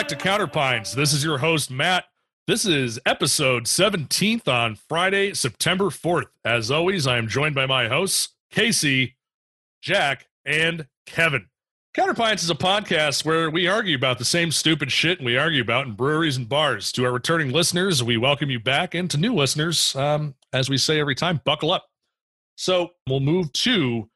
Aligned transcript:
back 0.00 0.08
to 0.08 0.16
Counterpints. 0.16 0.94
This 0.94 1.12
is 1.12 1.22
your 1.22 1.36
host, 1.36 1.70
Matt. 1.70 2.06
This 2.46 2.64
is 2.64 2.98
episode 3.04 3.64
17th 3.64 4.48
on 4.48 4.76
Friday, 4.88 5.34
September 5.34 5.90
4th. 5.90 6.28
As 6.42 6.70
always, 6.70 7.06
I 7.06 7.18
am 7.18 7.28
joined 7.28 7.54
by 7.54 7.66
my 7.66 7.86
hosts, 7.86 8.30
Casey, 8.50 9.18
Jack, 9.82 10.26
and 10.46 10.86
Kevin. 11.04 11.48
Counterpints 11.94 12.42
is 12.42 12.48
a 12.48 12.54
podcast 12.54 13.26
where 13.26 13.50
we 13.50 13.68
argue 13.68 13.94
about 13.94 14.18
the 14.18 14.24
same 14.24 14.50
stupid 14.50 14.90
shit 14.90 15.22
we 15.22 15.36
argue 15.36 15.60
about 15.60 15.86
in 15.86 15.92
breweries 15.92 16.38
and 16.38 16.48
bars. 16.48 16.92
To 16.92 17.04
our 17.04 17.12
returning 17.12 17.50
listeners, 17.50 18.02
we 18.02 18.16
welcome 18.16 18.48
you 18.48 18.58
back, 18.58 18.94
and 18.94 19.10
to 19.10 19.18
new 19.18 19.34
listeners, 19.34 19.94
um, 19.96 20.34
as 20.54 20.70
we 20.70 20.78
say 20.78 20.98
every 20.98 21.14
time, 21.14 21.42
buckle 21.44 21.72
up. 21.72 21.84
So 22.56 22.92
we'll 23.06 23.20
move 23.20 23.52
to 23.52 24.08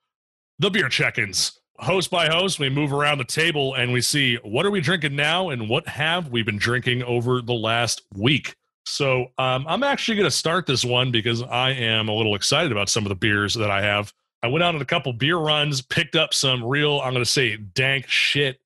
the 0.58 0.70
beer 0.70 0.88
check-ins. 0.88 1.60
Host 1.78 2.10
by 2.10 2.28
host, 2.28 2.60
we 2.60 2.68
move 2.68 2.92
around 2.92 3.18
the 3.18 3.24
table 3.24 3.74
and 3.74 3.92
we 3.92 4.00
see 4.00 4.36
what 4.36 4.64
are 4.64 4.70
we 4.70 4.80
drinking 4.80 5.16
now 5.16 5.50
and 5.50 5.68
what 5.68 5.88
have 5.88 6.28
we 6.28 6.42
been 6.42 6.56
drinking 6.56 7.02
over 7.02 7.42
the 7.42 7.52
last 7.52 8.02
week. 8.14 8.54
So 8.86 9.26
um, 9.38 9.64
I'm 9.66 9.82
actually 9.82 10.16
going 10.16 10.26
to 10.26 10.36
start 10.36 10.66
this 10.66 10.84
one 10.84 11.10
because 11.10 11.42
I 11.42 11.70
am 11.70 12.08
a 12.08 12.12
little 12.12 12.34
excited 12.34 12.70
about 12.70 12.88
some 12.88 13.04
of 13.04 13.08
the 13.08 13.16
beers 13.16 13.54
that 13.54 13.70
I 13.70 13.82
have. 13.82 14.12
I 14.42 14.48
went 14.48 14.62
out 14.62 14.74
on 14.74 14.82
a 14.82 14.84
couple 14.84 15.12
beer 15.14 15.38
runs, 15.38 15.80
picked 15.80 16.16
up 16.16 16.34
some 16.34 16.62
real, 16.62 17.00
I'm 17.00 17.12
going 17.12 17.24
to 17.24 17.30
say, 17.30 17.56
dank 17.56 18.08
shit. 18.08 18.60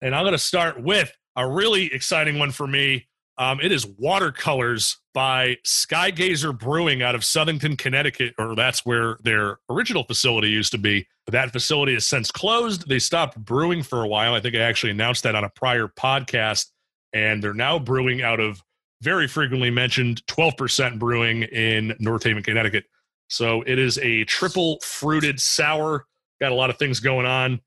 And 0.00 0.14
I'm 0.14 0.22
going 0.22 0.32
to 0.32 0.38
start 0.38 0.82
with 0.82 1.12
a 1.36 1.46
really 1.46 1.92
exciting 1.92 2.38
one 2.38 2.50
for 2.50 2.66
me. 2.66 3.07
Um, 3.38 3.60
it 3.62 3.70
is 3.70 3.86
Watercolors 3.86 4.98
by 5.14 5.56
Skygazer 5.64 6.58
Brewing 6.58 7.02
out 7.02 7.14
of 7.14 7.20
Southington, 7.20 7.78
Connecticut, 7.78 8.34
or 8.36 8.56
that's 8.56 8.84
where 8.84 9.18
their 9.22 9.60
original 9.70 10.02
facility 10.02 10.48
used 10.48 10.72
to 10.72 10.78
be. 10.78 11.06
But 11.24 11.32
that 11.32 11.52
facility 11.52 11.94
has 11.94 12.04
since 12.04 12.32
closed. 12.32 12.88
They 12.88 12.98
stopped 12.98 13.36
brewing 13.36 13.84
for 13.84 14.02
a 14.02 14.08
while. 14.08 14.34
I 14.34 14.40
think 14.40 14.56
I 14.56 14.60
actually 14.60 14.90
announced 14.90 15.22
that 15.22 15.36
on 15.36 15.44
a 15.44 15.50
prior 15.50 15.86
podcast. 15.86 16.66
And 17.12 17.42
they're 17.42 17.54
now 17.54 17.78
brewing 17.78 18.22
out 18.22 18.40
of 18.40 18.60
very 19.02 19.28
frequently 19.28 19.70
mentioned 19.70 20.26
12% 20.26 20.98
brewing 20.98 21.44
in 21.44 21.94
North 22.00 22.24
Haven, 22.24 22.42
Connecticut. 22.42 22.86
So 23.28 23.62
it 23.62 23.78
is 23.78 23.98
a 23.98 24.24
triple 24.24 24.80
fruited 24.80 25.38
sour. 25.38 26.06
Got 26.40 26.50
a 26.50 26.56
lot 26.56 26.70
of 26.70 26.78
things 26.78 26.98
going 26.98 27.26
on 27.26 27.60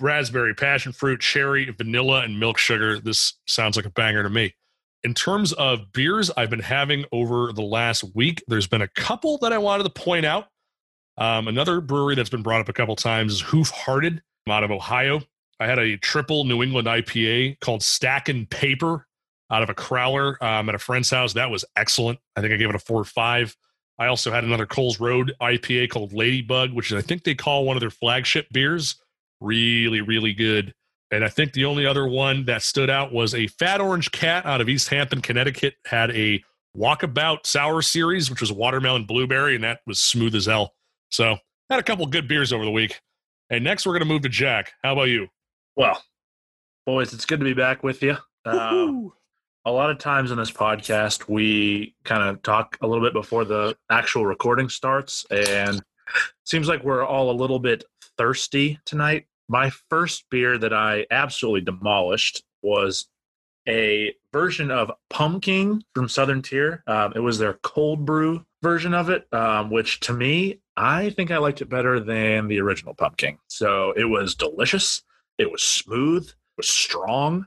raspberry, 0.00 0.54
passion 0.54 0.92
fruit, 0.92 1.20
cherry, 1.20 1.68
vanilla, 1.70 2.22
and 2.22 2.38
milk 2.38 2.56
sugar. 2.56 3.00
This 3.00 3.34
sounds 3.46 3.76
like 3.76 3.84
a 3.84 3.90
banger 3.90 4.22
to 4.22 4.30
me. 4.30 4.54
In 5.04 5.14
terms 5.14 5.52
of 5.52 5.92
beers 5.92 6.30
I've 6.36 6.50
been 6.50 6.58
having 6.60 7.04
over 7.12 7.52
the 7.52 7.62
last 7.62 8.04
week, 8.14 8.42
there's 8.48 8.66
been 8.66 8.82
a 8.82 8.88
couple 8.88 9.38
that 9.38 9.52
I 9.52 9.58
wanted 9.58 9.84
to 9.84 9.90
point 9.90 10.26
out. 10.26 10.48
Um, 11.16 11.48
another 11.48 11.80
brewery 11.80 12.14
that's 12.14 12.30
been 12.30 12.42
brought 12.42 12.60
up 12.60 12.68
a 12.68 12.72
couple 12.72 12.96
times 12.96 13.34
is 13.34 13.40
Hoof 13.40 13.70
Hearted 13.70 14.22
out 14.48 14.64
of 14.64 14.70
Ohio. 14.70 15.20
I 15.60 15.66
had 15.66 15.78
a 15.78 15.96
triple 15.96 16.44
New 16.44 16.62
England 16.62 16.86
IPA 16.86 17.60
called 17.60 17.82
Stack 17.82 18.28
and 18.28 18.48
Paper 18.48 19.06
out 19.50 19.62
of 19.62 19.70
a 19.70 19.74
crowler 19.74 20.40
um, 20.42 20.68
at 20.68 20.74
a 20.74 20.78
friend's 20.78 21.10
house. 21.10 21.32
That 21.32 21.50
was 21.50 21.64
excellent. 21.76 22.18
I 22.36 22.40
think 22.40 22.52
I 22.52 22.56
gave 22.56 22.68
it 22.68 22.74
a 22.74 22.80
four 22.80 23.00
or 23.00 23.04
five. 23.04 23.56
I 23.98 24.06
also 24.06 24.30
had 24.30 24.44
another 24.44 24.66
Coles 24.66 25.00
Road 25.00 25.34
IPA 25.40 25.90
called 25.90 26.12
Ladybug, 26.12 26.72
which 26.72 26.92
I 26.92 27.00
think 27.00 27.24
they 27.24 27.34
call 27.34 27.64
one 27.64 27.76
of 27.76 27.80
their 27.80 27.90
flagship 27.90 28.46
beers. 28.52 28.96
Really, 29.40 30.00
really 30.00 30.34
good. 30.34 30.74
And 31.10 31.24
I 31.24 31.28
think 31.28 31.52
the 31.52 31.64
only 31.64 31.86
other 31.86 32.06
one 32.06 32.44
that 32.44 32.62
stood 32.62 32.90
out 32.90 33.12
was 33.12 33.34
a 33.34 33.46
Fat 33.46 33.80
Orange 33.80 34.12
Cat 34.12 34.44
out 34.44 34.60
of 34.60 34.68
East 34.68 34.88
Hampton, 34.88 35.22
Connecticut, 35.22 35.74
had 35.86 36.10
a 36.10 36.42
Walkabout 36.76 37.46
Sour 37.46 37.82
Series, 37.82 38.30
which 38.30 38.40
was 38.40 38.52
watermelon 38.52 39.04
blueberry, 39.04 39.54
and 39.54 39.64
that 39.64 39.80
was 39.86 39.98
smooth 39.98 40.34
as 40.34 40.46
hell. 40.46 40.74
So 41.10 41.38
had 41.70 41.80
a 41.80 41.82
couple 41.82 42.06
good 42.06 42.28
beers 42.28 42.52
over 42.52 42.64
the 42.64 42.70
week. 42.70 43.00
And 43.50 43.64
next 43.64 43.86
we're 43.86 43.92
going 43.92 44.06
to 44.06 44.12
move 44.12 44.22
to 44.22 44.28
Jack. 44.28 44.72
How 44.84 44.92
about 44.92 45.08
you? 45.08 45.28
Well, 45.76 46.02
boys, 46.84 47.14
it's 47.14 47.24
good 47.24 47.40
to 47.40 47.44
be 47.44 47.54
back 47.54 47.82
with 47.82 48.02
you. 48.02 48.16
Uh, 48.44 48.92
a 49.64 49.72
lot 49.72 49.90
of 49.90 49.98
times 49.98 50.30
in 50.30 50.38
this 50.38 50.50
podcast, 50.50 51.28
we 51.28 51.94
kind 52.04 52.22
of 52.22 52.42
talk 52.42 52.76
a 52.82 52.86
little 52.86 53.02
bit 53.02 53.12
before 53.12 53.44
the 53.44 53.76
actual 53.90 54.26
recording 54.26 54.68
starts, 54.68 55.24
and 55.30 55.82
seems 56.44 56.68
like 56.68 56.84
we're 56.84 57.04
all 57.04 57.30
a 57.30 57.32
little 57.32 57.58
bit 57.58 57.84
thirsty 58.16 58.78
tonight. 58.84 59.26
My 59.48 59.70
first 59.88 60.24
beer 60.30 60.58
that 60.58 60.72
I 60.72 61.06
absolutely 61.10 61.62
demolished 61.62 62.42
was 62.62 63.08
a 63.66 64.14
version 64.32 64.70
of 64.70 64.90
Pumpkin 65.10 65.82
from 65.94 66.08
Southern 66.08 66.42
Tier. 66.42 66.82
Um, 66.86 67.12
it 67.14 67.20
was 67.20 67.38
their 67.38 67.54
cold 67.62 68.04
brew 68.04 68.44
version 68.62 68.94
of 68.94 69.10
it, 69.10 69.26
um, 69.32 69.70
which 69.70 70.00
to 70.00 70.12
me, 70.12 70.60
I 70.76 71.10
think 71.10 71.30
I 71.30 71.38
liked 71.38 71.60
it 71.60 71.68
better 71.68 72.00
than 72.00 72.48
the 72.48 72.60
original 72.60 72.94
Pumpkin. 72.94 73.38
So 73.48 73.92
it 73.96 74.04
was 74.04 74.34
delicious. 74.34 75.02
It 75.38 75.50
was 75.50 75.62
smooth. 75.62 76.26
It 76.28 76.56
was 76.56 76.68
strong. 76.68 77.46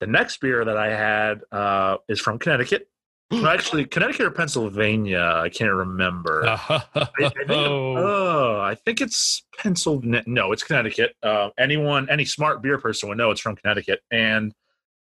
The 0.00 0.06
next 0.06 0.40
beer 0.40 0.64
that 0.64 0.76
I 0.76 0.94
had 0.94 1.40
uh, 1.52 1.98
is 2.08 2.20
from 2.20 2.38
Connecticut. 2.38 2.88
Actually, 3.30 3.84
Connecticut 3.84 4.26
or 4.26 4.30
Pennsylvania, 4.30 5.20
I 5.36 5.50
can't 5.50 5.72
remember. 5.72 6.46
I, 6.48 6.82
I 6.94 7.04
think, 7.14 7.34
oh, 7.50 8.58
I 8.60 8.74
think 8.74 9.00
it's 9.02 9.42
Pennsylvania. 9.58 10.22
No, 10.26 10.52
it's 10.52 10.62
Connecticut. 10.62 11.14
Uh, 11.22 11.50
anyone, 11.58 12.08
any 12.08 12.24
smart 12.24 12.62
beer 12.62 12.78
person 12.78 13.08
would 13.08 13.18
know 13.18 13.30
it's 13.30 13.40
from 13.40 13.54
Connecticut, 13.56 14.00
and 14.10 14.54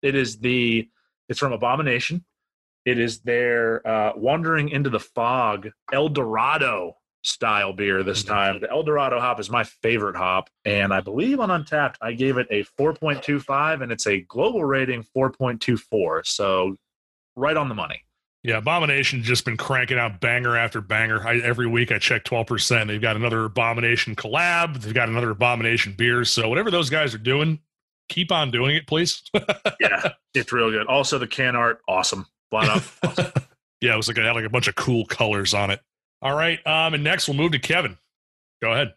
it 0.02 0.14
is 0.14 0.38
the. 0.38 0.88
It's 1.28 1.38
from 1.38 1.52
Abomination. 1.52 2.24
It 2.84 2.98
is 3.00 3.20
their 3.20 3.86
uh, 3.86 4.12
Wandering 4.16 4.68
into 4.70 4.90
the 4.90 5.00
Fog 5.00 5.68
El 5.92 6.08
Dorado 6.08 6.96
style 7.24 7.72
beer 7.72 8.02
this 8.04 8.22
Mhm. 8.22 8.28
time. 8.28 8.60
The 8.60 8.70
El 8.70 8.84
Dorado 8.84 9.18
hop 9.20 9.38
is 9.40 9.50
my 9.50 9.62
favorite 9.64 10.16
hop, 10.16 10.50
and 10.64 10.92
I 10.92 11.00
believe 11.00 11.38
on 11.40 11.48
Untappd 11.48 11.96
I 12.00 12.12
gave 12.12 12.38
it 12.38 12.46
a 12.50 12.62
4.25, 12.80 13.82
and 13.82 13.90
it's 13.92 14.06
a 14.06 14.20
global 14.20 14.64
rating 14.64 15.04
4.24. 15.16 16.22
So 16.24 16.76
right 17.34 17.56
on 17.56 17.68
the 17.68 17.74
money. 17.74 18.02
Yeah, 18.46 18.58
Abomination 18.58 19.24
just 19.24 19.44
been 19.44 19.56
cranking 19.56 19.98
out 19.98 20.20
banger 20.20 20.56
after 20.56 20.80
banger. 20.80 21.26
I, 21.26 21.38
every 21.38 21.66
week 21.66 21.90
I 21.90 21.98
check 21.98 22.22
12%. 22.22 22.86
They've 22.86 23.00
got 23.00 23.16
another 23.16 23.44
Abomination 23.44 24.14
collab. 24.14 24.80
They've 24.80 24.94
got 24.94 25.08
another 25.08 25.30
Abomination 25.30 25.94
beer. 25.98 26.24
So 26.24 26.48
whatever 26.48 26.70
those 26.70 26.88
guys 26.88 27.12
are 27.12 27.18
doing, 27.18 27.58
keep 28.08 28.30
on 28.30 28.52
doing 28.52 28.76
it, 28.76 28.86
please. 28.86 29.22
Yeah, 29.80 30.12
it's 30.32 30.52
real 30.52 30.70
good. 30.70 30.86
Also, 30.86 31.18
the 31.18 31.26
can 31.26 31.56
art, 31.56 31.80
awesome. 31.88 32.26
Flat 32.50 32.68
out. 32.68 32.82
awesome. 33.02 33.32
yeah, 33.80 33.94
it 33.94 33.96
was 33.96 34.06
like 34.06 34.16
it 34.16 34.24
had 34.24 34.32
like 34.32 34.44
a 34.44 34.48
bunch 34.48 34.68
of 34.68 34.76
cool 34.76 35.04
colors 35.06 35.52
on 35.52 35.70
it. 35.70 35.80
All 36.22 36.34
right. 36.34 36.64
Um, 36.64 36.94
and 36.94 37.02
next 37.02 37.26
we'll 37.26 37.36
move 37.36 37.52
to 37.52 37.58
Kevin. 37.58 37.98
Go 38.62 38.72
ahead. 38.72 38.94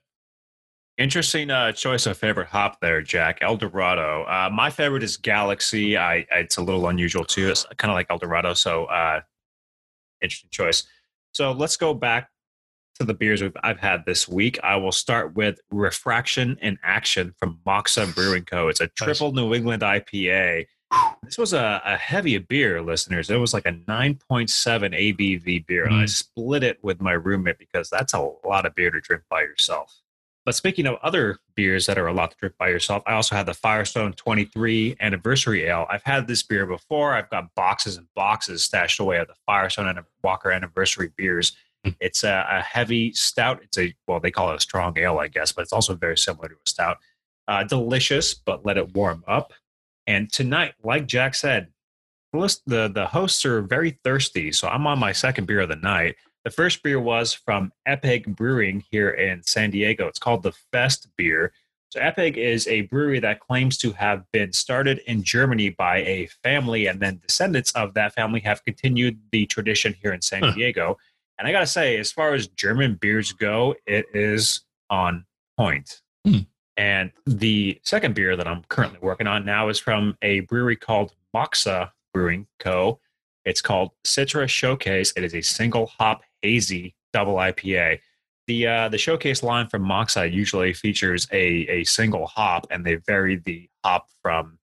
Interesting 1.00 1.50
uh, 1.50 1.72
choice 1.72 2.06
of 2.06 2.18
favorite 2.18 2.48
hop 2.48 2.80
there, 2.82 3.02
Jack. 3.02 3.40
El 3.42 3.58
Dorado. 3.58 4.26
Uh, 4.26 4.50
my 4.52 4.70
favorite 4.70 5.02
is 5.02 5.18
Galaxy. 5.18 5.98
I, 5.98 6.28
I 6.32 6.40
it's 6.40 6.58
a 6.58 6.62
little 6.62 6.88
unusual 6.88 7.26
too. 7.26 7.50
It's 7.50 7.66
kind 7.78 7.92
of 7.92 7.96
like 7.96 8.08
El 8.10 8.20
Dorado, 8.20 8.54
so 8.54 8.86
uh, 8.86 9.22
interesting 10.22 10.50
choice. 10.52 10.84
So 11.34 11.52
let's 11.52 11.78
go 11.78 11.94
back 11.94 12.30
to 13.00 13.06
the 13.06 13.14
beers 13.14 13.42
we've, 13.42 13.56
I've 13.64 13.80
had 13.80 14.04
this 14.06 14.28
week. 14.28 14.60
I 14.64 14.76
will 14.76 14.92
start 14.92 15.36
with 15.36 15.60
Refraction 15.72 16.58
in 16.62 16.78
Action 16.84 17.34
from 17.40 17.60
Moxa 17.66 18.14
Brewing 18.14 18.44
Co. 18.46 18.68
It's 18.68 18.82
a 18.82 18.88
triple 18.88 19.32
New 19.32 19.54
England 19.54 19.82
IPA. 19.84 20.66
This 21.24 21.38
was 21.38 21.54
a, 21.54 21.82
a 21.86 21.96
heavy 21.98 22.38
beer, 22.40 22.82
listeners. 22.82 23.30
It 23.30 23.38
was 23.38 23.54
like 23.54 23.68
a 23.68 23.72
9.7 23.72 24.18
ABV 24.28 25.66
beer, 25.68 25.86
and 25.86 25.96
I 25.96 26.04
Mm. 26.06 26.10
split 26.10 26.64
it 26.64 26.84
with 26.84 27.00
my 27.00 27.14
roommate 27.14 27.60
because 27.60 27.90
that's 27.90 28.14
a 28.14 28.20
lot 28.46 28.66
of 28.66 28.74
beer 28.76 28.90
to 28.92 29.00
drink 29.00 29.24
by 29.30 29.42
yourself. 29.42 29.96
But 30.46 30.56
speaking 30.56 30.88
of 30.88 30.96
other 31.04 31.38
beers 31.56 31.86
that 31.86 31.98
are 31.98 32.08
a 32.08 32.14
lot 32.14 32.32
to 32.32 32.38
drink 32.38 32.56
by 32.58 32.70
yourself, 32.70 33.04
I 33.06 33.14
also 33.14 33.36
had 33.36 33.46
the 33.46 33.54
Firestone 33.54 34.14
23 34.14 34.96
Anniversary 35.00 35.66
Ale. 35.66 35.86
I've 35.90 36.04
had 36.04 36.28
this 36.28 36.44
beer 36.44 36.66
before. 36.66 37.14
I've 37.14 37.30
got 37.30 37.54
boxes 37.56 37.98
and 37.98 38.08
boxes 38.16 38.64
stashed 38.64 39.00
away 39.00 39.18
of 39.18 39.28
the 39.28 39.36
Firestone 39.46 39.88
and 39.88 40.00
Walker 40.24 40.52
Anniversary 40.52 41.12
beers. 41.16 41.56
Hmm. 41.84 41.92
It's 42.00 42.24
a, 42.24 42.48
a 42.50 42.62
heavy 42.62 43.14
stout. 43.14 43.62
It's 43.64 43.78
a 43.78 43.94
well, 44.08 44.20
they 44.20 44.32
call 44.32 44.52
it 44.52 44.56
a 44.56 44.62
strong 44.62 44.98
ale, 44.98 45.20
I 45.20 45.28
guess, 45.28 45.52
but 45.52 45.62
it's 45.62 45.74
also 45.74 45.96
very 45.96 46.18
similar 46.18 46.50
to 46.50 46.56
a 46.56 46.70
stout. 46.70 46.98
Uh, 47.48 47.64
delicious, 47.64 48.34
but 48.34 48.66
let 48.66 48.78
it 48.78 48.96
warm 48.96 49.24
up. 49.28 49.54
And 50.08 50.32
tonight, 50.32 50.74
like 50.84 51.08
Jack 51.08 51.36
said, 51.36 51.68
the 52.32 52.92
the 52.94 53.08
hosts 53.08 53.46
are 53.46 53.62
very 53.62 54.00
thirsty, 54.04 54.52
so 54.52 54.68
I'm 54.68 54.86
on 54.88 55.00
my 55.00 55.12
second 55.12 55.46
beer 55.46 55.62
of 55.62 55.70
the 55.70 55.76
night. 55.76 56.16
The 56.50 56.56
first 56.56 56.82
beer 56.82 57.00
was 57.00 57.32
from 57.32 57.72
Epig 57.88 58.36
Brewing 58.36 58.84
here 58.90 59.12
in 59.12 59.44
San 59.44 59.70
Diego. 59.70 60.08
It's 60.08 60.18
called 60.18 60.42
the 60.42 60.52
Fest 60.72 61.08
beer. 61.16 61.54
So 61.90 62.00
Epig 62.00 62.38
is 62.38 62.68
a 62.68 62.82
brewery 62.82 63.20
that 63.20 63.40
claims 63.40 63.78
to 63.78 63.92
have 63.92 64.24
been 64.32 64.52
started 64.52 65.00
in 65.06 65.22
Germany 65.22 65.70
by 65.70 65.98
a 65.98 66.28
family, 66.42 66.88
and 66.88 67.00
then 67.00 67.20
descendants 67.20 67.72
of 67.74 67.94
that 67.94 68.16
family 68.16 68.40
have 68.40 68.66
continued 68.66 69.20
the 69.32 69.46
tradition 69.46 69.94
here 70.02 70.12
in 70.12 70.24
San 70.24 70.42
Huh. 70.42 70.54
Diego. 70.54 70.98
And 71.38 71.48
I 71.48 71.52
gotta 71.52 71.68
say, 71.68 71.98
as 71.98 72.12
far 72.12 72.34
as 72.34 72.48
German 72.48 72.96
beers 72.96 73.32
go, 73.32 73.76
it 73.86 74.08
is 74.16 74.62
on 74.90 75.26
point. 75.56 76.02
Hmm. 76.26 76.40
And 76.78 77.12
the 77.28 77.80
second 77.84 78.16
beer 78.16 78.36
that 78.36 78.48
I'm 78.48 78.64
currently 78.70 78.98
working 79.04 79.28
on 79.28 79.46
now 79.46 79.70
is 79.70 79.78
from 79.78 80.18
a 80.24 80.40
brewery 80.40 80.78
called 80.78 81.14
Moxa 81.32 81.92
Brewing 82.12 82.48
Co. 82.58 83.00
It's 83.46 83.62
called 83.62 83.92
Citra 84.04 84.50
Showcase. 84.50 85.14
It 85.16 85.24
is 85.24 85.36
a 85.36 85.42
single 85.42 85.86
hop 85.86 86.24
hazy 86.42 86.96
double 87.14 87.36
IPA. 87.36 88.00
The 88.48 88.68
uh, 88.68 88.90
the 88.90 88.98
showcase 88.98 89.44
line 89.44 89.68
from 89.68 89.84
Moxa 89.84 90.32
usually 90.32 90.74
features 90.74 91.28
a, 91.32 91.68
a 91.70 91.84
single 91.84 92.26
hop, 92.28 92.68
and 92.72 92.86
they 92.86 92.96
vary 92.96 93.36
the 93.38 93.70
hop 93.84 94.08
from 94.22 94.58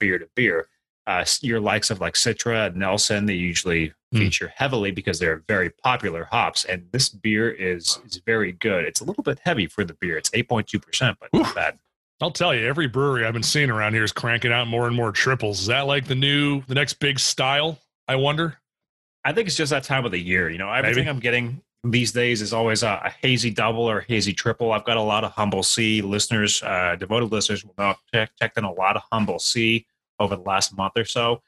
beer 0.00 0.18
to 0.18 0.28
beer. 0.36 0.68
uh, 1.06 1.24
your 1.40 1.58
likes 1.60 1.90
of 1.90 2.00
like 2.00 2.14
Citra 2.14 2.66
and 2.68 2.76
Nelson, 2.76 3.26
they 3.26 3.34
usually 3.34 3.92
Hmm. 4.12 4.18
feature 4.18 4.52
heavily 4.54 4.90
because 4.90 5.18
they're 5.18 5.42
very 5.48 5.70
popular 5.70 6.28
hops. 6.30 6.66
And 6.66 6.86
this 6.92 7.08
beer 7.08 7.50
is 7.50 7.98
is 8.06 8.20
very 8.26 8.52
good. 8.52 8.84
It's 8.84 9.00
a 9.00 9.04
little 9.04 9.22
bit 9.22 9.40
heavy 9.42 9.66
for 9.66 9.84
the 9.84 9.94
beer. 9.94 10.18
It's 10.18 10.28
8.2%, 10.34 11.16
but 11.18 11.30
not 11.32 11.54
bad. 11.54 11.78
I'll 12.20 12.30
tell 12.30 12.54
you, 12.54 12.66
every 12.66 12.86
brewery 12.88 13.24
I've 13.24 13.32
been 13.32 13.42
seeing 13.42 13.70
around 13.70 13.94
here 13.94 14.04
is 14.04 14.12
cranking 14.12 14.52
out 14.52 14.68
more 14.68 14.86
and 14.86 14.94
more 14.94 15.12
triples. 15.12 15.60
Is 15.60 15.66
that 15.68 15.86
like 15.86 16.06
the 16.08 16.14
new, 16.14 16.60
the 16.68 16.74
next 16.74 17.00
big 17.00 17.18
style? 17.18 17.78
I 18.06 18.16
wonder. 18.16 18.58
I 19.24 19.32
think 19.32 19.46
it's 19.46 19.56
just 19.56 19.70
that 19.70 19.84
time 19.84 20.04
of 20.04 20.10
the 20.10 20.18
year. 20.18 20.50
You 20.50 20.58
know, 20.58 20.70
everything 20.72 21.04
Maybe. 21.04 21.10
I'm 21.10 21.20
getting 21.20 21.62
these 21.84 22.12
days 22.12 22.42
is 22.42 22.52
always 22.52 22.82
a, 22.82 23.00
a 23.04 23.10
hazy 23.22 23.50
double 23.50 23.88
or 23.88 24.00
hazy 24.02 24.32
triple. 24.32 24.72
I've 24.72 24.84
got 24.84 24.96
a 24.96 25.02
lot 25.02 25.24
of 25.24 25.32
Humble 25.32 25.62
Sea 25.62 26.00
listeners, 26.02 26.62
uh, 26.62 26.96
devoted 26.98 27.32
listeners 27.32 27.64
will 27.64 27.74
know 27.78 27.94
check, 28.12 28.30
checked 28.40 28.58
in 28.58 28.64
a 28.64 28.72
lot 28.72 28.96
of 28.96 29.02
Humble 29.12 29.38
Sea 29.38 29.86
over 30.20 30.36
the 30.36 30.42
last 30.42 30.76
month 30.76 30.92
or 30.96 31.04
so. 31.04 31.42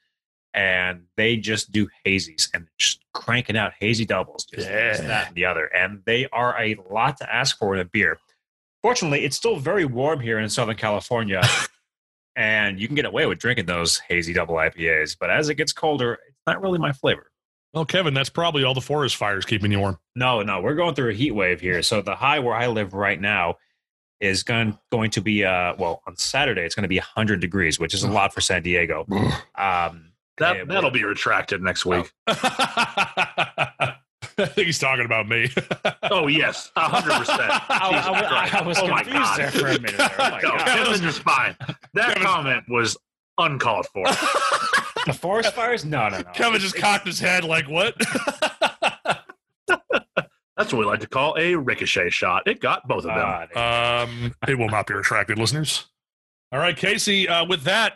And 0.53 1.05
they 1.17 1.37
just 1.37 1.73
do 1.73 1.89
hazies 2.07 2.49
and 2.55 2.69
just 2.79 3.01
cranking 3.13 3.57
out 3.57 3.73
hazy 3.79 4.05
doubles, 4.05 4.45
just 4.45 4.69
this, 4.69 5.01
Yeah. 5.01 5.07
that, 5.07 5.27
and 5.29 5.37
the 5.37 5.45
other. 5.47 5.67
And 5.67 6.03
they 6.07 6.29
are 6.33 6.57
a 6.61 6.77
lot 6.91 7.17
to 7.19 7.33
ask 7.35 7.59
for 7.59 7.75
in 7.75 7.81
a 7.81 7.85
beer. 7.85 8.19
Fortunately, 8.83 9.25
it's 9.25 9.37
still 9.37 9.57
very 9.57 9.85
warm 9.85 10.21
here 10.21 10.39
in 10.39 10.49
Southern 10.49 10.77
California. 10.77 11.43
and 12.37 12.79
you 12.81 12.87
can 12.87 12.95
get 12.95 13.05
away 13.05 13.27
with 13.27 13.39
drinking 13.39 13.67
those 13.67 13.99
hazy 13.99 14.33
double 14.33 14.55
IPAs. 14.57 15.17
But 15.19 15.31
as 15.31 15.49
it 15.49 15.55
gets 15.57 15.73
colder, 15.73 16.15
it's 16.29 16.39
not 16.47 16.61
really 16.63 16.79
my 16.79 16.93
flavor. 16.93 17.31
Well, 17.75 17.85
Kevin, 17.85 18.15
that's 18.15 18.31
probably 18.31 18.63
all 18.65 18.73
the 18.75 18.81
forest 18.81 19.17
fires 19.17 19.45
keeping 19.45 19.73
you 19.73 19.81
warm. 19.81 19.99
No, 20.15 20.43
no, 20.43 20.61
we're 20.61 20.75
going 20.77 20.95
through 20.95 21.11
a 21.11 21.15
heat 21.15 21.33
wave 21.33 21.61
here. 21.61 21.83
So 21.83 22.01
the 22.03 22.15
high 22.15 22.39
where 22.39 22.55
I 22.55 22.69
live 22.69 22.95
right 22.95 23.21
now 23.21 23.57
is 24.21 24.45
going 24.45 24.79
going 24.93 25.11
to 25.11 25.21
be 25.21 25.45
uh 25.45 25.75
well 25.77 26.01
on 26.07 26.17
Saturday 26.17 26.63
it's 26.63 26.75
going 26.77 26.85
to 26.85 26.89
be 26.89 26.99
100 26.99 27.41
degrees, 27.41 27.81
which 27.81 27.93
is 27.93 28.05
a 28.05 28.09
lot 28.11 28.33
for 28.33 28.41
San 28.41 28.63
Diego. 28.63 29.05
Um 29.59 30.13
That 30.39 30.57
yeah, 30.57 30.65
that'll 30.67 30.91
be 30.93 31.03
retracted 31.05 31.61
next 31.63 31.85
week. 31.85 32.13
I 34.37 34.47
think 34.47 34.67
he's 34.67 34.79
talking 34.79 35.05
about 35.05 35.29
me. 35.29 35.49
Oh 36.05 36.27
yes, 36.29 36.71
hundred 36.77 37.13
percent. 37.19 37.41
I, 37.51 38.51
I- 38.53 38.59
I 38.61 38.63
was 38.67 38.79
Oh 38.79 38.89
my 38.89 39.03
confused 39.03 39.25
God. 39.31 39.39
there 39.39 39.51
for 39.51 39.67
a 39.67 39.81
minute. 39.81 39.97
There. 39.97 40.11
Oh 40.19 40.31
my 40.31 40.41
No, 40.43 40.51
God. 40.51 40.67
Kevin's 40.67 41.01
just 41.01 41.21
fine. 41.21 41.57
That 41.95 42.09
Kevin's- 42.15 42.25
comment 42.27 42.65
was 42.69 42.97
uncalled 43.39 43.87
for. 43.93 44.05
The 45.07 45.13
forest 45.13 45.53
fires? 45.55 45.85
No, 45.85 46.09
no, 46.09 46.19
no. 46.19 46.25
Kevin 46.33 46.61
just 46.61 46.77
cocked 46.77 47.07
his 47.07 47.19
head 47.21 47.45
like, 47.45 47.69
what? 47.69 47.95
That's 50.57 50.73
what 50.73 50.79
we 50.79 50.85
like 50.85 51.01
to 51.01 51.09
call 51.09 51.35
a 51.37 51.57
ricochet 51.57 52.11
shot. 52.11 52.45
It 52.47 52.61
got 52.61 52.87
both 52.87 53.05
of 53.05 53.15
them. 53.15 53.49
There- 53.53 53.59
um, 54.03 54.35
it 54.47 54.57
will 54.57 54.69
not 54.69 54.87
be 54.87 54.95
retracted, 54.95 55.37
listeners. 55.39 55.87
All 56.53 56.61
right, 56.61 56.77
Casey, 56.77 57.29
uh, 57.29 57.45
with 57.45 57.63
that, 57.65 57.95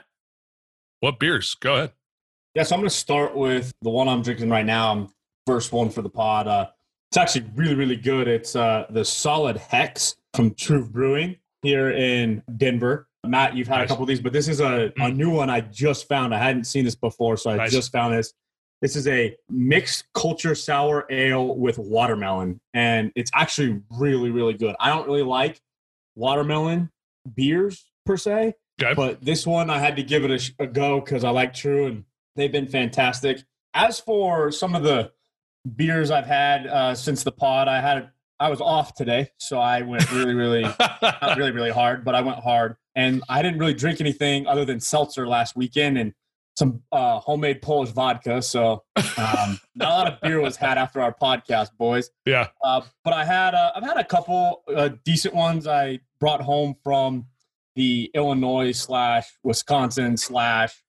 what 1.01 1.21
beers? 1.21 1.55
Go 1.61 1.75
ahead. 1.75 1.93
Yeah, 2.55 2.65
so 2.65 2.75
I'm 2.75 2.81
going 2.81 2.89
to 2.91 2.95
start 2.95 3.37
with 3.37 3.73
the 3.83 3.91
one 3.91 4.09
I'm 4.09 4.23
drinking 4.23 4.51
right 4.51 4.67
now. 4.67 4.91
I'm 4.91 5.09
first 5.47 5.73
one 5.73 5.91
for 5.91 6.03
the 6.03 6.09
pod. 6.09 6.49
Uh, 6.49 6.67
it's 7.11 7.17
actually 7.17 7.47
really, 7.55 7.77
really 7.77 7.97
good. 7.97 8.27
It's 8.27 8.57
uh, 8.57 8.87
the 8.91 9.05
Solid 9.05 9.57
Hex 9.57 10.17
from 10.35 10.55
Truth 10.55 10.91
Brewing 10.91 11.37
here 11.63 11.91
in 11.91 12.43
Denver. 12.57 13.08
Matt, 13.27 13.57
you've 13.57 13.69
had 13.69 13.79
Nice. 13.79 13.87
a 13.87 13.89
couple 13.89 14.05
of 14.05 14.09
these, 14.09 14.21
but 14.21 14.33
this 14.33 14.49
is 14.49 14.61
a, 14.61 14.87
a 14.87 14.91
Mm. 14.93 15.17
new 15.17 15.31
one 15.31 15.51
I 15.51 15.61
just 15.61 16.09
found. 16.09 16.35
I 16.35 16.39
hadn't 16.39 16.65
seen 16.65 16.85
this 16.85 16.95
before, 16.95 17.37
so 17.37 17.51
I 17.51 17.57
Nice. 17.57 17.73
just 17.73 17.91
found 17.93 18.15
this. 18.15 18.33
This 18.81 18.95
is 18.95 19.09
a 19.09 19.37
mixed 19.51 20.05
culture 20.15 20.55
sour 20.55 21.05
ale 21.11 21.57
with 21.57 21.79
watermelon, 21.79 22.61
and 22.75 23.11
it's 23.17 23.31
actually 23.35 23.83
really, 23.91 24.31
really 24.31 24.55
good. 24.55 24.77
I 24.79 24.89
don't 24.91 25.07
really 25.07 25.25
like 25.25 25.61
watermelon 26.15 26.91
beers 27.35 27.87
per 28.07 28.17
se, 28.17 28.55
Okay. 28.81 28.95
but 28.95 29.21
this 29.25 29.47
one 29.47 29.69
I 29.69 29.79
had 29.81 29.97
to 29.97 30.03
give 30.05 30.25
it 30.25 30.31
a, 30.59 30.63
a 30.63 30.67
go 30.69 31.01
because 31.01 31.25
I 31.25 31.31
like 31.31 31.53
True 31.55 31.87
and 31.87 32.05
they've 32.37 32.53
been 32.53 32.69
fantastic. 32.69 33.43
As 33.75 33.99
for 33.99 34.53
some 34.53 34.77
of 34.77 34.85
the 34.85 35.11
beers 35.77 36.11
I've 36.13 36.27
had 36.27 36.67
uh, 36.69 36.95
since 36.95 37.25
the 37.25 37.33
pod, 37.33 37.67
I 37.67 37.81
had 37.81 38.11
I 38.41 38.49
was 38.51 38.61
off 38.61 38.95
today, 38.95 39.31
so 39.39 39.59
I 39.59 39.83
went 39.83 40.09
really, 40.13 40.35
really, 40.35 40.63
not 41.03 41.37
really, 41.37 41.51
really 41.51 41.71
hard, 41.73 42.05
but 42.05 42.15
I 42.15 42.21
went 42.21 42.39
hard, 42.39 42.77
and 42.99 43.23
I 43.29 43.43
didn't 43.43 43.61
really 43.61 43.75
drink 43.75 44.01
anything 44.01 44.49
other 44.49 44.65
than 44.65 44.81
seltzer 44.81 45.27
last 45.29 45.55
weekend 45.55 45.99
and 45.99 46.13
some 46.57 46.83
uh, 46.91 47.21
homemade 47.21 47.63
Polish 47.63 47.91
vodka. 47.91 48.43
So 48.43 48.83
um, 48.97 49.61
not 49.77 49.89
a 49.89 49.95
lot 49.95 50.13
of 50.13 50.21
beer 50.21 50.41
was 50.41 50.57
had 50.57 50.77
after 50.77 51.01
our 51.01 51.15
podcast, 51.15 51.69
boys. 51.79 52.11
yeah. 52.27 52.49
Uh, 52.63 52.81
but 53.05 53.15
I 53.15 53.25
had 53.25 53.55
uh, 53.55 53.71
I've 53.77 53.85
had 53.85 53.99
a 53.99 54.05
couple 54.05 54.65
uh, 54.75 54.91
decent 55.05 55.33
ones 55.33 55.69
I 55.69 56.01
brought 56.19 56.41
home 56.41 56.75
from 56.83 57.27
the 57.77 58.11
Illinois 58.15 58.73
slash 58.73 59.29
Wisconsin 59.45 60.17
slash 60.17 60.83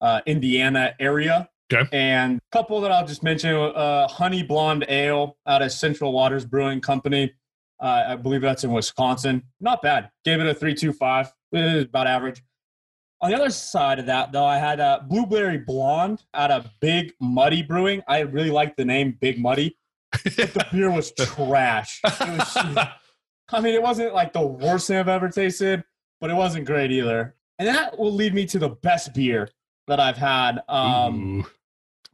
uh, 0.00 0.20
Indiana 0.26 0.94
area. 0.98 1.48
Okay. 1.72 1.88
And 1.92 2.38
a 2.38 2.56
couple 2.56 2.80
that 2.80 2.90
I'll 2.90 3.06
just 3.06 3.22
mention: 3.22 3.54
uh, 3.54 4.08
Honey 4.08 4.42
Blonde 4.42 4.84
Ale 4.88 5.38
out 5.46 5.62
of 5.62 5.70
Central 5.70 6.12
Waters 6.12 6.44
Brewing 6.44 6.80
Company. 6.80 7.32
Uh, 7.80 8.04
I 8.08 8.16
believe 8.16 8.40
that's 8.40 8.64
in 8.64 8.72
Wisconsin. 8.72 9.44
Not 9.60 9.80
bad. 9.80 10.10
Gave 10.24 10.40
it 10.40 10.46
a 10.48 10.54
three 10.54 10.74
two 10.74 10.92
five. 10.92 11.32
About 11.52 12.06
average. 12.06 12.42
On 13.20 13.30
the 13.30 13.36
other 13.36 13.50
side 13.50 13.98
of 14.00 14.06
that, 14.06 14.32
though, 14.32 14.44
I 14.44 14.58
had 14.58 14.80
a 14.80 15.04
Blueberry 15.08 15.58
Blonde 15.58 16.22
out 16.34 16.50
of 16.50 16.68
Big 16.80 17.12
Muddy 17.20 17.62
Brewing. 17.62 18.02
I 18.08 18.20
really 18.20 18.50
liked 18.50 18.76
the 18.76 18.84
name 18.84 19.16
Big 19.20 19.38
Muddy 19.38 19.76
but 20.12 20.24
the 20.36 20.66
beer 20.72 20.90
was 20.90 21.12
trash. 21.12 22.00
It 22.04 22.20
was, 22.20 22.56
I 23.52 23.60
mean, 23.60 23.74
it 23.74 23.82
wasn't 23.82 24.12
like 24.14 24.32
the 24.32 24.46
worst 24.46 24.86
thing 24.88 24.98
I've 24.98 25.08
ever 25.08 25.28
tasted, 25.28 25.84
but 26.20 26.30
it 26.30 26.34
wasn't 26.34 26.66
great 26.66 26.90
either. 26.90 27.34
And 27.58 27.68
that 27.68 27.98
will 27.98 28.12
lead 28.12 28.34
me 28.34 28.44
to 28.46 28.58
the 28.58 28.68
best 28.70 29.14
beer 29.14 29.48
that 29.88 30.00
I've 30.00 30.16
had 30.18 30.60
um, 30.68 31.46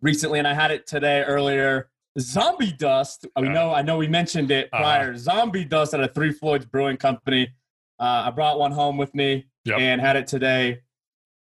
recently, 0.01 0.39
and 0.39 0.47
I 0.49 0.55
had 0.55 0.71
it 0.71 0.87
today 0.87 1.23
earlier. 1.23 1.89
Zombie 2.19 2.73
Dust. 2.73 3.27
I 3.37 3.41
know, 3.43 3.73
I 3.73 3.83
know, 3.83 3.97
we 3.99 4.09
mentioned 4.09 4.51
it 4.51 4.69
Uh-huh. 4.73 4.83
prior. 4.83 5.17
Zombie 5.17 5.65
Dust 5.65 5.95
at 5.95 6.01
a 6.01 6.09
Three 6.09 6.33
Floyds 6.33 6.67
Brewing 6.67 6.97
Company. 6.97 7.49
Uh, 8.01 8.25
I 8.27 8.31
brought 8.31 8.59
one 8.59 8.73
home 8.73 8.97
with 8.97 9.15
me 9.15 9.47
Yep. 9.65 9.79
and 9.81 10.01
had 10.01 10.17
it 10.17 10.27
today. 10.27 10.81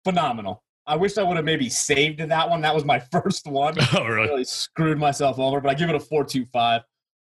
Phenomenal. 0.03 0.63
I 0.85 0.95
wish 0.95 1.17
I 1.17 1.23
would 1.23 1.35
have 1.35 1.45
maybe 1.45 1.69
saved 1.69 2.19
that 2.19 2.49
one. 2.49 2.61
That 2.61 2.73
was 2.73 2.85
my 2.85 2.99
first 3.11 3.45
one 3.47 3.75
oh, 3.97 4.05
really? 4.05 4.27
really 4.27 4.43
screwed 4.45 4.97
myself 4.97 5.37
over, 5.39 5.59
but 5.61 5.69
I 5.69 5.73
give 5.73 5.89
it 5.89 5.95
a 5.95 5.99
four 5.99 6.23
two 6.23 6.45
five. 6.45 6.81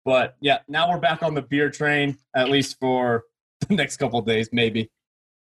But 0.05 0.35
yeah, 0.39 0.59
now 0.67 0.89
we're 0.89 0.99
back 0.99 1.21
on 1.23 1.33
the 1.33 1.41
beer 1.41 1.69
train, 1.69 2.17
at 2.35 2.49
least 2.49 2.77
for 2.79 3.23
the 3.67 3.75
next 3.75 3.97
couple 3.97 4.19
of 4.19 4.25
days, 4.25 4.49
maybe. 4.51 4.89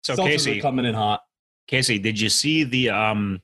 so 0.03 0.15
Seltzers 0.15 0.25
Casey, 0.25 0.59
are 0.59 0.61
coming 0.61 0.85
in 0.85 0.93
hot. 0.95 1.21
Casey, 1.67 1.99
did 1.99 2.19
you 2.19 2.29
see 2.29 2.63
the 2.63 2.89
um 2.89 3.41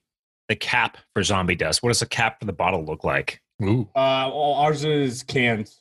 the 0.49 0.55
cap 0.55 0.97
for 1.13 1.23
zombie 1.23 1.55
dust? 1.55 1.83
What 1.83 1.89
does 1.89 1.99
the 1.99 2.05
cap 2.05 2.39
for 2.39 2.45
the 2.45 2.53
bottle 2.53 2.83
look 2.85 3.03
like? 3.03 3.41
Ooh. 3.61 3.81
Uh, 3.95 4.27
well, 4.33 4.53
ours 4.55 4.83
is 4.83 5.23
cans. 5.23 5.79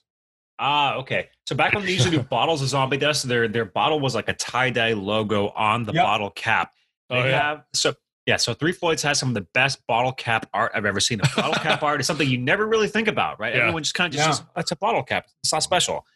Ah, 0.62 0.95
okay. 0.97 1.28
So 1.47 1.57
back 1.57 1.75
when 1.75 1.85
they 1.85 1.90
used 1.92 2.04
to 2.04 2.11
do 2.11 2.21
bottles 2.37 2.62
of 2.62 2.69
zombie 2.69 2.97
dust, 2.97 3.26
their 3.28 3.49
their 3.49 3.64
bottle 3.64 3.99
was 4.00 4.14
like 4.14 4.28
a 4.28 4.35
tie 4.35 4.71
dye 4.71 4.92
logo 4.92 5.49
on 5.50 5.83
the 5.85 5.92
Yep. 5.92 6.04
bottle 6.04 6.31
cap. 6.31 6.73
They 7.11 7.16
Oh, 7.16 7.25
yeah. 7.25 7.42
have 7.42 7.64
so 7.73 7.95
yeah. 8.26 8.37
So 8.37 8.54
Three 8.54 8.73
Floyds 8.73 9.02
has 9.02 9.19
some 9.19 9.28
of 9.31 9.35
the 9.35 9.47
best 9.54 9.85
bottle 9.88 10.12
cap 10.12 10.49
art 10.54 10.71
I've 10.75 10.85
ever 10.87 11.00
seen. 11.00 11.21
A 11.21 11.25
bottle 11.37 11.54
cap 11.54 11.83
art 11.83 12.00
is 12.00 12.07
something 12.07 12.28
you 12.28 12.38
never 12.38 12.66
really 12.66 12.87
think 12.88 13.09
about, 13.09 13.40
right? 13.40 13.52
Yeah. 13.54 13.62
Everyone 13.62 13.83
just 13.83 13.95
kind 13.95 14.07
of 14.12 14.16
just 14.16 14.28
Yeah. 14.28 14.33
says, 14.35 14.45
"It's 14.57 14.71
a 14.71 14.76
bottle 14.76 15.02
cap. 15.02 15.26
It's 15.42 15.52
not 15.52 15.62
special." 15.64 16.07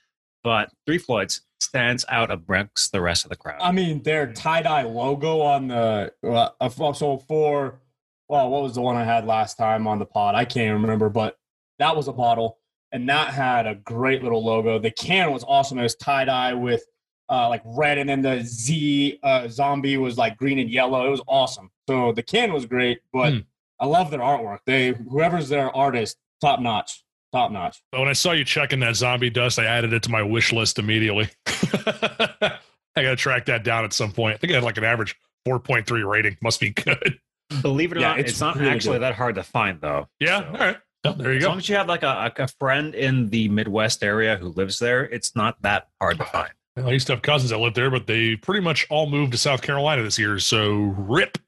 But 0.45 0.71
Three 0.87 0.99
Floyds 0.99 1.41
stands 1.59 2.05
out 2.09 2.31
amongst 2.31 2.93
the 2.93 3.01
rest 3.01 3.25
of 3.25 3.31
the 3.31 3.37
crowd. 3.37 3.61
I 3.61 3.73
mean, 3.73 4.03
their 4.05 4.33
tie 4.33 4.63
dye 4.63 4.83
logo 4.83 5.41
on 5.41 5.67
the 5.69 6.13
uh, 6.23 6.51
uh, 6.61 6.93
so 6.93 7.19
for 7.19 7.81
well, 8.29 8.49
what 8.51 8.63
was 8.63 8.75
the 8.75 8.81
one 8.81 8.97
I 8.97 9.05
had 9.05 9.27
last 9.27 9.57
time 9.57 9.87
on 9.89 9.99
the 9.99 10.07
pod? 10.07 10.35
I 10.37 10.45
can't 10.45 10.81
remember, 10.81 11.09
but 11.09 11.37
that 11.81 11.97
was 11.97 12.07
a 12.09 12.13
bottle, 12.13 12.59
and 12.93 13.09
that 13.09 13.29
had 13.35 13.67
a 13.67 13.75
great 13.75 14.23
little 14.23 14.45
logo. 14.45 14.79
The 14.79 14.91
can 14.91 15.33
was 15.33 15.45
awesome. 15.47 15.79
It 15.79 15.83
was 15.83 15.95
tie 15.97 16.25
dye 16.25 16.55
with 16.55 16.85
uh, 17.29 17.49
like 17.49 17.63
red, 17.65 17.99
and 17.99 18.09
then 18.09 18.23
the 18.23 18.43
Z 18.45 19.19
uh, 19.23 19.49
zombie 19.49 19.97
was 19.97 20.17
like 20.17 20.37
green 20.37 20.59
and 20.59 20.71
yellow. 20.71 21.07
It 21.07 21.11
was 21.11 21.23
awesome. 21.27 21.71
So 21.89 22.13
the 22.13 22.23
can 22.23 22.53
was 22.53 22.67
great, 22.67 23.01
but 23.13 23.33
Hmm. 23.33 23.39
I 23.81 23.87
love 23.87 24.11
their 24.11 24.21
artwork. 24.21 24.61
They 24.67 24.93
whoever's 24.93 25.49
their 25.49 25.75
artist, 25.75 26.17
top 26.41 26.61
notch, 26.61 27.05
top 27.33 27.51
notch. 27.53 27.83
But 27.93 28.01
when 28.01 28.09
I 28.09 28.13
saw 28.15 28.33
you 28.33 28.45
checking 28.45 28.81
that 28.81 28.97
zombie 28.97 29.29
dust, 29.31 29.59
I 29.59 29.65
added 29.67 29.93
it 29.93 30.03
to 30.05 30.11
my 30.11 30.23
wish 30.23 30.53
list 30.53 30.79
immediately. 30.79 31.29
I 31.47 33.03
got 33.03 33.11
to 33.11 33.17
track 33.17 33.47
that 33.47 33.65
down 33.65 33.85
at 33.85 33.93
some 33.93 34.13
point. 34.13 34.35
I 34.35 34.39
think 34.39 34.51
it 34.53 34.55
had 34.55 34.63
like 34.65 34.79
an 34.79 34.85
average 34.85 35.15
4.3 35.47 36.09
rating. 36.11 36.37
Must 36.41 36.59
be 36.61 36.71
good. 36.71 37.21
Believe 37.61 37.93
it 37.93 37.99
or 37.99 38.01
Yeah, 38.01 38.09
not, 38.09 38.21
it's 38.21 38.31
it's, 38.33 38.41
not 38.41 38.57
really 38.57 38.71
actually 38.71 38.95
good. 38.97 39.03
that 39.03 39.15
hard 39.15 39.35
to 39.37 39.43
find 39.43 39.81
though. 39.81 40.09
Yeah. 40.19 40.41
So- 40.41 40.47
All 40.47 40.53
right. 40.67 40.77
Well, 41.05 41.15
there 41.15 41.31
you 41.33 41.39
As 41.39 41.43
go. 41.45 41.49
long 41.51 41.59
as 41.59 41.69
you 41.69 41.77
have 41.77 41.89
like 41.89 42.03
a, 42.03 42.33
a 42.37 42.49
friend 42.49 42.95
in 42.95 43.29
the 43.29 43.49
Midwest 43.49 44.03
area 44.03 44.37
who 44.37 44.49
lives 44.49 44.79
there, 44.79 45.05
it's 45.05 45.37
not 45.37 45.61
that 45.63 45.89
hard 46.01 46.19
to 46.19 46.25
find. 46.25 46.51
I 46.77 46.91
used 46.91 47.07
to 47.07 47.15
have 47.15 47.23
cousins 47.23 47.51
that 47.51 47.59
lived 47.59 47.77
there, 47.77 47.91
but 47.91 48.07
they 48.07 48.37
pretty 48.37 48.61
much 48.61 48.87
all 48.91 49.07
moved 49.09 49.33
to 49.33 49.39
South 49.39 49.63
Carolina 49.63 50.03
this 50.03 50.19
year. 50.19 50.39
So 50.39 50.75
rip. 50.75 51.39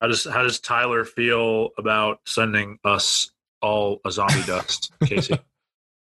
How 0.00 0.08
does 0.08 0.24
how 0.24 0.42
does 0.42 0.58
Tyler 0.60 1.04
feel 1.04 1.70
about 1.78 2.20
sending 2.26 2.78
us 2.84 3.30
all 3.60 4.00
a 4.04 4.10
zombie 4.10 4.42
dust, 4.46 4.92
Casey? 5.04 5.34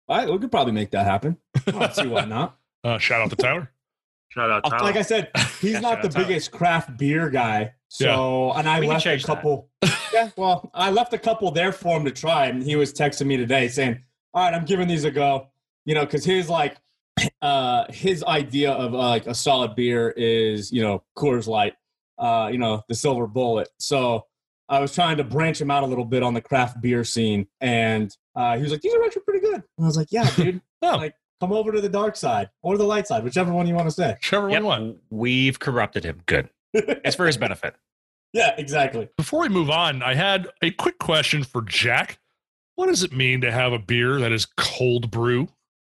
I, 0.08 0.28
we 0.28 0.38
could 0.38 0.50
probably 0.50 0.72
make 0.72 0.90
that 0.90 1.06
happen. 1.06 1.36
I 1.66 1.70
don't 1.70 1.94
see 1.94 2.06
why 2.08 2.24
not. 2.24 2.58
Uh, 2.84 2.98
shout 2.98 3.20
out 3.22 3.30
to 3.30 3.36
Tyler. 3.36 3.70
Shout 4.34 4.50
out 4.50 4.64
Tyler. 4.64 4.82
Like 4.82 4.96
I 4.96 5.02
said, 5.02 5.30
he's 5.60 5.72
Yeah, 5.72 5.80
not 5.80 6.02
the 6.02 6.08
out 6.08 6.12
Tyler. 6.12 6.26
biggest 6.26 6.50
craft 6.52 6.96
beer 6.96 7.28
guy. 7.30 7.72
So, 7.88 8.52
and 8.52 8.66
I 8.68 8.80
We 8.80 8.86
can 8.86 8.94
left 8.94 9.06
a 9.06 9.18
couple. 9.26 9.68
yeah, 10.14 10.30
well, 10.36 10.70
I 10.72 10.90
left 10.90 11.12
a 11.12 11.18
couple 11.18 11.50
there 11.50 11.72
for 11.72 11.98
him 11.98 12.04
to 12.06 12.10
try, 12.10 12.46
and 12.46 12.62
he 12.62 12.74
was 12.76 12.92
texting 12.94 13.26
me 13.26 13.36
today 13.36 13.68
saying, 13.68 14.02
"All 14.32 14.42
right, 14.42 14.54
I'm 14.54 14.64
giving 14.64 14.88
these 14.88 15.04
a 15.04 15.10
go." 15.10 15.48
You 15.84 15.94
know, 15.94 16.06
because 16.06 16.24
his 16.24 16.48
like, 16.48 16.78
uh, 17.42 17.84
his 17.90 18.24
idea 18.24 18.72
of 18.72 18.94
uh, 18.94 18.98
like 18.98 19.26
a 19.26 19.34
solid 19.34 19.74
beer 19.74 20.10
is 20.16 20.72
you 20.72 20.80
know 20.82 21.02
Coors 21.18 21.46
Light, 21.46 21.74
uh, 22.18 22.48
you 22.50 22.56
know 22.58 22.82
the 22.88 22.94
Silver 22.94 23.26
Bullet. 23.26 23.68
So 23.78 24.24
I 24.70 24.80
was 24.80 24.94
trying 24.94 25.18
to 25.18 25.24
branch 25.24 25.60
him 25.60 25.70
out 25.70 25.82
a 25.82 25.86
little 25.86 26.06
bit 26.06 26.22
on 26.22 26.32
the 26.32 26.40
craft 26.40 26.80
beer 26.80 27.04
scene, 27.04 27.46
and 27.60 28.16
uh, 28.34 28.56
he 28.56 28.62
was 28.62 28.72
like, 28.72 28.80
"These 28.80 28.94
are 28.94 29.04
actually 29.04 29.22
pretty 29.22 29.40
good." 29.40 29.56
And 29.76 29.84
I 29.84 29.86
was 29.86 29.98
like, 29.98 30.08
"Yeah, 30.10 30.30
dude, 30.36 30.62
Oh, 30.80 30.96
like 30.96 31.14
come 31.42 31.52
over 31.52 31.72
to 31.72 31.80
the 31.80 31.88
dark 31.88 32.14
side 32.16 32.48
or 32.62 32.78
the 32.78 32.84
light 32.84 33.06
side, 33.08 33.24
whichever 33.24 33.52
one 33.52 33.66
you 33.66 33.74
want 33.74 33.88
to 33.88 33.94
say." 33.94 34.12
whichever 34.12 34.44
one 34.44 34.52
Yep, 34.52 34.60
you 34.60 34.66
want. 34.66 34.96
we've 35.10 35.58
corrupted 35.58 36.04
him. 36.04 36.20
Good. 36.26 36.48
It's 36.74 37.16
for 37.16 37.26
his 37.26 37.36
benefit. 37.36 37.74
Yeah, 38.32 38.54
exactly. 38.56 39.08
Before 39.18 39.40
we 39.40 39.48
move 39.50 39.68
on, 39.68 40.02
I 40.02 40.14
had 40.14 40.48
a 40.62 40.70
quick 40.70 40.98
question 40.98 41.44
for 41.44 41.60
Jack. 41.62 42.18
What 42.76 42.86
does 42.86 43.02
it 43.02 43.12
mean 43.12 43.40
to 43.42 43.52
have 43.52 43.72
a 43.74 43.78
beer 43.78 44.18
that 44.20 44.32
is 44.32 44.46
cold 44.56 45.10
brew? 45.10 45.48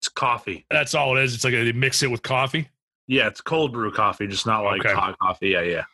it's 0.01 0.09
coffee. 0.09 0.67
That's 0.71 0.95
all 0.95 1.17
it 1.17 1.23
is. 1.23 1.35
It's 1.35 1.45
like 1.45 1.53
they 1.55 1.71
mix 1.73 2.03
it 2.03 2.11
with 2.11 2.23
coffee. 2.23 2.69
Yeah, 3.07 3.29
it's 3.29 3.41
cold 3.41 3.73
brew 3.73 3.93
coffee, 3.93 4.27
just 4.27 4.47
not 4.47 4.65
like 4.65 4.81
Okay. 4.85 4.93
hot 4.95 5.17
coffee. 5.19 5.51
Yeah, 5.51 5.63
yeah. 5.63 5.85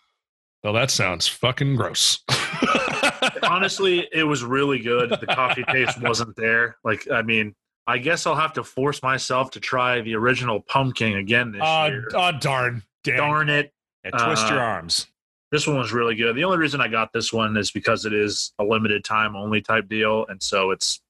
Well, 0.65 0.73
that 0.73 0.91
sounds 0.91 1.27
fucking 1.29 1.77
gross. 1.77 2.21
Honestly, 3.43 4.09
it 4.13 4.25
was 4.25 4.43
really 4.45 4.79
good. 4.79 5.11
The 5.11 5.27
coffee 5.27 5.65
taste 5.71 6.01
wasn't 6.01 6.37
there. 6.37 6.77
Like, 6.85 7.07
I 7.11 7.23
mean, 7.23 7.55
I 7.87 7.99
guess 7.99 8.27
I'll 8.27 8.37
have 8.37 8.53
to 8.55 8.65
force 8.65 9.03
myself 9.03 9.51
to 9.53 9.61
try 9.61 10.01
the 10.01 10.15
original 10.15 10.61
pumpkin 10.61 11.15
again 11.17 11.53
this 11.53 11.63
Oh, 11.65 11.87
year. 11.87 12.09
oh, 12.15 12.33
darn. 12.41 12.83
Damn. 13.05 13.17
Darn 13.17 13.49
it. 13.49 13.73
Yeah, 14.05 14.11
twist 14.11 14.47
Uh, 14.47 14.51
your 14.55 14.61
arms. 14.61 15.07
This 15.51 15.67
one 15.67 15.79
was 15.79 15.93
really 15.93 16.15
good. 16.15 16.37
The 16.37 16.45
only 16.45 16.59
reason 16.59 16.81
I 16.81 16.87
got 16.89 17.13
this 17.13 17.33
one 17.33 17.57
is 17.57 17.71
because 17.73 18.05
it 18.05 18.13
is 18.13 18.53
a 18.59 18.65
limited 18.65 19.05
time 19.05 19.35
only 19.35 19.61
type 19.61 19.89
deal. 19.89 20.25
And 20.29 20.41
so 20.41 20.71
it's, 20.71 21.01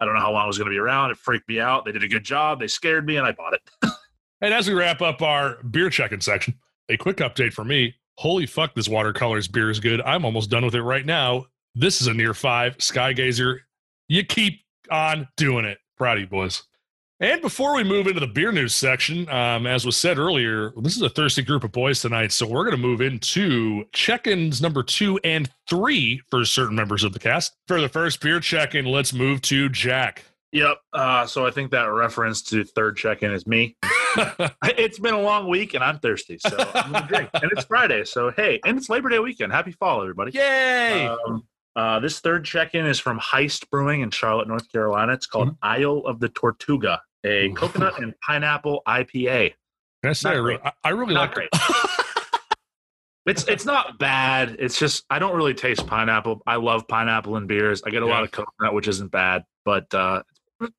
I 0.00 0.04
don't 0.04 0.14
know 0.14 0.20
how 0.20 0.30
long 0.32 0.44
it 0.44 0.46
was 0.46 0.58
going 0.58 0.66
to 0.70 0.74
be 0.74 0.78
around. 0.78 1.10
It 1.10 1.16
freaked 1.16 1.48
me 1.48 1.58
out. 1.58 1.84
They 1.84 1.90
did 1.92 2.04
a 2.04 2.08
good 2.08 2.22
job. 2.24 2.60
They 2.60 2.68
scared 2.68 3.04
me 3.06 3.16
and 3.16 3.26
I 3.26 3.32
bought 3.32 3.54
it. 3.54 3.62
And 4.40 4.54
as 4.54 4.68
we 4.68 4.74
wrap 4.74 5.02
up 5.02 5.20
our 5.20 5.60
beer 5.64 5.90
checking 5.90 6.20
section, 6.20 6.54
a 6.88 6.96
quick 6.96 7.16
update 7.16 7.52
for 7.52 7.64
me. 7.64 7.96
Holy 8.18 8.46
fuck, 8.46 8.72
this 8.72 8.88
watercolors 8.88 9.48
beer 9.48 9.68
is 9.68 9.80
good. 9.80 10.00
I'm 10.02 10.24
almost 10.24 10.48
done 10.48 10.64
with 10.64 10.76
it 10.76 10.82
right 10.82 11.04
now. 11.04 11.46
This 11.74 12.00
is 12.00 12.06
a 12.06 12.14
near 12.14 12.34
five. 12.34 12.76
Skygazer, 12.78 13.58
you 14.06 14.22
keep 14.22 14.60
on 14.92 15.26
doing 15.36 15.64
it. 15.64 15.78
Proud 15.98 16.18
of 16.18 16.20
you, 16.20 16.26
boys. 16.28 16.62
And 17.20 17.42
before 17.42 17.74
we 17.74 17.82
move 17.82 18.06
into 18.06 18.20
the 18.20 18.28
beer 18.28 18.52
news 18.52 18.72
section, 18.72 19.28
um, 19.28 19.66
as 19.66 19.84
was 19.84 19.96
said 19.96 20.18
earlier, 20.18 20.72
this 20.76 20.94
is 20.94 21.02
a 21.02 21.08
thirsty 21.08 21.42
group 21.42 21.64
of 21.64 21.72
boys 21.72 22.00
tonight. 22.00 22.30
So 22.30 22.46
we're 22.46 22.62
going 22.62 22.76
to 22.76 22.82
move 22.82 23.00
into 23.00 23.84
check 23.92 24.28
ins 24.28 24.62
number 24.62 24.84
two 24.84 25.18
and 25.24 25.50
three 25.68 26.22
for 26.30 26.44
certain 26.44 26.76
members 26.76 27.02
of 27.02 27.12
the 27.12 27.18
cast. 27.18 27.56
For 27.66 27.80
the 27.80 27.88
first 27.88 28.20
beer 28.20 28.38
check 28.38 28.76
in, 28.76 28.84
let's 28.84 29.12
move 29.12 29.42
to 29.42 29.68
Jack. 29.68 30.26
Yep. 30.52 30.78
Uh, 30.92 31.26
so 31.26 31.44
I 31.44 31.50
think 31.50 31.72
that 31.72 31.86
reference 31.86 32.40
to 32.42 32.62
third 32.62 32.96
check 32.96 33.24
in 33.24 33.32
is 33.32 33.48
me. 33.48 33.76
it's 34.64 35.00
been 35.00 35.14
a 35.14 35.20
long 35.20 35.48
week 35.48 35.74
and 35.74 35.82
I'm 35.82 35.98
thirsty. 35.98 36.38
So 36.38 36.56
I'm 36.74 36.92
going 36.92 37.02
to 37.02 37.08
drink. 37.08 37.30
And 37.34 37.50
it's 37.50 37.64
Friday. 37.64 38.04
So, 38.04 38.30
hey, 38.30 38.60
and 38.64 38.78
it's 38.78 38.88
Labor 38.88 39.08
Day 39.08 39.18
weekend. 39.18 39.52
Happy 39.52 39.72
fall, 39.72 40.00
everybody. 40.00 40.30
Yay! 40.32 41.08
Um, 41.08 41.44
uh, 41.78 42.00
this 42.00 42.20
third 42.20 42.44
check-in 42.44 42.84
is 42.86 42.98
from 42.98 43.18
Heist 43.20 43.70
Brewing 43.70 44.00
in 44.00 44.10
Charlotte, 44.10 44.48
North 44.48 44.70
Carolina. 44.72 45.12
It's 45.12 45.26
called 45.26 45.56
Isle 45.62 46.02
of 46.06 46.18
the 46.20 46.28
Tortuga, 46.28 47.00
a 47.24 47.50
coconut 47.52 48.02
and 48.02 48.14
pineapple 48.20 48.82
IPA. 48.86 49.54
Can 50.02 50.10
I 50.10 50.12
say, 50.12 50.30
I, 50.30 50.34
re- 50.34 50.58
I- 50.84 50.88
really 50.90 51.14
Not 51.14 51.20
like 51.28 51.34
great. 51.34 51.48
It's 53.26 53.46
it's 53.46 53.66
not 53.66 53.98
bad. 53.98 54.56
It's 54.58 54.78
just 54.78 55.04
I 55.10 55.18
don't 55.18 55.36
really 55.36 55.52
taste 55.52 55.86
pineapple. 55.86 56.40
I 56.46 56.56
love 56.56 56.88
pineapple 56.88 57.36
in 57.36 57.46
beers. 57.46 57.82
I 57.84 57.90
get 57.90 58.02
a 58.02 58.06
Yeah. 58.06 58.12
lot 58.12 58.22
of 58.24 58.30
coconut, 58.30 58.72
which 58.72 58.88
isn't 58.88 59.10
bad, 59.12 59.44
but 59.66 59.92
uh, 59.92 60.22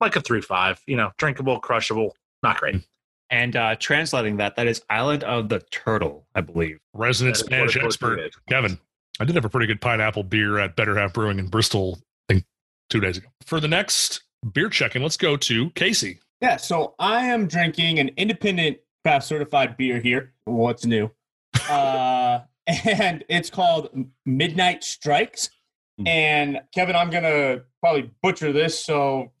like 0.00 0.16
a 0.16 0.20
three 0.20 0.40
five. 0.40 0.80
You 0.86 0.96
know, 0.96 1.12
drinkable, 1.16 1.60
crushable. 1.60 2.16
Not 2.42 2.58
great. 2.58 2.82
And 3.30 3.54
uh, 3.54 3.76
translating 3.76 4.38
that, 4.38 4.56
that 4.56 4.66
is 4.66 4.82
Island 4.90 5.22
of 5.22 5.48
the 5.48 5.60
Turtle, 5.70 6.26
I 6.34 6.40
believe. 6.40 6.80
resident 6.92 7.36
Spanish 7.36 7.76
expert. 7.76 8.32
Kevin. 8.48 8.80
I 9.18 9.24
did 9.24 9.34
have 9.34 9.44
a 9.44 9.48
pretty 9.48 9.66
good 9.66 9.80
pineapple 9.80 10.24
beer 10.24 10.58
at 10.58 10.76
Better 10.76 10.96
Half 10.96 11.12
Brewing 11.12 11.38
in 11.38 11.48
Bristol, 11.48 11.98
I 12.28 12.34
think 12.34 12.44
two 12.88 13.00
days 13.00 13.18
ago. 13.18 13.28
For 13.44 13.60
the 13.60 13.68
next 13.68 14.22
beer 14.52 14.68
check-in, 14.68 15.02
let's 15.02 15.16
go 15.16 15.36
to 15.36 15.70
Casey. 15.70 16.20
Yeah, 16.40 16.56
so 16.56 16.94
I 16.98 17.26
am 17.26 17.46
drinking 17.46 17.98
an 17.98 18.10
independent 18.16 18.78
craft 19.04 19.26
certified 19.26 19.76
beer 19.76 20.00
here. 20.00 20.32
What's 20.44 20.86
new? 20.86 21.10
uh, 21.68 22.40
and 22.66 23.24
it's 23.28 23.50
called 23.50 23.90
Midnight 24.24 24.84
Strikes. 24.84 25.50
Hmm. 25.98 26.06
And 26.06 26.60
Kevin, 26.74 26.96
I'm 26.96 27.10
gonna 27.10 27.62
probably 27.80 28.10
butcher 28.22 28.52
this, 28.52 28.82
so 28.82 29.32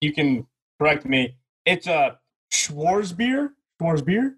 you 0.00 0.12
can 0.12 0.46
correct 0.80 1.04
me. 1.04 1.36
It's 1.64 1.86
a 1.86 2.18
Schwarz 2.50 3.12
beer. 3.12 3.52
Schwarz 3.80 4.02
beer. 4.02 4.36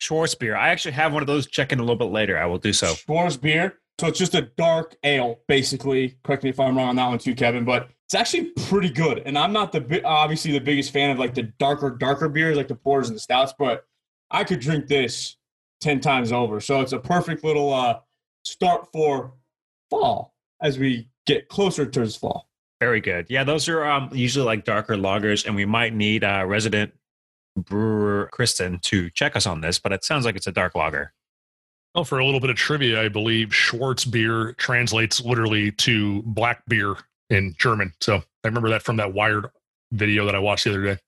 Schwarzbier. 0.00 0.34
Schwarzbier. 0.34 0.56
I 0.56 0.68
actually 0.68 0.92
have 0.92 1.12
one 1.12 1.22
of 1.22 1.26
those. 1.26 1.46
Check 1.46 1.72
in 1.72 1.78
a 1.78 1.82
little 1.82 1.96
bit 1.96 2.12
later. 2.12 2.38
I 2.38 2.46
will 2.46 2.58
do 2.58 2.72
so. 2.72 2.94
Schwarzbier. 2.94 3.72
So 3.98 4.08
it's 4.08 4.18
just 4.18 4.34
a 4.34 4.42
dark 4.56 4.96
ale, 5.04 5.40
basically. 5.46 6.16
Correct 6.24 6.42
me 6.42 6.50
if 6.50 6.58
I'm 6.58 6.76
wrong 6.76 6.88
on 6.88 6.96
that 6.96 7.08
one 7.08 7.18
too, 7.18 7.34
Kevin. 7.34 7.64
But 7.64 7.90
it's 8.06 8.14
actually 8.14 8.50
pretty 8.66 8.90
good. 8.90 9.22
And 9.24 9.38
I'm 9.38 9.52
not 9.52 9.72
the 9.72 10.02
obviously 10.04 10.52
the 10.52 10.60
biggest 10.60 10.92
fan 10.92 11.10
of 11.10 11.18
like 11.18 11.34
the 11.34 11.44
darker, 11.58 11.90
darker 11.90 12.28
beers, 12.28 12.56
like 12.56 12.68
the 12.68 12.74
porters 12.74 13.08
and 13.08 13.16
the 13.16 13.20
stouts. 13.20 13.54
But 13.58 13.84
I 14.30 14.44
could 14.44 14.60
drink 14.60 14.88
this 14.88 15.36
ten 15.80 16.00
times 16.00 16.32
over. 16.32 16.60
So 16.60 16.80
it's 16.80 16.92
a 16.92 16.98
perfect 16.98 17.44
little 17.44 17.72
uh, 17.72 18.00
start 18.44 18.88
for 18.92 19.34
fall 19.90 20.34
as 20.60 20.78
we 20.78 21.08
get 21.26 21.48
closer 21.48 21.86
towards 21.86 22.16
fall. 22.16 22.48
Very 22.80 23.00
good. 23.00 23.26
Yeah, 23.28 23.44
those 23.44 23.68
are 23.68 23.84
um, 23.84 24.10
usually 24.12 24.44
like 24.44 24.64
darker 24.64 24.96
lagers, 24.96 25.46
and 25.46 25.54
we 25.54 25.64
might 25.64 25.94
need 25.94 26.24
uh, 26.24 26.44
resident 26.46 26.92
brewer 27.56 28.28
Kristen 28.32 28.78
to 28.80 29.10
check 29.10 29.36
us 29.36 29.46
on 29.46 29.60
this, 29.60 29.78
but 29.78 29.92
it 29.92 30.04
sounds 30.04 30.24
like 30.24 30.36
it's 30.36 30.46
a 30.46 30.52
dark 30.52 30.74
lager. 30.74 31.12
Well, 31.94 32.04
for 32.04 32.18
a 32.18 32.24
little 32.24 32.40
bit 32.40 32.48
of 32.50 32.56
trivia, 32.56 33.02
I 33.02 33.08
believe 33.08 33.54
Schwarz 33.54 34.04
beer 34.04 34.54
translates 34.54 35.20
literally 35.20 35.72
to 35.72 36.22
black 36.24 36.62
beer 36.66 36.94
in 37.28 37.54
German. 37.58 37.92
So 38.00 38.16
I 38.16 38.48
remember 38.48 38.70
that 38.70 38.82
from 38.82 38.96
that 38.96 39.12
Wired 39.12 39.46
video 39.90 40.24
that 40.24 40.34
I 40.34 40.38
watched 40.38 40.64
the 40.64 40.70
other 40.70 40.82
day. 40.82 40.98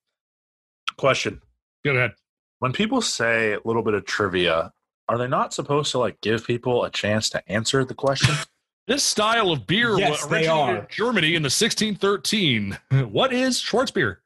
Question: 0.97 1.41
Go 1.85 1.93
ahead. 1.93 2.13
When 2.59 2.73
people 2.73 3.01
say 3.01 3.55
a 3.55 3.61
little 3.65 3.83
bit 3.83 3.95
of 3.95 4.05
trivia, 4.05 4.73
are 5.09 5.19
they 5.19 5.27
not 5.27 5.53
supposed 5.55 5.91
to 5.93 5.99
like 5.99 6.21
give 6.21 6.47
people 6.47 6.85
a 6.85 6.91
chance 6.91 7.31
to 7.31 7.43
answer 7.51 7.85
the 7.85 7.95
question? 7.95 8.35
This 8.87 9.03
style 9.03 9.51
of 9.51 9.67
beer 9.67 9.99
Yes, 9.99 10.27
wa- 10.27 10.29
originated 10.37 10.81
in 10.83 10.87
Germany 10.91 11.29
in 11.37 11.43
the 11.43 11.47
1613. 11.47 12.77
What 13.11 13.33
is 13.33 13.59
Schwarzbier? 13.59 14.17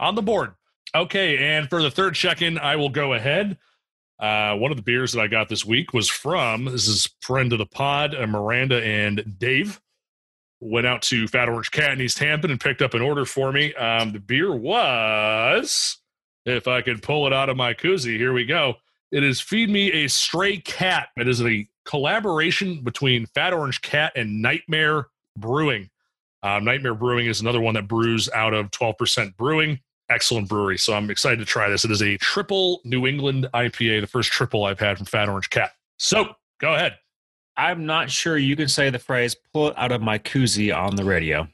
On 0.00 0.16
the 0.16 0.22
board. 0.22 0.54
Okay, 0.96 1.38
and 1.38 1.70
for 1.70 1.80
the 1.80 1.92
third 1.92 2.16
check-in, 2.16 2.58
I 2.58 2.74
will 2.74 2.88
go 2.88 3.12
ahead. 3.12 3.56
Uh, 4.20 4.54
one 4.54 4.70
of 4.70 4.76
the 4.76 4.82
beers 4.82 5.12
that 5.12 5.20
I 5.20 5.28
got 5.28 5.48
this 5.48 5.64
week 5.64 5.94
was 5.94 6.08
from 6.08 6.66
this 6.66 6.86
is 6.86 7.08
friend 7.22 7.52
of 7.52 7.58
the 7.58 7.66
pod, 7.66 8.14
uh, 8.14 8.26
Miranda 8.26 8.82
and 8.84 9.38
Dave. 9.38 9.80
Went 10.60 10.86
out 10.86 11.00
to 11.02 11.26
Fat 11.26 11.48
Orange 11.48 11.70
Cat 11.70 11.92
in 11.92 12.02
East 12.02 12.18
Hampton 12.18 12.50
and 12.50 12.60
picked 12.60 12.82
up 12.82 12.92
an 12.92 13.00
order 13.00 13.24
for 13.24 13.50
me. 13.50 13.72
Um, 13.74 14.12
the 14.12 14.20
beer 14.20 14.54
was, 14.54 15.96
if 16.44 16.68
I 16.68 16.82
could 16.82 17.02
pull 17.02 17.26
it 17.26 17.32
out 17.32 17.48
of 17.48 17.56
my 17.56 17.72
koozie, 17.72 18.18
here 18.18 18.34
we 18.34 18.44
go. 18.44 18.74
It 19.10 19.24
is 19.24 19.40
Feed 19.40 19.70
Me 19.70 19.90
a 19.90 20.08
Stray 20.08 20.58
Cat. 20.58 21.08
It 21.16 21.26
is 21.26 21.40
a 21.42 21.66
collaboration 21.86 22.82
between 22.82 23.24
Fat 23.24 23.54
Orange 23.54 23.80
Cat 23.80 24.12
and 24.16 24.42
Nightmare 24.42 25.06
Brewing. 25.38 25.88
Um, 26.42 26.64
Nightmare 26.64 26.94
Brewing 26.94 27.26
is 27.26 27.40
another 27.40 27.60
one 27.60 27.74
that 27.74 27.88
brews 27.88 28.28
out 28.30 28.52
of 28.52 28.70
12% 28.70 29.36
brewing. 29.36 29.80
Excellent 30.10 30.48
brewery. 30.48 30.76
So 30.76 30.92
I'm 30.92 31.08
excited 31.08 31.38
to 31.38 31.44
try 31.44 31.70
this. 31.70 31.84
It 31.84 31.90
is 31.90 32.02
a 32.02 32.16
triple 32.18 32.80
New 32.84 33.06
England 33.06 33.48
IPA, 33.54 34.00
the 34.00 34.06
first 34.06 34.30
triple 34.32 34.64
I've 34.64 34.80
had 34.80 34.98
from 34.98 35.06
Fat 35.06 35.28
Orange 35.28 35.50
Cat. 35.50 35.72
So 35.98 36.34
go 36.60 36.74
ahead. 36.74 36.96
I'm 37.56 37.86
not 37.86 38.10
sure 38.10 38.36
you 38.36 38.56
can 38.56 38.68
say 38.68 38.90
the 38.90 38.98
phrase 38.98 39.36
"pull 39.52 39.68
it 39.68 39.78
out 39.78 39.92
of 39.92 40.02
my 40.02 40.18
koozie" 40.18 40.76
on 40.76 40.96
the 40.96 41.04
radio. 41.04 41.48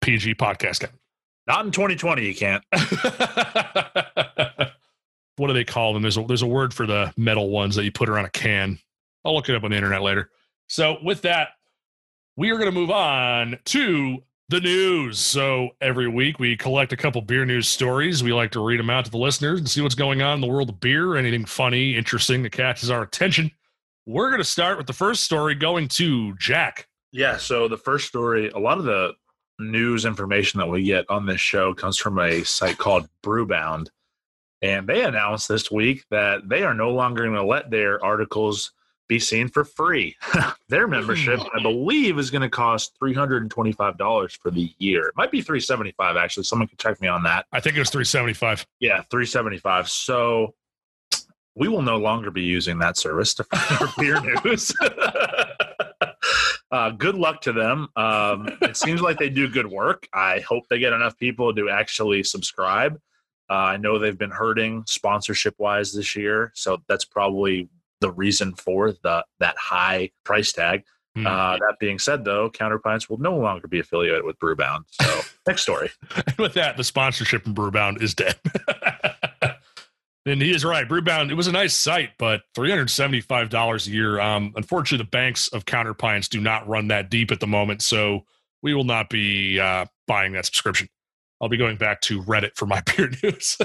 PG 0.00 0.36
podcast 0.36 0.80
guy. 0.80 0.88
not 1.48 1.66
in 1.66 1.72
2020, 1.72 2.24
you 2.24 2.34
can't. 2.34 2.62
what 5.36 5.48
do 5.48 5.52
they 5.52 5.64
call 5.64 5.92
them? 5.92 6.02
There's 6.02 6.16
a, 6.16 6.22
there's 6.22 6.42
a 6.42 6.46
word 6.46 6.72
for 6.72 6.86
the 6.86 7.12
metal 7.16 7.50
ones 7.50 7.74
that 7.74 7.84
you 7.84 7.90
put 7.90 8.08
around 8.08 8.26
a 8.26 8.30
can. 8.30 8.78
I'll 9.24 9.34
look 9.34 9.48
it 9.48 9.56
up 9.56 9.64
on 9.64 9.70
the 9.70 9.76
internet 9.76 10.02
later. 10.02 10.30
So 10.68 10.98
with 11.02 11.22
that, 11.22 11.48
we 12.36 12.50
are 12.50 12.54
going 12.54 12.66
to 12.66 12.72
move 12.72 12.90
on 12.90 13.58
to 13.66 14.22
the 14.48 14.60
news. 14.60 15.18
So 15.18 15.70
every 15.80 16.08
week 16.08 16.38
we 16.38 16.56
collect 16.56 16.92
a 16.92 16.96
couple 16.96 17.20
beer 17.20 17.44
news 17.44 17.68
stories. 17.68 18.22
We 18.22 18.32
like 18.32 18.52
to 18.52 18.64
read 18.64 18.78
them 18.78 18.90
out 18.90 19.04
to 19.06 19.10
the 19.10 19.18
listeners 19.18 19.58
and 19.58 19.68
see 19.68 19.80
what's 19.80 19.94
going 19.94 20.22
on 20.22 20.34
in 20.34 20.40
the 20.40 20.46
world 20.46 20.68
of 20.68 20.80
beer. 20.80 21.16
Anything 21.16 21.44
funny, 21.44 21.96
interesting 21.96 22.42
that 22.44 22.52
catches 22.52 22.90
our 22.90 23.02
attention. 23.02 23.50
We're 24.06 24.30
going 24.30 24.40
to 24.40 24.44
start 24.44 24.78
with 24.78 24.86
the 24.86 24.92
first 24.92 25.24
story 25.24 25.56
going 25.56 25.88
to 25.88 26.34
Jack. 26.36 26.86
Yeah, 27.10 27.38
so 27.38 27.66
the 27.66 27.76
first 27.76 28.06
story, 28.06 28.50
a 28.50 28.58
lot 28.58 28.78
of 28.78 28.84
the 28.84 29.14
news 29.58 30.04
information 30.04 30.58
that 30.60 30.68
we 30.68 30.84
get 30.84 31.08
on 31.10 31.26
this 31.26 31.40
show 31.40 31.74
comes 31.74 31.96
from 31.96 32.18
a 32.18 32.44
site 32.44 32.78
called 32.78 33.08
Brewbound. 33.22 33.88
And 34.62 34.86
they 34.86 35.04
announced 35.04 35.48
this 35.48 35.70
week 35.70 36.04
that 36.10 36.48
they 36.48 36.62
are 36.62 36.74
no 36.74 36.90
longer 36.90 37.24
going 37.24 37.34
to 37.34 37.44
let 37.44 37.70
their 37.70 38.02
articles 38.04 38.72
be 39.08 39.18
seen 39.18 39.48
for 39.48 39.64
free. 39.64 40.16
their 40.68 40.88
membership, 40.88 41.40
I 41.54 41.62
believe, 41.62 42.18
is 42.18 42.30
going 42.30 42.42
to 42.42 42.48
cost 42.48 42.96
$325 43.02 44.38
for 44.38 44.50
the 44.50 44.72
year. 44.78 45.08
It 45.08 45.14
might 45.16 45.30
be 45.30 45.42
375 45.42 46.16
actually. 46.16 46.44
Someone 46.44 46.68
can 46.68 46.78
check 46.78 47.00
me 47.00 47.08
on 47.08 47.22
that. 47.24 47.46
I 47.52 47.60
think 47.60 47.76
it 47.76 47.80
was 47.80 47.90
375. 47.90 48.66
Yeah, 48.80 49.02
375. 49.10 49.88
So 49.88 50.54
we 51.54 51.68
will 51.68 51.82
no 51.82 51.96
longer 51.96 52.30
be 52.30 52.42
using 52.42 52.78
that 52.78 52.96
service 52.96 53.34
to 53.34 53.44
for 53.44 53.88
beer 53.98 54.20
news. 54.20 54.72
uh, 56.70 56.90
good 56.90 57.14
luck 57.14 57.40
to 57.42 57.52
them. 57.52 57.88
Um, 57.96 58.48
it 58.60 58.76
seems 58.76 59.00
like 59.00 59.18
they 59.18 59.30
do 59.30 59.48
good 59.48 59.66
work. 59.66 60.06
I 60.12 60.40
hope 60.40 60.68
they 60.68 60.78
get 60.78 60.92
enough 60.92 61.16
people 61.16 61.54
to 61.54 61.70
actually 61.70 62.22
subscribe. 62.22 63.00
Uh, 63.48 63.54
I 63.54 63.76
know 63.76 63.98
they've 63.98 64.18
been 64.18 64.30
hurting 64.30 64.84
sponsorship 64.86 65.54
wise 65.58 65.92
this 65.92 66.16
year, 66.16 66.52
so 66.54 66.82
that's 66.88 67.04
probably 67.04 67.68
the 68.00 68.10
reason 68.10 68.54
for 68.54 68.92
the 68.92 69.24
that 69.40 69.56
high 69.58 70.10
price 70.24 70.52
tag. 70.52 70.84
Hmm. 71.14 71.26
Uh, 71.26 71.56
that 71.58 71.76
being 71.80 71.98
said, 71.98 72.24
though, 72.24 72.50
Counterpints 72.50 73.08
will 73.08 73.18
no 73.18 73.36
longer 73.36 73.68
be 73.68 73.78
affiliated 73.78 74.24
with 74.24 74.38
Brewbound. 74.38 74.84
So 74.90 75.20
next 75.46 75.62
story. 75.62 75.90
And 76.14 76.36
with 76.36 76.54
that, 76.54 76.76
the 76.76 76.84
sponsorship 76.84 77.44
from 77.44 77.54
Brewbound 77.54 78.02
is 78.02 78.14
dead. 78.14 78.36
and 80.26 80.42
he 80.42 80.50
is 80.50 80.62
right. 80.62 80.86
Brewbound, 80.86 81.30
it 81.30 81.34
was 81.34 81.46
a 81.46 81.52
nice 81.52 81.72
site, 81.72 82.10
but 82.18 82.42
$375 82.54 83.86
a 83.86 83.90
year. 83.90 84.20
Um, 84.20 84.52
unfortunately, 84.56 85.04
the 85.04 85.10
banks 85.10 85.48
of 85.48 85.64
Counterpints 85.64 86.28
do 86.28 86.40
not 86.40 86.68
run 86.68 86.88
that 86.88 87.08
deep 87.08 87.30
at 87.32 87.40
the 87.40 87.46
moment. 87.46 87.80
So 87.80 88.26
we 88.62 88.74
will 88.74 88.84
not 88.84 89.08
be 89.08 89.58
uh, 89.58 89.86
buying 90.06 90.32
that 90.32 90.44
subscription. 90.44 90.88
I'll 91.40 91.48
be 91.48 91.56
going 91.56 91.76
back 91.76 92.02
to 92.02 92.22
Reddit 92.24 92.56
for 92.56 92.66
my 92.66 92.82
beer 92.96 93.10
news. 93.22 93.56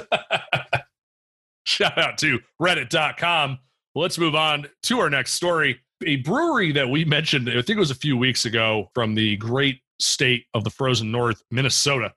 Shout 1.66 1.98
out 1.98 2.18
to 2.20 2.40
reddit.com. 2.62 3.60
Let's 3.94 4.18
move 4.18 4.36
on 4.36 4.68
to 4.84 5.00
our 5.00 5.10
next 5.10 5.34
story. 5.34 5.82
A 6.06 6.18
brewery 6.18 6.72
that 6.72 6.90
we 6.90 7.06
mentioned, 7.06 7.50
I 7.50 7.62
think 7.62 7.72
it 7.72 7.80
was 7.80 7.92
a 7.92 7.96
few 7.96 8.18
weeks 8.18 8.46
ago, 8.46 8.90
from 8.94 9.16
the 9.16 9.38
great 9.38 9.82
state 10.00 10.46
of 10.54 10.64
the 10.64 10.70
frozen 10.70 11.12
north, 11.12 11.44
Minnesota. 11.52 12.14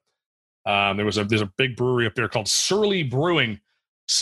Um, 0.67 0.97
there 0.97 1.05
was 1.05 1.19
a 1.19 1.25
there's 1.25 1.43
a 1.43 1.53
big 1.59 1.77
brewery 1.77 2.07
up 2.07 2.15
there 2.15 2.29
called 2.29 2.49
Surly 2.49 3.03
Brewing 3.03 3.61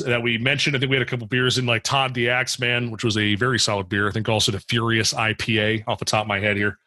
that 0.05 0.23
we 0.23 0.39
mentioned. 0.39 0.77
I 0.77 0.79
think 0.79 0.91
we 0.91 0.97
had 0.97 1.07
a 1.07 1.11
couple 1.11 1.27
beers 1.27 1.59
in 1.59 1.67
like 1.67 1.83
Todd 1.83 2.15
the 2.15 2.29
Axeman, 2.31 2.91
which 2.91 3.05
was 3.05 3.17
a 3.17 3.35
very 3.37 3.59
solid 3.59 3.89
beer. 3.89 4.09
I 4.09 4.13
think 4.13 4.29
also 4.29 4.53
the 4.53 4.61
Furious 4.61 5.13
IPA 5.13 5.85
off 5.87 5.99
the 5.99 6.05
top 6.05 6.23
of 6.23 6.29
my 6.29 6.41
head 6.41 6.57
here. 6.57 6.79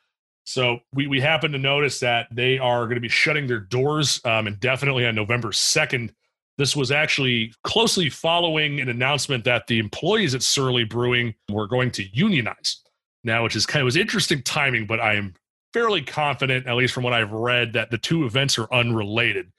So 0.45 0.79
we 0.93 1.07
we 1.07 1.21
happen 1.21 1.51
to 1.51 1.57
notice 1.57 1.99
that 1.99 2.27
they 2.31 2.57
are 2.57 2.85
going 2.85 2.95
to 2.95 3.01
be 3.01 3.09
shutting 3.09 3.47
their 3.47 3.59
doors 3.59 4.19
um, 4.25 4.47
indefinitely 4.47 5.05
on 5.05 5.15
November 5.15 5.51
second. 5.51 6.13
This 6.57 6.75
was 6.75 6.91
actually 6.91 7.53
closely 7.63 8.09
following 8.09 8.79
an 8.79 8.89
announcement 8.89 9.43
that 9.43 9.67
the 9.67 9.79
employees 9.79 10.33
at 10.33 10.43
Surly 10.43 10.85
Brewing 10.85 11.35
were 11.49 11.67
going 11.67 11.91
to 11.91 12.03
unionize. 12.13 12.81
Now, 13.23 13.43
which 13.43 13.55
is 13.55 13.65
kind 13.65 13.81
of 13.81 13.85
was 13.85 13.97
interesting 13.97 14.41
timing, 14.43 14.85
but 14.85 14.99
I 14.99 15.15
am 15.15 15.33
fairly 15.73 16.01
confident, 16.01 16.67
at 16.67 16.75
least 16.75 16.93
from 16.93 17.03
what 17.03 17.11
I've 17.11 17.31
read, 17.31 17.73
that 17.73 17.91
the 17.91 17.97
two 17.97 18.25
events 18.25 18.57
are 18.57 18.71
unrelated. 18.71 19.51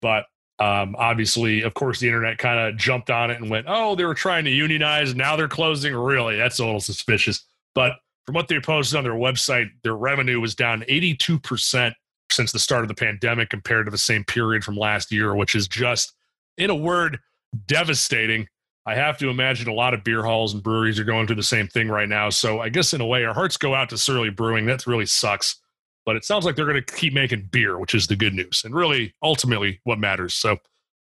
But 0.00 0.26
um, 0.58 0.94
obviously, 0.98 1.62
of 1.62 1.74
course, 1.74 1.98
the 1.98 2.06
internet 2.06 2.38
kind 2.38 2.60
of 2.60 2.76
jumped 2.76 3.10
on 3.10 3.30
it 3.30 3.40
and 3.40 3.50
went, 3.50 3.66
"Oh, 3.68 3.94
they 3.94 4.04
were 4.04 4.14
trying 4.14 4.44
to 4.44 4.50
unionize. 4.50 5.14
Now 5.14 5.36
they're 5.36 5.48
closing." 5.48 5.94
Really, 5.94 6.36
that's 6.36 6.58
a 6.58 6.64
little 6.64 6.80
suspicious. 6.80 7.44
But 7.74 7.94
from 8.24 8.34
what 8.34 8.48
they 8.48 8.58
posted 8.60 8.96
on 8.96 9.04
their 9.04 9.14
website, 9.14 9.70
their 9.82 9.96
revenue 9.96 10.40
was 10.40 10.54
down 10.54 10.84
82 10.86 11.38
percent 11.40 11.94
since 12.30 12.52
the 12.52 12.58
start 12.58 12.82
of 12.82 12.88
the 12.88 12.94
pandemic 12.94 13.50
compared 13.50 13.86
to 13.86 13.90
the 13.90 13.98
same 13.98 14.24
period 14.24 14.64
from 14.64 14.76
last 14.76 15.12
year, 15.12 15.34
which 15.34 15.54
is 15.54 15.68
just, 15.68 16.12
in 16.58 16.70
a 16.70 16.74
word, 16.74 17.18
devastating. 17.66 18.48
I 18.86 18.94
have 18.94 19.18
to 19.18 19.28
imagine 19.28 19.68
a 19.68 19.72
lot 19.72 19.94
of 19.94 20.04
beer 20.04 20.22
halls 20.22 20.54
and 20.54 20.62
breweries 20.62 20.98
are 21.00 21.04
going 21.04 21.26
through 21.26 21.36
the 21.36 21.42
same 21.42 21.66
thing 21.66 21.88
right 21.88 22.08
now. 22.08 22.30
So 22.30 22.60
I 22.60 22.68
guess 22.68 22.92
in 22.92 23.00
a 23.00 23.06
way, 23.06 23.24
our 23.24 23.34
hearts 23.34 23.56
go 23.56 23.74
out 23.74 23.88
to 23.90 23.98
Surly 23.98 24.30
Brewing. 24.30 24.66
That 24.66 24.86
really 24.86 25.06
sucks. 25.06 25.56
But 26.04 26.14
it 26.14 26.24
sounds 26.24 26.44
like 26.44 26.54
they're 26.54 26.66
going 26.66 26.82
to 26.82 26.94
keep 26.94 27.12
making 27.12 27.48
beer, 27.50 27.78
which 27.78 27.94
is 27.94 28.06
the 28.06 28.14
good 28.14 28.32
news 28.32 28.62
and 28.64 28.72
really 28.72 29.12
ultimately 29.22 29.80
what 29.82 29.98
matters. 29.98 30.34
So 30.34 30.58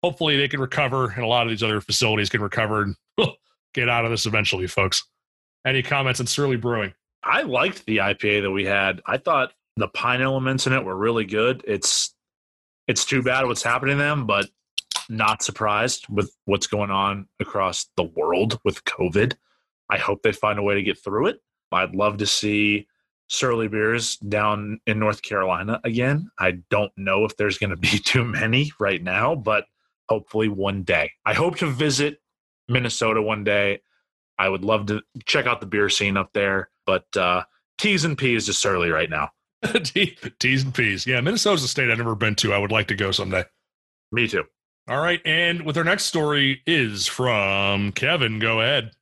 hopefully 0.03 0.38
they 0.38 0.48
can 0.48 0.61
recover 0.61 1.11
and 1.11 1.22
a 1.22 1.27
lot 1.27 1.42
of 1.42 1.51
these 1.51 1.62
other 1.62 1.83
facilities 1.83 2.31
can 2.31 2.40
recover 2.40 2.83
and 2.83 2.96
get 3.74 3.90
out 3.90 4.07
of 4.07 4.11
this 4.11 4.24
eventually, 4.24 4.66
folks. 4.66 5.05
Any 5.66 5.83
comments 5.83 6.20
on 6.20 6.27
Surly 6.27 6.57
Brewing? 6.57 6.94
I 7.22 7.42
liked 7.42 7.85
the 7.85 7.98
IPA 7.98 8.42
that 8.42 8.51
we 8.51 8.64
had. 8.64 9.03
I 9.05 9.18
thought 9.18 9.53
the 9.77 9.88
pine 9.88 10.22
elements 10.22 10.66
in 10.66 10.72
it 10.72 10.85
were 10.85 10.96
really 10.96 11.24
good. 11.24 11.62
It's 11.66 12.14
it's 12.87 13.05
too 13.05 13.22
bad 13.22 13.44
what's 13.44 13.62
happening 13.62 13.98
to 13.98 14.03
them, 14.03 14.27
but 14.27 14.48
not 15.09 15.42
surprised 15.42 16.07
with 16.09 16.35
what's 16.44 16.66
going 16.66 16.90
on 16.90 17.27
across 17.40 17.87
the 17.97 18.05
world 18.05 18.59
with 18.64 18.85
COVID. 18.85 19.35
I 19.90 19.99
hope 19.99 20.23
they 20.23 20.33
find 20.33 20.59
a 20.59 20.62
way 20.62 20.75
to 20.75 20.83
get 20.83 21.03
through 21.03 21.29
it. 21.29 21.40
I'd 21.73 21.94
love 21.94 22.18
to 22.18 22.27
see 22.27 22.87
Surly 23.29 23.68
beers 23.68 24.16
down 24.16 24.81
in 24.87 24.99
North 24.99 25.23
Carolina 25.23 25.81
again. 25.85 26.31
I 26.38 26.59
don't 26.71 26.92
know 26.97 27.25
if 27.25 27.37
there's 27.37 27.59
going 27.59 27.71
to 27.71 27.77
be 27.77 27.99
too 28.05 28.25
many 28.25 28.73
right 28.81 29.03
now, 29.03 29.35
but 29.35 29.66
hopefully 30.09 30.49
one 30.49 30.83
day. 30.83 31.12
I 31.27 31.35
hope 31.35 31.57
to 31.57 31.66
visit 31.66 32.21
Minnesota 32.68 33.21
one 33.21 33.44
day. 33.44 33.81
I 34.38 34.49
would 34.49 34.64
love 34.64 34.87
to 34.87 35.03
check 35.27 35.47
out 35.47 35.61
the 35.61 35.66
beer 35.66 35.88
scene 35.88 36.16
up 36.16 36.31
there, 36.33 36.71
but 36.87 37.05
uh, 37.16 37.42
T's 37.77 38.05
and 38.05 38.16
P 38.16 38.35
is 38.35 38.47
just 38.47 38.62
Surly 38.62 38.90
right 38.90 39.11
now. 39.11 39.31
T's 40.38 40.62
and 40.62 40.75
P's. 40.75 41.07
Yeah, 41.07 41.21
Minnesota's 41.21 41.64
a 41.64 41.68
state 41.68 41.90
I've 41.90 41.99
never 41.99 42.14
been 42.14 42.37
to. 42.37 42.55
I 42.55 42.59
would 42.59 42.73
like 42.73 42.88
to 42.88 42.94
go 42.94 43.11
someday. 43.11 43.44
Me 44.12 44.29
too. 44.29 44.44
All 44.88 45.01
right. 45.03 45.20
And 45.27 45.62
with 45.62 45.77
our 45.77 45.85
next 45.85 46.05
story 46.05 46.62
is 46.66 47.07
from 47.07 47.92
Kevin. 47.92 48.38
Go 48.38 48.61
ahead. 48.61 48.92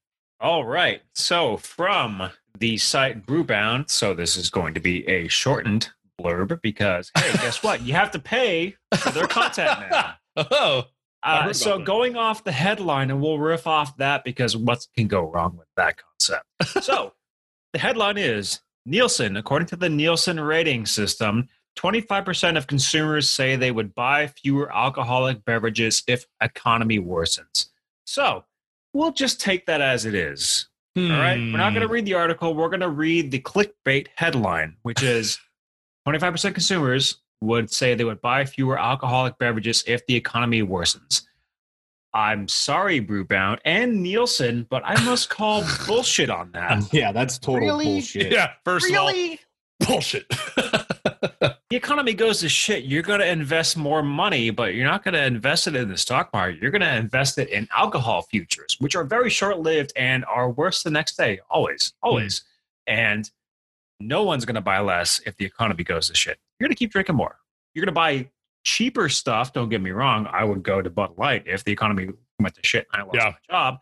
All 0.40 0.64
right. 0.64 1.02
So 1.14 1.56
from 1.58 2.30
the 2.58 2.76
site 2.78 3.24
Brewbound, 3.24 3.88
so 3.90 4.12
this 4.14 4.36
is 4.36 4.50
going 4.50 4.74
to 4.74 4.80
be 4.80 5.06
a 5.08 5.28
shortened 5.28 5.90
blurb 6.20 6.60
because 6.60 7.10
hey, 7.16 7.32
guess 7.34 7.62
what? 7.62 7.82
You 7.82 7.92
have 7.94 8.10
to 8.12 8.18
pay 8.18 8.74
for 8.96 9.10
their 9.10 9.26
content 9.26 9.80
now. 9.90 10.14
Oh, 10.38 10.84
Uh, 11.22 11.40
about 11.44 11.56
so 11.56 11.78
that. 11.78 11.86
going 11.86 12.14
off 12.16 12.44
the 12.44 12.52
headline, 12.52 13.10
and 13.10 13.22
we'll 13.22 13.38
riff 13.38 13.66
off 13.66 13.96
that 13.96 14.22
because 14.22 14.54
what 14.54 14.86
can 14.94 15.06
go 15.06 15.22
wrong 15.22 15.56
with 15.56 15.66
that 15.76 15.96
concept? 15.96 16.44
so 16.84 17.14
the 17.72 17.78
headline 17.78 18.18
is 18.18 18.60
Nielsen, 18.84 19.36
according 19.38 19.66
to 19.68 19.76
the 19.76 19.88
Nielsen 19.88 20.38
rating 20.38 20.84
system, 20.84 21.48
25% 21.76 22.56
of 22.56 22.66
consumers 22.66 23.28
say 23.28 23.54
they 23.56 23.70
would 23.70 23.94
buy 23.94 24.26
fewer 24.26 24.74
alcoholic 24.74 25.44
beverages 25.44 26.02
if 26.06 26.26
economy 26.40 26.98
worsens. 26.98 27.66
So 28.04 28.44
we'll 28.92 29.12
just 29.12 29.40
take 29.40 29.66
that 29.66 29.80
as 29.80 30.04
it 30.06 30.14
is. 30.14 30.68
All 30.96 31.02
right. 31.10 31.36
We're 31.36 31.58
not 31.58 31.72
Hmm. 31.72 31.78
going 31.78 31.86
to 31.86 31.92
read 31.92 32.06
the 32.06 32.14
article. 32.14 32.54
We're 32.54 32.70
going 32.70 32.80
to 32.80 32.88
read 32.88 33.30
the 33.30 33.40
clickbait 33.40 34.06
headline, 34.14 34.76
which 34.82 35.02
is 35.02 35.38
25% 36.08 36.54
consumers 36.54 37.16
would 37.42 37.70
say 37.70 37.94
they 37.94 38.04
would 38.04 38.22
buy 38.22 38.46
fewer 38.46 38.78
alcoholic 38.78 39.36
beverages 39.38 39.84
if 39.86 40.06
the 40.06 40.14
economy 40.16 40.62
worsens. 40.62 41.22
I'm 42.14 42.48
sorry, 42.48 42.98
Brewbound 42.98 43.58
and 43.66 44.02
Nielsen, 44.02 44.66
but 44.70 44.82
I 44.86 44.98
must 45.04 45.28
call 45.28 45.62
bullshit 45.86 46.30
on 46.30 46.50
that. 46.52 46.90
Yeah, 46.94 47.12
that's 47.12 47.38
total 47.38 47.60
Really? 47.60 47.84
bullshit. 47.84 48.32
Yeah. 48.32 48.52
First 48.64 48.88
of 48.90 48.96
all, 48.96 49.08
Really? 49.08 49.38
Bullshit. 49.80 50.26
The 51.68 51.76
economy 51.76 52.14
goes 52.14 52.40
to 52.40 52.48
shit. 52.48 52.84
You're 52.84 53.02
going 53.02 53.18
to 53.18 53.26
invest 53.28 53.76
more 53.76 54.00
money, 54.00 54.50
but 54.50 54.74
you're 54.76 54.86
not 54.86 55.02
going 55.02 55.14
to 55.14 55.24
invest 55.24 55.66
it 55.66 55.74
in 55.74 55.88
the 55.88 55.96
stock 55.98 56.32
market. 56.32 56.62
You're 56.62 56.70
going 56.70 56.80
to 56.80 56.94
invest 56.96 57.38
it 57.38 57.48
in 57.48 57.66
alcohol 57.76 58.22
futures, 58.22 58.76
which 58.78 58.94
are 58.94 59.02
very 59.02 59.28
short 59.30 59.58
lived 59.58 59.92
and 59.96 60.24
are 60.26 60.48
worse 60.48 60.84
the 60.84 60.90
next 60.92 61.16
day. 61.16 61.40
Always, 61.50 61.92
always. 62.02 62.44
Hmm. 62.88 62.94
And 62.94 63.30
no 63.98 64.22
one's 64.22 64.44
going 64.44 64.54
to 64.54 64.60
buy 64.60 64.78
less 64.78 65.20
if 65.26 65.36
the 65.38 65.44
economy 65.44 65.82
goes 65.82 66.08
to 66.08 66.14
shit. 66.14 66.38
You're 66.60 66.68
going 66.68 66.74
to 66.74 66.78
keep 66.78 66.92
drinking 66.92 67.16
more. 67.16 67.36
You're 67.74 67.84
going 67.84 67.92
to 67.92 67.98
buy 67.98 68.30
cheaper 68.64 69.08
stuff. 69.08 69.52
Don't 69.52 69.68
get 69.68 69.80
me 69.82 69.90
wrong. 69.90 70.28
I 70.30 70.44
would 70.44 70.62
go 70.62 70.80
to 70.80 70.88
Bud 70.88 71.18
Light 71.18 71.42
if 71.46 71.64
the 71.64 71.72
economy 71.72 72.10
went 72.38 72.54
to 72.54 72.60
shit 72.62 72.86
and 72.92 73.02
I 73.02 73.04
lost 73.06 73.16
Yeah. 73.16 73.24
my 73.30 73.36
job, 73.50 73.78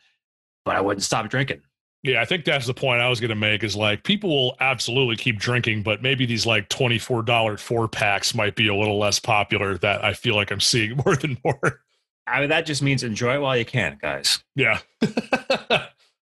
but 0.64 0.74
I 0.74 0.80
wouldn't 0.80 1.04
stop 1.04 1.28
drinking. 1.28 1.60
Yeah, 2.04 2.20
I 2.20 2.26
think 2.26 2.44
that's 2.44 2.66
the 2.66 2.74
point 2.74 3.00
I 3.00 3.08
was 3.08 3.18
going 3.18 3.30
to 3.30 3.34
make 3.34 3.64
is 3.64 3.74
like 3.74 4.04
people 4.04 4.28
will 4.28 4.56
absolutely 4.60 5.16
keep 5.16 5.38
drinking, 5.38 5.82
but 5.82 6.02
maybe 6.02 6.26
these 6.26 6.44
like 6.44 6.68
$24 6.68 7.58
four 7.58 7.88
packs 7.88 8.34
might 8.34 8.54
be 8.54 8.68
a 8.68 8.74
little 8.74 8.98
less 8.98 9.18
popular 9.18 9.78
that 9.78 10.04
I 10.04 10.12
feel 10.12 10.36
like 10.36 10.50
I'm 10.50 10.60
seeing 10.60 10.96
more 11.04 11.16
than 11.16 11.38
more. 11.42 11.80
I 12.26 12.40
mean, 12.40 12.50
that 12.50 12.66
just 12.66 12.82
means 12.82 13.02
enjoy 13.02 13.36
it 13.36 13.40
while 13.40 13.56
you 13.56 13.64
can, 13.64 13.98
guys. 14.00 14.44
Yeah. 14.54 14.80
the, 15.00 15.88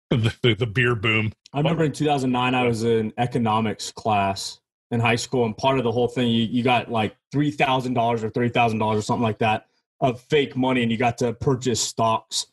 the, 0.10 0.56
the 0.58 0.66
beer 0.66 0.96
boom. 0.96 1.32
I 1.54 1.60
remember 1.60 1.84
in 1.84 1.92
2009, 1.92 2.56
I 2.56 2.68
was 2.68 2.84
in 2.84 3.14
economics 3.20 3.92
class 3.92 4.60
in 4.90 5.00
high 5.00 5.18
school, 5.18 5.46
and 5.46 5.56
part 5.56 5.78
of 5.78 5.84
the 5.84 5.92
whole 5.92 6.08
thing, 6.08 6.30
you, 6.30 6.46
you 6.46 6.64
got 6.64 6.92
like 6.92 7.16
$3,000 7.32 8.24
or 8.24 8.32
$3,000 8.32 8.82
or 8.82 9.02
something 9.04 9.24
like 9.24 9.38
that 9.40 9.68
of 10.02 10.20
fake 10.20 10.56
money, 10.56 10.82
and 10.82 10.92
you 10.92 10.98
got 10.98 11.20
to 11.20 11.34
purchase 11.34 11.80
stocks. 11.80 12.48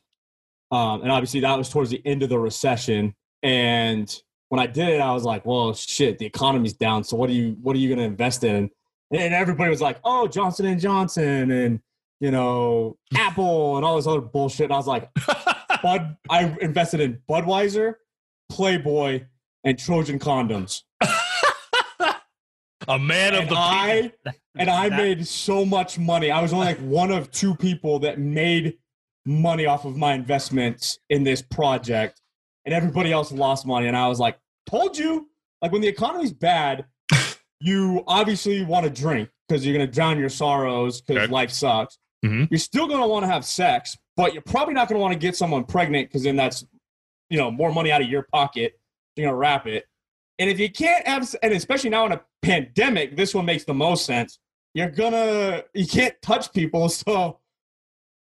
Um, 0.70 1.02
and 1.02 1.12
obviously, 1.12 1.40
that 1.40 1.57
was 1.57 1.68
towards 1.68 1.90
the 1.90 2.02
end 2.05 2.22
of 2.22 2.29
the 2.29 2.38
recession. 2.38 3.14
And 3.42 4.14
when 4.48 4.61
I 4.61 4.66
did 4.66 4.88
it, 4.88 5.00
I 5.00 5.12
was 5.12 5.24
like, 5.24 5.44
well, 5.46 5.74
shit, 5.74 6.18
the 6.18 6.26
economy's 6.26 6.72
down. 6.72 7.05
So 7.05 7.16
what 7.16 7.31
are 7.31 7.35
you, 7.35 7.57
what 7.62 7.76
are 7.76 7.79
you 7.79 7.88
going 7.88 7.98
to 7.98 8.05
invest 8.05 8.44
in? 8.44 8.70
And 9.12 9.35
everybody 9.35 9.70
was 9.70 9.81
like, 9.81 9.98
oh, 10.05 10.26
Johnson 10.26 10.66
and 10.66 10.81
Johnson 10.81 11.50
and 11.50 11.81
you 12.20 12.31
know, 12.31 12.96
Apple 13.16 13.76
and 13.76 13.85
all 13.85 13.96
this 13.96 14.07
other 14.07 14.20
bullshit. 14.20 14.64
And 14.64 14.72
I 14.72 14.76
was 14.76 14.87
like, 14.87 15.11
Bud, 15.83 16.16
I 16.31 16.57
invested 16.61 17.00
in 17.00 17.20
Budweiser, 17.29 17.94
Playboy, 18.50 19.24
and 19.64 19.79
Trojan 19.79 20.18
condoms. 20.18 20.83
a 22.88 22.98
man 22.98 23.35
of 23.35 23.40
and 23.40 23.50
the 23.50 23.57
I 23.57 24.12
and 24.55 24.70
I 24.70 24.88
made 24.88 25.26
so 25.26 25.64
much 25.64 25.98
money. 25.98 26.31
I 26.31 26.40
was 26.40 26.52
only 26.52 26.66
like 26.66 26.79
one 26.79 27.11
of 27.11 27.31
two 27.31 27.55
people 27.55 27.98
that 28.00 28.18
made 28.18 28.79
money 29.26 29.66
off 29.66 29.84
of 29.84 29.96
my 29.96 30.14
investments 30.14 30.98
in 31.10 31.24
this 31.24 31.42
project, 31.42 32.20
and 32.64 32.74
everybody 32.74 33.12
else 33.12 33.32
lost 33.32 33.66
money. 33.66 33.86
And 33.88 33.96
I 33.96 34.08
was 34.08 34.18
like, 34.20 34.38
"Told 34.66 34.96
you!" 34.96 35.28
Like 35.60 35.72
when 35.72 35.80
the 35.82 35.88
economy's 35.88 36.32
bad, 36.32 36.84
you 37.60 38.02
obviously 38.06 38.64
want 38.64 38.84
to 38.84 38.90
drink 38.90 39.28
because 39.48 39.64
you're 39.66 39.74
gonna 39.76 39.90
drown 39.90 40.18
your 40.18 40.28
sorrows 40.28 41.00
because 41.00 41.24
Okay. 41.24 41.32
life 41.32 41.50
sucks. 41.50 41.98
Mhm. 42.24 42.48
You're 42.50 42.58
still 42.58 42.86
gonna 42.86 43.06
want 43.06 43.24
to 43.24 43.28
have 43.30 43.44
sex, 43.44 43.96
but 44.16 44.32
you're 44.32 44.42
probably 44.42 44.74
not 44.74 44.88
gonna 44.88 45.00
want 45.00 45.12
to 45.12 45.18
get 45.18 45.36
someone 45.36 45.64
pregnant 45.64 46.08
because 46.08 46.22
then 46.22 46.36
that's 46.36 46.64
you 47.30 47.38
know 47.38 47.50
more 47.50 47.72
money 47.72 47.90
out 47.90 48.00
of 48.02 48.08
your 48.08 48.22
pocket. 48.32 48.78
You're 49.16 49.26
gonna 49.28 49.36
wrap 49.36 49.66
it. 49.66 49.84
And 50.38 50.50
if 50.50 50.60
you 50.60 50.70
can't 50.70 51.06
have, 51.06 51.34
and 51.42 51.52
especially 51.54 51.90
now 51.90 52.04
in 52.06 52.12
a 52.12 52.20
pandemic, 52.42 53.16
this 53.16 53.34
one 53.34 53.46
makes 53.46 53.64
the 53.64 53.72
most 53.74 54.04
sense. 54.04 54.38
You're 54.74 54.90
gonna, 54.90 55.64
you 55.72 55.86
can't 55.86 56.14
touch 56.20 56.52
people, 56.52 56.88
so 56.90 57.38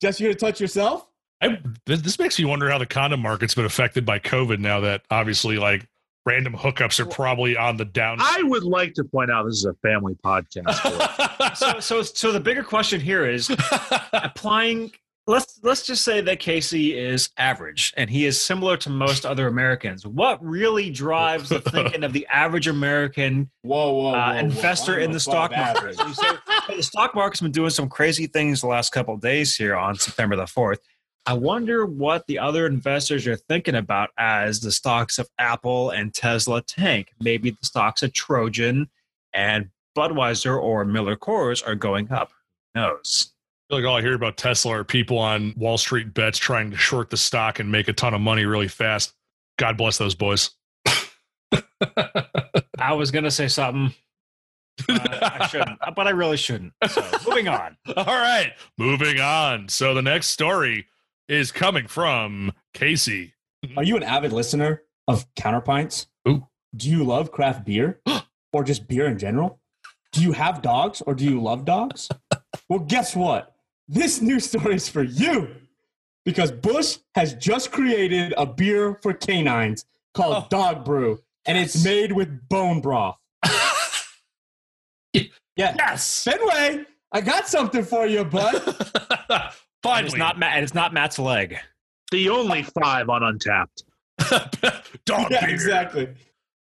just 0.03 0.19
you 0.19 0.27
to 0.27 0.35
touch 0.35 0.59
yourself. 0.59 1.07
I, 1.41 1.59
this, 1.85 2.01
this 2.01 2.19
makes 2.19 2.37
me 2.37 2.45
wonder 2.45 2.69
how 2.69 2.77
the 2.77 2.85
condom 2.85 3.21
market's 3.21 3.55
been 3.55 3.65
affected 3.65 4.05
by 4.05 4.19
COVID 4.19 4.59
now 4.59 4.81
that 4.81 5.03
obviously 5.09 5.57
like 5.57 5.87
random 6.25 6.53
hookups 6.53 6.99
are 6.99 7.05
probably 7.05 7.55
on 7.55 7.77
the 7.77 7.85
down. 7.85 8.17
I 8.19 8.43
would 8.43 8.63
like 8.63 8.93
to 8.95 9.03
point 9.05 9.31
out 9.31 9.45
this 9.45 9.55
is 9.55 9.65
a 9.65 9.73
family 9.75 10.15
podcast. 10.23 11.19
So, 11.55 11.79
so, 11.79 12.01
so 12.01 12.31
the 12.31 12.39
bigger 12.39 12.63
question 12.63 12.99
here 12.99 13.29
is 13.29 13.51
applying. 14.13 14.91
Let's 15.25 15.57
let's 15.63 15.85
just 15.85 16.03
say 16.03 16.19
that 16.19 16.39
Casey 16.39 16.97
is 16.97 17.29
average, 17.37 17.93
and 17.95 18.09
he 18.09 18.25
is 18.25 18.41
similar 18.41 18.75
to 18.77 18.89
most 18.89 19.25
other 19.25 19.47
Americans. 19.47 20.05
What 20.05 20.43
really 20.43 20.89
drives 20.89 21.47
the 21.47 21.61
thinking 21.61 22.03
of 22.03 22.11
the 22.11 22.27
average 22.31 22.67
American 22.67 23.49
Whoa, 23.61 23.93
whoa, 23.93 24.15
uh, 24.15 24.33
investor 24.33 24.99
in 24.99 25.11
the 25.11 25.21
stock 25.21 25.51
market? 25.51 25.95
So 25.95 26.37
"Hey, 26.67 26.75
the 26.75 26.83
stock 26.83 27.15
market's 27.15 27.39
been 27.39 27.51
doing 27.51 27.69
some 27.69 27.87
crazy 27.87 28.27
things 28.27 28.59
the 28.59 28.67
last 28.67 28.91
couple 28.91 29.13
of 29.13 29.21
days 29.21 29.55
here 29.55 29.77
on 29.77 29.95
September 29.95 30.35
the 30.35 30.45
fourth. 30.45 30.79
I 31.25 31.33
wonder 31.35 31.85
what 31.85 32.27
the 32.27 32.39
other 32.39 32.65
investors 32.65 33.25
are 33.25 33.37
thinking 33.37 33.75
about 33.75 34.09
as 34.17 34.59
the 34.59 34.73
stocks 34.73 35.19
of 35.19 35.29
Apple 35.39 35.91
and 35.91 36.13
Tesla 36.13 36.61
tank. 36.61 37.13
Maybe 37.21 37.51
the 37.51 37.65
stocks 37.65 38.03
of 38.03 38.11
Trojan 38.11 38.89
and 39.31 39.69
Budweiser 39.97 40.61
or 40.61 40.83
Miller 40.83 41.15
Coors 41.15 41.65
are 41.65 41.75
going 41.75 42.11
up. 42.11 42.31
Who 42.73 42.81
knows? 42.81 43.32
Feel 43.69 43.79
like 43.79 43.87
all 43.87 43.97
I 43.97 44.01
hear 44.01 44.13
about 44.15 44.37
Tesla 44.37 44.79
are 44.79 44.83
people 44.83 45.17
on 45.17 45.53
Wall 45.57 45.77
Street 45.77 46.13
bets 46.13 46.37
trying 46.37 46.71
to 46.71 46.77
short 46.77 47.09
the 47.09 47.17
stock 47.17 47.59
and 47.59 47.71
make 47.71 47.87
a 47.87 47.93
ton 47.93 48.13
of 48.13 48.21
money 48.21 48.45
really 48.45 48.67
fast. 48.67 49.13
God 49.57 49.77
bless 49.77 49.97
those 49.97 50.15
boys. 50.15 50.51
I 52.79 52.93
was 52.93 53.11
gonna 53.11 53.31
say 53.31 53.47
something. 53.47 53.93
but 54.87 55.23
I 55.23 55.47
shouldn't, 55.47 55.79
but 55.95 56.07
I 56.07 56.11
really 56.11 56.37
shouldn't. 56.37 56.73
So 56.89 57.05
moving 57.27 57.47
on. 57.47 57.77
All 57.95 58.05
right, 58.05 58.53
moving 58.77 59.19
on. 59.19 59.69
So 59.69 59.93
the 59.93 60.01
next 60.01 60.29
story 60.29 60.87
is 61.29 61.51
coming 61.51 61.87
from 61.87 62.51
Casey. 62.73 63.33
Are 63.77 63.83
you 63.83 63.95
an 63.95 64.03
avid 64.03 64.33
listener 64.33 64.81
of 65.07 65.25
Counterpints? 65.35 66.07
Ooh. 66.27 66.47
Do 66.75 66.89
you 66.89 67.03
love 67.03 67.31
craft 67.31 67.65
beer 67.65 68.01
or 68.53 68.63
just 68.63 68.87
beer 68.87 69.05
in 69.05 69.17
general? 69.19 69.59
Do 70.11 70.21
you 70.21 70.31
have 70.33 70.61
dogs 70.61 71.01
or 71.01 71.13
do 71.15 71.23
you 71.23 71.41
love 71.41 71.65
dogs? 71.65 72.09
well, 72.69 72.79
guess 72.79 73.15
what? 73.15 73.52
This 73.87 74.21
news 74.21 74.49
story 74.49 74.75
is 74.75 74.87
for 74.89 75.03
you 75.03 75.49
because 76.25 76.51
Busch 76.51 76.97
has 77.15 77.33
just 77.35 77.71
created 77.71 78.33
a 78.37 78.45
beer 78.45 78.97
for 79.01 79.13
canines 79.13 79.85
called 80.13 80.45
Oh. 80.45 80.47
Dog 80.49 80.85
Brew, 80.85 81.19
and 81.45 81.57
it's 81.57 81.83
made 81.83 82.11
with 82.11 82.47
bone 82.49 82.81
broth. 82.81 83.17
Yeah. 85.55 85.75
Yes. 85.77 86.23
Fenway, 86.23 86.83
I 87.11 87.21
got 87.21 87.47
something 87.47 87.83
for 87.83 88.07
you, 88.07 88.23
bud. 88.25 88.55
And 89.29 89.51
Finally, 89.83 90.05
it's 90.07 90.15
not 90.17 90.39
Matt. 90.39 90.53
And 90.55 90.63
it's 90.63 90.73
not 90.73 90.93
Matt's 90.93 91.19
leg. 91.19 91.57
the 92.09 92.29
only 92.29 92.63
five 92.63 93.09
on 93.09 93.21
Untappd. 93.21 93.83
dog 95.05 95.27
yeah, 95.29 95.45
beer. 95.45 95.49
exactly. 95.53 96.07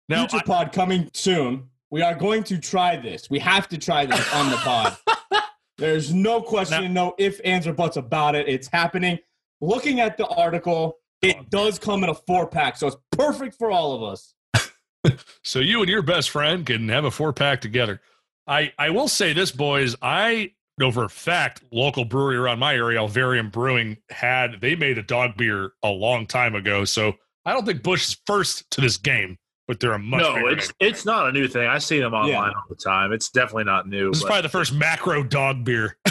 Now, 0.08 0.26
Future 0.26 0.44
pod 0.44 0.72
coming 0.72 1.08
soon. 1.14 1.68
We 1.92 2.02
are 2.02 2.16
going 2.16 2.42
to 2.44 2.58
try 2.58 2.96
this. 2.96 3.30
We 3.30 3.38
have 3.38 3.68
to 3.68 3.78
try 3.78 4.06
this 4.06 4.34
on 4.34 4.50
the 4.50 4.56
pod. 4.56 4.96
There's 5.78 6.12
no 6.12 6.40
question, 6.40 6.94
no 6.94 7.14
if, 7.18 7.40
ands, 7.44 7.66
or 7.66 7.72
buts 7.72 7.96
about 7.96 8.34
it. 8.34 8.48
It's 8.48 8.68
happening. 8.68 9.18
Looking 9.60 10.00
at 10.00 10.16
the 10.16 10.26
article, 10.26 10.98
it 11.22 11.36
oh, 11.38 11.44
does 11.50 11.78
come 11.78 12.04
in 12.04 12.10
a 12.10 12.14
four 12.14 12.46
pack, 12.46 12.76
so 12.76 12.86
it's 12.88 12.96
perfect 13.12 13.56
for 13.56 13.70
all 13.70 13.94
of 13.94 14.02
us. 14.02 14.34
so 15.42 15.60
you 15.60 15.80
and 15.80 15.88
your 15.88 16.02
best 16.02 16.30
friend 16.30 16.64
can 16.64 16.88
have 16.88 17.04
a 17.04 17.10
four 17.10 17.32
pack 17.32 17.60
together. 17.60 18.00
I 18.46 18.72
I 18.78 18.90
will 18.90 19.08
say 19.08 19.32
this, 19.32 19.50
boys. 19.50 19.96
I 20.00 20.52
know 20.78 20.92
for 20.92 21.04
a 21.04 21.10
fact 21.10 21.62
local 21.72 22.04
brewery 22.04 22.36
around 22.36 22.58
my 22.58 22.74
area, 22.74 22.98
Alvarium 22.98 23.50
Brewing, 23.50 23.98
had 24.10 24.60
they 24.60 24.76
made 24.76 24.98
a 24.98 25.02
dog 25.02 25.36
beer 25.36 25.72
a 25.82 25.88
long 25.88 26.26
time 26.26 26.54
ago. 26.54 26.84
So 26.84 27.14
I 27.44 27.52
don't 27.52 27.64
think 27.64 27.82
Busch 27.82 28.08
is 28.08 28.16
first 28.26 28.70
to 28.72 28.80
this 28.80 28.96
game, 28.96 29.38
but 29.68 29.80
they're 29.80 29.92
a 29.92 29.98
much 29.98 30.20
no, 30.22 30.34
bigger 30.34 30.50
it's 30.50 30.68
name. 30.80 30.90
it's 30.90 31.04
not 31.04 31.28
a 31.28 31.32
new 31.32 31.48
thing. 31.48 31.66
I 31.66 31.78
see 31.78 31.98
them 32.00 32.14
online 32.14 32.30
Yeah. 32.32 32.56
all 32.56 32.64
the 32.68 32.76
time. 32.76 33.12
It's 33.12 33.28
definitely 33.30 33.64
not 33.64 33.88
new. 33.88 34.10
This 34.10 34.18
is 34.18 34.24
probably 34.24 34.42
the 34.42 34.48
first 34.48 34.72
macro 34.72 35.22
dog 35.22 35.64
beer. 35.64 35.96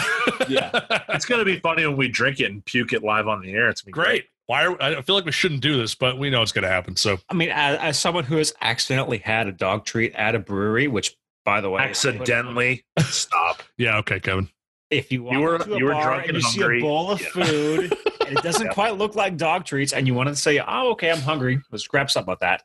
Yeah. 0.48 0.80
it's 1.10 1.24
going 1.24 1.38
to 1.38 1.44
be 1.44 1.60
funny 1.60 1.86
when 1.86 1.96
we 1.96 2.08
drink 2.08 2.40
it 2.40 2.50
and 2.50 2.64
puke 2.64 2.92
it 2.92 3.02
live 3.04 3.28
on 3.28 3.40
the 3.42 3.52
air. 3.52 3.68
It's 3.68 3.80
gonna 3.80 3.90
be 3.90 3.92
great. 3.92 4.24
Why? 4.46 4.66
Are, 4.66 4.80
I 4.82 5.00
feel 5.02 5.14
like 5.14 5.24
we 5.24 5.30
shouldn't 5.32 5.60
do 5.60 5.76
this, 5.76 5.94
but 5.94 6.18
we 6.18 6.30
know 6.30 6.42
it's 6.42 6.50
going 6.52 6.64
to 6.64 6.68
happen. 6.68 6.96
So 6.96 7.18
I 7.30 7.34
mean, 7.34 7.50
as, 7.52 7.78
as 7.78 7.98
someone 7.98 8.24
who 8.24 8.36
has 8.36 8.52
accidentally 8.60 9.18
had 9.18 9.46
a 9.46 9.52
dog 9.52 9.84
treat 9.84 10.12
at 10.14 10.34
a 10.34 10.38
brewery, 10.40 10.88
which, 10.88 11.16
by 11.44 11.60
the 11.60 11.70
way, 11.70 11.82
Accidentally, 11.82 12.84
stop. 13.00 13.62
yeah, 13.78 13.98
okay, 13.98 14.18
Kevin. 14.20 14.48
if 14.90 15.10
you 15.12 15.22
walk 15.22 15.32
You 15.34 15.40
were- 15.40 15.78
you 15.78 15.84
were 15.84 15.92
drunk 15.92 16.26
and 16.26 16.36
and 16.36 16.42
you 16.44 16.50
see 16.50 16.62
a 16.62 16.80
bowl 16.80 17.12
of 17.12 17.20
Yeah. 17.20 17.28
food 17.28 17.96
and 18.26 18.36
it 18.38 18.42
doesn't 18.42 18.66
Yeah. 18.66 18.72
quite 18.72 18.96
look 18.96 19.14
like 19.14 19.36
dog 19.36 19.64
treats, 19.64 19.92
and 19.92 20.06
you 20.08 20.14
want 20.14 20.28
to 20.28 20.36
say, 20.36 20.58
"Oh, 20.64 20.90
okay, 20.92 21.10
I'm 21.10 21.20
hungry," 21.20 21.60
let's 21.70 21.86
grab 21.86 22.10
something 22.10 22.30
like 22.32 22.40
that. 22.40 22.62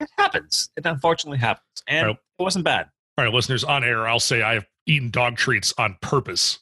It 0.00 0.08
happens. 0.16 0.70
It 0.76 0.86
unfortunately 0.86 1.38
happens, 1.38 1.82
and 1.86 2.06
Right. 2.06 2.16
it 2.38 2.42
wasn't 2.42 2.64
bad. 2.64 2.88
All 3.16 3.24
right, 3.24 3.34
listeners, 3.34 3.64
on 3.64 3.82
air, 3.82 4.06
I'll 4.06 4.20
say 4.20 4.42
I 4.42 4.54
have 4.54 4.66
eaten 4.86 5.10
dog 5.10 5.36
treats 5.36 5.74
on 5.76 5.96
purpose. 6.00 6.60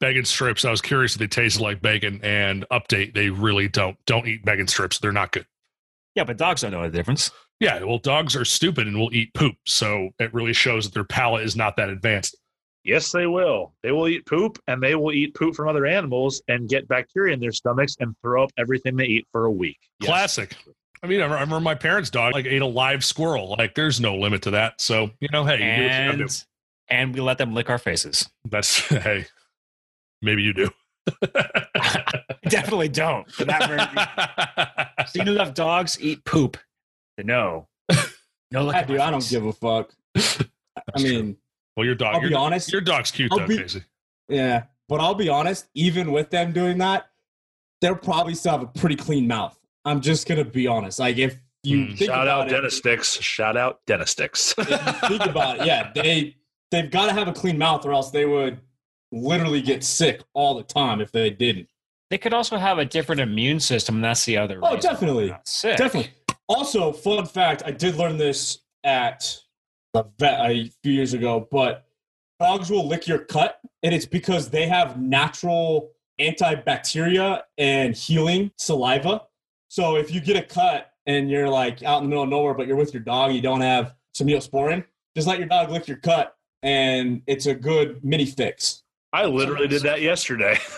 Bacon 0.00 0.24
strips. 0.24 0.64
I 0.64 0.70
was 0.72 0.82
curious 0.82 1.12
if 1.14 1.20
they 1.20 1.28
tasted 1.28 1.62
like 1.62 1.80
bacon, 1.80 2.20
and 2.24 2.64
update, 2.72 3.14
they 3.14 3.30
really 3.30 3.68
don't. 3.68 3.96
Don't 4.06 4.26
eat 4.26 4.44
bacon 4.44 4.66
strips. 4.66 4.98
They're 4.98 5.12
not 5.12 5.30
good. 5.30 5.46
Yeah, 6.16 6.24
but 6.24 6.36
dogs 6.38 6.62
don't 6.62 6.72
know 6.72 6.82
the 6.82 6.90
difference. 6.90 7.30
Yeah, 7.60 7.82
well, 7.84 7.98
dogs 7.98 8.34
are 8.34 8.44
stupid 8.44 8.88
and 8.88 8.98
will 8.98 9.14
eat 9.14 9.32
poop. 9.34 9.54
So 9.64 10.10
it 10.18 10.34
really 10.34 10.52
shows 10.52 10.84
that 10.84 10.92
their 10.94 11.04
palate 11.04 11.44
is 11.44 11.54
not 11.54 11.76
that 11.76 11.88
advanced. 11.88 12.36
Yes, 12.84 13.12
they 13.12 13.26
will. 13.28 13.72
They 13.84 13.92
will 13.92 14.08
eat 14.08 14.26
poop, 14.26 14.58
and 14.66 14.82
they 14.82 14.96
will 14.96 15.12
eat 15.12 15.34
poop 15.36 15.54
from 15.54 15.68
other 15.68 15.86
animals 15.86 16.42
and 16.48 16.68
get 16.68 16.88
bacteria 16.88 17.32
in 17.32 17.38
their 17.38 17.52
stomachs 17.52 17.96
and 18.00 18.16
throw 18.22 18.42
up 18.42 18.50
everything 18.58 18.96
they 18.96 19.04
eat 19.06 19.28
for 19.30 19.44
a 19.44 19.50
week. 19.52 19.78
Yes. 20.00 20.08
Classic. 20.08 20.56
I 21.02 21.08
mean, 21.08 21.20
I 21.20 21.24
remember- 21.24 21.60
my 21.60 21.74
parents' 21.74 22.10
dog 22.10 22.32
like 22.32 22.46
ate 22.46 22.62
a 22.62 22.66
live 22.66 23.04
squirrel. 23.04 23.56
Like, 23.58 23.74
there's 23.74 24.00
no 24.00 24.14
limit 24.16 24.42
to 24.42 24.52
that. 24.52 24.80
So 24.80 25.10
you 25.20 25.28
know, 25.32 25.44
hey, 25.44 25.54
you 25.54 25.58
do 25.76 25.82
what 25.82 25.92
you 25.92 26.04
gotta 26.06 26.16
do. 26.18 26.22
And 26.22 26.44
and 26.88 27.14
we 27.14 27.20
let 27.20 27.38
them 27.38 27.54
lick 27.54 27.70
our 27.70 27.78
faces. 27.78 28.28
That's 28.48 28.78
hey, 28.88 29.26
maybe 30.20 30.42
you 30.42 30.52
do. 30.52 30.70
I 31.22 32.04
definitely 32.48 32.88
don't. 32.88 33.30
For 33.32 33.44
that 33.44 33.68
very. 34.96 35.06
Seen 35.08 35.28
enough 35.28 35.54
dogs 35.54 35.98
eat 36.00 36.24
poop 36.24 36.56
to 37.18 37.24
know. 37.24 37.68
No, 38.52 38.64
look 38.64 38.74
I, 38.74 38.84
dude, 38.84 39.00
I 39.00 39.10
don't 39.10 39.28
give 39.28 39.44
a 39.46 39.52
fuck. 39.52 39.92
I 40.16 41.02
mean, 41.02 41.36
well, 41.76 41.86
your 41.86 41.94
dog. 41.94 42.14
I'll 42.14 42.20
your, 42.20 42.30
be 42.30 42.36
honest. 42.36 42.70
your 42.70 42.80
dog's 42.82 43.10
cute 43.10 43.32
I'll 43.32 43.38
though, 43.40 43.46
be- 43.46 43.56
Casey. 43.58 43.82
Yeah, 44.28 44.64
but 44.88 45.00
I'll 45.00 45.14
be 45.14 45.28
honest. 45.28 45.66
Even 45.74 46.12
with 46.12 46.30
them 46.30 46.52
doing 46.52 46.78
that, 46.78 47.08
they'll 47.80 47.96
probably 47.96 48.34
still 48.34 48.52
have 48.52 48.62
a 48.62 48.66
pretty 48.66 48.96
clean 48.96 49.26
mouth. 49.26 49.58
I'm 49.84 50.00
just 50.00 50.26
gonna 50.28 50.44
be 50.44 50.66
honest. 50.66 50.98
Like 50.98 51.18
if 51.18 51.38
you 51.62 51.86
hmm. 51.86 51.94
think 51.94 52.10
Shout 52.10 52.26
about 52.26 52.52
out 52.52 52.52
it, 52.52 52.64
Dentistix. 52.64 53.20
Shout 53.20 53.56
out 53.56 53.80
Dentistix. 53.86 54.54
if 54.58 55.00
think 55.08 55.26
about 55.26 55.60
it, 55.60 55.66
yeah, 55.66 55.92
they 55.94 56.36
they've 56.70 56.90
got 56.90 57.06
to 57.06 57.12
have 57.12 57.28
a 57.28 57.32
clean 57.32 57.58
mouth, 57.58 57.84
or 57.86 57.92
else 57.92 58.10
they 58.10 58.24
would 58.24 58.60
literally 59.12 59.62
get 59.62 59.84
sick 59.84 60.22
all 60.34 60.54
the 60.54 60.62
time 60.62 61.00
if 61.00 61.12
they 61.12 61.30
didn't. 61.30 61.68
They 62.10 62.18
could 62.18 62.34
also 62.34 62.58
have 62.58 62.78
a 62.78 62.84
different 62.84 63.20
immune 63.20 63.60
system. 63.60 63.96
And 63.96 64.04
that's 64.04 64.24
the 64.24 64.36
other. 64.36 64.58
Oh, 64.62 64.76
definitely. 64.76 65.34
sick. 65.44 65.76
Definitely. 65.76 66.12
Also, 66.48 66.92
fun 66.92 67.24
fact: 67.26 67.62
I 67.64 67.70
did 67.70 67.96
learn 67.96 68.16
this 68.16 68.58
at 68.84 69.38
the 69.92 70.04
vet 70.18 70.40
a 70.40 70.70
few 70.82 70.92
years 70.92 71.14
ago, 71.14 71.46
but 71.50 71.84
dogs 72.40 72.70
will 72.70 72.86
lick 72.86 73.06
your 73.06 73.20
cut, 73.20 73.60
and 73.82 73.94
it's 73.94 74.06
because 74.06 74.50
they 74.50 74.66
have 74.66 75.00
natural 75.00 75.92
antibacteria 76.20 77.42
and 77.58 77.96
healing 77.96 78.50
saliva. 78.58 79.22
So 79.72 79.96
if 79.96 80.12
you 80.12 80.20
get 80.20 80.36
a 80.36 80.42
cut 80.42 80.92
and 81.06 81.30
you're 81.30 81.48
like 81.48 81.82
out 81.82 82.02
in 82.02 82.04
the 82.04 82.08
middle 82.10 82.24
of 82.24 82.28
nowhere, 82.28 82.52
but 82.52 82.66
you're 82.66 82.76
with 82.76 82.92
your 82.92 83.02
dog, 83.02 83.32
you 83.32 83.40
don't 83.40 83.62
have 83.62 83.94
some 84.12 84.26
neosporin, 84.26 84.84
just 85.16 85.26
let 85.26 85.38
your 85.38 85.48
dog 85.48 85.70
lick 85.70 85.88
your 85.88 85.96
cut, 85.96 86.36
and 86.62 87.22
it's 87.26 87.46
a 87.46 87.54
good 87.54 88.04
mini 88.04 88.26
fix. 88.26 88.82
I 89.14 89.24
literally 89.24 89.68
did 89.68 89.80
that 89.82 90.02
yesterday. 90.02 90.58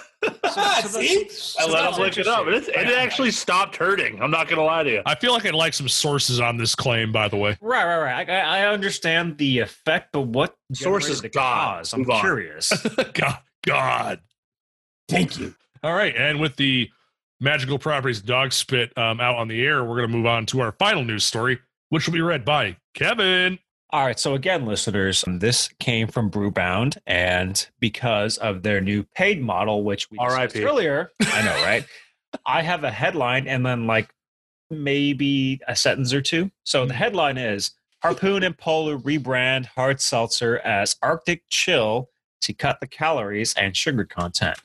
Ah, 0.42 0.80
see? 0.86 1.28
I 1.60 1.66
let 1.66 1.92
him 1.92 2.00
look 2.00 2.16
it 2.16 2.26
up, 2.26 2.46
and, 2.46 2.56
it 2.56 2.96
actually 2.96 3.30
stopped 3.30 3.76
hurting. 3.76 4.22
I'm 4.22 4.30
not 4.30 4.46
going 4.48 4.56
to 4.56 4.64
lie 4.64 4.82
to 4.82 4.90
you. 4.90 5.02
I 5.04 5.16
feel 5.16 5.34
like 5.34 5.44
I'd 5.44 5.54
like 5.54 5.74
some 5.74 5.86
sources 5.86 6.40
on 6.40 6.56
this 6.56 6.74
claim, 6.74 7.12
by 7.12 7.28
the 7.28 7.36
way. 7.36 7.58
Right, 7.60 7.84
right, 7.84 7.98
right. 7.98 8.30
I, 8.30 8.60
I 8.60 8.72
understand 8.72 9.36
the 9.36 9.58
effect, 9.58 10.12
but 10.12 10.22
what 10.22 10.56
sources 10.72 11.10
is 11.10 11.16
generated 11.20 11.32
the 11.34 11.38
God. 11.38 11.76
cause? 11.76 11.92
I'm 11.92 12.02
Move 12.04 12.20
curious. 12.20 12.72
God, 13.12 13.38
God. 13.66 14.20
Thank 15.10 15.38
you. 15.38 15.54
All 15.82 15.92
right, 15.92 16.16
and 16.16 16.40
with 16.40 16.56
the 16.56 16.88
magical 17.44 17.78
properties 17.78 18.20
dog 18.20 18.52
spit 18.52 18.96
um, 18.98 19.20
out 19.20 19.36
on 19.36 19.46
the 19.46 19.64
air, 19.64 19.84
we're 19.84 19.96
going 19.96 20.10
to 20.10 20.16
move 20.16 20.26
on 20.26 20.46
to 20.46 20.60
our 20.60 20.72
final 20.72 21.04
news 21.04 21.24
story, 21.24 21.60
which 21.90 22.06
will 22.06 22.14
be 22.14 22.22
read 22.22 22.44
by 22.44 22.76
Kevin. 22.94 23.58
All 23.90 24.04
right. 24.04 24.18
So 24.18 24.34
again, 24.34 24.66
listeners, 24.66 25.24
this 25.28 25.68
came 25.78 26.08
from 26.08 26.30
Brewbound, 26.30 26.96
and 27.06 27.64
because 27.78 28.38
of 28.38 28.62
their 28.64 28.80
new 28.80 29.04
paid 29.14 29.40
model, 29.40 29.84
which 29.84 30.10
we 30.10 30.18
discussed 30.18 30.56
R.I.P.. 30.56 30.64
earlier, 30.64 31.12
I 31.20 31.42
know, 31.42 31.54
right? 31.64 31.86
I 32.46 32.62
have 32.62 32.82
a 32.82 32.90
headline 32.90 33.46
and 33.46 33.64
then 33.64 33.86
like 33.86 34.12
maybe 34.70 35.60
a 35.68 35.76
sentence 35.76 36.12
or 36.12 36.20
two. 36.20 36.50
So 36.64 36.86
the 36.86 36.94
headline 36.94 37.38
is 37.38 37.72
Harpoon 38.02 38.42
and 38.42 38.58
Polar 38.58 38.98
rebrand 38.98 39.66
hard 39.66 40.00
seltzer 40.00 40.58
as 40.58 40.96
Arctic 41.00 41.42
Chill 41.48 42.08
to 42.40 42.52
cut 42.52 42.80
the 42.80 42.88
calories 42.88 43.54
and 43.54 43.76
sugar 43.76 44.04
content. 44.04 44.58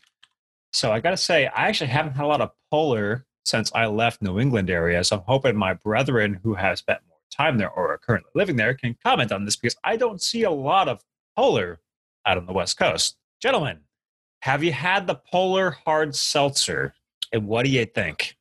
So 0.71 0.91
I 0.91 0.99
got 0.99 1.11
to 1.11 1.17
say, 1.17 1.47
I 1.47 1.67
actually 1.67 1.87
haven't 1.87 2.13
had 2.13 2.25
a 2.25 2.27
lot 2.27 2.41
of 2.41 2.51
Polar 2.71 3.25
since 3.45 3.71
I 3.73 3.87
left 3.87 4.21
New 4.21 4.39
England 4.39 4.69
area. 4.69 5.03
So 5.03 5.17
I'm 5.17 5.23
hoping 5.25 5.55
my 5.55 5.73
brethren 5.73 6.39
who 6.43 6.53
have 6.53 6.77
spent 6.77 7.01
more 7.09 7.17
time 7.31 7.57
there 7.57 7.71
or 7.71 7.93
are 7.93 7.97
currently 7.97 8.31
living 8.35 8.55
there 8.55 8.73
can 8.73 8.95
comment 9.03 9.31
on 9.31 9.45
this 9.45 9.55
because 9.55 9.75
I 9.83 9.97
don't 9.97 10.21
see 10.21 10.43
a 10.43 10.51
lot 10.51 10.87
of 10.87 11.03
Polar 11.35 11.79
out 12.25 12.37
on 12.37 12.45
the 12.45 12.53
West 12.53 12.77
Coast. 12.77 13.17
Gentlemen, 13.41 13.79
have 14.41 14.63
you 14.63 14.71
had 14.71 15.07
the 15.07 15.15
Polar 15.15 15.71
hard 15.71 16.15
seltzer? 16.15 16.93
And 17.31 17.47
what 17.47 17.65
do 17.65 17.71
you 17.71 17.85
think? 17.85 18.37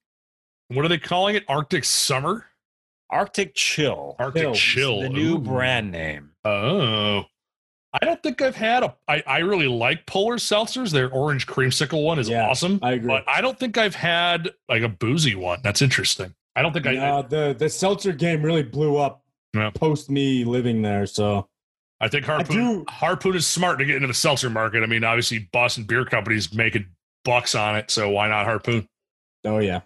What 0.69 0.85
are 0.85 0.88
they 0.88 0.99
calling 0.99 1.37
it? 1.37 1.45
Arctic 1.49 1.85
Summer? 1.85 2.47
Arctic 3.11 3.55
Chill, 3.55 4.17
Arctic 4.19 4.43
Chill. 4.43 4.55
Chill. 4.55 5.01
the 5.03 5.09
new 5.09 5.37
Ooh. 5.37 5.38
brand 5.38 5.91
name. 5.91 6.33
Oh. 6.45 7.25
I 8.01 8.05
don't 8.07 8.23
think 8.23 8.41
I've 8.43 8.57
had 8.57 8.83
a. 8.83 8.95
I, 9.09 9.23
I 9.27 9.39
really 9.39 9.69
like 9.69 10.07
Polar 10.07 10.37
Seltzers. 10.37 10.93
Their 10.93 11.11
orange 11.11 11.47
creamsicle 11.47 12.03
one 12.05 12.19
is 12.19 12.29
Yeah, 12.29 12.49
awesome. 12.49 12.79
I 12.83 12.93
agree. 12.93 13.09
But 13.09 13.25
I 13.29 13.41
don't 13.41 13.59
think 13.59 13.77
I've 13.79 13.95
had 13.95 14.51
like 14.69 14.83
a 14.83 14.89
boozy 14.89 15.35
one. 15.35 15.61
That's 15.63 15.83
interesting. 15.83 16.35
I 16.57 16.63
don't 16.63 16.73
think 16.73 16.87
I. 16.87 16.93
Yeah, 16.93 17.23
the 17.23 17.55
the 17.59 17.69
seltzer 17.69 18.13
game 18.13 18.43
really 18.43 18.63
blew 18.63 18.97
up 18.97 19.23
Yeah. 19.55 19.71
post 19.71 20.11
me 20.11 20.45
living 20.45 20.83
there. 20.83 21.07
So 21.07 21.49
I 22.01 22.09
think 22.09 22.29
I 22.29 22.37
Harpoon 22.37 22.57
do. 22.57 22.85
Harpoon 22.89 23.35
is 23.37 23.47
smart 23.47 23.79
to 23.79 23.85
get 23.85 23.97
into 23.97 24.09
the 24.09 24.15
seltzer 24.15 24.51
market. 24.51 24.83
I 24.83 24.87
mean, 24.87 25.05
obviously 25.05 25.49
Boston 25.53 25.85
beer 25.85 26.05
companies 26.05 26.53
making 26.55 26.87
bucks 27.25 27.55
on 27.55 27.77
it, 27.77 27.91
so 27.91 28.11
why 28.11 28.29
not 28.29 28.45
Harpoon? 28.47 28.89
Oh 29.45 29.59
yeah. 29.59 29.81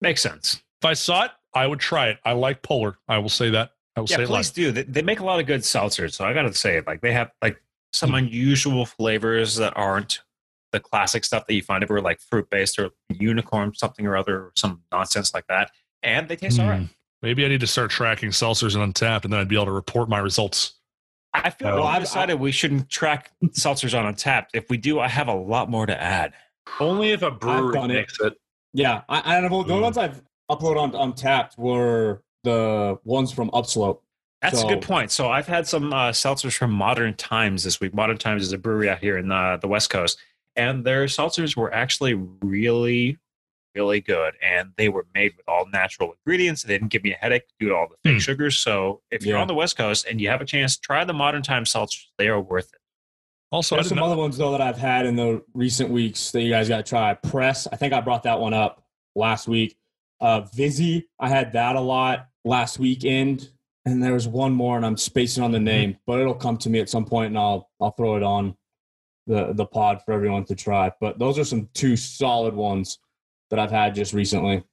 Makes 0.00 0.22
sense. 0.22 0.62
If 0.80 0.84
I 0.86 0.94
saw 0.94 1.24
it, 1.24 1.30
I 1.54 1.66
would 1.66 1.80
try 1.80 2.08
it. 2.08 2.18
I 2.24 2.32
like 2.32 2.62
Polar. 2.62 2.98
I 3.08 3.18
will 3.18 3.28
say 3.28 3.50
that. 3.50 3.72
I 3.98 4.00
will 4.00 4.06
Yeah, 4.08 4.16
say 4.16 4.26
please 4.26 4.48
like. 4.48 4.54
do. 4.54 4.72
They, 4.72 4.82
they 4.84 5.02
make 5.02 5.20
a 5.20 5.24
lot 5.24 5.40
of 5.40 5.46
good 5.46 5.60
seltzers. 5.60 6.14
So 6.14 6.24
I 6.24 6.32
got 6.32 6.42
to 6.42 6.54
say, 6.54 6.80
like 6.86 7.00
they 7.00 7.12
have 7.12 7.30
like 7.42 7.60
some 7.92 8.14
unusual 8.14 8.86
flavors 8.86 9.56
that 9.56 9.72
aren't 9.76 10.20
the 10.72 10.80
classic 10.80 11.24
stuff 11.24 11.46
that 11.46 11.54
you 11.54 11.62
find 11.62 11.82
everywhere, 11.82 12.02
like 12.02 12.20
fruit 12.20 12.48
based 12.50 12.78
or 12.78 12.90
unicorn 13.08 13.72
something 13.74 14.06
or 14.06 14.16
other, 14.16 14.36
or 14.36 14.52
some 14.56 14.82
nonsense 14.92 15.32
like 15.34 15.46
that. 15.48 15.70
And 16.02 16.28
they 16.28 16.36
taste 16.36 16.60
all 16.60 16.68
right. 16.68 16.80
Hmm. 16.80 16.84
Maybe 17.22 17.44
I 17.44 17.48
need 17.48 17.60
to 17.60 17.66
start 17.66 17.90
tracking 17.90 18.30
seltzers 18.30 18.80
and 18.80 18.94
Untappd, 18.94 19.24
and 19.24 19.32
then 19.32 19.40
I'd 19.40 19.48
be 19.48 19.56
able 19.56 19.64
to 19.66 19.72
report 19.72 20.08
my 20.08 20.18
results. 20.20 20.74
I 21.34 21.50
feel 21.50 21.68
Oh. 21.68 21.70
like 21.72 21.78
Well, 21.80 21.86
I've- 21.88 22.00
decided 22.04 22.34
we 22.38 22.52
shouldn't 22.52 22.88
track 22.88 23.32
seltzers 23.46 23.98
on 23.98 24.12
Untappd. 24.14 24.46
If 24.54 24.70
we 24.70 24.76
do, 24.76 25.00
I 25.00 25.08
have 25.08 25.26
a 25.28 25.34
lot 25.34 25.68
more 25.68 25.84
to 25.86 26.00
add. 26.00 26.34
Only 26.78 27.10
if 27.10 27.22
a 27.22 27.30
brewery 27.30 27.72
done 27.72 27.90
it. 27.90 28.06
it. 28.20 28.34
Yeah, 28.72 29.02
I, 29.08 29.38
I 29.38 29.40
don't 29.40 29.50
know. 29.50 29.62
The 29.64 29.74
Mm. 29.74 29.80
ones 29.82 29.98
I've 29.98 30.22
uploaded 30.50 30.80
on 30.80 30.92
Untappd 31.12 31.58
were 31.58 32.22
the 32.44 32.98
ones 33.04 33.32
from 33.32 33.50
Upslope. 33.52 34.02
That's 34.40 34.62
a 34.62 34.66
good 34.66 34.82
point. 34.82 35.10
So 35.10 35.28
I've 35.30 35.48
had 35.48 35.66
some 35.66 35.92
uh, 35.92 36.10
seltzers 36.10 36.56
from 36.56 36.70
Modern 36.70 37.14
Times 37.14 37.64
this 37.64 37.80
week. 37.80 37.92
Modern 37.92 38.16
Times 38.18 38.42
is 38.42 38.52
a 38.52 38.58
brewery 38.58 38.88
out 38.88 38.98
here 39.00 39.18
in 39.18 39.32
uh, 39.32 39.56
the 39.56 39.66
West 39.66 39.90
Coast, 39.90 40.16
and 40.54 40.84
their 40.84 41.06
seltzers 41.06 41.56
were 41.56 41.74
actually 41.74 42.14
really, 42.14 43.18
really 43.74 44.00
good. 44.00 44.34
And 44.40 44.70
they 44.76 44.88
were 44.88 45.06
made 45.12 45.32
with 45.36 45.48
all 45.48 45.66
natural 45.72 46.14
ingredients. 46.24 46.62
They 46.62 46.74
didn't 46.74 46.88
give 46.88 47.02
me 47.02 47.14
a 47.14 47.16
headache 47.16 47.44
due 47.58 47.70
to 47.70 47.74
all 47.74 47.88
the 47.88 47.96
fake 48.08 48.14
Hmm. 48.18 48.18
sugars. 48.20 48.58
So 48.58 49.02
if 49.10 49.26
you're 49.26 49.38
on 49.38 49.48
the 49.48 49.54
West 49.54 49.76
Coast 49.76 50.06
and 50.08 50.20
you 50.20 50.28
have 50.28 50.40
a 50.40 50.44
chance, 50.44 50.76
try 50.76 51.04
the 51.04 51.12
Modern 51.12 51.42
Times 51.42 51.72
seltzers. 51.72 52.06
They 52.16 52.28
are 52.28 52.40
worth 52.40 52.66
it. 52.72 52.80
Also, 53.50 53.74
There's 53.76 53.88
some 53.88 53.98
know, 53.98 54.04
other 54.04 54.16
ones 54.16 54.36
though 54.36 54.52
that 54.52 54.60
I've 54.60 54.78
had 54.78 55.04
in 55.04 55.16
the 55.16 55.42
recent 55.54 55.90
weeks 55.90 56.30
that 56.30 56.42
you 56.42 56.50
guys 56.50 56.68
got 56.68 56.76
to 56.76 56.82
try. 56.88 57.14
Press, 57.14 57.66
I 57.66 57.74
think 57.76 57.92
I 57.92 58.00
brought 58.00 58.22
that 58.24 58.38
one 58.38 58.54
up 58.54 58.84
last 59.16 59.48
week. 59.48 59.76
Uh, 60.20 60.42
Vizzy, 60.54 61.08
I 61.20 61.28
had 61.28 61.52
that 61.52 61.76
a 61.76 61.80
lot 61.80 62.28
last 62.44 62.78
weekend, 62.78 63.50
and 63.84 64.02
there 64.02 64.14
was 64.14 64.26
one 64.26 64.52
more, 64.52 64.76
and 64.76 64.84
I'm 64.84 64.96
spacing 64.96 65.42
on 65.42 65.52
the 65.52 65.60
name, 65.60 65.96
but 66.06 66.18
it'll 66.18 66.34
come 66.34 66.56
to 66.58 66.70
me 66.70 66.80
at 66.80 66.88
some 66.88 67.04
point, 67.04 67.28
and 67.28 67.38
I'll 67.38 67.70
I'll 67.80 67.92
throw 67.92 68.16
it 68.16 68.22
on 68.22 68.56
the 69.26 69.52
the 69.52 69.66
pod 69.66 70.02
for 70.04 70.12
everyone 70.12 70.44
to 70.46 70.54
try. 70.54 70.90
But 71.00 71.18
those 71.18 71.38
are 71.38 71.44
some 71.44 71.68
two 71.74 71.96
solid 71.96 72.54
ones 72.54 72.98
that 73.50 73.58
I've 73.58 73.70
had 73.70 73.94
just 73.94 74.12
recently. 74.12 74.64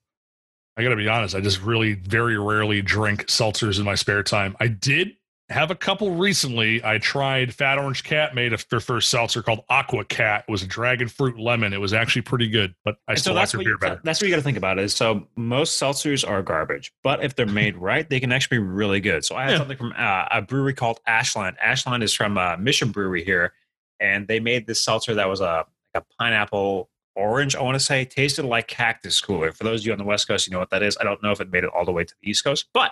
I 0.78 0.84
got 0.84 0.90
to 0.90 0.96
be 0.96 1.08
honest. 1.08 1.36
I 1.36 1.42
just 1.42 1.62
really 1.62 1.94
very 1.94 2.38
rarely 2.38 2.82
drink 2.82 3.28
seltzers 3.28 3.80
in 3.80 3.86
my 3.86 3.96
spare 3.96 4.24
time. 4.24 4.58
I 4.60 4.68
did 4.68 5.14
have 5.50 5.70
a 5.70 5.76
couple 5.76 6.12
recently. 6.16 6.84
I 6.84 6.98
tried 6.98 7.54
Fat 7.54 7.78
Orange 7.78 8.04
Cat 8.04 8.34
made 8.34 8.52
a, 8.52 8.58
their 8.70 8.80
first 8.80 9.10
seltzer 9.12 9.44
called 9.44 9.64
Aqua 9.70 10.04
Cat. 10.06 10.44
It 10.48 10.52
was 10.52 10.64
a 10.64 10.68
dragon 10.68 11.08
fruit 11.08 11.40
lemon. 11.40 11.72
It 11.72 11.80
was 11.80 11.94
actually 11.94 12.24
pretty 12.24 12.48
good, 12.50 12.74
but 12.84 12.96
I 13.08 13.12
And 13.12 13.20
still 13.20 13.34
like 13.36 13.42
that's 13.44 13.52
their 13.52 13.60
what 13.60 13.66
beer 13.66 13.74
you, 13.74 13.78
better. 13.78 14.02
that's 14.04 14.20
what 14.20 14.28
you 14.28 14.34
got 14.34 14.38
to 14.40 14.44
think 14.44 14.58
about 14.58 14.80
is 14.80 14.96
so 14.96 15.28
most 15.36 15.80
seltzers 15.80 16.28
are 16.28 16.42
garbage, 16.42 16.92
but 17.04 17.24
if 17.24 17.36
they're 17.36 17.46
made 17.46 17.76
right, 17.78 18.10
they 18.10 18.20
can 18.20 18.32
actually 18.32 18.58
be 18.58 18.64
really 18.64 19.00
good. 19.00 19.24
So 19.24 19.36
I 19.36 19.44
had 19.44 19.52
Yeah. 19.52 19.58
something 19.60 19.78
from 19.78 19.94
uh, 19.96 20.26
a 20.32 20.42
brewery 20.42 20.74
called 20.74 21.00
Ashland. 21.06 21.58
Ashland 21.62 22.04
is 22.04 22.14
from 22.14 22.38
uh, 22.40 22.58
Mission 22.58 22.90
Brewery 22.92 23.24
here, 23.24 23.54
and 24.00 24.28
they 24.28 24.40
made 24.40 24.66
this 24.66 24.82
seltzer 24.82 25.14
that 25.14 25.30
was 25.30 25.42
a 25.42 25.66
like 25.94 26.04
a 26.04 26.14
pineapple 26.18 26.90
orange. 27.16 27.56
I 27.56 27.62
want 27.62 27.76
to 27.76 27.80
say 27.86 28.04
tasted 28.04 28.46
like 28.46 28.68
cactus 28.68 29.22
cooler. 29.22 29.52
For 29.52 29.64
those 29.64 29.82
of 29.82 29.86
you 29.86 29.92
on 29.92 30.00
the 30.00 30.04
West 30.06 30.28
Coast, 30.28 30.48
you 30.48 30.54
know 30.54 30.60
what 30.60 30.72
that 30.72 30.82
is. 30.82 30.98
I 31.00 31.04
don't 31.04 31.22
know 31.22 31.32
if 31.32 31.40
it 31.40 31.52
made 31.52 31.64
it 31.64 31.70
all 31.70 31.86
the 31.86 31.92
way 31.92 32.04
to 32.04 32.14
the 32.22 32.30
East 32.30 32.44
Coast, 32.44 32.66
but 32.74 32.92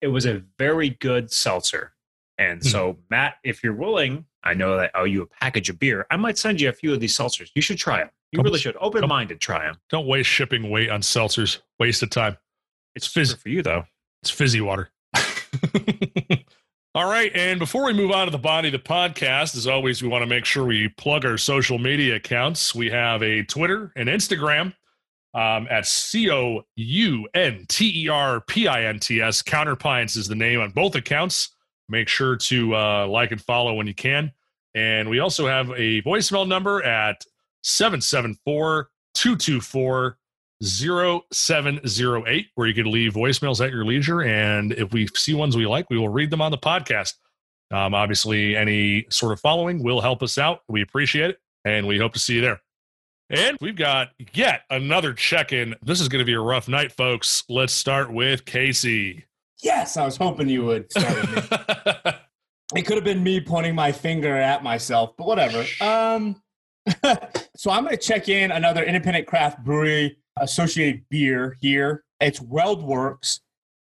it 0.00 0.08
was 0.08 0.26
a 0.26 0.42
very 0.58 0.90
good 0.90 1.30
seltzer. 1.30 1.92
And 2.38 2.64
so, 2.64 2.92
hmm. 2.92 3.00
Matt, 3.10 3.34
if 3.42 3.64
you're 3.64 3.74
willing, 3.74 4.24
I 4.44 4.54
know 4.54 4.76
that 4.76 4.92
I 4.94 5.00
owe 5.00 5.04
you 5.04 5.22
a 5.22 5.26
package 5.26 5.68
of 5.70 5.78
beer. 5.78 6.06
I 6.10 6.16
might 6.16 6.38
send 6.38 6.60
you 6.60 6.68
a 6.68 6.72
few 6.72 6.92
of 6.92 7.00
these 7.00 7.16
seltzers. 7.16 7.50
You 7.54 7.62
should 7.62 7.78
try 7.78 7.98
them. 7.98 8.10
You 8.32 8.38
Come- 8.38 8.44
really 8.44 8.60
should. 8.60 8.76
Open 8.80 9.06
minded, 9.08 9.40
try 9.40 9.64
them. 9.64 9.76
Don't 9.90 10.06
waste 10.06 10.28
shipping 10.28 10.70
weight 10.70 10.90
on 10.90 11.00
seltzers. 11.00 11.60
Waste 11.80 12.02
of 12.02 12.10
time. 12.10 12.36
It's 12.94 13.06
fizz- 13.06 13.32
fizz 13.32 13.42
for 13.42 13.48
you 13.48 13.62
though. 13.62 13.84
It's 14.22 14.30
fizzy 14.30 14.60
water. 14.60 14.90
All 16.94 17.08
right. 17.08 17.30
And 17.34 17.58
before 17.58 17.84
we 17.84 17.92
move 17.92 18.10
on 18.10 18.26
to 18.26 18.30
the 18.30 18.38
body 18.38 18.68
of 18.68 18.72
the 18.72 18.78
podcast, 18.78 19.56
as 19.56 19.66
always, 19.66 20.02
we 20.02 20.08
want 20.08 20.22
to 20.22 20.26
make 20.26 20.44
sure 20.44 20.64
we 20.64 20.88
plug 20.88 21.24
our 21.24 21.38
social 21.38 21.78
media 21.78 22.16
accounts. 22.16 22.74
We 22.74 22.90
have 22.90 23.22
a 23.22 23.44
Twitter 23.44 23.92
and 23.94 24.08
Instagram 24.08 24.74
um, 25.34 25.66
at 25.70 25.86
C 25.86 26.30
O 26.30 26.62
U 26.76 27.28
N 27.34 27.66
T 27.68 28.04
E 28.04 28.08
R 28.08 28.40
P 28.40 28.66
I 28.68 28.84
N 28.84 28.98
T 28.98 29.20
S. 29.20 29.42
Counterpints 29.42 30.16
is 30.16 30.28
the 30.28 30.34
name 30.34 30.60
on 30.60 30.70
both 30.70 30.94
accounts. 30.94 31.50
Make 31.88 32.08
sure 32.08 32.36
to 32.36 32.74
uh, 32.74 33.06
like 33.06 33.32
and 33.32 33.40
follow 33.40 33.74
when 33.74 33.86
you 33.86 33.94
can. 33.94 34.32
And 34.74 35.08
we 35.08 35.18
also 35.18 35.46
have 35.46 35.70
a 35.70 36.02
voicemail 36.02 36.46
number 36.46 36.82
at 36.82 37.24
774 37.62 38.90
224 39.14 40.18
0708 40.62 42.46
where 42.54 42.66
you 42.66 42.74
can 42.74 42.90
leave 42.90 43.14
voicemails 43.14 43.64
at 43.64 43.70
your 43.70 43.84
leisure 43.84 44.22
and 44.22 44.72
if 44.72 44.92
we 44.92 45.06
see 45.14 45.32
ones 45.32 45.56
we 45.56 45.66
like 45.66 45.88
we 45.88 45.96
will 45.96 46.08
read 46.08 46.30
them 46.30 46.42
on 46.42 46.50
the 46.50 46.58
podcast 46.58 47.14
um, 47.70 47.94
obviously 47.94 48.56
any 48.56 49.06
sort 49.08 49.32
of 49.32 49.38
following 49.38 49.80
will 49.84 50.00
help 50.00 50.20
us 50.20 50.36
out 50.36 50.62
we 50.68 50.82
appreciate 50.82 51.30
it 51.30 51.38
and 51.64 51.86
we 51.86 51.96
hope 51.96 52.12
to 52.12 52.18
see 52.18 52.34
you 52.34 52.40
there 52.40 52.60
and 53.30 53.56
we've 53.60 53.76
got 53.76 54.08
yet 54.32 54.62
another 54.70 55.12
check-in 55.12 55.74
this 55.82 56.00
is 56.00 56.08
going 56.08 56.20
to 56.20 56.26
be 56.26 56.34
a 56.34 56.40
rough 56.40 56.68
night 56.68 56.92
folks 56.92 57.44
let's 57.48 57.72
start 57.72 58.12
with 58.12 58.44
casey 58.44 59.24
Yes, 59.62 59.96
I 59.96 60.04
was 60.04 60.16
hoping 60.16 60.48
you 60.48 60.64
would 60.64 60.90
start 60.90 61.20
with 61.20 61.50
me. 61.50 62.12
it 62.76 62.82
could 62.82 62.96
have 62.96 63.04
been 63.04 63.22
me 63.22 63.40
pointing 63.40 63.74
my 63.74 63.90
finger 63.90 64.36
at 64.36 64.62
myself, 64.62 65.14
but 65.16 65.26
whatever. 65.26 65.64
Um, 65.80 66.40
so 67.56 67.70
I'm 67.70 67.84
going 67.84 67.96
to 67.96 68.02
check 68.02 68.28
in 68.28 68.52
another 68.52 68.84
independent 68.84 69.26
craft 69.26 69.64
brewery 69.64 70.18
associated 70.36 71.04
beer 71.08 71.56
here. 71.60 72.04
It's 72.20 72.38
WeldWerks 72.38 73.40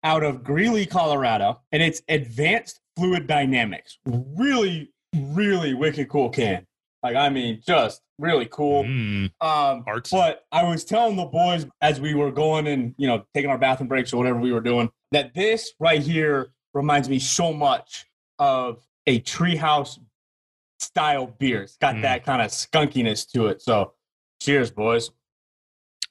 out 0.02 0.22
of 0.22 0.44
Greeley, 0.44 0.84
Colorado, 0.84 1.62
and 1.72 1.82
it's 1.82 2.02
Advanced 2.08 2.80
Fluid 2.96 3.26
Dynamics. 3.26 3.98
Really, 4.04 4.92
really 5.14 5.72
wicked 5.72 6.10
cool 6.10 6.28
can. 6.28 6.66
Like, 7.04 7.16
I 7.16 7.28
mean, 7.28 7.60
just 7.64 8.00
really 8.18 8.46
cool. 8.50 8.84
Mm, 8.84 9.24
Um, 9.42 9.84
artsy. 9.84 10.12
but 10.12 10.46
I 10.50 10.64
was 10.64 10.84
telling 10.86 11.16
the 11.16 11.26
boys 11.26 11.66
as 11.82 12.00
we 12.00 12.14
were 12.14 12.32
going 12.32 12.66
and 12.66 12.94
you 12.96 13.06
know 13.06 13.26
taking 13.34 13.50
our 13.50 13.58
bathroom 13.58 13.88
breaks 13.88 14.12
or 14.12 14.16
whatever 14.16 14.40
we 14.40 14.52
were 14.52 14.60
doing 14.62 14.90
that 15.12 15.34
this 15.34 15.72
right 15.78 16.00
here 16.00 16.52
reminds 16.72 17.08
me 17.10 17.18
so 17.18 17.52
much 17.52 18.06
of 18.38 18.82
a 19.06 19.20
treehouse 19.20 19.98
style 20.80 21.26
beer. 21.38 21.62
It's 21.64 21.76
got 21.76 21.94
Mm. 21.96 22.02
that 22.02 22.24
kind 22.24 22.40
of 22.40 22.50
skunkiness 22.50 23.30
to 23.32 23.48
it. 23.48 23.60
So, 23.60 23.92
cheers, 24.40 24.70
boys. 24.70 25.10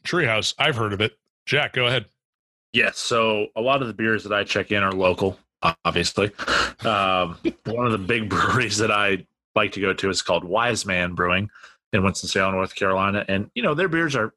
Treehouse. 0.05 0.53
I've 0.59 0.75
heard 0.75 0.93
of 0.93 1.01
it. 1.01 1.17
Jack, 1.45 1.73
go 1.73 1.87
ahead. 1.87 2.05
Yes. 2.71 2.97
So 2.99 3.47
a 3.55 3.61
lot 3.61 3.81
of 3.81 3.87
the 3.87 3.93
beers 3.93 4.23
that 4.23 4.33
I 4.33 4.43
check 4.43 4.71
in 4.71 4.83
are 4.83 4.91
local, 4.91 5.37
obviously. 5.85 6.31
Um, 6.85 7.37
one 7.65 7.85
of 7.85 7.91
the 7.91 7.97
big 8.05 8.29
breweries 8.29 8.77
that 8.77 8.91
I 8.91 9.25
like 9.55 9.71
to 9.73 9.81
go 9.81 9.93
to 9.93 10.09
is 10.09 10.21
called 10.21 10.43
Wise 10.43 10.85
Man 10.85 11.13
Brewing 11.13 11.49
in 11.91 12.03
Winston-Salem, 12.03 12.55
North 12.55 12.75
Carolina. 12.75 13.23
And, 13.27 13.49
you 13.55 13.63
know, 13.63 13.73
their 13.73 13.87
beers 13.87 14.15
are, 14.15 14.33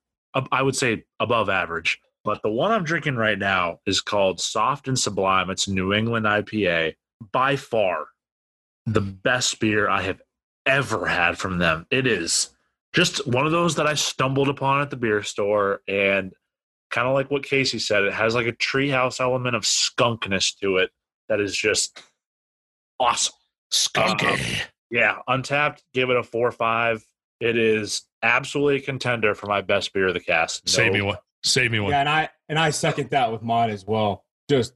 I 0.53 0.63
would 0.63 0.77
say, 0.77 1.05
above 1.21 1.49
average. 1.49 1.99
But 2.25 2.43
the 2.43 2.51
one 2.51 2.73
I'm 2.73 2.85
drinking 2.85 3.17
right 3.17 3.39
now 3.39 3.81
is 3.87 4.01
called 4.01 4.41
Soft 4.41 4.89
and 4.89 4.99
Sublime. 4.99 5.49
It's 5.49 5.69
New 5.69 5.93
England 5.93 6.27
IPA. 6.27 6.95
By 7.33 7.57
far 7.57 8.07
the 8.85 9.01
best 9.01 9.59
beer 9.59 9.89
I 9.89 10.03
have 10.03 10.21
ever 10.67 11.07
had 11.07 11.39
from 11.39 11.59
them. 11.59 11.87
It 11.91 12.07
is 12.07 12.51
just 12.93 13.27
one 13.27 13.47
of 13.47 13.53
those 13.53 13.77
that 13.77 13.87
I 13.87 13.95
stumbled 13.95 14.49
upon 14.49 14.81
at 14.81 14.91
the 14.91 14.97
beer 14.97 15.23
store 15.23 15.81
and 15.89 16.33
kind 16.91 17.07
of 17.07 17.15
like 17.15 17.31
what 17.31 17.43
Casey 17.43 17.79
said, 17.79 18.05
it 18.05 18.13
has 18.13 18.35
like 18.35 18.47
a 18.47 18.53
treehouse 18.53 19.21
element 19.21 19.57
of 19.57 19.63
skunkness 19.63 20.59
to 20.61 20.79
it 20.79 20.91
that 21.29 21.41
is 21.41 21.55
just 21.55 22.03
awesome. 23.01 23.35
Skunky. 23.73 24.61
Um, 24.61 24.67
Yeah, 24.91 25.19
Untappd 25.29 25.83
give 25.93 26.11
it 26.11 26.17
a 26.17 26.23
four 26.23 26.49
or 26.49 26.53
five. 26.53 27.05
It 27.41 27.59
is 27.59 28.05
absolutely 28.23 28.77
a 28.77 28.81
contender 28.81 29.35
for 29.35 29.47
my 29.47 29.61
best 29.61 29.93
beer 29.93 30.09
of 30.09 30.15
the 30.15 30.21
cast. 30.21 30.69
Save 30.69 30.93
me 30.93 31.03
one. 31.03 31.19
Save 31.43 31.71
me 31.71 31.81
one. 31.81 31.91
Yeah, 31.91 32.01
and 32.01 32.09
I 32.09 32.29
and 32.49 32.59
I 32.59 32.71
second 32.71 33.11
that 33.11 33.31
with 33.31 33.43
mine 33.43 33.71
as 33.71 33.87
well. 33.87 34.25
Just 34.49 34.75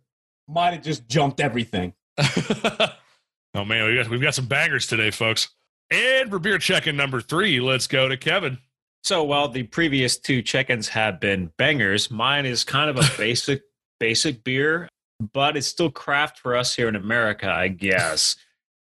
might 0.49 0.73
have 0.73 0.83
just 0.83 1.09
jumped 1.09 1.41
everything. 1.41 1.95
oh 2.19 3.65
man, 3.65 3.87
we 3.87 3.97
got 3.97 4.09
we've 4.09 4.21
got 4.21 4.35
some 4.35 4.47
bangers 4.47 4.87
today, 4.87 5.11
folks. 5.11 5.49
And 5.91 6.31
for 6.31 6.39
beer 6.39 6.59
check-in 6.59 6.97
number 6.97 7.21
three, 7.21 7.61
let's 7.61 7.89
go 7.89 8.09
to 8.09 8.17
Kevin. 8.17 8.59
So 9.03 9.25
while 9.25 9.49
the 9.49 9.65
previous 9.65 10.19
two 10.19 10.43
check-ins 10.43 10.89
have 10.89 11.19
been 11.19 11.51
bangers, 11.57 12.11
mine 12.11 12.47
is 12.47 12.63
kind 12.63 12.91
of 12.91 12.97
a 12.97 13.09
basic 13.19 13.63
basic 13.99 14.45
beer, 14.45 14.89
but 15.33 15.57
it's 15.57 15.67
still 15.67 15.91
craft 15.91 16.39
for 16.39 16.57
us 16.57 16.75
here 16.75 16.89
in 16.89 16.97
America, 16.97 17.49
I 17.49 17.69
guess. 17.69 18.37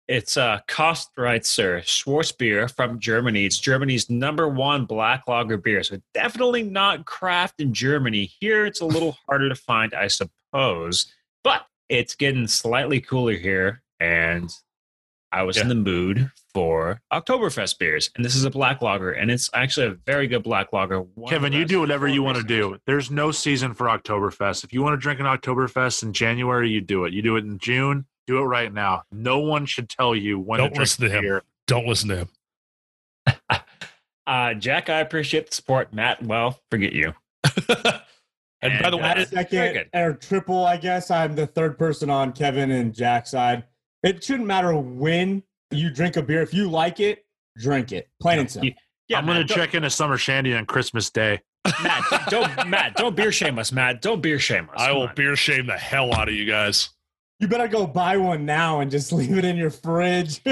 It's 0.08 0.38
uh, 0.38 0.60
Köstritzer 0.66 1.82
Schwarzbier 1.82 2.74
from 2.74 2.98
Germany. 2.98 3.44
It's 3.44 3.58
Germany's 3.58 4.08
number 4.08 4.48
one 4.48 4.86
black 4.86 5.28
lager 5.28 5.58
beer. 5.58 5.82
So 5.82 5.98
definitely 6.14 6.62
not 6.62 7.04
craft 7.04 7.60
in 7.60 7.74
Germany. 7.74 8.30
Here 8.40 8.64
it's 8.64 8.80
a 8.80 8.86
little 8.86 9.18
harder 9.28 9.50
to 9.50 9.54
find, 9.54 9.92
I 9.92 10.06
suppose. 10.06 11.12
But 11.44 11.66
it's 11.90 12.14
getting 12.14 12.46
slightly 12.46 13.02
cooler 13.02 13.34
here. 13.34 13.82
And 14.00 14.50
I 15.30 15.42
was 15.42 15.58
in 15.58 15.68
the 15.68 15.74
mood 15.74 16.30
for 16.54 17.02
Oktoberfest 17.12 17.78
beers. 17.78 18.10
And 18.16 18.24
this 18.24 18.34
is 18.34 18.44
a 18.44 18.50
black 18.50 18.80
lager. 18.80 19.12
And 19.12 19.30
it's 19.30 19.50
actually 19.52 19.88
a 19.88 19.96
very 20.06 20.26
good 20.26 20.42
black 20.42 20.72
lager. 20.72 21.00
One 21.02 21.30
Kevin, 21.30 21.52
you 21.52 21.66
do 21.66 21.80
whatever 21.80 22.08
you 22.08 22.22
want 22.22 22.38
to 22.38 22.42
do. 22.42 22.78
There's 22.86 23.10
no 23.10 23.30
season 23.30 23.74
for 23.74 23.86
Oktoberfest. 23.88 24.64
If 24.64 24.72
you 24.72 24.82
want 24.82 24.94
to 24.94 24.96
drink 24.96 25.20
an 25.20 25.26
Oktoberfest 25.26 26.02
in 26.02 26.14
January, 26.14 26.70
you 26.70 26.80
do 26.80 27.04
it. 27.04 27.12
You 27.12 27.20
do 27.20 27.36
it 27.36 27.44
in 27.44 27.58
June. 27.58 28.06
Do 28.28 28.38
it 28.40 28.42
right 28.44 28.70
now. 28.72 29.04
No 29.10 29.38
one 29.38 29.64
should 29.64 29.88
tell 29.88 30.14
you 30.14 30.38
when 30.38 30.58
Don't 30.58 30.68
to 30.68 30.74
drink 30.74 30.80
listen 30.80 31.04
to 31.08 31.10
him. 31.16 31.22
beer. 31.24 31.42
Don't 31.66 31.86
listen 31.86 32.10
to 32.10 32.16
him. 32.16 32.28
Uh, 34.26 34.52
Jack, 34.52 34.90
I 34.90 35.00
appreciate 35.00 35.48
the 35.48 35.54
support. 35.54 35.94
Matt, 35.94 36.22
well, 36.22 36.60
forget 36.70 36.92
you. 36.92 37.14
and 38.60 38.82
by 38.82 38.90
the 38.90 38.98
way, 38.98 39.02
That 39.02 39.18
At 39.18 39.28
second 39.30 39.86
or 39.94 40.12
triple, 40.12 40.66
I 40.66 40.76
guess 40.76 41.10
I'm 41.10 41.34
the 41.34 41.46
third 41.46 41.78
person 41.78 42.10
on 42.10 42.32
Kevin 42.32 42.70
and 42.70 42.94
Jack's 42.94 43.30
side. 43.30 43.64
It 44.02 44.22
shouldn't 44.22 44.46
matter 44.46 44.76
when 44.76 45.42
you 45.70 45.88
drink 45.88 46.16
a 46.18 46.22
beer. 46.22 46.42
If 46.42 46.52
you 46.52 46.68
like 46.70 47.00
it, 47.00 47.24
drink 47.56 47.92
it. 47.92 48.10
Plain 48.20 48.40
and 48.40 48.50
simple. 48.50 48.70
Yeah, 49.08 49.18
I'm 49.18 49.24
going 49.24 49.46
to 49.46 49.54
check 49.54 49.74
in 49.74 49.84
a 49.84 49.90
Summer 49.90 50.18
Shandy 50.18 50.54
on 50.54 50.66
Christmas 50.66 51.08
Day. 51.08 51.40
don't- 51.64 51.82
Matt, 51.82 52.02
don't 52.28 52.68
Matt, 52.68 52.96
don't 52.96 53.16
beer 53.16 53.32
shame 53.32 53.58
us, 53.58 53.72
Matt. 53.72 54.02
Don't 54.02 54.20
beer 54.20 54.38
shame 54.38 54.64
us. 54.64 54.78
I 54.78 54.88
Come 54.88 54.96
will 54.96 55.02
on. 55.08 55.14
beer 55.14 55.34
shame 55.36 55.66
the 55.66 55.78
hell 55.78 56.14
out 56.14 56.28
of 56.28 56.34
you 56.34 56.44
guys. 56.44 56.90
You 57.40 57.46
better 57.46 57.68
go 57.68 57.86
buy 57.86 58.16
one 58.16 58.44
now 58.44 58.80
and 58.80 58.90
just 58.90 59.12
leave 59.18 59.38
it 59.38 59.44
in 59.44 59.56
your 59.56 59.70
fridge. 59.70 60.40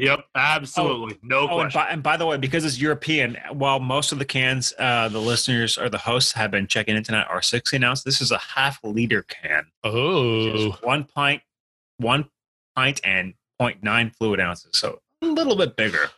Yep, 0.00 0.24
absolutely. 0.34 1.16
no 1.22 1.48
Oh, 1.48 1.60
and 1.60 1.70
question. 1.72 1.80
by, 1.80 1.88
and 1.88 2.02
by 2.02 2.16
the 2.16 2.26
way, 2.26 2.36
because 2.36 2.64
it's 2.64 2.80
European, 2.80 3.36
while 3.52 3.78
most 3.78 4.10
of 4.10 4.18
the 4.18 4.24
cans, 4.24 4.74
uh, 4.80 5.08
the 5.08 5.20
listeners 5.20 5.78
or 5.78 5.88
the 5.88 5.98
hosts 5.98 6.32
have 6.32 6.50
been 6.50 6.66
checking 6.66 6.96
in 6.96 7.04
tonight 7.04 7.26
are 7.30 7.40
16 7.40 7.82
ounce. 7.84 8.02
This 8.02 8.20
is 8.20 8.32
a 8.32 8.38
half 8.38 8.80
liter 8.82 9.22
can. 9.22 9.66
Oh, 9.84 10.48
It's 10.48 10.82
one 10.82 11.04
pint, 11.04 11.42
one 11.98 12.28
pint 12.74 13.00
and 13.04 13.34
0.9 13.62 14.16
fluid 14.16 14.40
ounces. 14.40 14.70
So 14.74 14.98
a 15.22 15.26
little 15.26 15.54
bit 15.54 15.76
bigger. 15.76 16.10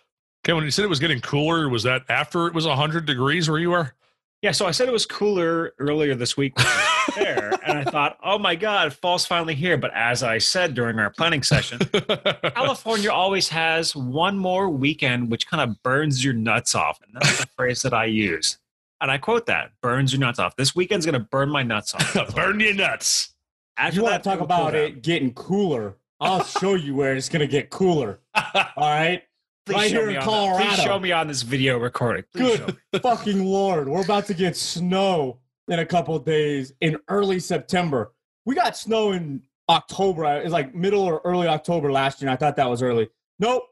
okay. 0.44 0.54
When 0.54 0.64
you 0.64 0.70
said 0.70 0.86
it 0.86 0.88
was 0.88 0.98
getting 1.00 1.20
cooler, 1.20 1.68
was 1.68 1.82
that 1.82 2.04
after 2.08 2.46
it 2.46 2.54
was 2.54 2.64
hundred 2.64 3.04
degrees 3.04 3.50
where 3.50 3.58
you 3.58 3.74
are? 3.74 3.94
Yeah, 4.42 4.52
so 4.52 4.66
I 4.66 4.70
said 4.70 4.86
it 4.86 4.92
was 4.92 5.06
cooler 5.06 5.72
earlier 5.78 6.14
this 6.14 6.36
week 6.36 6.56
when 6.56 6.66
I 6.66 7.04
was 7.08 7.16
there, 7.16 7.52
and 7.66 7.78
I 7.78 7.84
thought, 7.84 8.18
oh 8.22 8.38
my 8.38 8.54
God, 8.54 8.92
fall's 8.92 9.24
finally 9.24 9.54
here. 9.54 9.78
But 9.78 9.92
as 9.94 10.22
I 10.22 10.38
said 10.38 10.74
during 10.74 10.98
our 10.98 11.10
planning 11.10 11.42
session, 11.42 11.78
California 12.54 13.10
always 13.10 13.48
has 13.48 13.96
one 13.96 14.36
more 14.36 14.68
weekend 14.68 15.30
which 15.30 15.46
kind 15.48 15.68
of 15.68 15.82
burns 15.82 16.22
your 16.22 16.34
nuts 16.34 16.74
off. 16.74 17.00
And 17.02 17.14
that's 17.14 17.40
the 17.40 17.46
phrase 17.56 17.82
that 17.82 17.94
I 17.94 18.04
use. 18.04 18.58
And 19.00 19.10
I 19.10 19.18
quote 19.18 19.46
that 19.46 19.72
burns 19.80 20.12
your 20.12 20.20
nuts 20.20 20.38
off. 20.38 20.54
This 20.56 20.74
weekend's 20.74 21.06
going 21.06 21.20
to 21.20 21.26
burn 21.30 21.48
my 21.50 21.62
nuts 21.62 21.94
off. 21.94 22.34
Burn 22.34 22.60
your 22.60 22.74
nuts. 22.74 23.34
After 23.78 23.96
you 23.96 24.04
want 24.04 24.22
to 24.22 24.28
talk 24.28 24.40
about 24.40 24.74
it 24.74 25.02
getting 25.02 25.34
cooler? 25.34 25.96
I'll 26.18 26.44
show 26.44 26.74
you 26.74 26.94
where 26.94 27.14
it's 27.14 27.28
going 27.28 27.40
to 27.40 27.46
get 27.46 27.68
cooler. 27.68 28.20
All 28.34 28.64
right. 28.76 29.22
Please 29.66 29.74
right 29.74 29.90
here 29.90 30.10
in 30.10 30.16
on 30.16 30.24
the- 30.24 30.30
please 30.56 30.66
Colorado. 30.66 30.82
show 30.82 30.98
me 31.00 31.12
on 31.12 31.26
this 31.26 31.42
video 31.42 31.76
recording. 31.78 32.24
Please 32.34 32.60
Good 32.60 32.76
fucking 33.02 33.44
lord. 33.44 33.88
We're 33.88 34.02
about 34.04 34.26
to 34.26 34.34
get 34.34 34.56
snow 34.56 35.38
in 35.68 35.80
a 35.80 35.86
couple 35.86 36.16
days 36.20 36.72
in 36.80 36.96
early 37.08 37.40
September. 37.40 38.12
We 38.44 38.54
got 38.54 38.76
snow 38.76 39.10
in 39.12 39.42
October. 39.68 40.24
It's 40.36 40.52
like 40.52 40.72
middle 40.74 41.02
or 41.02 41.20
early 41.24 41.48
October 41.48 41.90
last 41.90 42.22
year. 42.22 42.28
And 42.30 42.34
I 42.34 42.36
thought 42.38 42.54
that 42.56 42.70
was 42.70 42.80
early. 42.80 43.08
Nope. 43.40 43.64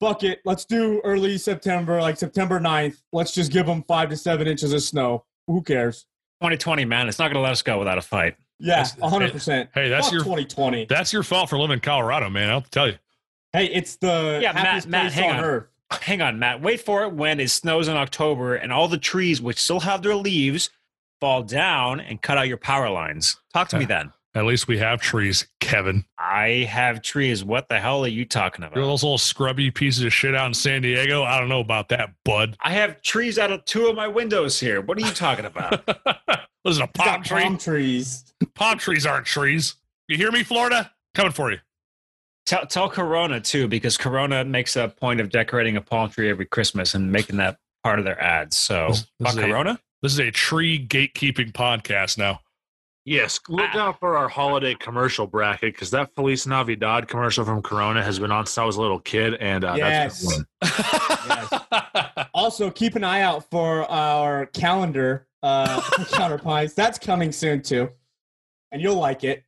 Fuck 0.00 0.22
it. 0.22 0.40
Let's 0.44 0.64
do 0.64 1.00
early 1.02 1.36
September, 1.38 2.00
like 2.00 2.16
September 2.16 2.60
9th. 2.60 2.98
Let's 3.12 3.32
just 3.32 3.50
give 3.50 3.66
them 3.66 3.82
five 3.88 4.10
to 4.10 4.16
seven 4.16 4.46
inches 4.46 4.72
of 4.72 4.82
snow. 4.82 5.24
Who 5.48 5.62
cares? 5.62 6.06
2020, 6.42 6.84
man, 6.84 7.08
it's 7.08 7.18
not 7.18 7.26
going 7.28 7.36
to 7.36 7.40
let 7.40 7.52
us 7.52 7.62
go 7.62 7.78
without 7.78 7.98
a 7.98 8.02
fight. 8.02 8.36
Yeah, 8.60 8.84
That's- 8.84 8.94
100%. 8.96 9.68
Hey, 9.74 9.88
that's 9.88 10.06
Fuck 10.06 10.12
your 10.12 10.22
2020. 10.22 10.86
that's 10.86 11.12
your 11.12 11.22
fault 11.24 11.50
for 11.50 11.58
living 11.58 11.74
in 11.74 11.80
Colorado, 11.80 12.30
man. 12.30 12.50
I'll 12.50 12.60
tell 12.62 12.86
you. 12.88 12.96
Hey, 13.54 13.66
it's 13.66 13.96
the 13.96 14.40
Yeah, 14.42 14.52
Matt- 14.52 14.66
happiest 14.66 14.88
Matt, 14.88 15.12
hang 15.12 15.30
on 15.30 15.36
on. 15.38 15.44
earth. 15.44 15.64
Hang 16.02 16.20
on, 16.20 16.38
Matt. 16.40 16.60
Wait 16.60 16.80
for 16.80 17.04
it 17.04 17.12
when 17.12 17.38
it 17.38 17.50
snows 17.50 17.86
in 17.86 17.96
October 17.96 18.56
and 18.56 18.72
all 18.72 18.88
the 18.88 18.98
trees, 18.98 19.40
which 19.40 19.58
still 19.60 19.80
have 19.80 20.02
their 20.02 20.16
leaves, 20.16 20.70
fall 21.20 21.42
down 21.44 22.00
and 22.00 22.20
cut 22.20 22.36
out 22.36 22.48
your 22.48 22.56
power 22.56 22.90
lines. 22.90 23.36
Talk 23.52 23.68
to 23.68 23.78
me 23.78 23.84
then. 23.84 24.12
At 24.34 24.44
least 24.46 24.66
we 24.66 24.78
have 24.78 25.00
trees, 25.00 25.46
Kevin. 25.60 26.04
I 26.18 26.66
have 26.68 27.00
trees. 27.02 27.44
What 27.44 27.68
the 27.68 27.78
hell 27.78 28.04
are 28.04 28.08
you 28.08 28.24
talking 28.24 28.62
You're 28.62 28.72
about? 28.72 28.80
those 28.80 29.04
little 29.04 29.18
scrubby 29.18 29.70
pieces 29.70 30.02
of 30.02 30.12
shit 30.12 30.34
out 30.34 30.48
in 30.48 30.54
San 30.54 30.82
Diego. 30.82 31.22
I 31.22 31.38
don't 31.38 31.48
know 31.48 31.60
about 31.60 31.90
that, 31.90 32.10
bud. 32.24 32.56
I 32.60 32.72
have 32.72 33.00
trees 33.02 33.38
out 33.38 33.52
of 33.52 33.64
two 33.64 33.86
of 33.86 33.94
my 33.94 34.08
windows 34.08 34.58
here. 34.58 34.80
What 34.80 34.98
are 34.98 35.02
you 35.06 35.12
talking 35.12 35.44
about? 35.44 35.86
Listen, 36.64 36.82
a 36.82 36.86
It's 36.86 36.92
palm 36.94 37.22
tree. 37.22 37.42
palm 37.44 37.58
trees. 37.58 38.24
Palm 38.56 38.78
trees 38.78 39.06
aren't 39.06 39.26
trees. 39.26 39.76
You 40.08 40.16
hear 40.16 40.32
me, 40.32 40.42
Florida? 40.42 40.90
Coming 41.14 41.30
for 41.32 41.52
you. 41.52 41.58
Tell, 42.46 42.66
tell 42.66 42.90
Corona 42.90 43.40
too, 43.40 43.68
because 43.68 43.96
Corona 43.96 44.44
makes 44.44 44.76
a 44.76 44.88
point 44.88 45.20
of 45.20 45.30
decorating 45.30 45.76
a 45.76 45.80
palm 45.80 46.10
tree 46.10 46.28
every 46.28 46.44
Christmas 46.46 46.94
and 46.94 47.10
making 47.10 47.36
that 47.38 47.56
part 47.82 47.98
of 47.98 48.04
their 48.04 48.20
ads. 48.22 48.58
So, 48.58 48.88
This- 48.88 49.00
this 49.00 49.08
fuck 49.22 49.30
is 49.30 49.36
a- 49.38 49.42
Corona. 49.46 49.80
This 50.02 50.12
is 50.12 50.18
a 50.20 50.30
tree 50.30 50.86
gatekeeping 50.86 51.52
podcast 51.52 52.18
now. 52.18 52.40
Yes, 53.06 53.38
look 53.48 53.70
Ah. 53.74 53.88
out 53.88 54.00
for 54.00 54.16
our 54.16 54.28
holiday 54.28 54.74
commercial 54.74 55.26
bracket 55.26 55.74
because 55.74 55.90
that 55.90 56.14
Feliz 56.14 56.46
Navidad 56.46 57.06
commercial 57.08 57.44
from 57.44 57.60
Corona 57.62 58.02
has 58.02 58.18
been 58.18 58.30
on 58.32 58.46
since 58.46 58.56
I 58.58 58.64
was 58.64 58.76
a 58.76 58.80
little 58.80 58.98
kid, 59.00 59.34
and 59.34 59.62
uh, 59.64 59.76
that's 59.76 60.24
Yes. 60.62 61.60
Also, 62.34 62.70
keep 62.70 62.96
an 62.96 63.04
eye 63.04 63.20
out 63.20 63.48
for 63.50 63.90
our 63.90 64.46
calendar 64.46 65.26
uh, 65.42 65.80
Counterpints. 66.12 66.74
That's 66.74 66.98
coming 66.98 67.30
soon 67.32 67.62
too, 67.62 67.90
and 68.72 68.80
you'll 68.82 68.96
like 68.96 69.22
it. 69.24 69.44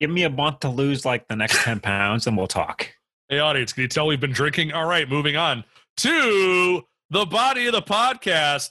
Give 0.00 0.10
me 0.10 0.22
a 0.22 0.30
month 0.30 0.60
to 0.60 0.70
lose 0.70 1.04
like 1.04 1.28
the 1.28 1.36
next 1.36 1.62
ten 1.62 1.78
pounds, 1.78 2.26
and 2.26 2.36
we'll 2.36 2.46
talk. 2.46 2.90
Hey, 3.28 3.38
audience, 3.38 3.72
can 3.74 3.82
you 3.82 3.88
tell 3.88 4.06
we've 4.06 4.18
been 4.18 4.32
drinking? 4.32 4.72
All 4.72 4.86
right, 4.86 5.08
moving 5.08 5.36
on 5.36 5.62
to 5.98 6.86
the 7.10 7.26
body 7.26 7.66
of 7.66 7.72
the 7.72 7.82
podcast. 7.82 8.70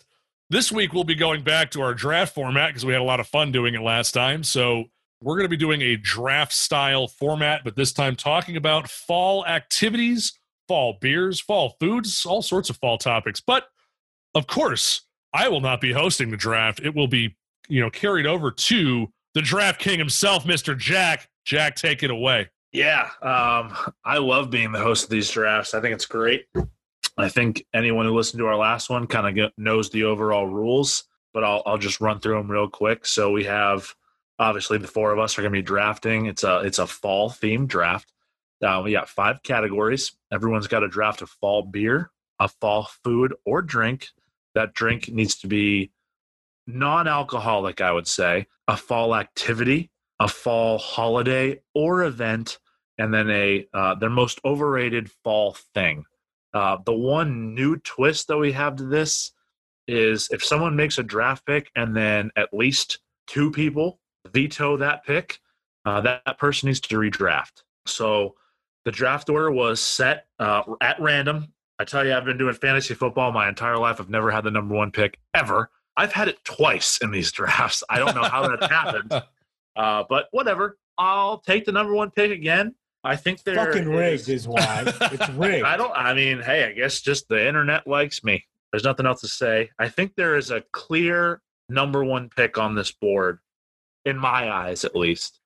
This 0.49 0.71
week, 0.71 0.91
we'll 0.91 1.03
be 1.03 1.13
going 1.13 1.43
back 1.43 1.69
to 1.71 1.81
our 1.81 1.93
draft 1.93 2.33
format 2.33 2.69
because 2.69 2.83
we 2.83 2.93
had 2.93 3.01
a 3.01 3.05
lot 3.05 3.19
of 3.19 3.27
fun 3.27 3.51
doing 3.51 3.75
it 3.75 3.81
last 3.81 4.13
time. 4.13 4.43
So, 4.43 4.85
we're 5.21 5.35
going 5.35 5.45
to 5.45 5.49
be 5.49 5.57
doing 5.57 5.81
a 5.81 5.97
draft 5.97 6.53
style 6.53 7.07
format, 7.07 7.61
but 7.63 7.75
this 7.75 7.93
time 7.93 8.15
talking 8.15 8.55
about 8.55 8.89
fall 8.89 9.45
activities, 9.45 10.33
fall 10.67 10.97
beers, 10.99 11.39
fall 11.39 11.75
foods, 11.79 12.25
all 12.25 12.41
sorts 12.41 12.69
of 12.69 12.77
fall 12.77 12.97
topics. 12.97 13.41
But 13.41 13.67
of 14.33 14.47
course, 14.47 15.01
I 15.33 15.49
will 15.49 15.61
not 15.61 15.81
be 15.81 15.91
hosting 15.91 16.31
the 16.31 16.37
draft. 16.37 16.79
It 16.79 16.95
will 16.95 17.07
be, 17.07 17.35
you 17.67 17.81
know, 17.81 17.89
carried 17.89 18.25
over 18.25 18.49
to 18.49 19.11
the 19.39 19.45
draft 19.45 19.79
king 19.79 19.97
himself, 19.97 20.43
Mr. 20.43 20.77
Jack. 20.77 21.29
Jack, 21.45 21.77
take 21.77 22.03
it 22.03 22.11
away. 22.11 22.49
Yeah, 22.73 23.09
um, 23.21 23.73
I 24.03 24.17
love 24.17 24.49
being 24.49 24.73
the 24.73 24.79
host 24.79 25.05
of 25.05 25.09
these 25.09 25.31
drafts. 25.31 25.73
I 25.73 25.79
think 25.79 25.95
it's 25.95 26.05
great. 26.05 26.47
I 27.17 27.29
think 27.29 27.65
anyone 27.73 28.05
who 28.05 28.13
listened 28.13 28.39
to 28.39 28.47
our 28.47 28.57
last 28.57 28.89
one 28.89 29.07
kind 29.07 29.39
of 29.39 29.53
knows 29.57 29.91
the 29.91 30.03
overall 30.03 30.45
rules, 30.45 31.05
but 31.33 31.45
I'll 31.45 31.63
I'll 31.65 31.77
just 31.77 32.01
run 32.01 32.19
through 32.19 32.35
them 32.35 32.51
real 32.51 32.67
quick. 32.67 33.05
So 33.05 33.31
we 33.31 33.45
have 33.45 33.95
obviously 34.39 34.77
the 34.77 34.89
four 34.89 35.13
of 35.13 35.19
us 35.19 35.37
are 35.37 35.41
going 35.41 35.53
to 35.53 35.57
be 35.57 35.63
drafting. 35.63 36.25
It's 36.25 36.43
a 36.43 36.59
it's 36.59 36.79
a 36.79 36.85
fall 36.85 37.29
themed 37.29 37.67
draft. 37.67 38.11
Uh, 38.61 38.81
we 38.83 38.91
got 38.91 39.07
five 39.07 39.41
categories. 39.41 40.11
Everyone's 40.33 40.67
got 40.67 40.81
to 40.81 40.89
draft 40.89 41.21
a 41.21 41.27
fall 41.27 41.61
beer, 41.61 42.11
a 42.41 42.49
fall 42.49 42.89
food 43.05 43.33
or 43.45 43.61
drink. 43.61 44.09
That 44.53 44.73
drink 44.73 45.07
needs 45.07 45.37
to 45.37 45.47
be 45.47 45.91
non-alcoholic, 46.75 47.81
I 47.81 47.91
would 47.91 48.07
say. 48.07 48.47
A 48.67 48.77
fall 48.77 49.15
activity, 49.15 49.89
a 50.19 50.27
fall 50.27 50.77
holiday 50.77 51.61
or 51.73 52.03
event, 52.03 52.59
and 52.97 53.13
then 53.13 53.29
a 53.29 53.67
uh, 53.73 53.95
their 53.95 54.09
most 54.09 54.39
overrated 54.45 55.09
fall 55.23 55.55
thing. 55.73 56.05
Uh, 56.53 56.77
the 56.85 56.93
one 56.93 57.53
new 57.53 57.77
twist 57.77 58.27
that 58.27 58.37
we 58.37 58.51
have 58.51 58.75
to 58.75 58.85
this 58.85 59.31
is 59.87 60.27
if 60.31 60.43
someone 60.43 60.75
makes 60.75 60.97
a 60.97 61.03
draft 61.03 61.45
pick 61.45 61.71
and 61.75 61.95
then 61.95 62.29
at 62.35 62.53
least 62.53 62.99
two 63.27 63.51
people 63.51 63.99
veto 64.31 64.77
that 64.77 65.03
pick, 65.05 65.39
uh, 65.85 66.01
that, 66.01 66.21
that, 66.25 66.37
person 66.37 66.67
needs 66.67 66.79
to 66.79 66.95
redraft. 66.95 67.63
So 67.85 68.35
the 68.85 68.91
draft 68.91 69.29
order 69.29 69.51
was 69.51 69.79
set 69.79 70.27
uh, 70.39 70.61
at 70.81 70.99
random. 71.01 71.53
I 71.79 71.85
tell 71.85 72.05
you, 72.05 72.13
I've 72.13 72.25
been 72.25 72.37
doing 72.37 72.53
fantasy 72.53 72.93
football 72.93 73.31
my 73.31 73.47
entire 73.47 73.77
life. 73.77 73.99
I've 73.99 74.09
never 74.09 74.29
had 74.29 74.43
the 74.43 74.51
number 74.51 74.75
one 74.75 74.91
pick 74.91 75.17
ever. 75.33 75.69
I've 75.99 76.13
had 76.13 76.29
it 76.29 76.43
twice 76.45 76.97
in 77.01 77.11
these 77.11 77.31
drafts. 77.39 77.83
I 77.89 77.99
don't 77.99 78.15
know 78.15 78.23
how 78.23 78.47
that 78.47 78.71
happened, 78.71 79.11
uh, 79.75 80.03
but 80.09 80.27
whatever. 80.31 80.77
I'll 80.97 81.39
take 81.39 81.65
the 81.65 81.71
number 81.71 81.93
one 81.93 82.11
pick 82.11 82.31
again. 82.31 82.75
I 83.03 83.15
think 83.15 83.43
they're 83.43 83.55
fucking 83.55 83.87
rigged 83.87 84.27
is 84.27 84.47
why 84.47 84.83
it's 84.85 85.29
rigged. 85.33 85.65
I 85.65 85.77
don't. 85.77 85.91
I 85.93 86.13
mean, 86.13 86.41
hey, 86.41 86.65
I 86.65 86.73
guess 86.73 87.01
just 87.01 87.27
the 87.29 87.47
internet 87.47 87.85
likes 87.87 88.23
me. 88.23 88.45
There's 88.71 88.83
nothing 88.83 89.05
else 89.05 89.21
to 89.21 89.27
say. 89.27 89.69
I 89.79 89.89
think 89.89 90.15
there 90.15 90.35
is 90.35 90.51
a 90.51 90.61
clear 90.71 91.41
number 91.69 92.03
one 92.03 92.29
pick 92.29 92.57
on 92.57 92.75
this 92.75 92.91
board, 92.91 93.39
in 94.05 94.17
my 94.17 94.51
eyes 94.51 94.83
at 94.83 94.95
least, 94.95 95.39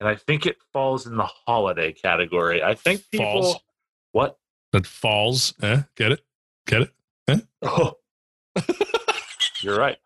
and 0.00 0.08
I 0.08 0.16
think 0.16 0.46
it 0.46 0.56
falls 0.72 1.06
in 1.06 1.16
the 1.16 1.28
holiday 1.46 1.92
category. 1.92 2.62
I 2.62 2.74
think 2.74 3.02
people. 3.10 3.42
Falls. 3.42 3.56
What? 4.12 4.38
That 4.72 4.86
falls. 4.86 5.54
Eh? 5.62 5.82
Get 5.96 6.12
it? 6.12 6.20
Get 6.66 6.82
it? 6.82 6.90
Eh? 7.28 7.38
Oh. 7.62 7.94
You're 9.62 9.78
right. 9.78 9.96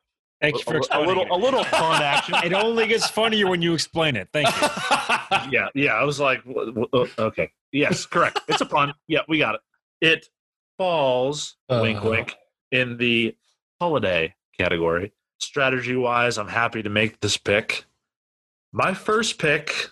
Thank 0.41 0.59
you 0.59 0.65
for 0.65 0.77
a, 0.77 0.99
a 0.99 1.07
little 1.07 1.23
it. 1.23 1.31
a 1.31 1.37
little 1.37 1.65
fun 1.65 2.03
action. 2.03 2.35
it 2.45 2.53
only 2.53 2.87
gets 2.87 3.09
funnier 3.09 3.49
when 3.49 3.63
you 3.63 3.73
explain 3.73 4.17
it. 4.17 4.29
Thank 4.33 4.49
you. 4.49 4.69
yeah, 5.51 5.69
yeah. 5.75 5.93
I 5.93 6.05
was 6.05 6.21
like, 6.21 6.43
uh, 6.47 7.07
okay, 7.19 7.51
yes, 7.73 8.05
correct. 8.05 8.41
It's 8.49 8.61
a 8.61 8.67
pun. 8.67 8.93
Yeah, 9.09 9.21
we 9.27 9.39
got 9.39 9.55
it. 9.55 9.61
It 10.03 10.29
falls, 10.77 11.57
uh, 11.71 11.81
wink, 11.83 12.03
wink, 12.05 12.37
in 12.73 12.99
the 12.99 13.35
holiday 13.81 14.35
category. 14.59 15.13
Strategy 15.39 15.97
wise, 15.97 16.37
I'm 16.37 16.49
happy 16.49 16.83
to 16.83 16.91
make 16.91 17.21
this 17.21 17.39
pick. 17.39 17.87
My 18.73 18.93
first 18.93 19.39
pick, 19.39 19.91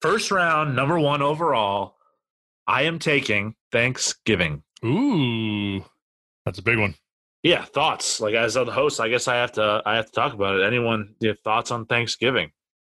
first 0.00 0.30
round, 0.30 0.74
number 0.74 0.98
one 0.98 1.22
overall. 1.22 1.96
I 2.66 2.82
am 2.82 2.98
taking 2.98 3.56
Thanksgiving. 3.72 4.62
Ooh, 4.84 5.84
that's 6.46 6.58
a 6.58 6.62
big 6.62 6.78
one 6.78 6.94
yeah 7.42 7.64
thoughts. 7.64 8.20
Like 8.20 8.34
as 8.34 8.54
the 8.54 8.64
host 8.64 9.00
i 9.00 9.08
guess 9.08 9.28
i 9.28 9.36
have 9.36 9.52
to 9.52 9.82
i 9.86 9.96
have 9.96 10.06
to 10.06 10.12
talk 10.12 10.32
about 10.32 10.60
it. 10.60 10.64
Anyone 10.64 11.14
you 11.20 11.28
have 11.28 11.40
thoughts 11.40 11.70
on 11.70 11.86
thanksgiving? 11.86 12.50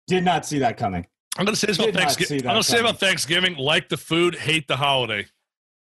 Did 0.08 0.24
not 0.24 0.46
see 0.46 0.60
that 0.60 0.78
coming. 0.78 1.06
I'm 1.38 1.46
gonna 1.46 1.56
say 1.56 1.68
this 1.68 1.80
about 1.80 1.94
thanksgiving 1.94 2.40
i'm 2.42 2.54
gonna 2.54 2.64
say 2.64 2.80
about 2.80 3.00
thanksgiving 3.00 3.56
like 3.56 3.90
the 3.90 3.98
food 3.98 4.36
hate 4.36 4.68
the 4.68 4.78
holiday. 4.78 5.26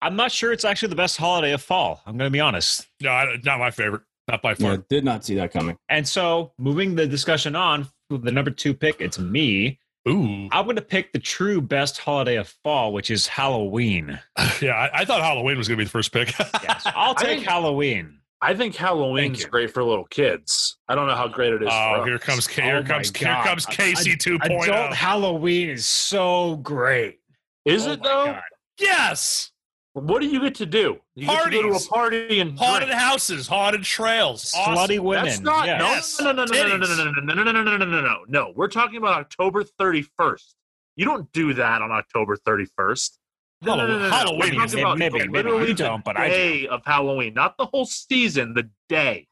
I'm 0.02 0.16
not 0.16 0.32
sure 0.32 0.54
it's 0.54 0.66
actually 0.66 0.90
the 0.90 0.96
best 0.96 1.18
holiday 1.18 1.54
of 1.54 1.62
fall 1.62 2.02
i'm 2.06 2.18
gonna 2.18 2.30
be 2.30 2.40
honest. 2.40 2.88
No 3.02 3.36
not 3.44 3.60
my 3.60 3.72
favorite 3.72 4.04
not 4.28 4.42
by 4.42 4.56
far. 4.56 4.72
Yeah, 4.72 4.78
did 4.90 5.06
not 5.06 5.24
see 5.24 5.36
that 5.36 5.54
coming. 5.54 5.78
And 5.90 6.08
so 6.08 6.52
moving 6.58 6.96
the 6.96 7.08
discussion 7.08 7.56
on 7.56 7.88
the 8.10 8.32
number 8.32 8.52
two 8.52 8.74
pick 8.74 9.00
it's 9.00 9.20
me. 9.20 9.80
Ooh. 10.08 10.48
I'm 10.52 10.64
going 10.64 10.78
to 10.78 10.82
pick 10.82 11.12
the 11.12 11.20
true 11.20 11.60
best 11.60 11.98
holiday 11.98 12.36
of 12.36 12.48
fall, 12.64 12.94
which 12.94 13.12
is 13.12 13.28
Halloween. 13.28 14.18
yeah, 14.62 14.72
I, 14.72 15.02
I 15.02 15.06
thought 15.06 15.22
Halloween 15.22 15.58
was 15.58 15.68
going 15.68 15.78
to 15.78 15.82
be 15.82 15.86
the 15.86 15.92
first 15.92 16.14
pick. 16.14 16.34
yes, 16.64 16.88
I'll 16.96 17.16
take 17.16 17.44
Halloween. 17.44 18.20
I 18.42 18.54
think 18.54 18.76
Halloween's 18.76 19.46
great 19.46 19.72
for 19.72 19.84
little 19.84 20.06
kids. 20.06 20.78
I 20.88 20.96
don't 20.96 21.08
know 21.08 21.16
how 21.16 21.28
great 21.28 21.54
it 21.54 21.64
is. 21.64 21.70
Oh, 21.72 22.04
here 22.04 22.20
comes 22.20 22.46
here 22.48 22.78
oh 22.78 22.84
comes 22.84 23.16
here 23.16 23.36
comes 23.44 23.66
Casey 23.66 24.16
2.0. 24.16 24.64
Adult 24.64 24.94
Halloween 24.94 25.70
is 25.70 25.88
so 25.88 26.58
great. 26.58 27.20
Is 27.66 27.88
oh 27.88 27.94
it 27.94 28.04
though? 28.04 28.26
God. 28.26 28.42
Yes. 28.80 29.52
What 29.94 30.22
do 30.22 30.28
you 30.28 30.40
get 30.40 30.54
to 30.56 30.68
do? 30.68 31.00
You 31.16 31.26
Parties. 31.26 31.46
get 31.46 31.62
to 31.64 31.70
go 31.70 31.80
to 31.80 31.84
a 31.84 31.88
party 31.88 32.40
and 32.40 32.60
haunted 32.60 32.90
drink. 32.90 33.02
houses, 33.02 33.48
haunted 33.48 33.82
trails, 33.82 34.54
awesome. 34.56 34.76
slutty 34.76 35.00
women. 35.00 35.26
That's 35.26 35.40
not 35.40 35.66
yes. 35.66 36.20
no, 36.22 36.32
no, 36.32 36.46
no, 36.46 36.54
no, 36.54 36.78
no, 36.78 36.78
no, 36.78 36.86
no, 36.86 37.12
no, 37.12 37.34
no, 37.34 37.34
no, 37.34 37.52
no, 37.52 37.64
no, 37.64 37.78
no, 37.78 37.86
no, 37.86 38.02
no. 38.02 38.18
No, 38.28 38.54
we're 38.56 38.68
talking 38.68 38.98
about 38.98 39.20
October 39.20 39.64
thirty 39.64 40.04
first. 40.04 40.56
You 40.96 41.06
don't 41.06 41.32
do 41.32 41.54
that 41.56 41.82
on 41.82 41.92
October 41.92 42.36
thirty 42.36 42.68
first. 42.76 43.17
No, 43.62 43.76
no, 43.76 43.88
no, 43.88 44.00
no, 44.00 44.10
Halloween. 44.10 44.58
Maybe, 44.58 44.82
about 44.82 44.98
maybe, 44.98 45.28
maybe 45.28 45.50
you 45.50 45.74
don't, 45.74 46.04
but 46.04 46.18
I 46.18 46.30
day 46.30 46.68
of 46.68 46.82
Halloween, 46.86 47.34
not 47.34 47.58
the 47.58 47.66
whole 47.66 47.86
season. 47.86 48.54
The 48.54 48.70
day. 48.88 49.28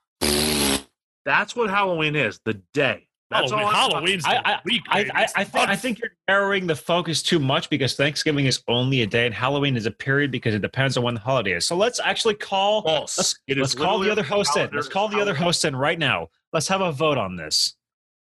That's 1.25 1.55
what 1.55 1.69
Halloween 1.69 2.15
is. 2.15 2.39
The 2.43 2.61
day. 2.73 3.07
That's 3.31 3.51
Halloween, 3.51 3.73
all 3.73 3.91
Halloween's 3.91 4.25
I, 4.25 4.41
I, 4.45 4.59
week. 4.65 4.83
I, 4.89 4.99
I, 5.13 5.27
I, 5.35 5.43
think, 5.43 5.69
I 5.69 5.75
think 5.75 5.99
you're 5.99 6.11
narrowing 6.27 6.67
the 6.67 6.75
focus 6.75 7.23
too 7.23 7.39
much 7.39 7.71
because 7.71 7.95
Thanksgiving 7.95 8.45
is 8.45 8.61
only 8.67 9.01
a 9.01 9.07
day 9.07 9.25
and 9.25 9.33
Halloween 9.33 9.75
is 9.75 9.87
a 9.87 9.91
period 9.91 10.31
because 10.31 10.53
it 10.53 10.61
depends 10.61 10.95
on 10.95 11.03
when 11.03 11.15
the 11.15 11.19
holiday 11.19 11.53
is. 11.53 11.65
So 11.65 11.75
let's 11.75 11.99
actually 11.99 12.35
call. 12.35 12.83
False. 12.83 13.17
Let's, 13.17 13.35
let's 13.57 13.75
call 13.75 13.99
the 13.99 14.11
other 14.11 14.23
host 14.23 14.55
in. 14.57 14.69
Let's 14.73 14.87
call 14.87 15.07
the 15.07 15.19
other 15.19 15.33
host 15.33 15.65
in 15.65 15.75
right 15.75 15.97
now. 15.97 16.29
Let's 16.53 16.67
have 16.67 16.81
a 16.81 16.91
vote 16.91 17.17
on 17.17 17.35
this. 17.35 17.75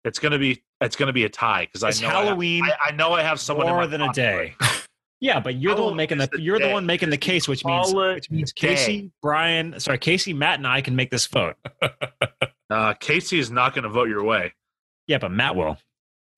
It's 0.05 0.21
gonna 0.21 0.39
be 0.39 0.63
it's 0.81 0.95
gonna 0.95 1.13
be 1.13 1.25
a 1.25 1.29
tie 1.29 1.67
because 1.67 1.83
I 1.83 1.91
know 2.01 2.09
Halloween. 2.09 2.63
I, 2.63 2.67
have, 2.67 2.77
I, 2.87 2.89
I, 2.91 2.93
know 2.93 3.13
I 3.13 3.23
have 3.23 3.41
someone 3.41 3.67
more 3.67 3.89
than 3.89 4.03
a 4.03 4.13
day. 4.13 4.55
Yeah, 5.21 5.41
but 5.41 5.57
you're 5.57 5.75
the 5.75 5.83
one 5.83 5.97
making 5.97 6.19
the, 6.19 6.29
the 6.31 6.41
you're 6.41 6.59
day. 6.59 6.69
the 6.69 6.75
one 6.75 6.85
making 6.85 7.11
the 7.11 7.17
case, 7.17 7.49
which 7.49 7.65
means 7.65 7.95
which 7.95 8.31
means 8.31 8.53
Casey. 8.53 9.11
Brian, 9.23 9.79
sorry, 9.81 9.99
Casey, 9.99 10.33
Matt, 10.35 10.59
and 10.59 10.67
I 10.67 10.83
can 10.83 10.95
make 10.95 11.11
this 11.11 11.27
vote. 11.27 11.57
uh, 12.71 12.95
Casey 12.95 13.39
is 13.39 13.51
not 13.51 13.75
going 13.75 13.85
to 13.85 13.89
vote 13.89 14.09
your 14.09 14.25
way. 14.25 14.53
Yeah, 15.07 15.19
but 15.19 15.31
Matt 15.31 15.57
will. 15.57 15.79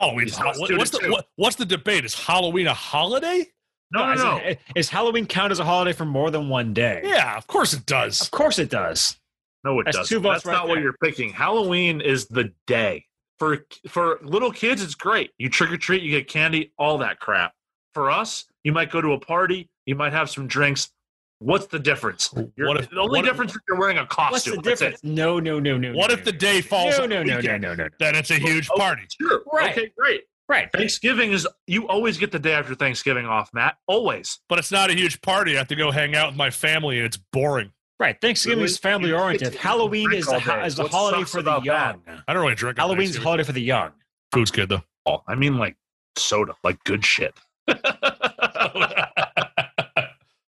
Oh, 0.00 0.14
what, 0.14 0.24
what's 0.24 0.90
the 0.90 1.08
what, 1.10 1.26
what's 1.36 1.56
the 1.56 1.64
debate? 1.64 2.04
Is 2.04 2.14
Halloween 2.14 2.68
a 2.68 2.74
holiday? 2.74 3.46
No, 3.90 4.14
no, 4.14 4.14
no. 4.14 4.36
Is, 4.38 4.56
is, 4.76 4.88
Halloween 4.90 5.26
count 5.26 5.50
as 5.50 5.60
a 5.60 5.64
holiday 5.64 5.92
for 5.92 6.04
more 6.04 6.30
than 6.30 6.48
one 6.48 6.74
day? 6.74 7.00
Yeah, 7.02 7.36
of 7.36 7.46
course 7.46 7.72
it 7.72 7.86
does. 7.86 8.20
Of 8.20 8.30
course 8.30 8.58
it 8.58 8.70
does. 8.70 9.16
No, 9.64 9.80
it 9.80 9.84
That's 9.84 9.96
doesn't. 9.96 10.22
That's 10.22 10.44
right 10.44 10.52
not 10.52 10.66
there. 10.66 10.76
what 10.76 10.82
you're 10.82 10.96
picking. 11.02 11.30
Halloween 11.30 12.00
is 12.00 12.26
the 12.26 12.52
day 12.66 13.06
for 13.38 13.66
for 13.88 14.20
little 14.22 14.52
kids. 14.52 14.82
It's 14.82 14.94
great. 14.94 15.32
You 15.38 15.48
trick 15.48 15.72
or 15.72 15.76
treat, 15.78 16.02
you 16.02 16.10
get 16.10 16.28
candy, 16.28 16.72
all 16.78 16.98
that 16.98 17.18
crap. 17.18 17.54
For 17.98 18.12
us, 18.12 18.44
you 18.62 18.70
might 18.70 18.92
go 18.92 19.00
to 19.00 19.14
a 19.14 19.18
party, 19.18 19.68
you 19.84 19.96
might 19.96 20.12
have 20.12 20.30
some 20.30 20.46
drinks. 20.46 20.92
What's 21.40 21.66
the 21.66 21.80
difference? 21.80 22.32
You're, 22.54 22.78
if, 22.78 22.88
the 22.90 23.00
only 23.00 23.22
difference 23.22 23.50
if, 23.50 23.56
is 23.56 23.62
you're 23.68 23.76
wearing 23.76 23.98
a 23.98 24.06
costume. 24.06 24.54
What's 24.54 24.68
the 24.68 24.70
difference? 24.70 25.02
No, 25.02 25.40
no, 25.40 25.58
no, 25.58 25.76
no. 25.76 25.94
What 25.94 26.10
no, 26.10 26.14
if 26.14 26.24
the 26.24 26.30
day 26.30 26.60
falls? 26.60 26.96
No, 26.96 27.06
no, 27.06 27.24
no, 27.24 27.40
no, 27.40 27.58
no, 27.58 27.74
no. 27.74 27.88
Then 27.98 28.14
it's 28.14 28.30
a 28.30 28.38
huge 28.38 28.68
oh, 28.72 28.78
party. 28.78 29.02
Sure. 29.20 29.42
Right. 29.52 29.76
Okay, 29.76 29.90
great. 29.98 30.22
Right. 30.48 30.70
Thanksgiving 30.72 31.32
is 31.32 31.44
you 31.66 31.88
always 31.88 32.18
get 32.18 32.30
the 32.30 32.38
day 32.38 32.52
after 32.52 32.76
Thanksgiving 32.76 33.26
off, 33.26 33.50
Matt. 33.52 33.78
Always. 33.88 34.38
But 34.48 34.60
it's 34.60 34.70
not 34.70 34.90
a 34.90 34.94
huge 34.94 35.20
party. 35.22 35.56
I 35.56 35.58
have 35.58 35.66
to 35.68 35.74
go 35.74 35.90
hang 35.90 36.14
out 36.14 36.28
with 36.28 36.36
my 36.36 36.50
family, 36.50 36.98
and 36.98 37.06
it's 37.06 37.18
boring. 37.32 37.72
Right. 37.98 38.16
Thanksgiving 38.20 38.58
really? 38.58 38.66
is 38.66 38.78
family 38.78 39.12
oriented. 39.12 39.56
Halloween 39.56 40.12
is 40.12 40.26
the 40.26 40.36
is 40.64 40.76
the 40.76 40.86
holiday 40.86 41.24
for 41.24 41.42
the 41.42 41.60
young. 41.62 42.00
That? 42.06 42.20
I 42.28 42.32
don't 42.32 42.42
really 42.42 42.54
drink. 42.54 42.78
Halloween's 42.78 43.16
a 43.16 43.20
holiday 43.20 43.42
for 43.42 43.50
the 43.50 43.60
young. 43.60 43.90
Food's 44.30 44.52
good 44.52 44.68
though. 44.68 44.84
Oh, 45.04 45.24
I 45.26 45.34
mean 45.34 45.58
like 45.58 45.76
soda, 46.16 46.54
like 46.62 46.82
good 46.84 47.04
shit. 47.04 47.34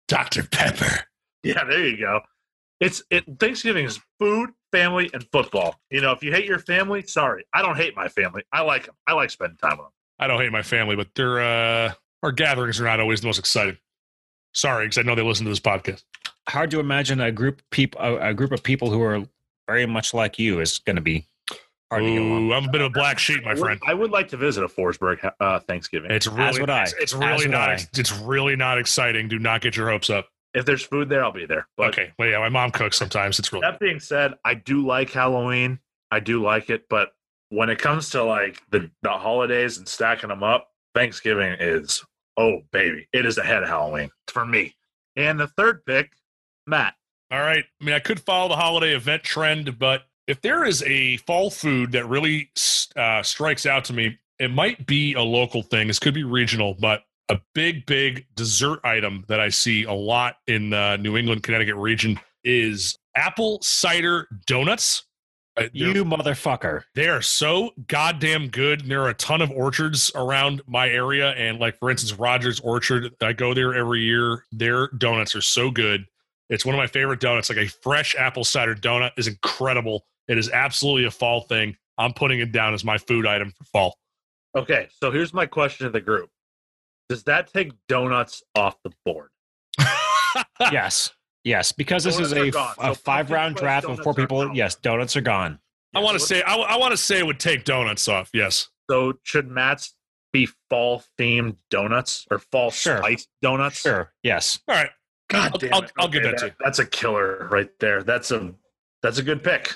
Dr. 0.08 0.42
Pepper. 0.44 1.04
Yeah, 1.42 1.64
there 1.64 1.86
you 1.86 1.98
go. 1.98 2.20
It's 2.80 3.02
it 3.10 3.24
Thanksgiving 3.38 3.84
is 3.84 4.00
food, 4.18 4.50
family, 4.72 5.10
and 5.12 5.26
football. 5.32 5.78
You 5.90 6.00
know, 6.00 6.12
if 6.12 6.22
you 6.22 6.32
hate 6.32 6.46
your 6.46 6.58
family, 6.58 7.02
sorry. 7.02 7.44
I 7.54 7.62
don't 7.62 7.76
hate 7.76 7.96
my 7.96 8.08
family. 8.08 8.42
I 8.52 8.62
like 8.62 8.86
them. 8.86 8.94
I 9.06 9.12
like 9.14 9.30
spending 9.30 9.56
time 9.58 9.78
with 9.78 9.86
them. 9.86 9.92
I 10.18 10.26
don't 10.26 10.40
hate 10.40 10.52
my 10.52 10.62
family, 10.62 10.96
but 10.96 11.08
their 11.14 11.40
uh 11.40 11.92
our 12.22 12.32
gatherings 12.32 12.80
are 12.80 12.84
not 12.84 13.00
always 13.00 13.20
the 13.20 13.26
most 13.26 13.38
exciting. 13.38 13.76
Sorry, 14.54 14.86
because 14.86 14.98
I 14.98 15.02
know 15.02 15.14
they 15.14 15.22
listen 15.22 15.44
to 15.44 15.50
this 15.50 15.60
podcast. 15.60 16.04
Hard 16.48 16.70
to 16.72 16.80
imagine 16.80 17.20
a 17.20 17.32
group 17.32 17.62
people 17.70 18.00
a, 18.00 18.30
a 18.30 18.34
group 18.34 18.52
of 18.52 18.62
people 18.62 18.90
who 18.90 19.02
are 19.02 19.24
very 19.66 19.86
much 19.86 20.14
like 20.14 20.38
you 20.38 20.60
is 20.60 20.78
going 20.78 20.96
to 20.96 21.02
be 21.02 21.20
hard 21.20 21.28
Ooh, 22.01 22.07
to 22.07 22.12
get 22.12 22.22
along. 22.22 22.53
I'm 22.53 22.68
a 22.68 22.72
bit 22.72 22.80
of 22.80 22.86
a 22.86 22.90
black 22.90 23.18
sheep, 23.18 23.45
my 23.45 23.55
friend. 23.55 23.80
I 23.86 23.95
would 23.95 24.11
like 24.11 24.28
to 24.28 24.36
visit 24.36 24.64
a 24.64 24.68
Forsberg 24.68 25.30
uh, 25.40 25.61
Thanksgiving. 25.61 26.11
It's 26.11 26.26
really, 26.26 26.49
As 26.49 26.61
would 26.61 26.70
I. 26.70 26.82
It's, 26.82 26.95
it's 26.95 27.14
really 27.14 27.49
not. 27.49 27.68
I. 27.68 27.78
It's 27.95 28.12
really 28.12 28.57
not 28.57 28.78
exciting. 28.78 29.28
Do 29.28 29.38
not 29.38 29.61
get 29.61 29.76
your 29.76 29.90
hopes 29.90 30.11
up. 30.11 30.28
If 30.55 30.64
there's 30.66 30.82
food 30.82 31.09
there, 31.09 31.24
I'll 31.24 31.32
be 31.32 31.47
there. 31.47 31.66
But 31.76 31.88
okay, 31.88 32.12
well, 32.18 32.28
yeah, 32.28 32.38
my 32.38 32.49
mom 32.49 32.70
cooks 32.70 32.97
sometimes. 32.97 33.38
It's 33.38 33.53
really. 33.53 33.62
That 33.62 33.80
being 33.80 34.01
said, 34.01 34.34
I 34.45 34.55
do 34.55 34.86
like 34.86 35.11
Halloween. 35.11 35.80
I 36.11 36.20
do 36.20 36.42
like 36.42 36.70
it, 36.70 36.88
but 36.88 37.12
when 37.49 37.70
it 37.70 37.78
comes 37.78 38.11
to 38.11 38.22
like 38.22 38.61
the 38.70 38.90
the 39.03 39.11
holidays 39.11 39.78
and 39.78 39.88
stacking 39.88 40.28
them 40.28 40.42
up, 40.42 40.68
Thanksgiving 40.95 41.57
is 41.59 42.05
Oh 42.36 42.62
baby, 42.72 43.09
it 43.12 43.26
is 43.26 43.38
ahead 43.38 43.62
of 43.62 43.68
Halloween 43.68 44.11
for 44.28 44.45
me. 44.45 44.74
And 45.16 45.38
the 45.38 45.47
third 45.47 45.84
pick, 45.86 46.12
Matt. 46.66 46.95
All 47.30 47.40
right. 47.40 47.64
I 47.80 47.84
mean, 47.84 47.95
I 47.95 48.01
could 48.01 48.20
follow 48.20 48.49
the 48.49 48.57
holiday 48.57 48.95
event 48.95 49.22
trend, 49.22 49.78
but 49.78 50.03
if 50.26 50.40
there 50.42 50.64
is 50.64 50.82
a 50.84 51.18
fall 51.18 51.50
food 51.50 51.92
that 51.92 52.06
really 52.06 52.50
uh, 52.96 53.22
strikes 53.22 53.66
out 53.66 53.84
to 53.86 53.92
me, 53.92 54.18
it 54.38 54.50
might 54.50 54.86
be 54.86 55.14
a 55.14 55.22
local 55.22 55.62
thing. 55.62 55.86
This 55.86 55.98
could 55.98 56.14
be 56.14 56.24
regional, 56.24 56.74
but 56.74 57.02
a 57.28 57.38
big, 57.54 57.86
big 57.86 58.26
dessert 58.34 58.80
item 58.84 59.24
that 59.28 59.40
I 59.40 59.48
see 59.48 59.84
a 59.84 59.92
lot 59.92 60.36
in 60.46 60.70
the 60.70 60.96
New 60.96 61.16
England, 61.16 61.42
Connecticut 61.42 61.76
region 61.76 62.20
is 62.42 62.98
apple 63.16 63.58
cider 63.62 64.28
donuts. 64.46 65.04
Uh, 65.56 65.68
you 65.72 66.04
motherfucker. 66.04 66.82
they 66.96 67.06
are 67.08 67.22
so 67.22 67.70
goddamn 67.86 68.48
good. 68.48 68.82
And 68.82 68.90
There 68.90 69.02
are 69.02 69.10
a 69.10 69.14
ton 69.14 69.40
of 69.40 69.52
orchards 69.52 70.10
around 70.16 70.62
my 70.66 70.88
area, 70.88 71.30
and 71.30 71.60
like 71.60 71.78
for 71.78 71.90
instance, 71.90 72.18
Rogers 72.18 72.58
Orchard. 72.58 73.14
I 73.22 73.32
go 73.34 73.54
there 73.54 73.72
every 73.72 74.00
year. 74.00 74.44
Their 74.50 74.88
donuts 74.88 75.36
are 75.36 75.40
so 75.40 75.70
good. 75.70 76.06
It's 76.50 76.66
one 76.66 76.74
of 76.74 76.78
my 76.78 76.88
favorite 76.88 77.20
donuts. 77.20 77.50
Like 77.50 77.58
a 77.58 77.68
fresh 77.68 78.16
apple 78.16 78.44
cider 78.44 78.74
donut 78.74 79.12
is 79.16 79.28
incredible. 79.28 80.04
It 80.28 80.38
is 80.38 80.50
absolutely 80.50 81.04
a 81.04 81.10
fall 81.10 81.42
thing. 81.42 81.76
I'm 81.98 82.12
putting 82.12 82.40
it 82.40 82.50
down 82.52 82.74
as 82.74 82.84
my 82.84 82.98
food 82.98 83.26
item 83.26 83.50
for 83.56 83.64
fall. 83.64 83.98
Okay, 84.56 84.88
so 85.00 85.10
here's 85.10 85.34
my 85.34 85.46
question 85.46 85.84
to 85.86 85.90
the 85.90 86.00
group: 86.00 86.30
Does 87.08 87.24
that 87.24 87.52
take 87.52 87.72
donuts 87.88 88.42
off 88.54 88.76
the 88.84 88.90
board? 89.04 89.28
yes. 90.72 91.12
Yes. 91.44 91.72
Because 91.72 92.04
this 92.04 92.14
Donuts 92.16 92.32
is 92.32 92.38
are 92.38 92.44
a, 92.44 92.50
gone. 92.50 92.74
a 92.78 92.86
So 92.88 92.94
five 92.94 93.30
round 93.30 93.56
draft 93.56 93.86
of 93.86 93.98
four 94.00 94.14
people. 94.14 94.40
out. 94.40 94.54
Yes, 94.54 94.74
donuts 94.76 95.16
are 95.16 95.20
gone. 95.20 95.58
I 95.94 96.00
want 96.00 96.14
to 96.14 96.20
so 96.20 96.26
say 96.26 96.42
I, 96.42 96.54
I 96.56 96.76
want 96.78 96.92
to 96.92 96.96
say 96.96 97.18
it 97.18 97.26
would 97.26 97.38
take 97.40 97.64
donuts 97.64 98.08
off. 98.08 98.30
Yes. 98.32 98.68
So 98.90 99.14
should 99.24 99.48
Matt's 99.48 99.94
be 100.32 100.48
fall 100.70 101.02
themed 101.18 101.56
donuts 101.70 102.26
or 102.30 102.38
fall 102.38 102.70
Sure. 102.70 102.98
spice 102.98 103.26
donuts? 103.42 103.80
Sure. 103.80 104.12
Yes. 104.22 104.58
All 104.68 104.74
right. 104.74 104.90
God 105.28 105.52
I'll- 105.52 105.58
damn 105.58 105.74
I'll- 105.74 105.86
I'll 105.98 106.08
give 106.08 106.22
that 106.24 106.38
to 106.38 106.46
you. 106.46 106.52
That's 106.60 106.78
a 106.78 106.86
killer 106.86 107.48
right 107.50 107.70
there. 107.78 108.02
That's 108.02 108.30
a 108.30 108.54
that's 109.02 109.18
a 109.18 109.22
good 109.22 109.44
pick. 109.44 109.72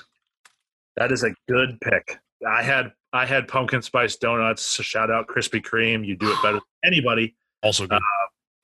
That 0.98 1.12
is 1.12 1.22
a 1.22 1.30
good 1.48 1.80
pick. 1.80 2.18
I 2.46 2.62
had 2.62 2.92
I 3.12 3.24
had 3.24 3.48
pumpkin 3.48 3.82
spice 3.82 4.16
donuts. 4.16 4.82
Shout 4.82 5.10
out 5.10 5.28
Krispy 5.28 5.62
Kreme. 5.62 6.04
You 6.04 6.16
do 6.16 6.30
it 6.30 6.36
better 6.42 6.54
than 6.54 6.62
anybody. 6.92 7.36
Also 7.62 7.86
good. 7.86 8.00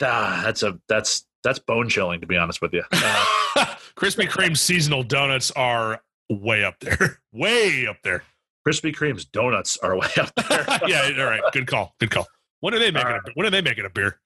Ah, 0.03 0.43
that's 0.45 0.63
a 0.63 0.79
that's 0.89 1.27
that's 1.45 1.59
bone 1.61 1.89
chilling 1.89 2.21
to 2.21 2.27
be 2.27 2.37
honest 2.37 2.61
with 2.61 2.73
you. 2.73 2.83
Uh, 2.93 3.25
Krispy 3.97 4.29
Kreme 4.29 4.57
seasonal 4.57 5.03
donuts 5.05 5.51
are 5.53 6.03
way 6.29 6.65
up 6.65 6.79
there. 6.81 7.21
way 7.33 7.87
up 7.87 7.99
there. 8.03 8.25
Krispy 8.67 8.95
Kreme's 8.95 9.25
donuts 9.27 9.77
are 9.79 9.97
way 9.97 10.09
up 10.17 10.33
there. 10.49 10.67
yeah. 10.87 11.11
All 11.19 11.25
right. 11.27 11.43
Good 11.53 11.67
call. 11.67 11.95
Good 12.01 12.11
call. 12.11 12.27
When 12.61 12.75
are 12.75 12.79
they 12.79 12.91
making? 12.91 13.09
All 13.13 13.17
A, 13.19 13.31
when 13.35 13.47
are 13.47 13.51
they 13.51 13.61
making 13.63 13.85
a 13.85 13.91
beer? 13.91 14.19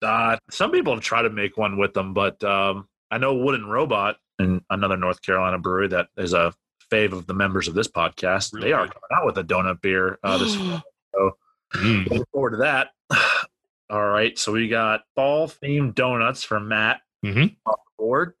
Uh, 0.00 0.36
some 0.50 0.70
people 0.70 0.98
try 1.00 1.22
to 1.22 1.30
make 1.30 1.56
one 1.56 1.76
with 1.76 1.92
them, 1.92 2.14
but 2.14 2.42
um, 2.44 2.88
I 3.10 3.18
know 3.18 3.34
Wooden 3.34 3.66
Robot 3.66 4.16
and 4.38 4.62
another 4.70 4.96
North 4.96 5.22
Carolina 5.22 5.58
brewery 5.58 5.88
that 5.88 6.08
is 6.16 6.32
a 6.32 6.52
fave 6.90 7.12
of 7.12 7.26
the 7.26 7.34
members 7.34 7.68
of 7.68 7.74
this 7.74 7.88
podcast. 7.88 8.52
Really 8.54 8.68
they 8.68 8.72
are 8.72 8.86
coming 8.86 9.10
out 9.12 9.26
with 9.26 9.38
a 9.38 9.44
donut 9.44 9.80
beer 9.80 10.18
uh, 10.22 10.38
this 10.38 10.56
Mm. 11.74 12.04
Looking 12.08 12.24
forward 12.32 12.50
to 12.52 12.56
that. 12.58 12.88
All 13.90 14.06
right, 14.08 14.38
so 14.38 14.52
we 14.52 14.68
got 14.68 15.02
fall 15.14 15.48
themed 15.48 15.94
donuts 15.94 16.42
from 16.42 16.68
Matt 16.68 17.00
Mhm. 17.24 17.56
off 17.66 17.80
the 17.84 18.02
board. 18.02 18.34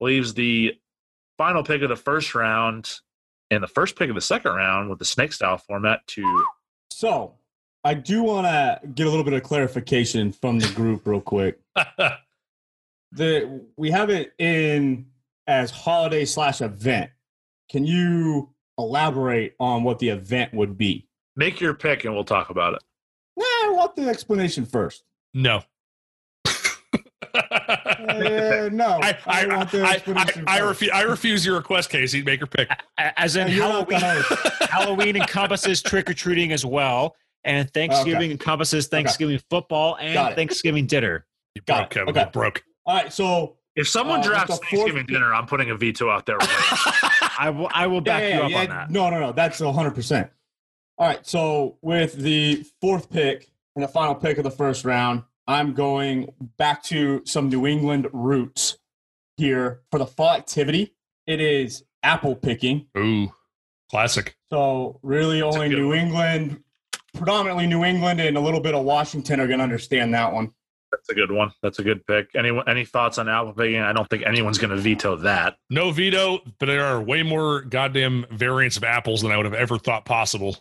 Leaves 0.00 0.34
the 0.34 0.74
final 1.38 1.62
pick 1.62 1.82
of 1.82 1.90
the 1.90 1.96
first 1.96 2.34
round 2.34 2.92
and 3.52 3.62
the 3.62 3.68
first 3.68 3.94
pick 3.96 4.08
of 4.08 4.14
the 4.16 4.20
second 4.20 4.52
round 4.52 4.90
with 4.90 4.98
the 4.98 5.04
snake 5.04 5.32
style 5.32 5.58
format 5.58 6.04
to 6.08 6.44
So 6.90 7.34
I 7.84 7.94
do 7.94 8.22
want 8.24 8.46
to 8.48 8.80
get 8.94 9.06
a 9.06 9.10
little 9.10 9.24
bit 9.24 9.34
of 9.34 9.44
clarification 9.44 10.32
from 10.32 10.58
the 10.58 10.68
group 10.74 11.06
real 11.06 11.20
quick. 11.20 11.60
The 13.12 13.64
we 13.76 13.90
have 13.92 14.10
it 14.10 14.32
in 14.38 15.06
as 15.46 15.70
holiday 15.70 16.24
slash 16.24 16.60
event. 16.60 17.10
Can 17.70 17.84
you 17.86 18.50
elaborate 18.78 19.54
on 19.60 19.82
what 19.84 19.98
the 19.98 20.08
event 20.10 20.52
would 20.54 20.76
be? 20.78 21.08
make 21.38 21.60
your 21.60 21.74
pick 21.74 22.04
and 22.06 22.14
we'll 22.14 22.24
talk 22.24 22.48
about 22.48 22.72
it. 22.72 22.82
Nah, 23.36 23.44
I 23.44 23.70
want 23.74 23.94
the 23.94 24.08
explanation 24.08 24.64
first. 24.64 25.04
no. 25.34 25.62
Uh, 27.34 28.70
no, 28.72 28.98
I 29.02 29.18
I, 29.26 29.46
want 29.46 29.70
the 29.70 29.82
I, 29.82 29.90
I, 29.90 30.26
I, 30.46 30.60
refu- 30.60 30.92
I 30.92 31.02
refuse 31.02 31.44
your 31.44 31.56
request, 31.56 31.90
Casey. 31.90 32.22
Make 32.22 32.40
your 32.40 32.46
pick. 32.46 32.70
As 32.96 33.36
in 33.36 33.48
Yeah, 33.48 33.54
Halloween, 33.68 34.00
Halloween 34.70 35.16
encompasses 35.16 35.82
trick 35.82 36.08
or 36.08 36.14
treating 36.14 36.52
as 36.52 36.64
well, 36.64 37.14
and 37.44 37.70
Thanksgiving 37.74 38.30
encompasses 38.30 38.86
Thanksgiving 38.88 39.38
football 39.50 39.98
and. 40.00 40.34
Thanksgiving 40.34 40.86
dinner. 40.86 41.26
You 41.54 41.60
Got 41.66 41.76
broke, 41.76 41.84
it. 41.86 41.94
Kevin. 41.94 42.08
Okay. 42.10 42.20
You 42.24 42.30
broke. 42.30 42.62
All 42.86 42.96
right, 42.96 43.12
so 43.12 43.56
If 43.76 43.88
someone 43.88 44.20
Uh, 44.20 44.24
drafts 44.24 44.58
the 44.58 44.66
fourth 44.66 44.70
Thanksgiving 44.70 45.06
dinner, 45.06 45.34
I'm 45.34 45.46
putting 45.46 45.70
a 45.70 45.76
veto 45.76 46.08
out 46.10 46.26
there. 46.26 46.36
Right 46.38 46.48
I 47.38 47.50
will. 47.50 47.68
I 47.72 47.86
will 47.86 48.00
back 48.00 48.22
yeah, 48.22 48.28
you 48.28 48.34
yeah, 48.34 48.44
up 48.44 48.50
yeah, 48.50 48.60
on 48.60 48.68
that. 48.70 48.90
No, 48.90 49.10
no, 49.10 49.20
no. 49.20 49.32
That's 49.32 49.60
100%. 49.60 50.30
All 50.98 51.06
right. 51.06 51.26
So 51.26 51.76
with 51.82 52.14
the 52.14 52.64
fourth 52.80 53.10
pick 53.10 53.50
and 53.74 53.84
the 53.84 53.88
final 53.88 54.14
pick 54.14 54.38
of 54.38 54.44
the 54.44 54.50
first 54.50 54.84
round, 54.86 55.22
I'm 55.46 55.74
going 55.74 56.32
back 56.56 56.82
to 56.84 57.22
some 57.26 57.50
New 57.50 57.66
England 57.66 58.08
roots 58.12 58.78
here 59.36 59.82
for 59.90 59.98
the 59.98 60.06
fall 60.06 60.30
activity. 60.32 60.94
It 61.26 61.40
is 61.40 61.84
apple 62.02 62.34
picking. 62.34 62.86
Ooh, 62.96 63.30
classic. 63.90 64.36
So 64.50 64.98
really 65.02 65.42
That's 65.42 65.54
only 65.54 65.68
New 65.68 65.88
one. 65.88 65.98
England, 65.98 66.62
predominantly 67.14 67.66
New 67.66 67.84
England 67.84 68.20
and 68.20 68.36
a 68.38 68.40
little 68.40 68.60
bit 68.60 68.74
of 68.74 68.84
Washington 68.84 69.38
are 69.40 69.46
going 69.46 69.58
to 69.58 69.64
understand 69.64 70.14
that 70.14 70.32
one. 70.32 70.52
That's 70.96 71.10
a 71.10 71.14
good 71.14 71.30
one. 71.30 71.52
That's 71.62 71.78
a 71.78 71.82
good 71.82 72.06
pick. 72.06 72.30
Any 72.34 72.58
any 72.66 72.84
thoughts 72.84 73.18
on 73.18 73.28
apple 73.28 73.52
picking? 73.52 73.80
I 73.80 73.92
don't 73.92 74.08
think 74.08 74.24
anyone's 74.24 74.58
going 74.58 74.70
to 74.70 74.76
veto 74.76 75.16
that. 75.16 75.56
No 75.70 75.90
veto, 75.90 76.40
but 76.58 76.66
there 76.66 76.84
are 76.84 77.00
way 77.00 77.22
more 77.22 77.62
goddamn 77.62 78.26
variants 78.30 78.76
of 78.76 78.84
apples 78.84 79.22
than 79.22 79.30
I 79.30 79.36
would 79.36 79.46
have 79.46 79.54
ever 79.54 79.78
thought 79.78 80.04
possible. 80.04 80.56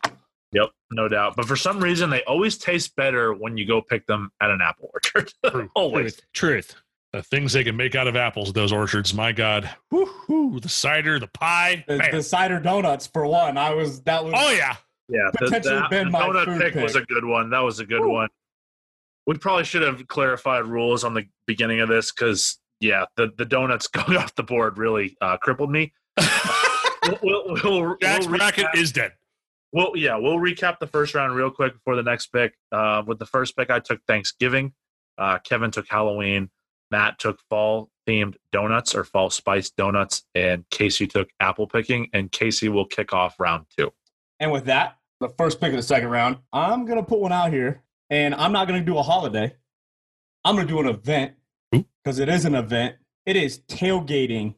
Yep, 0.51 0.69
no 0.91 1.07
doubt. 1.07 1.35
But 1.35 1.45
for 1.47 1.55
some 1.55 1.79
reason, 1.83 2.09
they 2.09 2.23
always 2.23 2.57
taste 2.57 2.95
better 2.95 3.33
when 3.33 3.57
you 3.57 3.65
go 3.65 3.81
pick 3.81 4.05
them 4.05 4.31
at 4.41 4.51
an 4.51 4.59
apple 4.61 4.89
orchard. 4.93 5.31
Always. 5.75 6.15
Truth. 6.15 6.25
Truth. 6.33 6.75
The 7.13 7.23
things 7.23 7.53
they 7.53 7.63
can 7.63 7.77
make 7.77 7.95
out 7.95 8.07
of 8.07 8.15
apples, 8.17 8.51
those 8.51 8.73
orchards. 8.73 9.13
My 9.13 9.31
God. 9.31 9.69
Woo-hoo. 9.89 10.59
The 10.59 10.69
cider, 10.69 11.17
the 11.17 11.27
pie. 11.27 11.83
The, 11.87 12.07
the 12.11 12.21
cider 12.23 12.59
donuts 12.59 13.07
for 13.07 13.25
one. 13.25 13.57
I 13.57 13.73
was 13.73 14.01
that 14.01 14.23
was 14.23 14.33
Oh, 14.35 14.51
yeah. 14.51 14.75
Yeah, 15.07 15.29
the, 15.33 15.45
Potentially 15.45 15.75
the, 15.75 15.87
been 15.89 16.05
the 16.05 16.11
my 16.11 16.27
donut 16.27 16.45
food 16.45 16.61
pick, 16.61 16.75
was 16.75 16.95
a 16.95 17.01
good 17.01 17.25
one. 17.25 17.49
That 17.51 17.59
was 17.59 17.79
a 17.79 17.85
good 17.85 18.01
Woo. 18.01 18.09
one. 18.09 18.29
We 19.27 19.37
probably 19.37 19.63
should 19.63 19.81
have 19.81 20.07
clarified 20.07 20.65
rules 20.65 21.03
on 21.03 21.13
the 21.13 21.25
beginning 21.47 21.79
of 21.79 21.89
this 21.89 22.11
because, 22.11 22.59
yeah, 22.79 23.05
the, 23.15 23.31
the 23.37 23.45
donuts 23.45 23.87
going 23.87 24.17
off 24.17 24.35
the 24.35 24.43
board 24.43 24.77
really 24.77 25.17
uh, 25.21 25.37
crippled 25.37 25.71
me. 25.71 25.93
We'll, 27.21 27.43
we'll, 27.45 27.59
we'll, 27.63 27.97
Jack's 28.01 28.27
we'll 28.27 28.37
bracket 28.37 28.65
recap- 28.65 28.77
is 28.77 28.91
dead. 28.91 29.11
Well, 29.71 29.91
yeah, 29.95 30.17
we'll 30.17 30.37
recap 30.37 30.79
the 30.79 30.87
first 30.87 31.13
round 31.13 31.35
real 31.35 31.51
quick 31.51 31.73
before 31.73 31.95
the 31.95 32.03
next 32.03 32.27
pick. 32.27 32.53
Uh, 32.71 33.03
with 33.05 33.19
the 33.19 33.25
first 33.25 33.55
pick, 33.55 33.69
I 33.69 33.79
took 33.79 34.01
Thanksgiving. 34.07 34.73
Uh, 35.17 35.37
Kevin 35.39 35.71
took 35.71 35.87
Halloween. 35.87 36.49
Matt 36.91 37.19
took 37.19 37.39
fall 37.49 37.89
themed 38.07 38.35
donuts 38.51 38.95
or 38.95 39.03
fall 39.03 39.29
spice 39.29 39.69
donuts, 39.71 40.23
and 40.33 40.63
Casey 40.69 41.07
took 41.07 41.29
apple 41.39 41.67
picking. 41.67 42.09
And 42.13 42.31
Casey 42.31 42.69
will 42.69 42.85
kick 42.85 43.13
off 43.13 43.39
round 43.39 43.65
two. 43.77 43.91
And 44.39 44.51
with 44.51 44.65
that, 44.65 44.97
the 45.19 45.29
first 45.37 45.59
pick 45.59 45.71
of 45.71 45.77
the 45.77 45.83
second 45.83 46.09
round, 46.09 46.37
I'm 46.53 46.85
going 46.85 46.99
to 46.99 47.05
put 47.05 47.19
one 47.19 47.31
out 47.31 47.51
here, 47.51 47.83
and 48.09 48.35
I'm 48.35 48.51
not 48.51 48.67
going 48.67 48.79
to 48.79 48.85
do 48.85 48.97
a 48.97 49.03
holiday. 49.03 49.53
I'm 50.43 50.55
going 50.55 50.67
to 50.67 50.73
do 50.73 50.79
an 50.79 50.87
event 50.87 51.33
because 51.71 52.19
it 52.19 52.29
is 52.29 52.45
an 52.45 52.55
event. 52.55 52.95
It 53.25 53.35
is 53.35 53.59
tailgating 53.67 54.55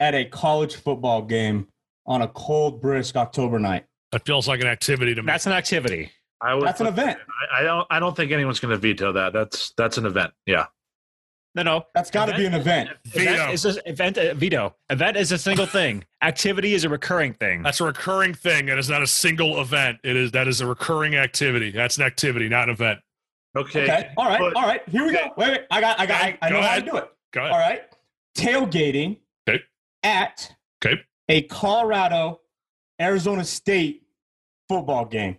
at 0.00 0.14
a 0.14 0.24
college 0.24 0.76
football 0.76 1.22
game 1.22 1.68
on 2.06 2.22
a 2.22 2.28
cold, 2.28 2.80
brisk 2.80 3.16
October 3.16 3.58
night. 3.58 3.86
That 4.12 4.24
feels 4.24 4.48
like 4.48 4.60
an 4.60 4.66
activity 4.66 5.14
to 5.14 5.22
me. 5.22 5.26
That's 5.26 5.46
an 5.46 5.52
activity. 5.52 6.10
I 6.40 6.54
would 6.54 6.66
That's 6.66 6.80
an 6.80 6.86
event. 6.86 7.18
I, 7.52 7.60
I 7.60 7.62
don't. 7.62 7.86
I 7.90 7.98
don't 7.98 8.16
think 8.16 8.30
anyone's 8.30 8.60
going 8.60 8.70
to 8.70 8.78
veto 8.78 9.12
that. 9.12 9.32
That's 9.32 9.72
that's 9.76 9.98
an 9.98 10.06
event. 10.06 10.32
Yeah. 10.46 10.66
No, 11.64 11.78
no. 11.78 11.84
That's 11.94 12.10
got 12.10 12.26
to 12.26 12.36
be 12.36 12.46
an 12.46 12.54
event. 12.54 12.90
Veto. 13.06 13.32
Event 13.32 13.52
is 13.52 13.64
a, 13.66 13.88
event. 13.90 14.18
Uh, 14.18 14.34
veto. 14.34 14.74
Event 14.90 15.16
is 15.16 15.32
a 15.32 15.38
single 15.38 15.66
thing. 15.66 16.04
Activity 16.22 16.74
is 16.74 16.84
a 16.84 16.88
recurring 16.88 17.32
thing. 17.34 17.62
That's 17.62 17.80
a 17.80 17.84
recurring 17.84 18.32
thing. 18.34 18.66
That 18.66 18.78
is 18.78 18.88
not 18.88 19.02
a 19.02 19.06
single 19.06 19.60
event. 19.60 19.98
It 20.04 20.16
is 20.16 20.30
that 20.32 20.46
is 20.48 20.60
a 20.60 20.66
recurring 20.66 21.16
activity. 21.16 21.70
That's 21.70 21.96
an 21.98 22.04
activity, 22.04 22.48
not 22.48 22.64
an 22.68 22.74
event. 22.74 23.00
Okay. 23.56 23.82
Okay. 23.84 24.10
All 24.16 24.26
right. 24.26 24.38
but- 24.38 24.54
All 24.56 24.66
right. 24.66 24.82
Here 24.88 25.04
we 25.04 25.12
go. 25.12 25.32
Wait, 25.36 25.50
wait. 25.50 25.60
I 25.70 25.80
got. 25.80 25.98
I 25.98 26.06
got. 26.06 26.22
I, 26.22 26.38
I 26.42 26.48
Go 26.50 26.60
know 26.60 26.66
how 26.66 26.76
to 26.76 26.82
do 26.82 26.96
it. 26.96 27.10
Go 27.32 27.40
ahead. 27.40 27.52
All 27.52 27.58
right. 27.58 27.82
Tailgating 28.36 29.16
Okay. 29.48 29.62
at 30.04 30.54
Okay. 30.84 31.00
a 31.28 31.42
Colorado 31.42 32.40
Arizona 33.00 33.44
State 33.44 34.04
football 34.68 35.04
game. 35.04 35.38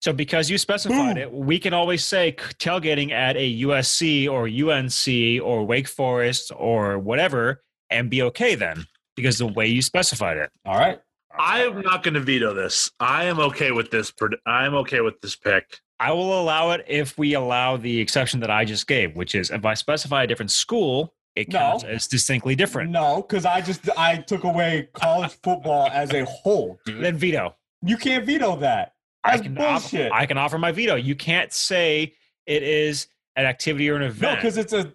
So 0.00 0.12
because 0.12 0.48
you 0.50 0.56
specified 0.58 1.14
Boom. 1.14 1.18
it, 1.18 1.32
we 1.32 1.58
can 1.58 1.74
always 1.74 2.04
say 2.04 2.32
tailgating 2.58 3.10
at 3.12 3.36
a 3.36 3.60
USC 3.62 4.28
or 4.30 4.48
UNC 4.48 5.46
or 5.46 5.64
Wake 5.64 5.88
Forest 5.88 6.52
or 6.56 6.98
whatever 6.98 7.62
and 7.90 8.08
be 8.08 8.22
okay 8.22 8.54
then 8.54 8.86
because 9.14 9.38
the 9.38 9.46
way 9.46 9.66
you 9.66 9.82
specified 9.82 10.38
it. 10.38 10.50
All 10.64 10.78
right. 10.78 10.98
I 11.38 11.62
am 11.64 11.82
not 11.82 12.02
going 12.02 12.14
to 12.14 12.20
veto 12.20 12.54
this. 12.54 12.90
I 12.98 13.24
am 13.24 13.38
okay 13.40 13.70
with 13.72 13.90
this. 13.90 14.12
I 14.46 14.64
am 14.66 14.74
okay 14.76 15.00
with 15.00 15.20
this 15.20 15.36
pick. 15.36 15.78
I 16.00 16.12
will 16.12 16.40
allow 16.40 16.70
it 16.70 16.84
if 16.88 17.18
we 17.18 17.34
allow 17.34 17.76
the 17.76 18.00
exception 18.00 18.40
that 18.40 18.50
I 18.50 18.64
just 18.64 18.86
gave, 18.86 19.14
which 19.16 19.34
is 19.34 19.50
if 19.50 19.64
I 19.66 19.74
specify 19.74 20.22
a 20.24 20.26
different 20.26 20.50
school, 20.50 21.14
it 21.36 21.48
No. 21.52 21.58
counts 21.58 21.84
as 21.84 22.06
distinctly 22.08 22.56
different. 22.56 22.90
No, 22.90 23.16
because 23.22 23.44
I 23.44 23.60
just 23.60 23.88
I 23.98 24.16
took 24.16 24.44
away 24.44 24.88
college 24.94 25.32
football 25.44 25.88
as 25.92 26.12
a 26.14 26.24
whole, 26.24 26.78
dude. 26.86 27.04
Then 27.04 27.16
veto. 27.16 27.54
You 27.84 27.96
can't 27.98 28.24
veto 28.24 28.56
that. 28.56 28.94
I 29.24 29.38
can 29.38 29.54
bullshit. 29.54 30.10
Offer, 30.10 30.14
I 30.22 30.26
can 30.26 30.38
offer 30.38 30.58
my 30.58 30.72
veto. 30.72 30.94
You 30.96 31.14
can't 31.14 31.52
say 31.52 32.14
it 32.46 32.62
is 32.62 33.06
an 33.36 33.44
activity 33.46 33.88
or 33.90 33.96
an 33.96 34.02
event. 34.02 34.22
no, 34.32 34.34
because 34.36 34.56
it's 34.56 34.72
a. 34.72 34.92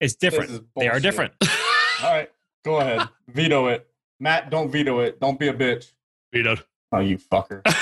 it's 0.00 0.14
different. 0.14 0.64
They 0.76 0.88
are 0.88 1.00
different. 1.00 1.32
All 2.02 2.12
right, 2.12 2.30
go 2.64 2.80
ahead, 2.80 3.08
veto 3.28 3.66
it. 3.68 3.86
Matt, 4.20 4.50
don't 4.50 4.70
veto 4.70 5.00
it. 5.00 5.20
Don't 5.20 5.38
be 5.38 5.48
a 5.48 5.54
bitch. 5.54 5.92
Vetoed. 6.32 6.62
Oh, 6.92 7.00
you 7.00 7.18
fucker. 7.18 7.60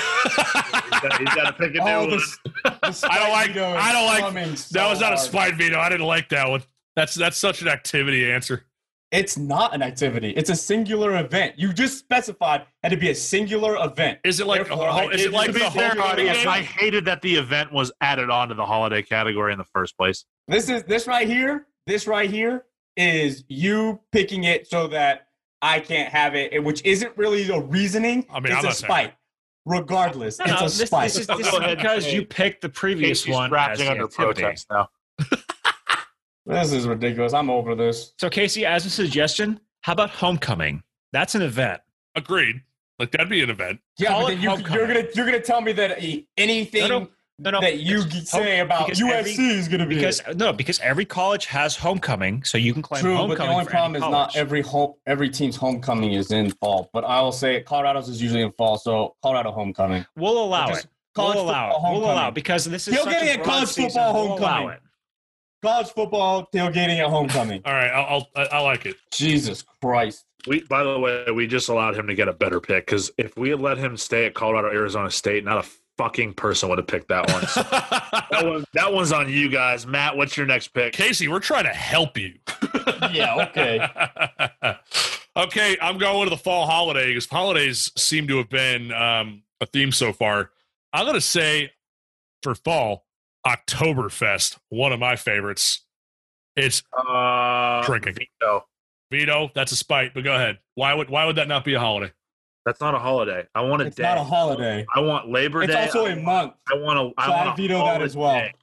He's 0.97 0.99
got, 1.01 1.19
he's 1.19 1.35
got 1.35 1.45
to 1.45 1.53
pick 1.53 1.75
a 1.75 1.77
new 1.77 1.81
Oh, 1.81 1.99
one. 2.01 2.09
this, 2.09 2.37
the 2.43 3.07
I 3.11 3.19
don't 3.19 3.31
like- 3.31 3.47
veto 3.53 3.69
I 3.75 3.91
don't 3.93 4.05
like- 4.07 4.19
coming 4.21 4.55
so 4.55 4.79
that 4.79 4.89
was 4.89 4.99
not 4.99 5.13
a 5.13 5.15
hard. 5.15 5.27
spite 5.27 5.55
veto. 5.55 5.77
I 5.79 5.89
didn't 5.89 6.07
like 6.07 6.29
that 6.29 6.49
one. 6.49 6.63
That's 6.95 7.13
that's 7.13 7.37
such 7.37 7.61
an 7.61 7.67
activity 7.67 8.29
answer. 8.31 8.63
It's 9.11 9.37
not 9.37 9.73
an 9.73 9.81
activity. 9.81 10.31
It's 10.31 10.49
a 10.49 10.55
singular 10.55 11.17
event. 11.17 11.53
You 11.57 11.71
just 11.71 11.97
specified 11.97 12.65
had 12.83 12.89
to 12.89 12.97
be 12.97 13.09
a 13.09 13.15
singular 13.15 13.77
event. 13.83 14.19
Is 14.25 14.41
it 14.41 14.47
like 14.47 14.67
Therefore, 14.67 14.89
I 14.89 15.05
is 15.07 15.23
it 15.25 15.31
like 15.31 15.53
the 15.53 15.69
whole 15.69 16.01
audience. 16.01 16.45
I 16.45 16.61
hated 16.61 17.05
that 17.05 17.21
the 17.21 17.35
event 17.35 17.71
was 17.71 17.91
added 18.01 18.29
on 18.29 18.49
to 18.49 18.53
the 18.55 18.65
holiday 18.65 19.01
category 19.01 19.53
in 19.53 19.59
the 19.59 19.65
first 19.73 19.95
place. 19.97 20.25
This 20.49 20.67
is 20.69 20.83
this 20.83 21.07
right 21.07 21.27
here. 21.27 21.67
This 21.85 22.05
right 22.05 22.29
here 22.29 22.65
is 22.97 23.45
you 23.47 24.01
picking 24.11 24.43
it 24.43 24.67
so 24.67 24.87
that 24.87 25.27
I 25.61 25.79
can't 25.79 26.09
have 26.11 26.35
it, 26.35 26.61
which 26.61 26.83
isn't 26.83 27.17
really 27.17 27.49
a 27.49 27.59
reasoning. 27.61 28.25
I 28.29 28.41
mean, 28.41 28.47
it's 28.47 28.55
I'm 28.57 28.59
a 28.59 28.67
not 28.67 28.75
saying- 28.75 28.89
spite. 28.89 29.13
Regardless, 29.69 30.39
No, 30.39 30.45
it's 30.45 30.53
no, 30.53 30.59
a 30.59 30.63
this, 30.69 30.87
spite. 30.87 31.03
this 31.11 31.17
is, 31.19 31.27
this 31.27 31.39
is 31.53 31.59
because 31.75 32.13
you 32.13 32.25
picked 32.25 32.61
the 32.61 32.69
previous 32.69 33.23
Casey's 33.23 33.33
one 33.35 33.53
as 33.53 33.81
under 33.81 34.05
activity. 34.05 34.41
protest 34.43 34.67
now. 34.71 34.87
This 36.47 36.71
is 36.71 36.87
ridiculous. 36.87 37.33
I'm 37.33 37.49
over 37.49 37.75
this. 37.75 38.13
So, 38.19 38.29
Casey, 38.29 38.65
as 38.65 38.85
a 38.85 38.89
suggestion, 38.89 39.59
how 39.81 39.93
about 39.93 40.09
homecoming? 40.09 40.83
That's 41.11 41.35
an 41.35 41.41
event. 41.41 41.81
Agreed. 42.15 42.61
Like 42.99 43.11
that'd 43.11 43.29
be 43.29 43.43
an 43.43 43.49
event. 43.51 43.79
Yeah, 43.99 44.09
Call 44.09 44.21
but 44.23 44.27
then 44.29 44.41
you, 44.41 44.49
you're 44.49 44.87
gonna 44.87 45.03
you're 45.13 45.25
gonna 45.25 45.39
tell 45.39 45.61
me 45.61 45.71
that 45.73 45.99
anything 46.37 46.81
No, 46.81 46.99
no, 46.99 47.07
No, 47.39 47.51
no, 47.51 47.61
that 47.61 47.77
you 47.77 48.01
say 48.01 48.57
home- 48.57 48.65
about 48.65 48.87
because 48.87 48.99
USC 48.99 49.11
every- 49.13 49.31
is 49.33 49.67
gonna 49.67 49.85
be 49.85 49.95
because 49.95 50.19
no, 50.35 50.51
because 50.51 50.79
every 50.79 51.05
college 51.05 51.45
has 51.45 51.75
homecoming, 51.75 52.43
so 52.43 52.57
you 52.57 52.73
can 52.73 52.81
claim 52.81 53.01
True, 53.03 53.15
homecoming. 53.15 53.37
but 53.37 53.43
the 53.45 53.51
only 53.53 53.65
problem 53.65 53.95
any 53.97 54.05
is 54.05 54.11
not 54.11 54.35
every 54.35 54.61
home, 54.63 54.95
every 55.05 55.29
team's 55.29 55.55
homecoming 55.55 56.13
is 56.13 56.31
in 56.31 56.49
fall. 56.51 56.89
But 56.91 57.03
I 57.05 57.21
will 57.21 57.31
say 57.31 57.61
Colorado's 57.61 58.09
is 58.09 58.19
usually 58.19 58.41
in 58.41 58.51
fall, 58.53 58.77
so 58.79 59.15
Colorado 59.21 59.51
homecoming. 59.51 60.03
We'll 60.15 60.43
allow 60.43 60.69
Just 60.69 60.85
it. 60.85 60.91
college 61.13 61.35
We'll 61.35 61.45
allow 61.45 61.69
it. 61.69 61.73
football 61.73 61.93
We'll 62.01 62.11
allow 62.11 62.27
it 62.29 62.33
because 62.33 62.65
this 62.65 62.87
is 62.87 62.95
He'll 62.95 63.03
such 63.03 63.13
get 63.13 63.21
a 63.21 63.25
it 63.25 63.29
at 63.29 63.35
broad 63.43 63.45
college 63.53 63.69
season. 63.69 63.89
football 63.91 64.13
We'll 64.13 64.23
allow 64.39 64.47
homecoming. 64.61 64.69
it. 64.77 64.81
College 65.63 65.87
football 65.87 66.47
tailgating 66.53 66.99
at 66.99 67.09
homecoming. 67.09 67.61
All 67.65 67.73
right, 67.73 67.89
I'll, 67.89 68.27
I'll 68.35 68.47
I 68.51 68.59
like 68.59 68.85
it. 68.85 68.95
Jesus 69.11 69.63
Christ! 69.81 70.25
We, 70.47 70.61
by 70.61 70.83
the 70.83 70.99
way, 70.99 71.25
we 71.33 71.47
just 71.47 71.69
allowed 71.69 71.95
him 71.95 72.07
to 72.07 72.15
get 72.15 72.27
a 72.27 72.33
better 72.33 72.59
pick 72.59 72.85
because 72.85 73.11
if 73.17 73.35
we 73.37 73.49
had 73.49 73.59
let 73.59 73.77
him 73.77 73.97
stay 73.97 74.25
at 74.25 74.33
Colorado, 74.33 74.69
Arizona 74.69 75.09
State, 75.09 75.43
not 75.43 75.65
a 75.65 75.69
fucking 75.97 76.33
person 76.33 76.69
would 76.69 76.77
have 76.77 76.87
picked 76.87 77.09
that 77.09 77.29
one. 77.31 77.45
So 77.47 77.63
that 78.31 78.45
one, 78.45 78.65
that 78.73 78.93
one's 78.93 79.11
on 79.11 79.29
you 79.29 79.49
guys. 79.49 79.85
Matt, 79.85 80.15
what's 80.15 80.37
your 80.37 80.45
next 80.45 80.69
pick? 80.69 80.93
Casey, 80.93 81.27
we're 81.27 81.39
trying 81.39 81.65
to 81.65 81.73
help 81.73 82.17
you. 82.17 82.33
Yeah, 83.11 83.47
okay. 83.49 83.87
okay, 85.37 85.77
I'm 85.81 85.97
going 85.97 86.25
to 86.25 86.29
the 86.29 86.37
fall 86.37 86.65
holiday 86.65 87.09
because 87.09 87.27
holidays 87.27 87.91
seem 87.95 88.27
to 88.27 88.37
have 88.37 88.49
been 88.49 88.91
um, 88.91 89.43
a 89.61 89.65
theme 89.65 89.91
so 89.91 90.11
far. 90.11 90.51
I'm 90.93 91.05
going 91.05 91.13
to 91.13 91.21
say 91.21 91.71
for 92.41 92.55
fall, 92.55 93.05
Oktoberfest, 93.45 94.57
one 94.69 94.91
of 94.91 94.99
my 94.99 95.15
favorites. 95.15 95.83
It's 96.55 96.83
Uh, 96.97 97.83
Drinking. 97.85 98.15
Veto. 98.15 98.65
Vito. 99.11 99.51
That's 99.55 99.71
a 99.71 99.75
spite, 99.75 100.13
but 100.13 100.23
go 100.23 100.33
ahead. 100.35 100.57
Why 100.75 100.93
would 100.93 101.09
why 101.09 101.25
would 101.25 101.35
that 101.37 101.47
not 101.47 101.63
be 101.63 101.73
a 101.75 101.79
holiday? 101.79 102.11
That's 102.65 102.81
not 102.81 102.95
a 102.95 102.99
holiday. 102.99 103.45
I 103.55 103.61
want 103.61 103.81
a 103.81 103.85
It's 103.85 103.95
day. 103.95 104.03
not 104.03 104.17
a 104.17 104.23
holiday. 104.23 104.85
I 104.93 104.99
want 104.99 105.29
Labor 105.29 105.63
It's 105.63 105.71
Day. 105.73 105.85
It's 105.85 105.95
also 105.95 106.11
a 106.11 106.15
month. 106.17 106.53
I 106.69 106.77
want 106.77 106.97
to. 107.15 107.21
I 107.21 107.27
So 107.27 107.31
I 107.31 107.45
want 107.45 107.59
a 107.59 107.61
veto 107.61 107.85
that 107.85 108.01
as 108.01 108.17
well. 108.17 108.29
holiday. 108.31 108.53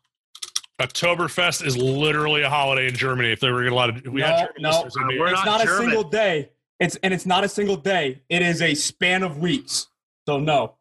Oktoberfest 0.80 1.64
is 1.64 1.76
literally 1.78 2.42
a 2.42 2.50
holiday 2.50 2.88
in 2.88 2.94
Germany. 2.94 3.30
If 3.32 3.40
they 3.40 3.50
were 3.50 3.64
a 3.66 3.74
lot 3.74 3.90
of, 3.90 4.02
we 4.06 4.20
No, 4.20 4.26
had 4.26 4.38
German 4.40 4.62
no, 4.62 4.68
listeners, 4.70 4.96
it'd 5.08 5.20
we're 5.20 5.26
it's 5.28 5.34
not 5.44 5.46
not, 5.46 5.64
a 5.64 5.76
single 5.78 6.02
day. 6.02 6.50
It's 6.80 6.96
and 6.96 7.14
it's 7.14 7.24
not 7.26 7.44
a 7.44 7.48
single 7.48 7.76
day. 7.76 8.22
It 8.28 8.42
is 8.42 8.60
a 8.60 8.74
span 8.74 9.22
of 9.22 9.38
weeks. 9.38 9.86
So 10.26 10.38
no, 10.38 10.74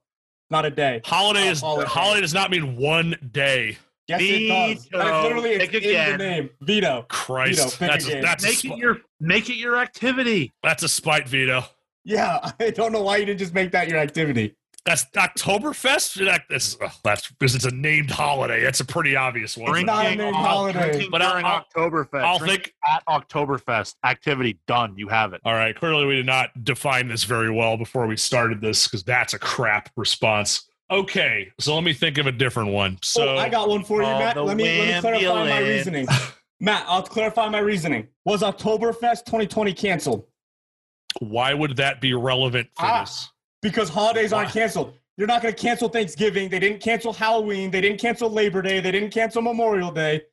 not 0.54 0.66
a 0.66 0.70
day. 0.70 1.02
holiday 1.04 1.48
is 1.50 1.60
Holiday. 1.60 1.90
holiday 1.90 2.22
does 2.22 2.34
not 2.34 2.50
mean 2.52 2.78
one 2.78 3.16
day. 3.32 3.78
Yes, 4.08 4.22
it 4.22 4.48
does. 4.48 4.86
Veto. 4.86 5.00
And 5.00 5.10
it's 5.16 5.24
literally 5.24 5.50
it's 5.52 5.72
Pick 5.72 5.84
in 5.84 5.90
again. 5.90 6.12
the 6.12 6.18
name. 6.26 6.50
Veto. 6.62 7.06
Christ, 7.10 7.60
Vito, 7.60 7.70
pick 7.72 7.80
that's 7.90 8.06
a, 8.06 8.10
again. 8.10 8.22
that's 8.22 8.44
a, 8.44 8.48
Make 8.48 8.58
sp- 8.62 8.66
it 8.72 8.78
your 8.78 8.98
make 9.20 9.50
it 9.50 9.56
your 9.56 9.78
activity. 9.78 10.54
that's 10.62 10.84
a 10.84 10.90
spite, 10.90 11.28
Vito. 11.28 11.64
Yeah, 12.06 12.52
I 12.60 12.70
don't 12.70 12.92
know 12.92 13.02
why 13.02 13.18
you 13.18 13.26
didn't 13.26 13.40
just 13.40 13.54
make 13.54 13.72
that 13.72 13.88
your 13.90 13.98
activity. 13.98 14.56
That's 14.86 15.06
Oktoberfest. 15.06 16.26
That, 16.26 16.44
that's 16.50 16.78
uh, 16.82 16.90
that's 17.04 17.30
because 17.30 17.56
it's 17.56 17.64
a 17.66 17.72
named 17.72 18.12
holiday. 18.12 18.62
That's 18.64 18.82
a 18.82 18.86
pretty 18.86 19.16
obvious 19.16 19.56
one. 19.58 19.76
It's 19.78 19.86
not 19.86 20.06
a 20.06 20.10
named 20.10 20.22
on- 20.22 20.34
holiday. 20.34 21.08
But 21.10 21.22
during 21.22 21.46
I'll- 21.46 21.66
Oktoberfest. 21.76 22.22
I'll 22.24 22.40
think. 22.40 22.74
at 22.94 23.06
Oktoberfest. 23.06 23.96
Activity 24.04 24.60
done. 24.68 24.96
You 24.98 25.08
have 25.08 25.32
it. 25.34 25.42
All 25.46 25.54
right. 25.54 25.74
Clearly, 25.76 26.06
we 26.06 26.16
did 26.18 26.26
not 26.26 26.66
define 26.66 27.08
this 27.08 27.24
very 27.24 27.50
well 27.50 27.78
before 27.78 28.08
we 28.08 28.18
started 28.18 28.60
this 28.60 28.88
because 28.88 29.04
that's 29.04 29.34
a 29.34 29.40
crap 29.40 29.90
response. 29.96 30.68
Okay, 30.92 31.50
so 31.60 31.74
let 31.74 31.84
me 31.86 31.94
think 31.94 32.18
of 32.18 32.28
a 32.28 32.32
different 32.32 32.70
one. 32.72 33.00
So 33.02 33.30
oh, 33.30 33.38
I 33.38 33.48
got 33.50 33.70
one 33.70 33.84
for 33.86 34.02
you, 34.02 34.08
Oh, 34.08 34.20
Matt. 34.20 34.36
Let 34.38 34.58
me 34.58 34.80
let 34.80 34.96
me 34.96 35.20
clarify 35.22 35.50
my 35.50 35.60
reasoning. 35.60 36.08
Matt, 36.60 36.84
I'll 36.88 37.02
clarify 37.02 37.48
my 37.50 37.60
reasoning. 37.60 38.10
Was 38.26 38.42
Oktoberfest 38.42 39.26
2020 39.26 39.74
canceled? 39.74 40.26
why 41.20 41.54
would 41.54 41.78
that 41.78 42.02
be 42.02 42.14
relevant 42.14 42.68
for 42.76 42.86
Ah. 42.86 43.00
this? 43.02 43.30
Because 43.64 43.90
holidays 43.90 44.32
aren't 44.34 44.52
canceled. 44.52 44.94
You're 45.18 45.28
not 45.28 45.42
going 45.42 45.54
to 45.54 45.60
cancel 45.62 45.90
Thanksgiving. 45.90 46.50
They 46.50 46.60
didn't 46.60 46.82
cancel 46.82 47.14
Halloween. 47.14 47.72
They 47.72 47.82
didn't 47.82 48.00
cancel 48.00 48.30
Labor 48.30 48.62
Day. 48.62 48.80
They 48.80 48.92
didn't 48.92 49.12
cancel 49.12 49.42
Memorial 49.42 49.92
Day. 49.92 50.24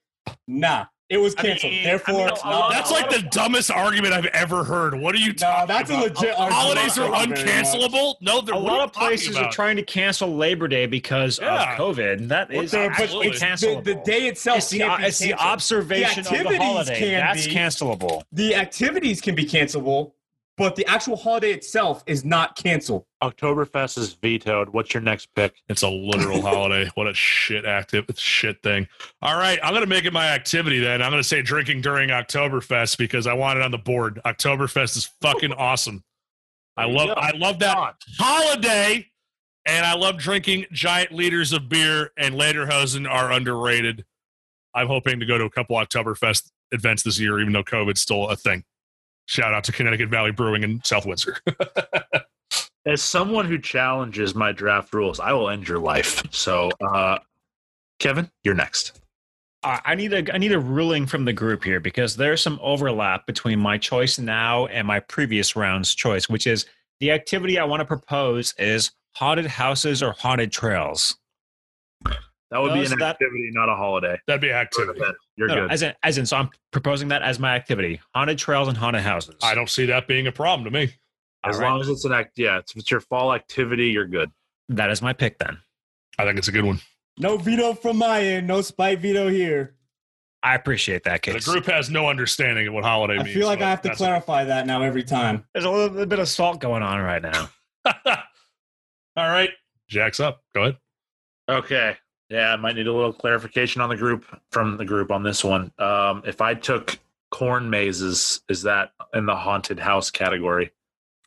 Nah, 0.49 0.87
it 1.11 1.19
was 1.19 1.35
I 1.39 1.43
mean- 1.43 1.53
canceled. 1.53 1.73
I 1.73 1.77
mean, 1.77 1.85
Therefore, 1.85 2.29
a 2.29 2.33
it's 2.33 2.45
lot- 2.45 2.73
That's 2.73 2.91
like 2.91 3.11
the 3.11 3.23
dumbest 3.31 3.71
argument 3.71 4.15
I've 4.15 4.27
ever 4.27 4.65
heard. 4.65 4.95
What 4.99 5.15
are 5.15 5.19
you 5.19 5.29
no, 5.29 5.35
talking 5.35 5.69
that's 5.69 5.91
a 5.91 5.95
about? 5.95 6.03
legit 6.17 6.31
argument. 6.39 6.53
Holidays 6.55 6.99
are 6.99 7.09
Not 7.11 7.29
very 7.29 7.29
much. 7.29 7.39
uncancelable. 7.47 8.15
No, 8.23 8.41
there 8.41 8.55
are 8.55 8.59
A 8.61 8.65
lot 8.65 8.81
of 8.81 8.93
places 8.93 9.35
talking 9.35 9.49
are 9.49 9.53
trying 9.53 9.77
to 9.77 9.83
cancel 9.83 10.35
Labor 10.35 10.67
Day 10.67 10.87
because 10.87 11.39
Yeah. 11.41 11.73
of 11.75 11.79
COVID. 11.79 12.29
That 12.29 12.51
is 12.51 12.57
What 12.57 12.65
is 12.65 12.71
the- 12.71 12.77
but 12.79 13.01
absolutely 13.01 13.29
it's 13.29 13.41
the, 13.41 13.47
cancelable. 13.47 13.85
the 13.85 13.95
day 13.97 14.27
itself 14.29 14.59
it's 14.59 14.71
the, 14.71 14.79
can't 14.79 14.99
be 15.01 15.07
it's 15.09 15.19
the 15.19 15.29
canceled. 15.29 15.49
observation 15.51 16.23
The 16.25 16.31
of 16.31 16.33
the 16.33 16.37
activities 16.39 16.63
holiday. 16.67 16.99
can 16.99 17.21
That's 17.21 17.47
be. 17.47 17.55
cancelable. 17.55 18.23
the 18.33 18.55
activities 18.55 19.21
can 19.21 19.35
be 19.35 19.45
cancelable, 19.45 20.13
but 20.61 20.77
the 20.77 20.87
actual 20.87 21.17
holiday 21.17 21.53
itself 21.53 22.05
is 22.07 22.23
not 22.23 22.55
canceled. 22.55 23.07
Oktoberfest 23.23 23.97
is 23.97 24.13
vetoed. 24.13 24.69
What's 24.69 24.93
your 24.93 25.03
next 25.03 25.35
pick? 25.35 25.55
It's 25.71 25.81
a 25.81 25.89
literal 25.89 26.43
holiday. 26.43 26.91
What 26.97 27.07
a 27.07 27.15
shit 27.15 27.65
active 27.65 28.05
shit 28.17 28.63
thing. 28.63 28.87
All 29.23 29.39
right, 29.39 29.59
I'm 29.63 29.73
gonna 29.73 29.87
make 29.87 30.05
it 30.05 30.13
my 30.13 30.29
activity 30.29 30.79
then. 30.79 31.01
I'm 31.01 31.11
gonna 31.11 31.25
say 31.25 31.41
drinking 31.41 31.81
during 31.81 32.11
Oktoberfest 32.11 32.99
because 32.99 33.27
I 33.27 33.33
want 33.33 33.59
it 33.59 33.63
on 33.63 33.71
the 33.71 33.79
board. 33.79 34.21
Oktoberfest 34.27 34.99
is 34.99 35.11
fucking 35.23 35.55
awesome. 35.55 36.05
I 36.77 36.85
love 36.85 37.09
go. 37.09 37.15
I 37.15 37.35
love 37.39 37.59
that 37.61 37.95
holiday, 38.19 39.07
and 39.65 39.87
I 39.87 39.95
love 39.95 40.19
drinking 40.19 40.67
giant 40.73 41.11
liters 41.11 41.55
of 41.55 41.71
beer. 41.71 42.11
And 42.19 42.35
Lederhosen 42.35 43.11
are 43.11 43.33
underrated. 43.33 44.05
I'm 44.75 44.89
hoping 44.89 45.21
to 45.21 45.27
go 45.27 45.39
to 45.39 45.45
a 45.45 45.51
couple 45.51 45.77
Oktoberfest 45.77 46.51
events 46.71 47.03
this 47.03 47.19
year, 47.19 47.41
even 47.41 47.55
though 47.55 47.65
COVID's 47.65 48.03
still 48.03 48.29
a 48.29 48.37
thing. 48.37 48.65
Shout 49.27 49.55
out 49.55 49.65
to 49.65 49.73
Connecticut 49.73 50.09
Valley 50.09 50.33
Brewing 50.33 50.63
in 50.63 50.81
South 50.85 51.07
Windsor. 51.07 51.39
As 52.87 53.03
someone 53.03 53.47
who 53.47 53.59
challenges 53.59 54.35
my 54.35 54.53
draft 54.53 54.93
rules, 54.95 55.21
I 55.21 55.33
will 55.33 55.51
end 55.51 55.69
your 55.69 55.79
life. 55.79 56.23
So, 56.33 56.71
uh, 56.81 57.19
Kevin, 57.99 58.31
you're 58.43 58.55
next. 58.55 59.01
I 59.63 59.81
I 59.85 59.95
need 59.95 60.13
a 60.13 60.35
I 60.35 60.39
need 60.39 60.53
a 60.53 60.59
ruling 60.59 61.07
from 61.07 61.25
the 61.25 61.33
group 61.33 61.63
here 61.63 61.81
because 61.81 62.17
there's 62.17 62.41
some 62.41 62.59
overlap 62.63 63.27
between 63.27 63.59
my 63.61 63.79
choice 63.79 64.19
now 64.19 64.67
and 64.67 64.87
my 64.87 65.01
previous 65.01 65.55
round's 65.55 65.95
choice, 65.95 66.29
which 66.29 66.47
is 66.47 66.67
the 67.01 67.11
activity 67.11 67.59
I 67.59 67.65
want 67.65 67.81
to 67.81 67.85
propose 67.85 68.55
is 68.59 68.91
haunted 69.15 69.47
houses 69.47 70.03
or 70.03 70.13
haunted 70.13 70.53
trails. 70.53 71.17
That 72.51 72.61
would 72.61 72.73
be 72.75 72.81
an 72.85 72.99
that- 72.99 73.03
activity, 73.03 73.51
not 73.53 73.69
a 73.69 73.75
holiday. 73.77 74.19
That'd 74.27 74.41
be 74.41 74.49
an 74.51 74.57
activity. 74.57 75.01
You're 75.37 75.49
No, 75.49 75.55
no, 75.55 75.61
good. 75.63 75.73
as 75.73 75.83
in, 75.83 75.95
as 76.03 76.19
in, 76.19 76.27
so 76.27 76.37
I'm 76.37 76.51
proposing 76.73 77.09
that 77.09 77.23
as 77.23 77.39
my 77.39 77.55
activity: 77.55 78.01
haunted 78.15 78.39
trails 78.39 78.69
and 78.69 78.77
haunted 78.77 79.03
houses. 79.03 79.37
I 79.43 79.55
don't 79.55 79.71
see 79.71 79.87
that 79.87 80.09
being 80.09 80.27
a 80.27 80.33
problem 80.33 80.65
to 80.65 80.71
me. 80.71 80.93
As 81.45 81.57
All 81.57 81.63
right. 81.63 81.71
long 81.71 81.81
as 81.81 81.89
it's 81.89 82.05
an 82.05 82.13
act, 82.13 82.33
yeah, 82.37 82.59
it's, 82.59 82.73
if 82.73 82.79
it's 82.81 82.91
your 82.91 83.01
fall 83.01 83.33
activity, 83.33 83.87
you're 83.89 84.07
good. 84.07 84.31
That 84.69 84.91
is 84.91 85.01
my 85.01 85.13
pick 85.13 85.39
then. 85.39 85.59
I 86.19 86.25
think 86.25 86.39
it's 86.39 86.49
a 86.49 86.53
good 86.53 86.65
one. 86.65 86.81
No 87.19 87.37
veto 87.39 87.73
from 87.75 87.97
my 87.99 88.21
end. 88.23 88.47
No 88.47 88.61
spite 88.63 88.99
veto 89.01 89.29
here. 89.29 89.75
I 90.43 90.55
appreciate 90.55 91.05
that 91.05 91.23
The 91.23 91.39
group 91.41 91.67
has 91.67 91.89
no 91.91 92.09
understanding 92.09 92.67
of 92.67 92.75
what 92.75 92.83
holiday 92.85 93.15
I 93.15 93.23
means. 93.23 93.29
I 93.31 93.33
feel 93.41 93.47
like 93.47 93.61
I 93.63 93.71
have 93.71 93.81
to 93.83 93.89
that's- 93.89 93.99
clarify 93.99 94.45
that 94.45 94.67
now 94.67 94.83
every 94.83 95.03
time. 95.03 95.45
There's 95.53 95.65
a 95.67 95.71
little 95.71 96.05
bit 96.07 96.19
of 96.19 96.29
salt 96.29 96.61
going 96.61 96.83
on 96.83 96.99
right 97.01 97.23
now. 97.23 97.51
All 99.17 99.29
right, 99.29 99.51
Jack's 99.89 100.21
up. 100.21 100.43
Go 100.55 100.63
ahead. 100.63 100.77
Okay. 101.49 101.97
Yeah, 102.31 102.53
I 102.53 102.57
might 102.57 102.77
need 102.77 102.87
a 102.87 102.93
little 102.93 103.13
clarification 103.13 103.83
on 103.83 103.89
the 103.89 103.97
group 103.97 104.25
from 104.53 104.77
the 104.77 104.85
group 104.85 105.11
on 105.11 105.23
this 105.25 105.43
one. 105.43 105.73
Um, 105.79 106.23
if 106.25 106.41
I 106.41 106.55
took 106.55 106.97
corn 107.33 107.69
mazes, 107.69 108.41
is 108.49 108.63
that 108.63 108.93
in 109.15 109.27
the 109.27 109.35
haunted 109.35 109.81
house 109.81 110.11
category? 110.11 110.71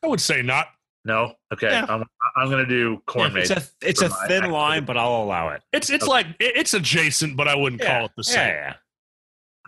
I 0.02 0.08
would 0.08 0.22
say 0.22 0.42
not. 0.42 0.68
No. 1.06 1.34
Okay, 1.52 1.70
Yeah. 1.72 1.86
I'm, 1.90 2.04
I'm 2.38 2.50
going 2.50 2.66
to 2.66 2.70
do 2.70 3.02
corn 3.06 3.36
it's 3.38 3.50
mazes. 3.50 3.74
a 3.84 3.90
it's 3.90 4.02
a 4.02 4.08
thin 4.08 4.22
activity. 4.22 4.48
line, 4.54 4.86
but 4.86 4.96
I'll 4.96 5.22
allow 5.24 5.50
it. 5.50 5.62
It's 5.74 5.90
it's 5.90 6.06
Okay. 6.06 6.10
like 6.12 6.28
it's 6.40 6.74
adjacent, 6.74 7.36
but 7.36 7.50
I 7.50 7.56
wouldn't 7.56 7.82
call 7.82 8.06
it 8.06 8.12
the 8.16 8.24
same. 8.24 8.48
yeah. 8.48 8.74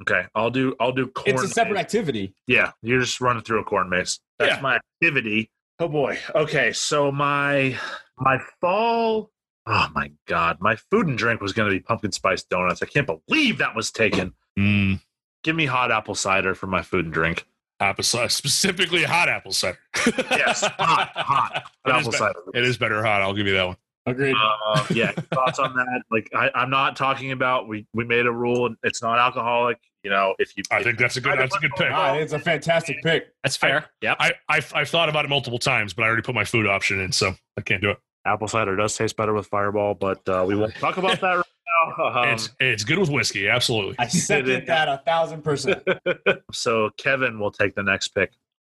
Okay, 0.02 0.24
I'll 0.36 0.50
do 0.52 0.74
I'll 0.80 0.92
do 0.94 1.08
corn. 1.08 1.36
It's 1.36 1.44
a 1.44 1.48
separate 1.50 1.74
maze. 1.76 1.82
activity. 1.82 2.34
Yeah, 2.48 2.72
you're 2.82 3.00
just 3.02 3.20
running 3.20 3.44
through 3.44 3.60
a 3.60 3.64
corn 3.66 3.90
maze. 3.90 4.20
That's 4.40 4.56
Yeah. 4.56 4.62
my 4.62 4.80
activity. 5.02 5.52
Oh 5.80 5.90
boy. 5.90 6.18
Okay, 6.34 6.72
so 6.72 7.12
my 7.12 7.78
my 8.18 8.38
fall. 8.62 9.30
Oh 9.68 9.88
my 9.96 10.12
god, 10.28 10.58
my 10.62 10.76
food 10.76 11.08
and 11.08 11.18
drink 11.18 11.42
was 11.42 11.54
going 11.54 11.70
to 11.70 11.76
be 11.76 11.82
pumpkin 11.82 12.12
spice 12.12 12.44
donuts. 12.44 12.82
I 12.84 12.86
can't 12.86 13.08
believe 13.28 13.58
that 13.58 13.76
was 13.76 13.92
taken. 13.92 14.34
Mm, 14.60 15.02
Give 15.44 15.56
me 15.56 15.66
hot 15.66 15.92
apple 15.92 16.16
cider 16.16 16.54
for 16.56 16.68
my 16.68 16.82
food 16.82 17.06
and 17.06 17.14
drink. 17.14 17.46
apple 17.80 18.04
cider, 18.04 18.30
specifically 18.30 19.04
hot 19.04 19.28
apple 19.30 19.52
cider. 19.52 19.78
Yes, 20.30 20.62
hot, 20.62 21.12
hot 21.16 21.64
It 21.86 21.90
is, 21.90 21.96
apple 21.96 22.12
be- 22.12 22.18
cider. 22.18 22.40
it 22.54 22.64
is 22.64 22.78
better 22.78 23.04
hot. 23.04 23.22
I'll 23.22 23.34
give 23.34 23.48
you 23.48 23.54
that 23.54 23.68
one. 23.68 23.78
Agreed. 24.08 24.36
Uh, 24.40 24.86
yeah, 24.92 25.12
thoughts 25.34 25.58
on 25.58 25.76
that? 25.76 26.04
Like, 26.12 26.30
I, 26.36 26.52
I'm 26.54 26.70
not 26.70 26.96
talking 26.96 27.32
about 27.32 27.68
we 27.68 27.88
we 27.94 28.06
made 28.06 28.28
a 28.28 28.32
rule 28.32 28.68
and 28.68 28.78
it's 28.84 29.02
not 29.02 29.18
alcoholic. 29.18 29.78
You 30.04 30.12
know, 30.12 30.36
if 30.38 30.56
you, 30.56 30.62
I 30.70 30.84
think 30.84 31.00
that's 31.00 31.18
a 31.18 31.22
good 31.22 31.40
that's 31.40 31.56
a 31.56 31.60
good 31.60 31.72
pick. 31.76 31.88
It's 31.92 32.34
a 32.34 32.38
fantastic 32.38 33.02
pick. 33.02 33.30
That's 33.44 33.58
fair. 33.58 33.88
yep. 34.02 34.18
I 34.20 34.34
I've, 34.48 34.72
I've 34.76 34.90
thought 34.90 35.10
about 35.10 35.26
it 35.26 35.30
multiple 35.30 35.58
times, 35.58 35.96
but 35.96 36.04
I 36.04 36.06
already 36.08 36.22
put 36.22 36.36
my 36.36 36.46
food 36.46 36.68
option 36.68 37.00
in, 37.00 37.12
so 37.12 37.34
I 37.58 37.62
can't 37.62 37.82
do 37.82 37.90
it. 37.90 37.98
Apple 38.26 38.48
cider 38.48 38.76
does 38.76 38.98
taste 38.98 39.16
better 39.16 39.34
with 39.34 39.48
Fireball, 39.48 39.94
but 39.94 40.28
uh, 40.28 40.44
we 40.48 40.56
won't 40.56 40.76
talk 40.76 40.98
about 40.98 41.22
that 41.22 41.36
right 41.36 41.38
now. 41.38 41.46
Um, 41.98 42.30
it's 42.30 42.50
it's 42.60 42.84
good 42.84 42.98
with 42.98 43.10
whiskey, 43.10 43.48
absolutely. 43.48 43.96
I 44.00 44.08
second 44.08 44.66
that 44.68 44.88
a 44.88 45.02
thousand 45.06 45.44
percent. 45.44 45.84
so 46.52 46.90
Kevin 46.98 47.38
will 47.38 47.52
take 47.52 47.76
the 47.76 47.84
next 47.84 48.10
pick. 48.10 48.32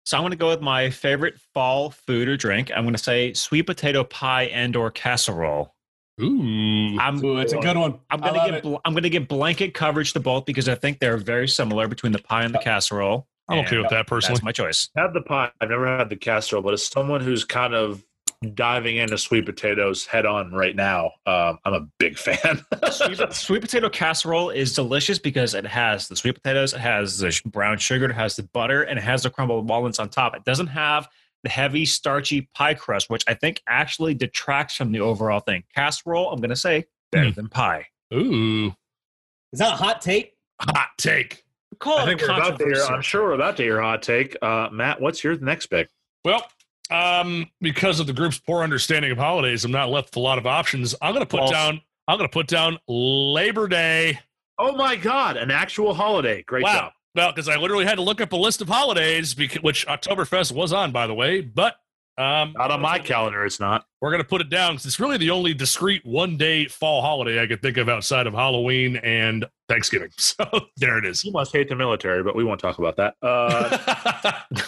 So 0.04 0.16
I'm 0.16 0.22
going 0.22 0.32
to 0.32 0.36
go 0.36 0.48
with 0.48 0.60
my 0.60 0.90
favorite 0.90 1.38
fall 1.54 1.90
food 1.90 2.28
or 2.28 2.36
drink. 2.36 2.70
I'm 2.74 2.84
going 2.84 2.94
to 2.94 3.02
say 3.02 3.32
sweet 3.34 3.62
potato 3.62 4.04
pie 4.04 4.44
and 4.44 4.74
or 4.74 4.90
casserole. 4.90 5.74
Ooh, 6.20 6.98
I'm 6.98 7.24
Ooh, 7.24 7.38
it's 7.38 7.52
a 7.52 7.58
good 7.58 7.76
one. 7.76 8.00
I'm 8.10 8.20
going 8.20 8.34
to 8.34 8.40
get 8.40 8.54
it. 8.54 8.62
bl- 8.62 8.76
I'm 8.84 8.92
going 8.92 9.04
to 9.04 9.10
give 9.10 9.28
blanket 9.28 9.74
coverage 9.74 10.12
to 10.14 10.20
both 10.20 10.44
because 10.44 10.68
I 10.68 10.74
think 10.74 10.98
they're 10.98 11.16
very 11.16 11.46
similar 11.46 11.88
between 11.88 12.12
the 12.12 12.18
pie 12.18 12.44
and 12.44 12.54
the 12.54 12.58
casserole. 12.58 13.26
I'm 13.48 13.60
okay 13.60 13.76
And 13.76 13.82
with 13.82 13.90
that 13.90 14.06
personally. 14.06 14.36
That's 14.36 14.44
my 14.44 14.52
choice. 14.52 14.88
Had 14.96 15.12
the 15.14 15.22
pie. 15.22 15.50
I've 15.60 15.70
never 15.70 15.86
had 15.86 16.08
the 16.08 16.16
casserole, 16.16 16.62
but 16.62 16.74
as 16.74 16.84
someone 16.84 17.20
who's 17.20 17.44
kind 17.44 17.74
of 17.74 18.04
diving 18.54 18.96
into 18.96 19.18
sweet 19.18 19.44
potatoes 19.46 20.06
head 20.06 20.24
on 20.26 20.52
right 20.52 20.76
now, 20.76 21.10
um, 21.26 21.58
I'm 21.64 21.74
a 21.74 21.80
big 21.98 22.16
fan. 22.18 22.64
sweet, 22.90 23.18
sweet 23.32 23.60
potato 23.62 23.88
casserole 23.88 24.50
is 24.50 24.74
delicious 24.74 25.18
because 25.18 25.54
it 25.54 25.66
has 25.66 26.08
the 26.08 26.16
sweet 26.16 26.34
potatoes, 26.36 26.72
it 26.72 26.80
has 26.80 27.18
the 27.18 27.40
brown 27.46 27.78
sugar, 27.78 28.04
it 28.06 28.14
has 28.14 28.36
the 28.36 28.44
butter, 28.44 28.82
and 28.82 28.98
it 28.98 29.02
has 29.02 29.24
the 29.24 29.30
crumbled 29.30 29.68
walnuts 29.68 29.98
on 29.98 30.08
top. 30.08 30.36
It 30.36 30.44
doesn't 30.44 30.68
have 30.68 31.08
the 31.42 31.48
heavy, 31.50 31.84
starchy 31.84 32.48
pie 32.54 32.74
crust, 32.74 33.10
which 33.10 33.24
I 33.26 33.34
think 33.34 33.62
actually 33.68 34.14
detracts 34.14 34.74
from 34.76 34.92
the 34.92 35.00
overall 35.00 35.40
thing. 35.40 35.64
Casserole, 35.74 36.30
I'm 36.30 36.40
going 36.40 36.50
to 36.50 36.56
say, 36.56 36.84
better 37.10 37.28
Hmm. 37.30 37.34
than 37.34 37.48
pie. 37.48 37.86
Ooh, 38.14 38.66
Is 39.52 39.58
that 39.58 39.72
a 39.72 39.76
hot 39.76 40.00
take? 40.00 40.34
hot 40.60 40.88
take. 40.96 41.44
Call 41.78 41.98
I 41.98 42.06
think 42.06 42.20
we're 42.20 42.26
about 42.34 42.58
to 42.58 42.64
hear, 42.64 42.82
I'm 42.84 43.02
sure 43.02 43.22
we're 43.24 43.32
about 43.34 43.56
to 43.58 43.62
hear 43.62 43.78
a 43.78 43.82
hot 43.84 44.02
take. 44.02 44.36
Uh, 44.42 44.68
Matt, 44.72 45.00
what's 45.00 45.22
your 45.22 45.36
next 45.38 45.66
pick? 45.66 45.88
Well, 46.24 46.44
um, 46.90 47.46
because 47.60 48.00
of 48.00 48.06
the 48.06 48.12
group's 48.12 48.38
poor 48.38 48.62
understanding 48.62 49.10
of 49.10 49.18
holidays, 49.18 49.64
I'm 49.64 49.72
not 49.72 49.90
left 49.90 50.08
with 50.10 50.16
a 50.16 50.20
lot 50.20 50.38
of 50.38 50.46
options. 50.46 50.94
I'm 51.00 51.12
going 51.12 51.24
to 51.24 51.28
put 51.28 51.40
False. 51.40 51.50
down. 51.50 51.80
I'm 52.06 52.18
going 52.18 52.28
to 52.28 52.32
put 52.32 52.46
down 52.46 52.78
Labor 52.88 53.68
Day. 53.68 54.18
Oh 54.58 54.74
my 54.74 54.96
God, 54.96 55.36
an 55.36 55.50
actual 55.50 55.94
holiday! 55.94 56.42
Great 56.42 56.64
wow. 56.64 56.72
job. 56.72 56.92
Well, 57.14 57.32
because 57.32 57.48
I 57.48 57.56
literally 57.56 57.84
had 57.84 57.96
to 57.96 58.02
look 58.02 58.20
up 58.20 58.32
a 58.32 58.36
list 58.36 58.60
of 58.60 58.68
holidays, 58.68 59.34
because, 59.34 59.62
which 59.62 59.86
Oktoberfest 59.86 60.52
was 60.52 60.72
on, 60.72 60.92
by 60.92 61.06
the 61.06 61.14
way. 61.14 61.40
But 61.40 61.76
um, 62.16 62.54
Not 62.56 62.70
on 62.70 62.80
my 62.80 62.98
calendar. 62.98 63.44
It's 63.44 63.60
not. 63.60 63.86
We're 64.00 64.10
going 64.10 64.22
to 64.22 64.28
put 64.28 64.40
it 64.40 64.48
down 64.48 64.74
because 64.74 64.86
it's 64.86 65.00
really 65.00 65.16
the 65.16 65.30
only 65.30 65.54
discrete 65.54 66.04
one 66.04 66.36
day 66.36 66.66
fall 66.66 67.02
holiday 67.02 67.42
I 67.42 67.46
could 67.46 67.62
think 67.62 67.76
of 67.76 67.88
outside 67.88 68.26
of 68.26 68.34
Halloween 68.34 68.96
and 68.96 69.44
Thanksgiving. 69.68 70.10
So 70.18 70.44
there 70.76 70.98
it 70.98 71.06
is. 71.06 71.24
You 71.24 71.32
must 71.32 71.52
hate 71.52 71.68
the 71.68 71.74
military, 71.74 72.22
but 72.22 72.36
we 72.36 72.44
won't 72.44 72.60
talk 72.60 72.78
about 72.78 72.96
that. 72.96 73.14
Uh, 73.22 73.78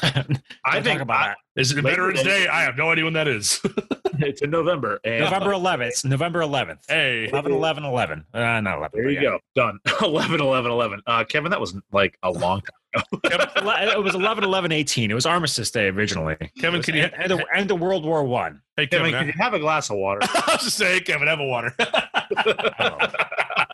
I 0.64 0.80
think 0.80 0.98
talk 0.98 1.00
about 1.02 1.36
is 1.54 1.70
it 1.70 1.76
Labor 1.76 1.90
Veterans 1.90 2.22
Day. 2.22 2.44
Day? 2.44 2.48
I 2.48 2.62
have 2.62 2.76
no 2.76 2.90
idea 2.90 3.04
when 3.04 3.12
that 3.12 3.28
is. 3.28 3.60
it's 4.18 4.42
in 4.42 4.50
November, 4.50 4.98
and 5.04 5.24
November 5.24 5.50
11th. 5.52 6.04
November 6.04 6.40
11th. 6.40 6.78
hey, 6.88 7.28
11 7.28 7.52
11 7.52 7.84
11. 7.84 8.24
Uh, 8.32 8.38
not 8.60 8.78
11. 8.78 8.90
there 8.94 9.04
but 9.04 9.08
you 9.10 9.14
yeah. 9.16 9.20
go. 9.22 9.38
Done. 9.54 9.78
11, 10.02 10.40
11, 10.40 10.70
11. 10.70 11.02
Uh, 11.06 11.24
Kevin, 11.24 11.50
that 11.50 11.60
was 11.60 11.76
like 11.92 12.16
a 12.22 12.30
long 12.30 12.62
time. 12.62 13.04
Ele- 13.30 13.92
It 13.92 14.02
was 14.02 14.14
11 14.14 14.42
11 14.44 14.72
18. 14.72 15.10
It 15.10 15.14
was 15.14 15.26
Armistice 15.26 15.70
Day 15.70 15.88
originally. 15.88 16.36
Kevin, 16.58 16.82
can 16.82 16.94
you? 16.94 17.02
and, 17.02 17.14
and, 17.14 17.30
the, 17.30 17.46
and 17.54 17.70
the 17.70 17.76
World 17.76 18.04
War 18.04 18.24
One. 18.24 18.62
Hey, 18.80 18.86
Kevin, 18.86 19.10
Kevin. 19.12 19.28
can 19.28 19.36
you 19.36 19.42
have 19.44 19.52
a 19.54 19.58
glass 19.58 19.90
of 19.90 19.96
water? 19.98 20.20
I 20.22 20.52
was 20.54 20.62
just 20.62 20.76
saying, 20.78 21.02
Kevin, 21.02 21.28
have 21.28 21.40
a 21.40 21.44
water. 21.44 21.74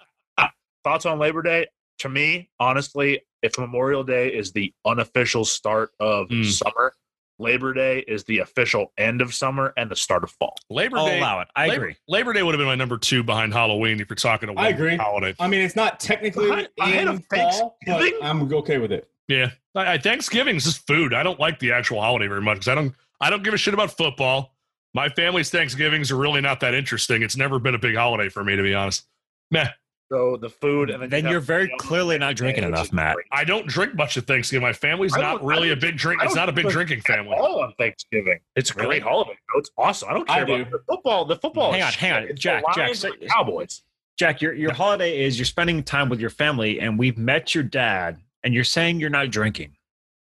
Thoughts 0.85 1.07
on 1.07 1.19
Labor 1.19 1.43
Day? 1.43 1.67
To 2.01 2.09
me, 2.09 2.51
honestly, 2.61 3.23
if 3.43 3.59
Memorial 3.59 4.05
Day 4.05 4.29
is 4.29 4.53
the 4.53 4.73
unofficial 4.85 5.45
start 5.45 5.91
of 6.01 6.29
Hmm. 6.29 6.43
summer, 6.45 6.93
Labor 7.39 7.73
Day 7.75 8.01
is 8.09 8.25
the 8.25 8.39
official 8.39 8.93
end 8.99 9.21
of 9.21 9.35
summer 9.35 9.73
and 9.77 9.91
the 9.91 9.97
start 9.97 10.25
of 10.25 10.31
fall. 10.33 10.55
Labor 10.71 10.99
I'll 10.99 11.07
Day. 11.07 11.19
allow 11.19 11.41
it. 11.41 11.49
I 11.55 11.69
Labor, 11.69 11.83
agree. 11.85 11.97
Labor 12.09 12.33
Day 12.33 12.43
would 12.43 12.55
have 12.55 12.59
been 12.59 12.67
my 12.67 12.75
number 12.75 12.97
two 12.99 13.23
behind 13.23 13.53
Halloween 13.53 14.01
if 14.01 14.09
you're 14.09 14.17
talking 14.17 14.49
a 14.49 14.55
I 14.55 14.69
agree. 14.69 14.97
holiday. 14.97 15.35
I 15.39 15.47
mean, 15.49 15.61
it's 15.63 15.77
not 15.77 16.01
technically 16.01 16.51
Ahead- 16.51 16.69
ahead 16.81 17.03
in 17.03 17.09
of 17.09 17.25
fall, 17.27 17.79
but 17.87 18.13
I'm 18.23 18.53
okay 18.55 18.79
with 18.79 18.93
it. 18.93 19.09
Yeah, 19.29 19.51
I, 19.75 19.95
I, 19.95 19.99
Thanksgiving 19.99 20.57
is 20.57 20.65
just 20.65 20.87
food. 20.87 21.13
I 21.15 21.23
don't 21.23 21.41
like 21.41 21.59
the 21.59 21.73
actual 21.73 22.01
holiday 22.01 22.27
very 22.29 22.43
much 22.43 22.57
because 22.57 22.69
I 22.69 22.75
don't. 22.75 22.95
I 23.21 23.31
don't 23.31 23.43
give 23.43 23.55
a 23.55 23.57
shit 23.57 23.73
about 23.75 23.91
football. 23.91 24.55
My 24.97 25.11
family's 25.11 25.51
Thanksgivings 25.51 26.11
are 26.11 26.17
really 26.17 26.41
not 26.41 26.59
that 26.61 26.73
interesting. 26.73 27.23
It's 27.23 27.37
never 27.37 27.59
been 27.59 27.75
a 27.75 27.79
big 27.79 27.95
holiday 27.97 28.31
for 28.31 28.43
me, 28.43 28.57
to 28.57 28.63
be 28.63 28.75
honest. 28.75 29.07
Meh. 29.51 29.69
So 30.11 30.39
the 30.41 30.49
food, 30.49 30.89
and 30.89 31.03
then, 31.03 31.11
Then 31.11 31.25
you 31.25 31.33
you're 31.33 31.41
very 31.41 31.71
clearly 31.79 32.17
not 32.17 32.35
drinking 32.35 32.65
which 32.65 32.73
enough, 32.73 32.93
Matt. 32.95 33.17
I 33.31 33.45
don't 33.45 33.67
drink 33.67 33.95
much 33.95 34.17
at 34.17 34.25
Thanksgiving. 34.25 34.63
My 34.63 34.73
family's 34.73 35.13
not 35.15 35.45
really 35.45 35.69
I 35.69 35.73
a 35.75 35.77
big 35.77 35.99
drink. 35.99 36.23
It's 36.23 36.35
don't 36.35 36.49
a 36.49 36.53
big 36.53 36.69
drink 36.69 36.89
drinking 36.89 37.03
family. 37.03 37.37
all 37.37 37.61
on 37.63 37.75
Thanksgiving. 37.77 38.39
It's 38.55 38.71
a 38.71 38.75
Really? 38.75 38.87
great 38.87 39.03
holiday. 39.03 39.37
bro. 39.53 39.59
It's 39.61 39.71
awesome. 39.77 40.09
I 40.09 40.15
don't 40.15 40.31
I 40.31 40.35
care 40.37 40.45
about 40.45 40.65
do. 40.65 40.71
the 40.71 40.83
football. 40.89 41.25
The 41.27 41.37
football. 41.37 41.73
Hang 41.73 41.83
is 41.83 41.87
on, 41.89 41.93
hang 41.93 42.13
on. 42.13 42.23
It's 42.31 42.41
Jack, 42.41 42.65
Jack, 42.69 42.77
Lions 42.79 42.99
say- 43.01 43.11
Cowboys. 43.29 43.83
Jack, 44.19 44.41
your 44.41 44.55
your 44.55 44.73
holiday 44.73 45.23
is 45.25 45.39
you're 45.39 45.45
spending 45.45 45.83
time 45.83 46.09
with 46.09 46.21
your 46.21 46.31
family, 46.31 46.81
and 46.81 46.99
we've 46.99 47.19
met 47.19 47.55
your 47.55 47.65
dad, 47.65 48.19
and 48.45 48.55
you're 48.55 48.65
saying 48.65 48.99
you're 48.99 49.11
not 49.11 49.29
drinking. 49.31 49.77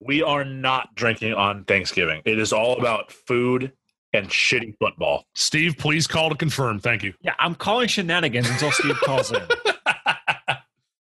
We 0.01 0.23
are 0.23 0.45
not 0.45 0.95
drinking 0.95 1.33
on 1.33 1.65
Thanksgiving. 1.65 2.21
It 2.27 2.39
is 2.39 2.53
all 2.53 2.77
about 2.79 3.11
food 3.11 3.73
and 4.13 4.29
shitty 4.29 4.75
football. 4.79 5.25
Steve, 5.35 5.77
please 5.79 6.07
call 6.07 6.31
to 6.31 6.35
confirm. 6.37 6.79
Thank 6.81 7.03
you. 7.03 7.15
Yeah, 7.21 7.35
I'm 7.39 7.55
calling 7.55 7.89
shenanigans 7.89 8.49
until 8.49 8.71
Steve 8.73 8.97
calls 9.05 9.33
in. 9.33 9.43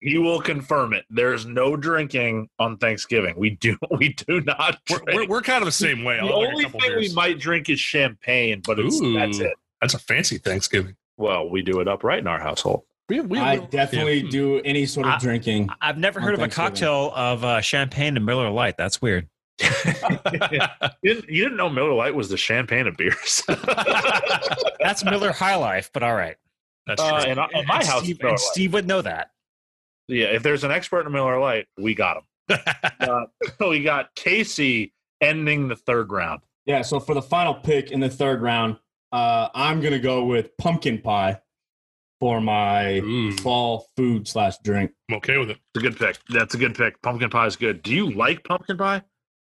He 0.02 0.18
will 0.18 0.40
confirm 0.40 0.94
it. 0.94 1.04
There's 1.10 1.46
no 1.46 1.76
drinking 1.76 2.48
on 2.58 2.78
Thanksgiving. 2.78 3.36
We 3.38 3.52
do 3.52 3.78
we 3.98 4.14
do 4.14 4.42
not 4.42 4.80
We're, 4.90 4.98
drink. 5.00 5.10
we're, 5.14 5.28
we're 5.28 5.42
kind 5.42 5.62
of 5.62 5.66
the 5.66 5.72
same 5.74 6.04
way. 6.04 6.16
the 6.16 6.22
I'll 6.28 6.40
like, 6.40 6.48
a 6.48 6.52
only 6.52 6.64
couple 6.64 6.80
thing 6.80 6.96
we 6.96 7.14
might 7.14 7.40
drink 7.40 7.70
is 7.70 7.80
champagne, 7.80 8.62
but 8.66 8.80
it's, 8.80 9.00
that's 9.00 9.40
it. 9.40 9.54
That's 9.82 9.94
a 9.94 10.00
fancy 10.00 10.38
Thanksgiving. 10.38 10.96
Well, 11.18 11.50
we 11.50 11.62
do 11.62 11.82
it 11.82 11.88
upright 11.88 12.20
in 12.20 12.28
our 12.28 12.40
household. 12.40 12.84
We, 13.10 13.20
we, 13.22 13.40
I 13.40 13.58
we- 13.58 13.68
definitely 13.68 14.20
yeah. 14.22 14.30
do 14.30 14.62
any 14.62 14.86
sort 14.86 15.08
of 15.08 15.14
I- 15.14 15.18
drinking. 15.18 15.70
I've 15.82 15.98
never 15.98 16.22
heard 16.22 16.34
of 16.34 16.42
a 16.42 16.48
cocktail 16.48 17.12
of 17.14 17.44
uh, 17.44 17.60
champagne 17.60 18.16
and 18.16 18.26
Miller 18.26 18.50
Lite. 18.50 18.78
That's 18.78 19.02
weird. 19.02 19.28
you, 21.04 21.14
didn't, 21.14 21.30
you 21.30 21.44
didn't 21.44 21.58
know 21.58 21.70
Miller 21.70 21.94
Lite 21.94 22.16
was 22.16 22.30
the 22.30 22.38
champagne 22.38 22.88
of 22.88 22.96
beers. 22.98 23.44
That's 24.80 25.04
Miller 25.04 25.32
High 25.32 25.56
Life, 25.56 25.90
but 25.94 26.04
all 26.04 26.16
right. 26.16 26.36
That's 26.88 27.02
Uh, 27.02 27.22
true. 27.22 27.32
and 27.32 27.40
in 27.54 27.68
my 27.68 27.78
And 27.80 27.88
house, 27.88 28.04
Steve, 28.04 28.18
and 28.22 28.40
Steve 28.40 28.74
would 28.74 28.88
know 28.88 29.02
that. 29.02 29.32
yeah, 30.08 30.28
if 30.28 30.44
there's 30.44 30.64
an 30.64 30.72
expert 30.72 31.06
in 31.06 31.12
Miller 31.12 31.40
Lite, 31.40 31.68
we 31.78 31.94
got 31.96 32.18
him. 32.18 32.24
Uh, 33.00 33.26
we 33.62 33.82
got 33.82 34.14
Casey 34.16 34.94
ending 35.22 35.68
the 35.70 35.76
third 35.76 36.12
round. 36.12 36.42
Yeah, 36.66 36.82
so 36.82 37.00
for 37.00 37.16
the 37.16 37.22
final 37.22 37.54
pick 37.54 37.92
in 37.92 38.00
the 38.02 38.10
third 38.10 38.42
round, 38.42 38.78
uh, 39.12 39.48
I'm 39.56 39.80
gonna 39.82 40.00
go 40.00 40.26
with 40.26 40.56
pumpkin 40.58 41.00
pie 41.02 41.40
for 42.20 42.42
my 42.42 42.98
Ooh, 43.00 43.32
fall 43.38 43.88
food 43.96 44.28
slash 44.28 44.58
drink. 44.64 44.92
I'm 45.10 45.16
okay 45.18 45.38
with 45.38 45.50
it. 45.52 45.58
It's 45.74 45.84
a 45.84 45.88
good 45.90 45.98
pick. 45.98 46.18
That's 46.30 46.54
a 46.56 46.58
good 46.58 46.76
pick. 46.76 47.02
Pumpkin 47.02 47.30
pie 47.30 47.46
is 47.48 47.56
good. 47.56 47.82
Do 47.84 47.94
you 47.96 48.12
like 48.12 48.44
pumpkin 48.44 48.78
pie? 48.78 49.02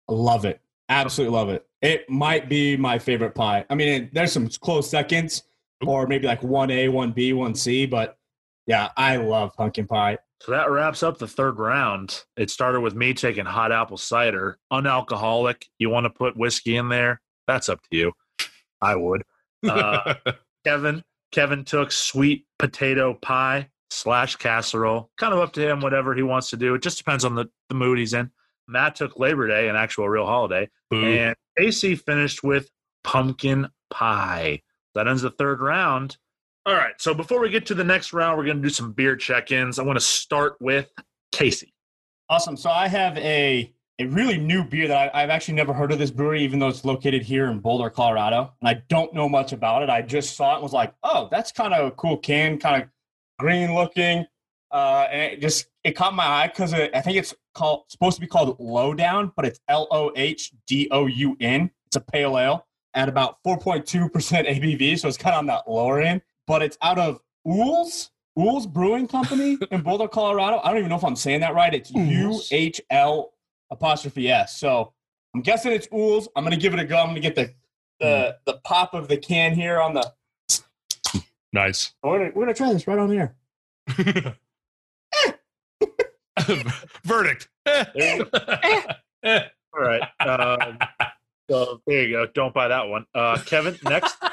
I 0.09 0.13
love 0.13 0.45
it. 0.45 0.61
Absolutely 0.89 1.37
love 1.37 1.49
it. 1.49 1.67
It 1.83 2.09
might 2.09 2.49
be 2.49 2.77
my 2.77 2.99
favorite 2.99 3.35
pie. 3.35 3.65
I 3.71 3.75
mean, 3.75 4.11
there's 4.13 4.33
some 4.33 4.49
close 4.49 4.89
seconds, 4.89 5.45
or 5.87 6.07
maybe 6.07 6.27
like 6.27 6.43
one 6.43 6.71
A, 6.71 6.89
one 6.89 7.13
B, 7.13 7.33
one 7.33 7.55
C, 7.55 7.87
but 7.87 8.19
yeah, 8.67 8.91
I 8.97 9.17
love 9.17 9.55
pumpkin 9.55 9.87
pie. 9.87 10.19
So 10.41 10.53
that 10.53 10.71
wraps 10.71 11.03
up 11.03 11.19
the 11.19 11.27
third 11.27 11.59
round. 11.59 12.23
It 12.37 12.51
started 12.51 12.81
with 12.81 12.95
me 12.95 13.15
taking 13.15 13.47
hot 13.47 13.73
apple 13.73 13.97
cider, 13.97 14.59
unalcoholic. 14.73 15.65
You 15.79 15.89
want 15.89 16.05
to 16.05 16.11
put 16.11 16.37
whiskey 16.37 16.77
in 16.77 16.89
there? 16.89 17.21
That's 17.47 17.69
up 17.69 17.81
to 17.91 17.97
you. 17.97 18.13
I 18.81 18.97
would. 18.97 19.23
Uh, 19.67 20.15
Kevin, 20.65 21.03
Kevin 21.33 21.65
took 21.65 21.93
sweet 21.93 22.47
potato 22.59 23.15
pie 23.15 23.71
slash 23.91 24.37
casserole. 24.37 25.11
Kind 25.17 25.33
of 25.33 25.41
up 25.41 25.53
to 25.55 25.67
him, 25.67 25.81
whatever 25.81 26.15
he 26.15 26.23
wants 26.23 26.51
to 26.51 26.57
do. 26.57 26.75
It 26.75 26.83
just 26.83 26.99
depends 26.99 27.25
on 27.25 27.35
the, 27.35 27.47
the 27.69 27.75
mood 27.75 27.99
he's 27.99 28.15
in. 28.15 28.31
Matt 28.69 28.97
took 28.97 29.19
Labor 29.19 29.49
Day, 29.49 29.69
an 29.69 29.77
actual 29.77 30.09
real 30.09 30.27
holiday. 30.27 30.69
Boo. 30.91 31.05
And 31.05 31.37
AC 31.59 31.97
finished 31.97 32.43
with 32.43 32.71
pumpkin 33.03 33.69
pie. 33.91 34.63
That 34.95 35.09
ends 35.09 35.23
the 35.23 35.31
third 35.31 35.61
round. 35.61 36.17
All 36.67 36.75
right. 36.75 36.95
So 36.99 37.13
before 37.13 37.41
we 37.41 37.51
get 37.51 37.67
to 37.67 37.75
the 37.75 37.85
next 37.85 38.13
round, 38.13 38.39
we're 38.39 38.45
going 38.45 38.57
to 38.57 38.63
do 38.63 38.71
some 38.71 38.93
beer 38.93 39.17
check 39.17 39.51
ins. 39.51 39.79
I 39.79 39.83
want 39.83 39.99
to 39.99 40.05
start 40.05 40.57
with 40.61 40.91
Casey. 41.33 41.75
Awesome. 42.31 42.57
So 42.57 42.71
I 42.71 42.89
have 42.89 43.19
a 43.19 43.73
a 44.01 44.07
really 44.07 44.39
new 44.39 44.65
beer 44.65 44.89
that 44.89 45.15
I, 45.15 45.23
I've 45.23 45.31
actually 45.31 45.55
never 45.55 45.73
heard 45.73 45.93
of 45.93 45.99
this 45.99 46.11
brewery, 46.11 46.43
even 46.43 46.59
though 46.59 46.69
it's 46.69 46.85
located 46.85 47.23
here 47.23 47.47
in 47.47 47.61
Boulder, 47.61 47.91
Colorado. 47.91 48.53
And 48.61 48.69
I 48.69 48.83
don't 48.89 49.15
know 49.15 49.29
much 49.29 49.53
about 49.53 49.83
it. 49.83 49.91
I 49.91 50.03
just 50.03 50.37
saw 50.37 50.53
it 50.53 50.55
and 50.55 50.63
was 50.65 50.73
like, 50.73 50.95
oh, 51.05 51.29
that's 51.31 51.53
kind 51.53 51.73
of 51.73 51.87
a 51.87 51.91
cool 51.93 52.17
can, 52.17 52.59
kind 52.59 52.83
of 52.83 52.89
green 53.39 53.75
looking. 53.75 54.27
Uh, 54.73 55.07
and 55.11 55.33
it 55.35 55.41
just 55.41 55.67
it 55.85 55.93
caught 55.93 56.15
my 56.15 56.25
eye 56.25 56.49
because 56.49 56.75
I 56.75 57.01
think 57.03 57.19
it's 57.19 57.35
called 57.55 57.85
supposed 57.89 58.17
to 58.17 58.21
be 58.21 58.27
called 58.27 58.57
Lowdown, 58.59 59.33
but 59.37 59.45
it's 59.45 59.61
L 59.69 59.89
O 59.91 60.13
H 60.17 60.53
D 60.67 60.89
O 60.91 61.07
U 61.07 61.37
N. 61.41 61.71
It's 61.87 61.97
a 61.97 62.01
pale 62.01 62.39
ale 62.39 62.67
at 62.95 63.09
about 63.09 63.43
4.2% 63.45 64.11
ABV, 64.11 64.99
so 64.99 65.09
it's 65.09 65.17
kind 65.17 65.35
of 65.35 65.41
on 65.41 65.47
that 65.47 65.69
lower 65.69 66.01
end. 66.01 66.23
But 66.47 66.63
it's 66.63 66.79
out 66.83 66.99
of 66.99 67.21
Uhl's, 67.47 68.11
Uhl's 68.39 68.67
Brewing 68.67 69.09
Company 69.09 69.59
in 69.71 69.83
Boulder, 69.83 70.09
Colorado. 70.09 70.61
I 70.63 70.69
don't 70.69 70.79
even 70.79 70.91
know 70.91 70.97
if 70.97 71.05
I'm 71.05 71.17
saying 71.17 71.41
that 71.41 71.55
right. 71.55 71.75
It's 71.75 71.91
U 71.91 72.29
Ools. 72.31 72.49
H 72.53 72.81
L 72.91 73.33
apostrophe 73.71 74.31
S. 74.31 74.59
So 74.59 74.93
I'm 75.35 75.43
guessing 75.43 75.73
it's 75.73 75.89
Uhl's. 75.89 76.29
I'm 76.37 76.45
gonna 76.45 76.57
give 76.57 76.73
it 76.75 76.81
a 76.81 76.85
go. 76.85 76.99
I'm 76.99 77.09
gonna 77.09 77.21
get 77.21 77.35
the 77.35 77.53
the 78.01 78.37
hmm. 78.39 78.51
the 78.53 78.61
pop 78.65 78.95
of 78.95 79.09
the 79.09 79.17
can 79.17 79.55
here 79.55 79.81
on 79.81 79.95
the. 79.95 80.13
nice. 81.53 81.93
We're 82.03 82.19
gonna, 82.19 82.31
we're 82.35 82.43
gonna 82.43 82.55
try 82.55 82.73
this 82.73 82.87
right 82.87 82.99
on 82.99 83.09
there. 83.09 83.37
Verdict. 87.05 87.49
There 87.65 87.93
you. 87.95 88.27
All 89.25 89.83
right. 89.83 90.03
Um, 90.21 90.79
so 91.51 91.81
there 91.87 92.03
you 92.03 92.13
go. 92.13 92.27
Don't 92.35 92.55
buy 92.55 92.69
that 92.69 92.89
one. 92.89 93.07
Uh, 93.15 93.39
Kevin, 93.45 93.77
next. 93.85 94.17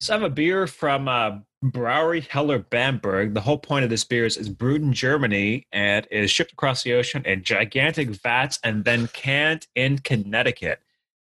So 0.00 0.12
I 0.12 0.18
have 0.18 0.24
a 0.24 0.34
beer 0.34 0.66
from 0.66 1.06
uh, 1.06 1.38
Brauerei 1.64 2.26
Heller 2.26 2.58
Bamberg. 2.58 3.34
The 3.34 3.40
whole 3.40 3.56
point 3.56 3.84
of 3.84 3.90
this 3.90 4.02
beer 4.02 4.26
is 4.26 4.36
it's 4.36 4.48
brewed 4.48 4.82
in 4.82 4.92
Germany 4.92 5.68
and 5.70 6.08
is 6.10 6.28
shipped 6.28 6.52
across 6.52 6.82
the 6.82 6.94
ocean 6.94 7.22
in 7.24 7.44
gigantic 7.44 8.08
vats 8.08 8.58
and 8.64 8.84
then 8.84 9.06
canned 9.12 9.68
in 9.76 9.98
Connecticut. 9.98 10.80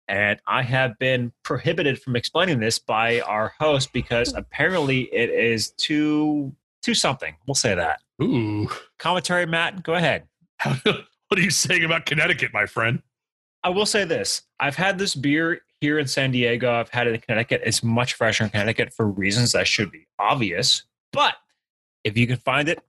And 0.08 0.40
I 0.48 0.64
have 0.64 0.98
been 0.98 1.34
prohibited 1.44 2.02
from 2.02 2.16
explaining 2.16 2.62
this 2.62 2.80
by 2.80 3.22
our 3.22 3.54
host 3.60 3.94
because 3.94 4.34
apparently 4.34 5.02
it 5.14 5.30
is 5.30 5.70
too 5.70 6.56
too 6.84 6.94
something. 6.94 7.36
We'll 7.48 7.56
say 7.56 7.74
that. 7.76 8.02
Ooh. 8.22 8.70
Commentary, 9.00 9.46
Matt. 9.46 9.84
Go 9.84 9.94
ahead. 9.96 10.28
what 10.64 11.06
are 11.32 11.40
you 11.42 11.50
saying 11.50 11.84
about 11.84 12.06
Connecticut, 12.06 12.52
my 12.54 12.66
friend? 12.66 13.02
I 13.64 13.70
will 13.70 13.86
say 13.86 14.04
this. 14.06 14.44
I've 14.60 14.76
had 14.76 15.00
this 15.00 15.16
beer 15.16 15.62
here 15.82 15.98
in 15.98 16.08
San 16.08 16.32
Diego. 16.32 16.72
I've 16.72 16.90
had 16.90 17.08
it 17.08 17.14
in 17.16 17.22
Connecticut. 17.22 17.62
It's 17.66 17.82
much 17.84 18.14
fresher 18.14 18.44
in 18.44 18.50
Connecticut 18.50 18.94
for 18.94 19.08
reasons 19.08 19.54
that 19.54 19.68
should 19.68 19.92
be 19.92 20.06
obvious. 20.20 20.84
But 21.12 21.36
if 22.04 22.18
you 22.18 22.28
can 22.28 22.38
find 22.38 22.68
it 22.70 22.80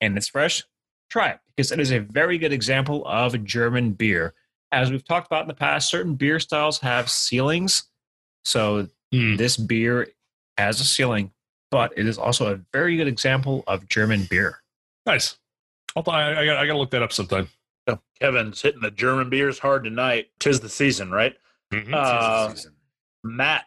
and 0.00 0.16
it's 0.16 0.28
fresh, 0.28 0.62
try 1.10 1.30
it 1.30 1.38
because 1.56 1.72
it 1.72 1.80
is 1.80 1.90
a 1.90 1.98
very 2.00 2.38
good 2.38 2.52
example 2.52 3.06
of 3.06 3.42
German 3.44 3.92
beer. 3.92 4.34
As 4.70 4.90
we've 4.90 5.04
talked 5.04 5.26
about 5.26 5.42
in 5.42 5.48
the 5.48 5.54
past, 5.54 5.88
certain 5.88 6.14
beer 6.14 6.38
styles 6.38 6.78
have 6.80 7.10
ceilings. 7.10 7.84
So 8.44 8.88
Hmm. 9.12 9.36
this 9.36 9.56
beer 9.56 10.08
has 10.58 10.80
a 10.80 10.84
ceiling, 10.84 11.32
but 11.70 11.92
it 11.96 12.06
is 12.06 12.18
also 12.18 12.52
a 12.54 12.60
very 12.72 12.96
good 12.96 13.08
example 13.08 13.64
of 13.66 13.88
German 13.88 14.26
beer. 14.30 14.60
Nice. 15.06 15.36
I'll, 15.96 16.04
I, 16.08 16.40
I, 16.40 16.44
got, 16.44 16.56
I 16.58 16.66
got 16.66 16.72
to 16.74 16.78
look 16.78 16.90
that 16.90 17.02
up 17.02 17.12
sometime. 17.12 17.48
Oh, 17.86 17.98
Kevin's 18.20 18.60
hitting 18.60 18.80
the 18.80 18.90
German 18.90 19.30
beers 19.30 19.58
hard 19.58 19.84
tonight. 19.84 20.28
Tis 20.38 20.60
the 20.60 20.68
season, 20.68 21.10
right? 21.10 21.34
Mhm. 21.72 21.92
Uh, 21.94 22.54
Matt, 23.24 23.64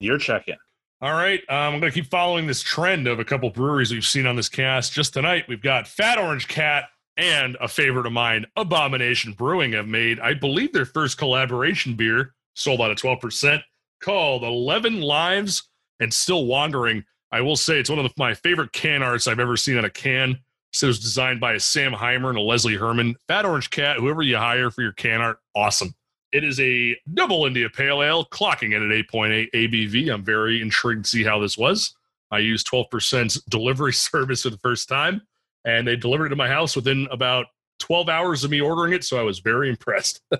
your 0.00 0.18
check 0.18 0.48
in. 0.48 0.56
All 1.00 1.12
right. 1.14 1.40
Um, 1.48 1.74
I'm 1.74 1.80
going 1.80 1.90
to 1.92 2.00
keep 2.00 2.10
following 2.10 2.46
this 2.46 2.62
trend 2.62 3.08
of 3.08 3.18
a 3.18 3.24
couple 3.24 3.50
breweries 3.50 3.90
we've 3.90 4.04
seen 4.04 4.26
on 4.26 4.36
this 4.36 4.48
cast. 4.48 4.92
Just 4.92 5.14
tonight, 5.14 5.44
we've 5.48 5.62
got 5.62 5.88
Fat 5.88 6.18
Orange 6.18 6.46
Cat 6.46 6.84
and 7.16 7.56
a 7.60 7.68
favorite 7.68 8.06
of 8.06 8.12
mine, 8.12 8.46
Abomination 8.56 9.32
Brewing, 9.32 9.72
have 9.72 9.88
made, 9.88 10.20
I 10.20 10.34
believe, 10.34 10.72
their 10.72 10.86
first 10.86 11.18
collaboration 11.18 11.94
beer, 11.94 12.34
sold 12.54 12.80
out 12.80 12.90
at 12.90 12.98
12%, 12.98 13.62
called 14.00 14.44
11 14.44 15.00
Lives 15.00 15.68
and 16.00 16.12
Still 16.12 16.46
Wandering. 16.46 17.04
I 17.32 17.40
will 17.40 17.56
say 17.56 17.80
it's 17.80 17.90
one 17.90 17.98
of 17.98 18.04
the, 18.04 18.12
my 18.16 18.34
favorite 18.34 18.72
can 18.72 19.02
arts 19.02 19.26
I've 19.26 19.40
ever 19.40 19.56
seen 19.56 19.78
on 19.78 19.84
a 19.84 19.90
can. 19.90 20.38
So 20.72 20.86
it 20.86 20.88
was 20.88 21.00
designed 21.00 21.40
by 21.40 21.54
a 21.54 21.60
Sam 21.60 21.92
Heimer 21.92 22.28
and 22.28 22.38
a 22.38 22.42
Leslie 22.42 22.76
Herman. 22.76 23.16
Fat 23.28 23.44
Orange 23.44 23.70
Cat, 23.70 23.98
whoever 23.98 24.22
you 24.22 24.36
hire 24.36 24.70
for 24.70 24.82
your 24.82 24.92
can 24.92 25.20
art, 25.20 25.38
awesome. 25.54 25.94
It 26.30 26.44
is 26.44 26.58
a 26.60 26.96
double 27.12 27.44
India 27.44 27.68
Pale 27.68 28.02
Ale, 28.02 28.24
clocking 28.26 28.74
in 28.74 28.82
at 28.82 29.06
8.8 29.08 29.50
ABV. 29.52 30.12
I'm 30.12 30.24
very 30.24 30.62
intrigued 30.62 31.04
to 31.04 31.10
see 31.10 31.24
how 31.24 31.38
this 31.38 31.58
was. 31.58 31.94
I 32.30 32.38
used 32.38 32.66
12% 32.68 33.38
delivery 33.50 33.92
service 33.92 34.42
for 34.42 34.50
the 34.50 34.58
first 34.58 34.88
time, 34.88 35.22
and 35.66 35.86
they 35.86 35.96
delivered 35.96 36.26
it 36.26 36.30
to 36.30 36.36
my 36.36 36.48
house 36.48 36.74
within 36.74 37.06
about 37.10 37.46
12 37.80 38.08
hours 38.08 38.44
of 38.44 38.50
me 38.50 38.60
ordering 38.62 38.94
it. 38.94 39.04
So 39.04 39.18
I 39.18 39.22
was 39.22 39.40
very 39.40 39.68
impressed. 39.68 40.20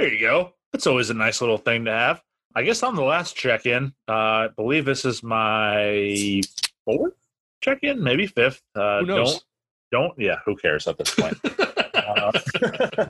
There 0.00 0.10
you 0.10 0.20
go. 0.20 0.54
That's 0.72 0.86
always 0.86 1.10
a 1.10 1.14
nice 1.14 1.42
little 1.42 1.58
thing 1.58 1.84
to 1.84 1.92
have. 1.92 2.22
I 2.54 2.62
guess 2.62 2.82
I'm 2.82 2.96
the 2.96 3.02
last 3.02 3.36
check 3.36 3.66
in. 3.66 3.92
Uh, 4.08 4.12
I 4.12 4.48
believe 4.56 4.84
this 4.84 5.04
is 5.04 5.22
my 5.22 6.40
fourth 6.84 7.14
check 7.60 7.78
in, 7.82 8.02
maybe 8.02 8.26
fifth. 8.26 8.62
Uh, 8.74 9.00
Who 9.00 9.06
knows? 9.06 9.32
Don't, 9.92 10.02
don't, 10.16 10.18
yeah, 10.18 10.36
who 10.44 10.56
cares 10.56 10.88
at 10.88 10.98
this 10.98 11.14
point? 11.14 11.36
uh, 11.94 12.32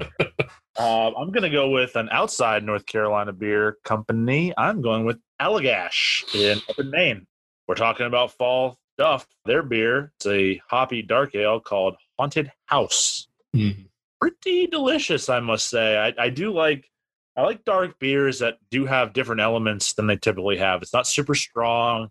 uh, 0.78 1.10
I'm 1.16 1.30
going 1.30 1.42
to 1.42 1.50
go 1.50 1.70
with 1.70 1.96
an 1.96 2.08
outside 2.10 2.64
North 2.64 2.84
Carolina 2.86 3.32
beer 3.32 3.78
company. 3.84 4.52
I'm 4.58 4.82
going 4.82 5.04
with 5.04 5.18
Allagash 5.40 6.34
in 6.34 6.58
up 6.68 6.78
in 6.78 6.90
Maine. 6.90 7.26
We're 7.66 7.74
talking 7.76 8.06
about 8.06 8.32
fall 8.32 8.78
stuff. 8.98 9.26
Their 9.46 9.62
beer, 9.62 10.12
it's 10.16 10.26
a 10.26 10.60
hoppy 10.68 11.02
dark 11.02 11.34
ale 11.34 11.60
called 11.60 11.96
Haunted 12.18 12.52
House 12.66 13.26
Mhm. 13.56 13.86
pretty 14.20 14.66
delicious, 14.66 15.28
I 15.28 15.40
must 15.40 15.68
say. 15.68 15.96
I, 15.96 16.12
I 16.24 16.28
do 16.28 16.52
like 16.52 16.89
I 17.40 17.44
like 17.44 17.64
dark 17.64 17.98
beers 17.98 18.40
that 18.40 18.58
do 18.70 18.84
have 18.84 19.14
different 19.14 19.40
elements 19.40 19.94
than 19.94 20.06
they 20.06 20.16
typically 20.16 20.58
have. 20.58 20.82
It's 20.82 20.92
not 20.92 21.06
super 21.06 21.34
strong, 21.34 22.10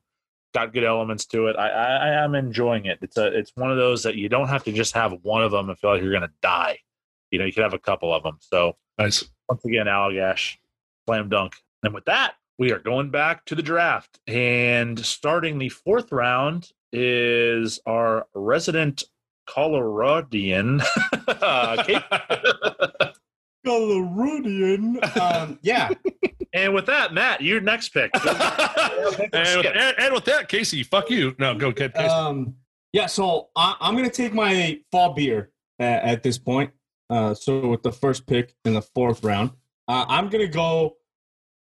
got 0.55 0.73
good 0.73 0.83
elements 0.83 1.25
to 1.27 1.47
it. 1.47 1.55
I, 1.55 1.69
I, 1.69 1.95
I 2.07 2.23
am 2.23 2.33
enjoying 2.33 2.85
it. 2.85 2.97
It's 3.03 3.15
a 3.15 3.27
it's 3.27 3.51
one 3.53 3.69
of 3.69 3.77
those 3.77 4.01
that 4.03 4.15
you 4.15 4.27
don't 4.27 4.47
have 4.47 4.63
to 4.63 4.71
just 4.71 4.95
have 4.95 5.13
one 5.21 5.43
of 5.43 5.51
them 5.51 5.69
and 5.69 5.77
feel 5.77 5.91
like 5.91 6.01
you're 6.01 6.11
gonna 6.11 6.31
die. 6.41 6.79
You 7.29 7.37
know, 7.37 7.45
you 7.45 7.53
could 7.53 7.61
have 7.61 7.75
a 7.75 7.79
couple 7.79 8.11
of 8.11 8.23
them. 8.23 8.37
So 8.39 8.75
nice. 8.97 9.23
once 9.47 9.63
again, 9.65 9.85
Allagash, 9.85 10.57
slam 11.05 11.29
dunk. 11.29 11.53
And 11.83 11.93
with 11.93 12.05
that, 12.05 12.33
we 12.57 12.71
are 12.71 12.79
going 12.79 13.11
back 13.11 13.45
to 13.45 13.55
the 13.55 13.61
draft. 13.61 14.19
And 14.25 14.97
starting 15.05 15.59
the 15.59 15.69
fourth 15.69 16.11
round 16.11 16.71
is 16.91 17.79
our 17.85 18.25
resident 18.33 19.03
Coloradian. 19.47 20.83
uh, 21.27 23.05
Kate. 23.63 23.71
Coloradian. 23.71 25.17
Um, 25.17 25.59
yeah. 25.63 25.89
and 26.53 26.73
with 26.73 26.85
that, 26.87 27.13
Matt, 27.13 27.41
your 27.41 27.61
next 27.61 27.89
pick. 27.89 28.11
and, 28.15 28.25
with, 29.05 29.33
and, 29.33 29.95
and 29.99 30.13
with 30.13 30.25
that, 30.25 30.47
Casey, 30.47 30.83
fuck 30.83 31.09
you. 31.09 31.35
No, 31.39 31.55
go, 31.55 31.71
Casey. 31.71 31.93
Um, 31.93 32.55
yeah. 32.93 33.05
So 33.05 33.49
I, 33.55 33.75
I'm 33.79 33.95
gonna 33.95 34.09
take 34.09 34.33
my 34.33 34.79
fall 34.91 35.13
beer 35.13 35.51
at, 35.79 36.03
at 36.03 36.23
this 36.23 36.37
point. 36.37 36.71
Uh, 37.09 37.33
so 37.33 37.67
with 37.67 37.83
the 37.83 37.91
first 37.91 38.27
pick 38.27 38.55
in 38.65 38.73
the 38.73 38.81
fourth 38.81 39.23
round, 39.23 39.51
uh, 39.87 40.05
I'm 40.07 40.29
gonna 40.29 40.47
go 40.47 40.97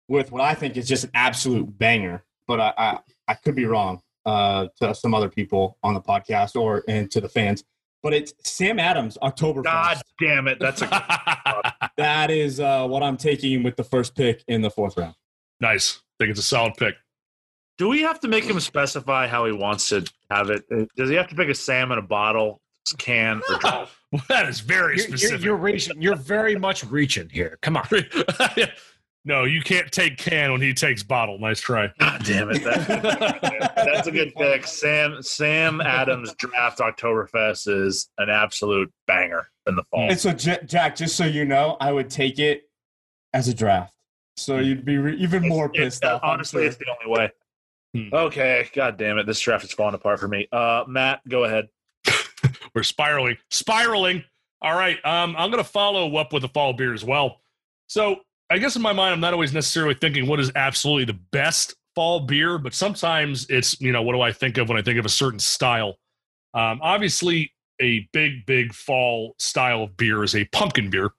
with 0.08 0.32
what 0.32 0.42
I 0.42 0.54
think 0.54 0.76
is 0.76 0.88
just 0.88 1.04
an 1.04 1.10
absolute 1.14 1.78
banger. 1.78 2.24
But 2.46 2.60
I 2.60 2.72
I, 2.78 2.98
I 3.28 3.34
could 3.34 3.54
be 3.54 3.66
wrong 3.66 4.00
uh, 4.28 4.68
to 4.80 4.94
some 4.94 5.14
other 5.14 5.28
people 5.28 5.78
on 5.82 5.94
the 5.94 6.00
podcast 6.00 6.54
or 6.54 6.84
and 6.88 7.10
to 7.10 7.20
the 7.20 7.28
fans. 7.28 7.64
But 8.02 8.14
it's 8.14 8.32
Sam 8.44 8.78
Adams 8.78 9.18
October. 9.22 9.62
God 9.62 10.00
damn 10.20 10.46
it. 10.46 10.58
That's 10.60 10.82
a 10.82 10.86
That 11.96 12.30
is 12.30 12.60
uh, 12.60 12.86
what 12.86 13.02
I'm 13.02 13.16
taking 13.16 13.62
with 13.62 13.76
the 13.76 13.84
first 13.84 14.14
pick 14.14 14.42
in 14.48 14.62
the 14.62 14.70
fourth 14.70 14.96
round. 14.96 15.14
nice. 15.60 16.00
I 16.20 16.24
think 16.24 16.30
it's 16.32 16.40
a 16.40 16.42
solid 16.42 16.74
pick. 16.76 16.96
Do 17.76 17.88
we 17.88 18.02
have 18.02 18.18
to 18.20 18.28
make 18.28 18.42
him 18.42 18.58
specify 18.58 19.28
how 19.28 19.44
he 19.46 19.52
wants 19.52 19.88
to 19.90 20.04
have 20.30 20.50
it? 20.50 20.64
Does 20.96 21.08
he 21.08 21.14
have 21.14 21.28
to 21.28 21.36
pick 21.36 21.48
a 21.48 21.54
Sam 21.54 21.92
in 21.92 21.98
a 21.98 22.02
bottle, 22.02 22.60
can, 22.98 23.40
or? 23.48 23.58
Well, 23.62 24.22
that 24.28 24.48
is 24.48 24.58
very 24.58 24.96
You're, 24.96 25.06
you're, 25.08 25.16
specific. 25.18 25.44
you're 25.44 25.56
reaching. 25.56 26.02
You're 26.02 26.16
very 26.16 26.56
much 26.56 26.82
reaching 26.84 27.28
here. 27.28 27.56
Come 27.62 27.76
on. 27.76 27.86
no, 29.24 29.44
you 29.44 29.60
can't 29.60 29.90
take 29.90 30.16
can 30.16 30.52
when 30.52 30.60
he 30.60 30.72
takes 30.72 31.02
bottle. 31.02 31.38
Nice 31.38 31.60
try. 31.60 31.92
God 31.98 32.24
damn 32.24 32.50
it. 32.50 32.64
That, 32.64 33.72
that's 33.76 34.06
a 34.06 34.10
good 34.10 34.34
pick. 34.34 34.66
Sam 34.66 35.22
Sam 35.22 35.80
Adams 35.80 36.34
draft 36.34 36.78
Oktoberfest 36.78 37.68
is 37.68 38.08
an 38.18 38.30
absolute 38.30 38.92
banger 39.06 39.50
in 39.66 39.76
the 39.76 39.82
fall. 39.90 40.10
And 40.10 40.18
so, 40.18 40.32
J- 40.32 40.60
Jack, 40.64 40.96
just 40.96 41.16
so 41.16 41.24
you 41.24 41.44
know, 41.44 41.76
I 41.80 41.92
would 41.92 42.10
take 42.10 42.38
it 42.38 42.70
as 43.34 43.48
a 43.48 43.54
draft. 43.54 43.92
So 44.36 44.58
you'd 44.58 44.84
be 44.84 44.98
re- 44.98 45.16
even 45.16 45.46
more 45.46 45.68
pissed 45.68 46.04
off. 46.04 46.22
I'm 46.22 46.30
honestly, 46.30 46.62
sure. 46.62 46.68
it's 46.68 46.76
the 46.76 46.86
only 46.88 47.18
way. 47.18 47.30
Okay, 48.12 48.68
god 48.74 48.96
damn 48.96 49.18
it, 49.18 49.26
this 49.26 49.40
draft 49.40 49.64
is 49.64 49.72
falling 49.72 49.94
apart 49.94 50.20
for 50.20 50.28
me. 50.28 50.46
Uh, 50.52 50.84
Matt, 50.86 51.20
go 51.28 51.44
ahead. 51.44 51.68
We're 52.74 52.82
spiraling, 52.82 53.36
spiraling. 53.50 54.24
All 54.60 54.74
right, 54.74 55.04
um, 55.04 55.34
I'm 55.36 55.50
going 55.50 55.62
to 55.62 55.68
follow 55.68 56.16
up 56.16 56.32
with 56.32 56.44
a 56.44 56.48
fall 56.48 56.72
beer 56.72 56.94
as 56.94 57.04
well. 57.04 57.40
So 57.88 58.20
I 58.50 58.58
guess 58.58 58.76
in 58.76 58.82
my 58.82 58.92
mind, 58.92 59.12
I'm 59.12 59.20
not 59.20 59.34
always 59.34 59.52
necessarily 59.52 59.94
thinking 59.94 60.26
what 60.26 60.40
is 60.40 60.50
absolutely 60.54 61.04
the 61.04 61.18
best 61.32 61.74
fall 61.94 62.20
beer, 62.20 62.58
but 62.58 62.74
sometimes 62.74 63.46
it's 63.50 63.78
you 63.80 63.92
know 63.92 64.02
what 64.02 64.14
do 64.14 64.20
I 64.20 64.32
think 64.32 64.56
of 64.58 64.68
when 64.68 64.78
I 64.78 64.82
think 64.82 64.98
of 64.98 65.04
a 65.04 65.10
certain 65.10 65.38
style. 65.38 65.96
Um, 66.54 66.80
obviously, 66.82 67.52
a 67.80 68.08
big, 68.12 68.46
big 68.46 68.72
fall 68.72 69.34
style 69.38 69.84
of 69.84 69.96
beer 69.96 70.24
is 70.24 70.34
a 70.34 70.44
pumpkin 70.46 70.90
beer, 70.90 71.10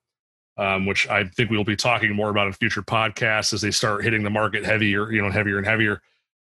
um, 0.58 0.86
which 0.86 1.08
I 1.08 1.26
think 1.26 1.52
we'll 1.52 1.64
be 1.64 1.76
talking 1.76 2.14
more 2.14 2.30
about 2.30 2.48
in 2.48 2.54
future 2.54 2.82
podcasts 2.82 3.54
as 3.54 3.62
they 3.62 3.72
start 3.72 4.04
hitting 4.04 4.24
the 4.24 4.30
market 4.30 4.66
heavier, 4.66 5.12
you 5.12 5.22
know, 5.22 5.30
heavier 5.30 5.58
and 5.58 5.68
heavier. 5.68 6.02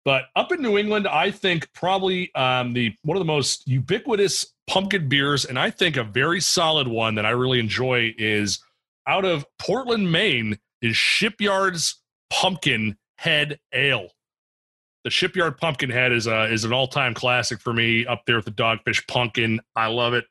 But 0.05 0.25
up 0.35 0.51
in 0.51 0.61
New 0.61 0.79
England, 0.79 1.07
I 1.07 1.31
think 1.31 1.73
probably 1.75 2.35
um, 2.35 2.73
the 2.73 2.95
one 3.03 3.17
of 3.17 3.21
the 3.21 3.25
most 3.25 3.69
ubiquitous 3.69 4.53
pumpkin 4.67 5.09
beers, 5.09 5.45
and 5.45 5.59
I 5.59 5.71
think 5.71 5.97
a 5.97 6.05
very 6.05 6.41
solid 6.41 6.89
one 6.89 7.15
that 7.15 7.27
I 7.27 7.31
really 7.31 7.61
enjoy 7.61 8.13
is 8.19 8.59
out 9.07 9.25
of 9.25 9.47
Portland, 9.59 10.11
Maine, 10.11 10.59
is 10.83 10.97
Shipyard's 10.97 12.03
Pumpkin 12.31 12.97
Head 13.19 13.59
Ale. 13.73 14.09
The 15.05 15.11
Shipyard 15.11 15.59
Pumpkin 15.59 15.91
Head 15.91 16.13
is 16.13 16.27
a, 16.27 16.45
is 16.53 16.65
an 16.65 16.73
all 16.73 16.87
time 16.87 17.15
classic 17.15 17.61
for 17.61 17.73
me. 17.73 18.07
Up 18.07 18.23
there 18.27 18.37
with 18.37 18.45
the 18.45 18.53
Dogfish 18.53 19.07
Pumpkin, 19.09 19.61
I 19.75 19.87
love 19.87 20.15
it. 20.15 20.25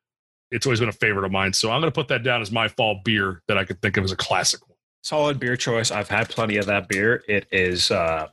It's 0.51 0.65
always 0.65 0.79
been 0.81 0.89
a 0.89 0.93
favorite 0.93 1.25
of 1.25 1.31
mine, 1.31 1.53
so 1.53 1.71
I'm 1.71 1.79
going 1.79 1.91
to 1.91 1.95
put 1.95 2.09
that 2.09 2.23
down 2.23 2.41
as 2.41 2.51
my 2.51 2.67
fall 2.67 2.99
beer 3.05 3.41
that 3.47 3.57
I 3.57 3.63
could 3.63 3.81
think 3.81 3.95
of 3.97 4.03
as 4.03 4.11
a 4.11 4.17
classic 4.17 4.67
one. 4.67 4.77
Solid 5.01 5.39
beer 5.39 5.55
choice. 5.55 5.91
I've 5.91 6.09
had 6.09 6.29
plenty 6.29 6.57
of 6.57 6.65
that 6.65 6.89
beer. 6.89 7.23
It 7.27 7.47
is, 7.51 7.89
uh, 7.89 8.27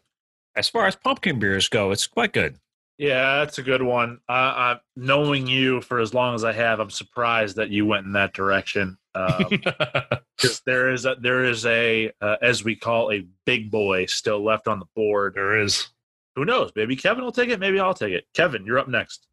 as 0.56 0.68
far 0.68 0.86
as 0.86 0.96
pumpkin 0.96 1.38
beers 1.38 1.68
go, 1.68 1.92
it's 1.92 2.06
quite 2.06 2.32
good. 2.32 2.56
Yeah, 2.98 3.36
that's 3.38 3.58
a 3.58 3.62
good 3.62 3.82
one. 3.82 4.18
Uh, 4.28 4.32
uh, 4.32 4.78
knowing 4.96 5.46
you 5.46 5.80
for 5.80 6.00
as 6.00 6.12
long 6.12 6.34
as 6.34 6.42
I 6.42 6.52
have, 6.52 6.80
I'm 6.80 6.90
surprised 6.90 7.56
that 7.56 7.70
you 7.70 7.86
went 7.86 8.06
in 8.06 8.12
that 8.12 8.34
direction. 8.34 8.98
Because 10.38 10.60
there 10.66 10.92
is 10.92 11.04
a, 11.04 11.16
there 11.20 11.44
is 11.44 11.66
a 11.66 12.12
uh, 12.20 12.36
as 12.40 12.62
we 12.62 12.76
call 12.76 13.10
a 13.10 13.26
big 13.44 13.72
boy 13.72 14.06
still 14.06 14.44
left 14.44 14.68
on 14.68 14.78
the 14.78 14.86
board. 14.94 15.34
there 15.34 15.60
is. 15.60 15.88
Who 16.36 16.44
knows? 16.44 16.70
Maybe 16.76 16.94
Kevin 16.94 17.24
will 17.24 17.32
take 17.32 17.48
it. 17.48 17.58
Maybe 17.58 17.80
I'll 17.80 17.92
take 17.92 18.12
it. 18.12 18.24
Kevin, 18.34 18.64
you're 18.64 18.78
up 18.78 18.86
next. 18.86 19.26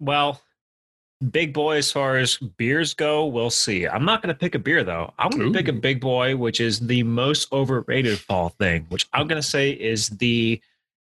Well, 0.00 0.40
big 1.30 1.52
boy 1.52 1.76
as 1.76 1.92
far 1.92 2.16
as 2.18 2.36
beers 2.36 2.94
go, 2.94 3.26
we'll 3.26 3.50
see. 3.50 3.86
I'm 3.86 4.04
not 4.04 4.22
going 4.22 4.34
to 4.34 4.38
pick 4.38 4.54
a 4.54 4.58
beer 4.58 4.82
though. 4.82 5.12
I'm 5.18 5.30
going 5.30 5.52
to 5.52 5.56
pick 5.56 5.68
a 5.68 5.72
big 5.72 6.00
boy, 6.00 6.36
which 6.36 6.60
is 6.60 6.80
the 6.80 7.02
most 7.04 7.52
overrated 7.52 8.18
fall 8.18 8.48
thing, 8.50 8.86
which 8.88 9.06
I'm 9.12 9.28
going 9.28 9.40
to 9.40 9.46
say 9.46 9.70
is 9.70 10.08
the, 10.08 10.60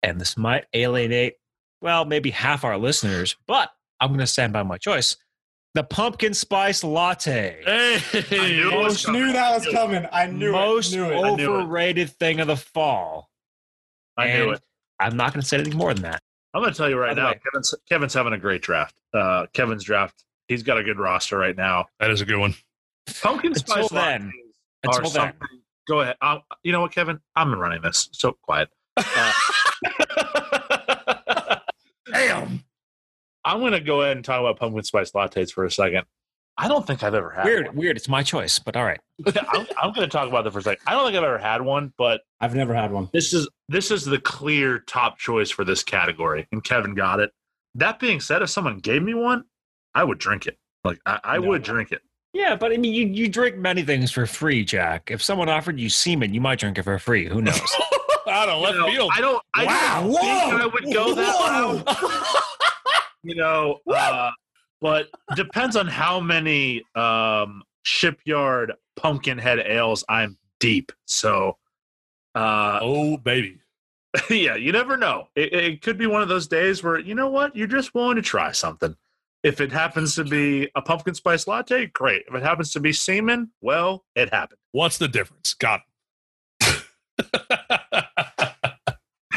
and 0.03 0.21
this 0.21 0.37
might 0.37 0.67
alienate, 0.75 1.37
well, 1.81 2.05
maybe 2.05 2.31
half 2.31 2.65
our 2.65 2.77
listeners, 2.77 3.37
but 3.47 3.71
I'm 4.01 4.09
going 4.09 4.21
to 4.21 4.27
stand 4.27 4.53
by 4.53 4.63
my 4.63 4.77
choice. 4.77 5.17
The 5.75 5.83
pumpkin 5.83 6.35
spice 6.35 6.85
latte. 6.85 7.61
Hey, 7.65 7.99
I 8.31 8.49
knew 8.49 8.87
it 8.87 9.09
knew 9.09 9.33
that 9.33 9.55
was 9.57 9.67
coming. 9.73 10.07
I 10.13 10.27
knew 10.27 10.53
most 10.53 10.93
it. 10.93 10.97
Knew 10.99 11.05
it. 11.07 11.17
I 11.17 11.35
knew 11.35 11.55
it. 11.57 11.59
overrated 11.63 12.11
thing 12.11 12.39
of 12.39 12.47
the 12.47 12.57
fall. 12.57 13.29
I 14.17 14.27
knew 14.33 14.45
And 14.45 14.53
it. 14.55 14.63
I'm 15.01 15.17
not 15.17 15.33
going 15.33 15.43
to 15.43 15.47
say 15.49 15.57
anything 15.59 15.77
more 15.77 15.93
than 15.93 16.05
that. 16.05 16.23
I'm 16.55 16.63
going 16.63 16.73
to 16.73 16.77
tell 16.79 16.89
you 16.89 16.97
right 16.97 17.17
By 17.17 17.23
now, 17.23 17.29
way- 17.33 17.41
Kevin's 17.45 17.75
Kevin's 17.89 18.15
having 18.15 18.33
a 18.33 18.39
great 18.39 18.63
draft. 18.63 18.95
Uh, 19.13 19.47
Kevin's 19.53 19.83
draft. 19.83 20.23
He's 20.47 20.63
got 20.63 20.79
a 20.79 20.85
good 20.85 20.99
roster 21.01 21.37
right 21.37 21.57
now. 21.57 21.87
that 21.99 22.11
is 22.11 22.21
a 22.21 22.25
good 22.25 22.39
one. 22.39 22.55
Pumpkin 23.23 23.49
Until 23.53 23.67
spice 23.67 23.89
then. 23.89 24.33
lattes 24.87 24.95
are 24.95 24.99
Until 25.03 25.11
then. 25.23 25.33
Go 25.89 26.01
ahead. 26.03 26.17
i 26.23 26.39
you 26.63 26.71
know 26.71 26.81
what, 26.83 26.93
Kevin? 26.93 27.19
I'm 27.35 27.53
running 27.53 27.83
this. 27.83 28.09
So 28.13 28.37
quiet. 28.43 28.69
Uh, 28.97 29.33
Damn. 32.13 32.63
I'm 33.45 33.61
going 33.61 33.73
to 33.73 33.81
go 33.81 34.03
ahead 34.03 34.17
and 34.17 34.25
talk 34.25 34.41
about 34.41 34.59
pumpkin 34.59 34.83
spice 34.85 35.13
lattes 35.13 35.53
for 35.53 35.65
a 35.65 35.71
second. 35.71 36.05
I 36.57 36.69
don't 36.69 36.87
think 36.87 37.03
I've 37.03 37.15
ever 37.15 37.31
had 37.31 37.45
Weird, 37.47 37.67
one. 37.67 37.77
weird. 37.77 37.97
It's 37.97 38.09
my 38.09 38.23
choice, 38.23 38.59
but 38.61 38.77
all 38.77 38.85
right. 38.85 39.01
I'm, 39.27 39.67
I'm 39.83 39.93
going 39.93 40.09
to 40.09 40.13
talk 40.13 40.29
about 40.29 40.45
that 40.45 40.53
for 40.53 40.61
a 40.61 40.63
second. 40.63 40.83
I 40.87 40.93
don't 40.93 41.05
think 41.07 41.17
I've 41.17 41.25
ever 41.25 41.39
had 41.39 41.63
one, 41.63 41.93
but 41.99 42.21
I've 42.41 42.55
never 42.55 42.73
had 42.75 42.93
one. 42.93 43.09
this 43.13 43.33
is 43.33 43.49
this 43.69 43.91
is 43.91 44.05
the 44.05 44.19
clear 44.21 44.79
top 44.81 45.19
choice 45.19 45.51
for 45.51 45.65
this 45.65 45.83
category, 45.83 46.47
and 46.53 46.63
Kevin 46.63 46.95
got 46.95 47.19
it. 47.21 47.31
That 47.75 47.99
being 47.99 48.21
said, 48.21 48.41
if 48.43 48.51
someone 48.51 48.79
gave 48.79 49.03
me 49.03 49.15
one, 49.15 49.45
I 49.97 50.05
would 50.05 50.19
drink 50.19 50.47
it. 50.47 50.57
Like 50.85 51.01
I, 51.07 51.19
I 51.25 51.39
No. 51.39 51.49
would 51.49 51.63
drink 51.65 51.91
it. 51.93 52.03
Yeah, 52.33 52.55
but 52.57 52.73
I 52.73 52.77
mean, 52.77 52.95
you, 52.95 53.07
you 53.07 53.29
drink 53.29 53.57
many 53.57 53.83
things 53.83 54.11
for 54.11 54.27
free, 54.27 54.65
Jack. 54.65 55.11
If 55.11 55.23
someone 55.23 55.49
offered 55.49 55.79
you 55.81 55.89
semen, 55.89 56.35
you 56.35 56.41
might 56.41 56.59
drink 56.61 56.79
it 56.79 56.83
for 56.83 56.99
free. 56.99 57.27
Who 57.27 57.41
knows? 57.43 57.61
Out 58.29 58.49
of 58.49 58.61
left 58.61 58.75
You 58.75 58.81
know, 58.81 58.87
field. 58.91 59.13
I 59.15 59.21
don't. 59.21 59.43
I 59.55 59.65
Wow. 59.65 60.01
don't 60.03 60.13
think 60.21 60.63
I 60.63 60.67
would 60.67 60.93
go 60.93 61.15
that 61.15 61.35
Whoa. 61.37 62.41
You 63.25 63.37
know, 63.37 63.81
uh, 63.91 64.31
but 64.81 65.09
depends 65.35 65.77
on 65.77 65.87
how 65.87 66.21
many 66.21 66.83
um, 66.95 67.63
shipyard 67.85 68.75
pumpkin 68.97 69.39
head 69.39 69.59
ales 69.61 70.05
I'm 70.09 70.37
deep. 70.61 70.93
So, 71.07 71.57
uh, 72.35 72.81
oh, 72.83 73.17
baby. 73.17 73.61
yeah, 74.31 74.55
you 74.57 74.73
never 74.73 74.97
know. 74.97 75.29
It, 75.35 75.53
it 75.53 75.83
could 75.83 75.99
be 75.99 76.07
one 76.07 76.23
of 76.23 76.29
those 76.29 76.47
days 76.47 76.83
where 76.83 76.99
you 76.99 77.15
know 77.15 77.29
what 77.29 77.57
you're 77.57 77.67
just 77.67 77.95
willing 77.95 78.17
to 78.17 78.23
try 78.23 78.53
something. 78.53 78.95
If 79.43 79.61
it 79.61 79.73
happens 79.73 80.15
to 80.15 80.25
be 80.25 80.71
a 80.75 80.83
pumpkin 80.83 81.15
spice 81.15 81.47
latte, 81.47 81.87
great. 81.87 82.25
If 82.29 82.35
it 82.35 82.43
happens 82.43 82.73
to 82.73 82.81
be 82.81 82.93
semen, 82.93 83.51
well, 83.61 84.05
it 84.15 84.33
happened. 84.33 84.59
What's 84.73 84.99
the 84.99 85.09
difference? 85.09 85.55
Got 85.55 85.81
it. 86.61 86.83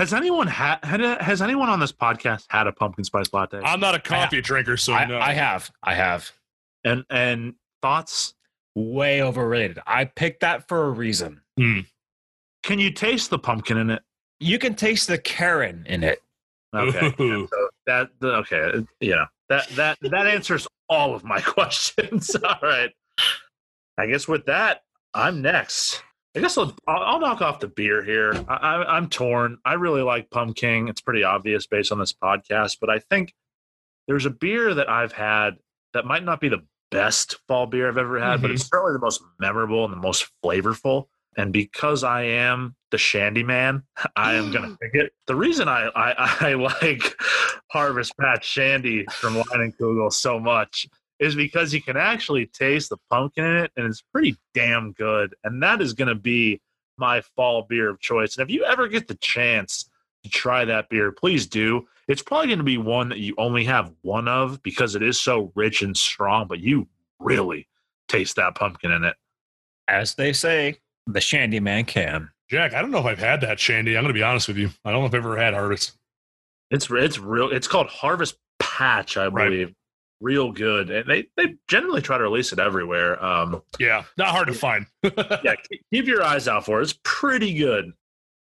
Has 0.07 0.13
anyone 0.13 0.47
had, 0.47 0.79
had 0.85 1.01
has 1.21 1.41
anyone 1.41 1.67
on 1.67 1.81
this 1.81 1.91
podcast 1.91 2.45
had 2.47 2.65
a 2.65 2.71
pumpkin 2.71 3.03
spice 3.03 3.33
latte? 3.33 3.59
I'm 3.61 3.81
not 3.81 3.93
a 3.93 3.99
coffee 3.99 4.39
drinker, 4.39 4.77
so 4.77 4.93
I, 4.93 5.03
no. 5.03 5.19
I 5.19 5.33
have. 5.33 5.69
I 5.83 5.95
have. 5.95 6.31
and 6.85 7.03
and 7.09 7.55
thoughts? 7.81 8.33
Way 8.73 9.21
overrated. 9.21 9.79
I 9.85 10.05
picked 10.05 10.39
that 10.41 10.69
for 10.69 10.85
a 10.85 10.91
reason. 10.91 11.41
Hmm. 11.59 11.81
Can 12.63 12.79
you 12.79 12.89
taste 12.89 13.31
the 13.31 13.37
pumpkin 13.37 13.75
in 13.77 13.89
it? 13.89 14.01
You 14.39 14.59
can 14.59 14.75
taste 14.75 15.09
the 15.09 15.17
Karen 15.17 15.83
in 15.85 16.05
it. 16.05 16.21
Okay, 16.73 17.13
Ooh. 17.19 17.49
so 17.51 17.69
that 17.85 18.07
the- 18.21 18.35
okay, 18.35 18.61
uh, 18.75 18.81
yeah, 19.01 19.25
that 19.49 19.67
that 19.71 19.97
that 20.03 20.25
answers 20.25 20.69
all 20.87 21.15
of 21.15 21.25
my 21.25 21.41
questions. 21.45 22.33
all 22.43 22.59
right, 22.63 22.91
I 23.97 24.05
guess 24.05 24.25
with 24.25 24.45
that, 24.45 24.83
I'm 25.13 25.41
next. 25.41 26.01
I 26.37 26.41
guess 26.41 26.57
I'll, 26.57 26.75
I'll, 26.87 27.19
knock 27.19 27.41
off 27.41 27.59
the 27.59 27.67
beer 27.67 28.03
here. 28.03 28.31
I, 28.47 28.83
I'm 28.87 29.09
torn. 29.09 29.57
I 29.65 29.73
really 29.73 30.03
like 30.03 30.29
Pumpkin. 30.29 30.87
It's 30.87 31.01
pretty 31.01 31.23
obvious 31.23 31.65
based 31.65 31.91
on 31.91 31.97
this 31.97 32.13
podcast, 32.13 32.77
but 32.79 32.91
I 32.91 32.99
think 32.99 33.33
there's 34.07 34.27
a 34.27 34.29
beer 34.29 34.75
that 34.75 34.87
I've 34.87 35.11
had 35.11 35.57
that 35.93 36.05
might 36.05 36.23
not 36.23 36.39
be 36.39 36.49
the 36.49 36.63
best 36.91 37.37
fall 37.47 37.65
beer 37.65 37.87
I've 37.87 37.97
ever 37.97 38.19
had, 38.19 38.41
but 38.41 38.51
it's 38.51 38.63
mm-hmm. 38.63 38.67
certainly 38.67 38.93
the 38.93 38.99
most 38.99 39.23
memorable 39.39 39.83
and 39.83 39.91
the 39.91 39.97
most 39.97 40.29
flavorful. 40.45 41.07
And 41.37 41.51
because 41.51 42.03
I 42.03 42.23
am 42.23 42.75
the 42.91 42.99
Shandy 42.99 43.43
Man, 43.43 43.81
I 44.15 44.35
am 44.35 44.51
going 44.51 44.69
to 44.69 44.77
pick 44.77 44.93
it. 44.93 45.13
The 45.25 45.35
reason 45.35 45.67
I, 45.67 45.89
I, 45.95 46.37
I 46.49 46.53
like 46.53 47.19
Harvest 47.71 48.13
Patch 48.19 48.45
Shandy 48.45 49.05
from 49.09 49.33
Leinenkugel 49.33 50.13
so 50.13 50.39
much 50.39 50.87
is 51.19 51.35
because 51.35 51.73
you 51.73 51.81
can 51.81 51.97
actually 51.97 52.45
taste 52.47 52.89
the 52.89 52.97
pumpkin 53.09 53.43
in 53.43 53.57
it, 53.57 53.71
and 53.75 53.85
it's 53.85 54.01
pretty 54.01 54.35
damn 54.53 54.91
good. 54.93 55.35
And 55.43 55.61
that 55.63 55.81
is 55.81 55.93
going 55.93 56.09
to 56.09 56.15
be 56.15 56.61
my 56.97 57.21
fall 57.35 57.63
beer 57.63 57.89
of 57.89 57.99
choice. 57.99 58.37
And 58.37 58.47
if 58.47 58.53
you 58.53 58.63
ever 58.65 58.87
get 58.87 59.07
the 59.07 59.15
chance 59.15 59.89
to 60.23 60.29
try 60.29 60.65
that 60.65 60.89
beer, 60.89 61.11
please 61.11 61.47
do. 61.47 61.87
It's 62.07 62.21
probably 62.21 62.47
going 62.47 62.59
to 62.59 62.63
be 62.63 62.77
one 62.77 63.09
that 63.09 63.19
you 63.19 63.35
only 63.37 63.65
have 63.65 63.91
one 64.01 64.27
of 64.27 64.61
because 64.63 64.95
it 64.95 65.03
is 65.03 65.19
so 65.19 65.51
rich 65.55 65.81
and 65.81 65.95
strong, 65.95 66.47
but 66.47 66.59
you 66.59 66.87
really 67.19 67.67
taste 68.07 68.35
that 68.37 68.55
pumpkin 68.55 68.91
in 68.91 69.03
it. 69.03 69.15
As 69.87 70.15
they 70.15 70.33
say, 70.33 70.77
the 71.05 71.21
Shandy 71.21 71.59
Man 71.59 71.85
can. 71.85 72.29
Jack, 72.49 72.73
I 72.73 72.81
don't 72.81 72.91
know 72.91 72.99
if 72.99 73.05
I've 73.05 73.19
had 73.19 73.41
that 73.41 73.59
shandy. 73.59 73.97
I'm 73.97 74.03
going 74.03 74.13
to 74.13 74.17
be 74.17 74.23
honest 74.23 74.47
with 74.47 74.57
you. 74.57 74.69
I 74.85 74.91
don't 74.91 75.01
know 75.01 75.07
if 75.07 75.13
I've 75.13 75.25
ever 75.25 75.37
had 75.37 75.53
harvest. 75.53 75.97
It's 76.71 76.89
it's 76.89 77.19
real. 77.19 77.49
It's 77.49 77.67
called 77.67 77.87
Harvest 77.87 78.37
Patch, 78.59 79.17
I 79.17 79.27
Right. 79.27 79.73
Real 80.19 80.51
good, 80.51 80.89
and 80.89 81.07
they 81.07 81.27
they 81.37 81.55
generally 81.67 82.01
try 82.01 82.17
to 82.17 82.23
release 82.23 82.51
it 82.51 82.59
everywhere. 82.59 83.23
Um, 83.23 83.61
Yeah, 83.79 84.03
not 84.17 84.29
hard 84.29 84.47
to 84.47 84.53
find. 84.53 84.87
yeah, 85.03 85.55
keep, 85.69 85.81
keep 85.93 86.07
your 86.07 86.23
eyes 86.23 86.47
out 86.47 86.65
for 86.65 86.79
it. 86.79 86.83
It's 86.83 86.99
pretty 87.03 87.53
good. 87.53 87.91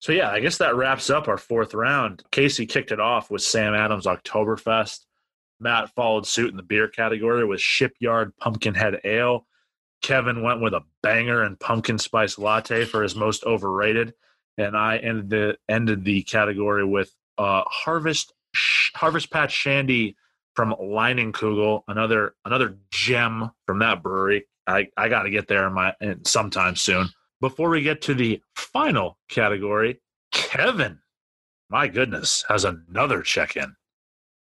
So 0.00 0.12
yeah, 0.12 0.30
I 0.30 0.40
guess 0.40 0.58
that 0.58 0.74
wraps 0.74 1.10
up 1.10 1.28
our 1.28 1.36
fourth 1.38 1.74
round. 1.74 2.24
Casey 2.32 2.66
kicked 2.66 2.90
it 2.90 2.98
off 3.00 3.30
with 3.30 3.42
Sam 3.42 3.74
Adams 3.74 4.06
Oktoberfest. 4.06 5.04
Matt 5.60 5.94
followed 5.94 6.26
suit 6.26 6.50
in 6.50 6.56
the 6.56 6.62
beer 6.62 6.88
category 6.88 7.44
with 7.44 7.60
Shipyard 7.60 8.34
Pumpkinhead 8.38 9.00
Ale. 9.04 9.46
Kevin 10.02 10.42
went 10.42 10.62
with 10.62 10.72
a 10.72 10.80
banger 11.02 11.42
and 11.42 11.60
pumpkin 11.60 11.98
spice 11.98 12.38
latte 12.38 12.86
for 12.86 13.02
his 13.02 13.14
most 13.14 13.44
overrated, 13.44 14.14
and 14.56 14.76
I 14.76 14.96
ended 14.96 15.28
the 15.30 15.58
ended 15.68 16.04
the 16.04 16.22
category 16.22 16.84
with 16.84 17.14
uh, 17.36 17.62
Harvest 17.66 18.32
Sh- 18.54 18.90
Harvest 18.94 19.30
Patch 19.30 19.52
Shandy 19.52 20.16
from 20.54 20.74
Leinenkugel, 20.80 21.82
another 21.88 22.34
another 22.44 22.76
gem 22.90 23.50
from 23.66 23.78
that 23.80 24.02
brewery. 24.02 24.46
I, 24.66 24.88
I 24.96 25.08
got 25.08 25.22
to 25.22 25.30
get 25.30 25.48
there 25.48 25.66
in 25.66 25.72
my 25.72 25.94
in 26.00 26.24
sometime 26.24 26.76
soon. 26.76 27.08
Before 27.40 27.70
we 27.70 27.82
get 27.82 28.02
to 28.02 28.14
the 28.14 28.42
final 28.54 29.18
category, 29.28 30.00
Kevin, 30.32 30.98
my 31.70 31.88
goodness, 31.88 32.44
has 32.48 32.64
another 32.64 33.22
check 33.22 33.56
in. 33.56 33.74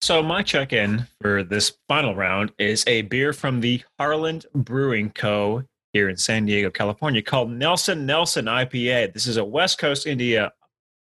So 0.01 0.23
my 0.23 0.43
check-in 0.43 1.07
for 1.21 1.43
this 1.43 1.73
final 1.89 2.15
round 2.15 2.53
is 2.59 2.85
a 2.87 3.03
beer 3.03 3.33
from 3.33 3.61
the 3.61 3.83
Harland 3.99 4.47
Brewing 4.55 5.11
Co. 5.11 5.65
here 5.93 6.09
in 6.09 6.17
San 6.17 6.47
Diego, 6.47 6.71
California, 6.71 7.21
called 7.21 7.51
Nelson 7.51 8.07
Nelson 8.07 8.45
IPA. 8.47 9.13
This 9.13 9.27
is 9.27 9.37
a 9.37 9.45
West 9.45 9.79
Coast 9.79 10.07
India 10.07 10.53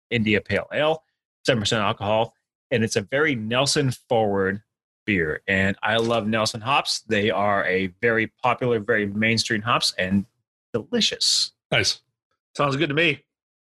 India 0.10 0.42
Pale 0.42 0.68
Ale, 0.74 1.04
seven 1.46 1.62
percent 1.62 1.82
alcohol, 1.82 2.34
and 2.70 2.84
it's 2.84 2.98
a 2.98 3.02
very 3.02 3.34
Nelson 3.34 3.92
forward 4.10 4.62
beer. 5.12 5.42
And 5.46 5.76
I 5.84 5.98
love 5.98 6.26
Nelson 6.26 6.62
hops. 6.62 7.02
They 7.02 7.30
are 7.32 7.66
a 7.66 7.88
very 8.02 8.28
popular, 8.28 8.80
very 8.80 9.06
mainstream 9.06 9.62
hops, 9.62 9.94
and 9.98 10.26
delicious. 10.74 11.52
Nice. 11.70 12.00
Sounds 12.56 12.78
good 12.78 12.88
to 12.88 12.96
me. 12.96 13.24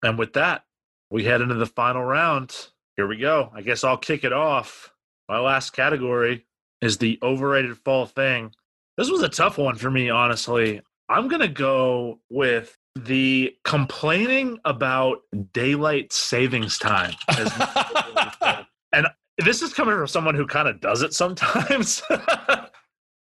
And 0.02 0.18
with 0.18 0.34
that, 0.34 0.64
we 1.10 1.24
head 1.24 1.40
into 1.40 1.54
the 1.54 1.64
final 1.66 2.04
round. 2.04 2.68
Here 2.96 3.06
we 3.06 3.16
go. 3.16 3.50
I 3.54 3.62
guess 3.62 3.82
I'll 3.82 3.96
kick 3.96 4.24
it 4.24 4.32
off. 4.34 4.92
My 5.26 5.38
last 5.38 5.70
category 5.70 6.44
is 6.82 6.98
the 6.98 7.18
overrated 7.22 7.78
fall 7.78 8.04
thing. 8.04 8.52
This 8.98 9.10
was 9.10 9.22
a 9.22 9.28
tough 9.30 9.56
one 9.56 9.76
for 9.76 9.90
me, 9.90 10.10
honestly. 10.10 10.82
I'm 11.08 11.28
going 11.28 11.40
to 11.40 11.48
go 11.48 12.18
with 12.28 12.76
the 12.94 13.56
complaining 13.64 14.58
about 14.66 15.22
daylight 15.54 16.12
savings 16.12 16.78
time. 16.78 17.14
as- 17.28 18.66
and 18.92 19.06
this 19.44 19.62
is 19.62 19.72
coming 19.72 19.94
from 19.96 20.06
someone 20.06 20.34
who 20.34 20.46
kind 20.46 20.68
of 20.68 20.80
does 20.80 21.02
it 21.02 21.14
sometimes. 21.14 22.02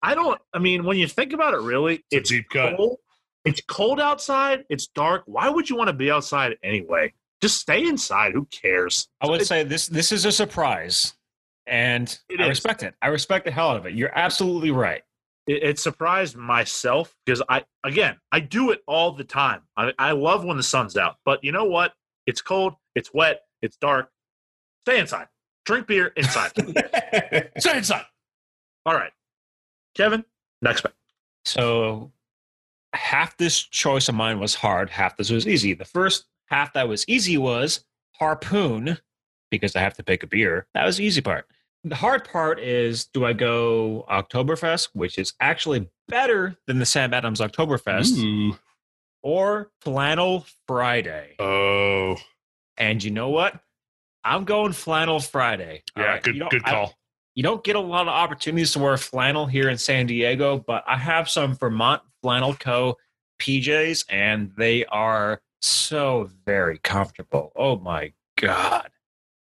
I 0.02 0.14
don't, 0.14 0.40
I 0.54 0.59
mean, 0.59 0.84
when 0.84 0.96
you 0.96 1.09
think 1.09 1.32
about 1.32 1.54
it, 1.54 1.61
really, 1.61 2.04
It's 2.11 2.32
cut. 2.52 2.76
cold. 2.76 2.98
It's 3.44 3.61
cold 3.66 4.00
outside. 4.00 4.64
It's 4.68 4.86
dark. 4.88 5.22
Why 5.26 5.48
would 5.48 5.68
you 5.70 5.76
want 5.76 5.88
to 5.88 5.92
be 5.94 6.11
outside 6.11 6.56
anyway? 6.62 7.12
Just 7.40 7.61
stay 7.61 7.84
inside. 7.86 8.32
Who 8.32 8.44
cares? 8.46 9.09
I 9.20 9.26
would 9.28 9.40
It- 9.42 9.46
say 9.46 9.62
this 9.64 9.86
this 9.86 10.12
is 10.12 10.24
a 10.24 10.32
surprise, 10.32 11.14
and 11.66 12.16
I 12.38 12.42
is. 12.44 12.48
respect 12.48 12.82
it. 12.82 12.94
I 13.00 13.09
respect 13.09 13.44
the 13.44 13.50
hell 13.50 13.70
out 13.70 13.76
of 13.76 13.86
it. 13.86 13.94
You're 13.94 14.16
absolutely 14.16 14.70
right. 14.70 15.02
it, 15.46 15.62
it 15.62 15.78
surprised 15.78 16.36
myself 16.36 17.14
because 17.24 17.40
I 17.48 17.64
again 17.84 18.16
I 18.32 18.40
do 18.40 18.70
it 18.70 18.82
all 18.86 19.12
the 19.12 19.24
time. 19.24 19.62
I, 19.76 19.92
I 19.98 20.12
love 20.12 20.44
when 20.44 20.56
the 20.56 20.62
sun's 20.62 20.96
out, 20.96 21.16
but 21.24 21.42
you 21.42 21.52
know 21.52 21.64
what? 21.64 21.94
It's 22.26 22.42
cold, 22.42 22.74
it's 22.94 23.14
wet, 23.14 23.42
it's 23.62 23.76
dark. 23.78 24.11
Stay 24.86 24.98
inside. 24.98 25.28
Drink 25.69 25.87
beer 25.87 26.07
inside. 26.16 26.53
Stay 27.59 27.77
inside. 27.77 28.07
all 28.87 28.95
right, 28.95 29.12
Kevin. 29.95 30.25
Next 30.62 30.81
pick. 30.81 30.95
So 31.45 32.11
half 32.95 33.37
this 33.37 33.61
choice 33.61 34.09
of 34.09 34.14
mine 34.14 34.41
was 34.41 34.55
hard, 34.55 34.89
half 34.89 35.19
this 35.19 35.29
was 35.29 35.47
easy. 35.47 35.75
The 35.75 35.85
first 35.85 36.25
half 36.47 36.73
that 36.73 36.89
was 36.89 37.07
easy 37.07 37.37
was 37.37 37.85
harpoon, 38.12 38.97
because 39.51 39.77
I 39.77 39.81
have 39.81 39.93
to 39.99 40.03
pick 40.03 40.23
a 40.23 40.27
beer. 40.27 40.66
That 40.73 40.87
was 40.87 40.97
the 40.97 41.05
easy 41.05 41.21
part. 41.21 41.45
The 41.85 41.97
hard 41.97 42.25
part 42.25 42.59
is 42.61 43.05
do 43.05 43.27
I 43.27 43.35
go 43.35 44.07
Oktoberfest, 44.11 44.89
which 44.95 45.19
is 45.19 45.35
actually 45.39 45.91
better 46.09 46.57
than 46.66 46.79
the 46.79 46.87
Sam 46.87 47.12
Adams 47.12 47.41
Oktoberfest, 47.41 48.16
Ooh. 48.16 48.57
or 49.23 49.71
Flannel 49.83 50.47
Friday? 50.66 51.37
Oh. 51.39 52.16
And 52.79 53.05
you 53.05 53.11
know 53.11 53.29
what? 53.29 53.61
I'm 54.29 54.45
going 54.45 54.72
Flannel 54.72 55.20
Friday. 55.20 55.83
Yeah, 55.97 56.03
right, 56.05 56.22
good 56.22 56.35
you 56.35 56.41
don't- 56.41 56.51
good 56.51 56.62
I- 56.64 56.70
call. 56.70 56.95
you 57.35 57.43
don't 57.43 57.62
get 57.64 57.76
a 57.76 57.81
lot 57.81 58.03
of 58.03 58.09
opportunities 58.09 58.72
to 58.72 58.79
wear 58.81 58.97
flannel 58.97 59.47
here 59.47 59.68
in 59.68 59.79
San 59.79 60.07
Diego, 60.07 60.59
but 60.59 60.85
I 60.87 60.97
have 60.99 61.29
some 61.29 61.55
Vermont 61.55 62.03
Flannel 62.22 62.55
Co. 62.55 62.97
PJs, 63.41 64.05
and 64.09 64.51
they 64.57 64.85
are 64.87 65.41
so 65.62 66.29
very 66.45 66.79
comfortable. 66.79 67.53
Oh 67.55 67.76
my 67.79 68.12
god! 68.37 68.91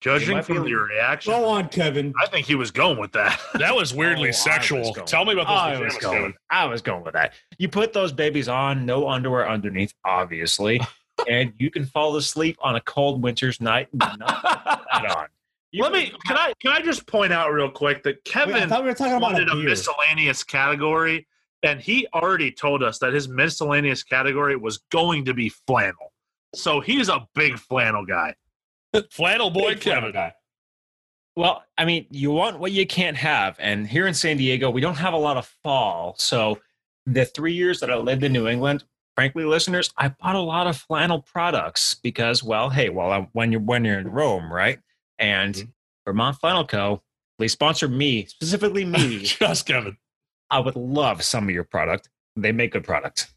Judging 0.00 0.36
might 0.36 0.46
be 0.46 0.54
from 0.54 0.68
your 0.68 0.86
reaction, 0.86 1.32
Go 1.32 1.44
on, 1.48 1.68
Kevin. 1.68 2.14
I 2.22 2.26
think 2.28 2.46
he 2.46 2.54
was 2.54 2.70
going 2.70 2.98
with 2.98 3.10
that. 3.12 3.40
That 3.58 3.74
was 3.74 3.92
weirdly 3.92 4.22
Oh, 4.22 4.26
I 4.26 4.28
was 4.28 4.40
sexual. 4.40 4.92
Tell 4.94 5.24
me 5.24 5.32
about 5.32 5.48
I 5.48 5.80
was 5.80 5.96
going. 5.98 6.16
Kevin. 6.16 6.34
I 6.50 6.66
was 6.66 6.80
going 6.82 7.02
with 7.02 7.14
that. 7.14 7.32
You 7.58 7.68
put 7.68 7.92
those 7.92 8.12
babies 8.12 8.48
on, 8.48 8.86
no 8.86 9.08
underwear 9.08 9.48
underneath, 9.48 9.92
obviously, 10.04 10.80
and 11.26 11.52
you 11.58 11.70
can 11.70 11.84
fall 11.84 12.16
asleep 12.16 12.56
on 12.60 12.76
a 12.76 12.80
cold 12.82 13.22
winter's 13.22 13.60
night 13.60 13.88
with 13.92 14.02
not 14.18 14.84
on. 15.16 15.26
Let 15.74 15.92
me 15.92 16.12
can 16.26 16.36
I 16.36 16.52
can 16.60 16.72
I 16.72 16.80
just 16.80 17.06
point 17.06 17.32
out 17.32 17.52
real 17.52 17.70
quick 17.70 18.02
that 18.04 18.16
Wait, 18.16 18.28
I 18.34 18.44
Kevin 18.46 18.68
thought 18.68 18.82
we 18.82 18.88
were 18.88 18.94
talking 18.94 19.14
about 19.14 19.32
wanted 19.32 19.48
a 19.48 19.52
a 19.52 19.56
miscellaneous 19.56 20.42
category, 20.42 21.26
and 21.62 21.80
he 21.80 22.06
already 22.14 22.50
told 22.50 22.82
us 22.82 22.98
that 23.00 23.12
his 23.12 23.28
miscellaneous 23.28 24.02
category 24.02 24.56
was 24.56 24.78
going 24.90 25.24
to 25.26 25.34
be 25.34 25.48
flannel. 25.48 26.12
So 26.54 26.80
he's 26.80 27.08
a 27.08 27.28
big 27.34 27.58
flannel 27.58 28.06
guy. 28.06 28.34
Flannel 29.10 29.50
boy 29.50 29.74
Big 29.74 29.82
flannel 29.82 30.02
Kevin. 30.04 30.12
guy. 30.12 30.32
Well, 31.36 31.62
I 31.76 31.84
mean, 31.84 32.06
you 32.10 32.32
want 32.32 32.58
what 32.58 32.72
you 32.72 32.86
can't 32.86 33.16
have. 33.16 33.56
And 33.60 33.86
here 33.86 34.06
in 34.06 34.14
San 34.14 34.38
Diego, 34.38 34.70
we 34.70 34.80
don't 34.80 34.96
have 34.96 35.12
a 35.12 35.18
lot 35.18 35.36
of 35.36 35.46
fall. 35.62 36.16
So 36.18 36.58
the 37.06 37.26
three 37.26 37.52
years 37.52 37.80
that 37.80 37.90
I 37.90 37.96
lived 37.96 38.24
in 38.24 38.32
New 38.32 38.48
England, 38.48 38.84
frankly, 39.18 39.44
listeners, 39.44 39.90
I 39.96 40.10
bought 40.10 40.36
a 40.36 40.40
lot 40.40 40.68
of 40.68 40.76
flannel 40.76 41.20
products 41.22 41.94
because, 41.94 42.40
well, 42.44 42.70
hey, 42.70 42.88
well, 42.88 43.10
I'm, 43.10 43.26
when 43.32 43.50
you're 43.50 43.60
when 43.60 43.84
you're 43.84 43.98
in 43.98 44.06
Rome, 44.12 44.52
right? 44.52 44.78
And 45.18 45.54
Mhm. 45.56 45.72
Vermont 46.06 46.36
Flannel 46.38 46.64
Co. 46.64 47.02
They 47.40 47.48
sponsor 47.48 47.88
me, 47.88 48.26
specifically 48.26 48.84
me. 48.84 49.18
Just 49.24 49.66
Kevin. 49.66 49.96
I 50.50 50.60
would 50.60 50.76
love 50.76 51.24
some 51.24 51.48
of 51.48 51.50
your 51.50 51.64
product. 51.64 52.08
They 52.36 52.52
make 52.52 52.70
good 52.72 52.84
product. 52.84 53.32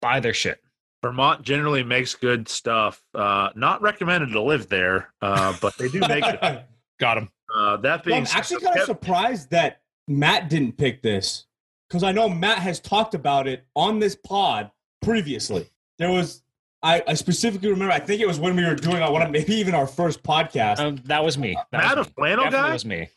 Buy 0.00 0.20
their 0.20 0.34
shit. 0.34 0.60
Vermont 1.02 1.42
generally 1.42 1.82
makes 1.82 2.14
good 2.14 2.48
stuff. 2.48 3.02
Uh, 3.12 3.48
not 3.56 3.82
recommended 3.82 4.30
to 4.34 4.40
live 4.40 4.68
there, 4.68 5.12
uh, 5.20 5.52
but 5.60 5.76
they 5.78 5.88
do 5.88 5.98
make 5.98 6.24
it. 6.24 6.64
Got 7.00 7.18
him. 7.18 7.28
Uh, 7.52 7.76
that 7.78 7.96
Well, 7.98 8.02
being 8.04 8.18
I'm 8.20 8.26
said, 8.26 8.38
actually 8.38 8.60
kind 8.60 8.76
of 8.78 8.82
Kev- 8.84 8.86
surprised 8.86 9.50
that 9.50 9.80
Matt 10.06 10.48
didn't 10.48 10.76
pick 10.78 11.02
this 11.02 11.46
because 11.88 12.04
I 12.04 12.12
know 12.12 12.28
Matt 12.28 12.58
has 12.60 12.78
talked 12.78 13.14
about 13.16 13.48
it 13.48 13.66
on 13.74 13.98
this 13.98 14.14
pod 14.14 14.70
previously. 15.04 15.66
There 15.98 16.10
was, 16.10 16.42
I, 16.82 17.02
I 17.06 17.14
specifically 17.14 17.70
remember, 17.70 17.92
I 17.92 18.00
think 18.00 18.20
it 18.20 18.26
was 18.26 18.38
when 18.40 18.56
we 18.56 18.64
were 18.64 18.74
doing 18.74 19.02
our, 19.02 19.12
one 19.12 19.22
of 19.22 19.30
maybe 19.30 19.54
even 19.54 19.74
our 19.74 19.86
first 19.86 20.22
podcast. 20.22 20.78
Um, 20.80 20.96
that 21.04 21.22
was 21.24 21.38
me. 21.38 21.56
That 21.72 21.82
Matt, 21.82 21.98
was 21.98 22.06
me. 22.08 22.12
flannel 22.16 22.44
Definitely 22.44 22.68
guy. 22.68 22.72
was 22.72 22.84
me. 22.84 23.08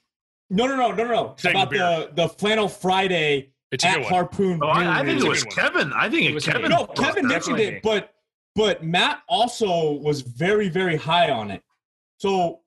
no, 0.49 0.65
no, 0.67 0.75
no, 0.75 0.91
no, 0.91 1.03
no, 1.03 1.13
no. 1.13 1.33
Take 1.37 1.51
About 1.55 1.69
the 1.71 1.77
the, 2.15 2.23
the 2.23 2.29
Flannel 2.29 2.69
Friday 2.69 3.51
It's 3.71 3.83
a 3.83 3.87
at 3.89 3.99
one. 4.01 4.09
Harpoon. 4.13 4.59
Oh, 4.61 4.67
I, 4.67 4.99
I 5.01 5.05
think 5.05 5.21
it 5.23 5.27
was. 5.27 5.43
Kevin. 5.45 5.91
I 5.93 6.09
think 6.09 6.23
It 6.25 6.31
it 6.31 6.33
was 6.35 6.45
Kevin. 6.45 6.63
me. 6.63 6.67
No, 6.69 6.85
Kevin 6.85 7.23
that. 7.23 7.29
mentioned 7.33 7.57
Definitely 7.57 7.65
it, 7.77 7.83
but 7.83 8.13
but 8.55 8.83
Matt 8.83 9.21
also 9.27 9.91
was 9.93 10.21
very 10.21 10.69
very 10.69 10.95
high 10.95 11.31
on 11.31 11.51
it. 11.51 11.63
So 12.19 12.61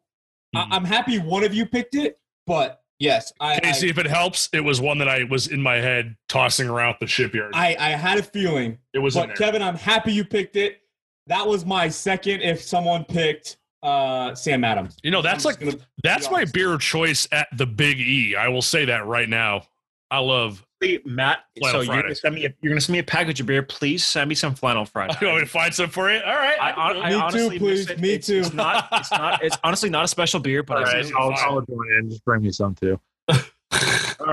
I, 0.55 0.59
Mhm. 0.65 0.69
I'm 0.73 0.85
happy 0.85 1.19
one 1.19 1.45
of 1.45 1.55
you 1.55 1.65
picked 1.67 1.95
it, 1.95 2.19
but 2.47 2.80
yes, 3.01 3.33
I 3.41 3.59
Casey, 3.59 3.91
if 3.91 3.99
it 3.99 4.07
helps, 4.07 4.49
it 4.53 4.61
was 4.61 4.81
one 4.81 4.99
that 4.99 5.09
I 5.09 5.25
was 5.25 5.49
in 5.49 5.61
my 5.61 5.77
head 5.77 6.17
tossing 6.29 6.69
around 6.69 6.97
the 7.01 7.09
shipyard. 7.09 7.53
I, 7.55 7.75
I, 7.75 7.87
I 7.87 7.97
had 7.97 8.19
a 8.19 8.23
feeling. 8.23 8.79
it 8.95 9.01
was 9.01 9.15
But. 9.15 9.35
Kevin, 9.37 9.63
I'm 9.63 9.75
happy 9.75 10.13
you 10.13 10.25
picked 10.25 10.55
it. 10.55 10.83
That 11.27 11.47
was 11.47 11.65
my 11.65 11.89
second. 11.89 12.43
If 12.43 12.63
someone 12.63 13.05
picked 13.05 13.57
uh, 13.83 14.35
Sam 14.35 14.63
Adams, 14.63 14.97
You 15.03 15.11
know, 15.11 15.23
that's 15.23 15.45
I'm 15.45 15.57
like 15.61 15.81
that's 16.03 16.31
my 16.31 16.45
beer 16.45 16.77
choice 16.79 17.27
at 17.33 17.49
the 17.57 17.67
Big 17.67 17.99
E. 17.99 18.37
I 18.37 18.49
will 18.49 18.63
say 18.63 18.85
that 18.85 19.07
right 19.07 19.29
now. 19.29 19.63
I 20.11 20.19
love. 20.19 20.65
Hey, 20.81 20.99
Matt, 21.05 21.41
Flannel 21.59 21.85
so 21.85 21.93
you're 21.93 22.03
gonna 22.03 22.15
send 22.15 22.35
me 22.35 22.47
a, 22.47 22.55
you're 22.63 22.71
gonna 22.73 22.81
send 22.81 22.95
me 22.95 23.01
a 23.01 23.05
package 23.05 23.39
of 23.41 23.47
beer. 23.47 23.63
Please 23.63 24.03
send 24.07 24.29
me 24.31 24.35
some 24.35 24.55
flannel 24.55 24.87
Friday. 24.87 25.15
You 25.21 25.27
want 25.27 25.41
me 25.41 25.45
to 25.45 25.51
find 25.51 25.75
some 25.75 25.91
for 25.91 26.11
you? 26.11 26.21
All 26.23 26.35
right. 26.35 26.57
I, 26.59 26.71
I, 26.71 26.91
I 26.91 27.09
Me 27.09 27.15
too, 27.15 27.21
honestly 27.21 27.59
please. 27.59 27.99
Me 27.99 28.11
it's, 28.15 28.27
too. 28.27 28.39
It's 28.39 28.55
not. 28.55 28.89
It's 28.93 29.11
not. 29.11 29.45
It's 29.45 29.59
honestly 29.63 29.91
not 29.91 30.05
a 30.05 30.09
special 30.09 30.41
beer, 30.41 30.63
but 30.63 30.79
All 30.79 30.85
it's 30.85 31.13
right, 31.13 31.21
I'll. 31.21 31.33
I'll 31.35 31.61
join 31.61 31.87
in. 31.99 32.09
Just 32.09 32.25
bring 32.25 32.43
me 32.43 32.51
some 32.51 32.75
too. 32.75 32.99
All 33.29 33.41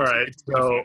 right. 0.02 0.34
So 0.50 0.84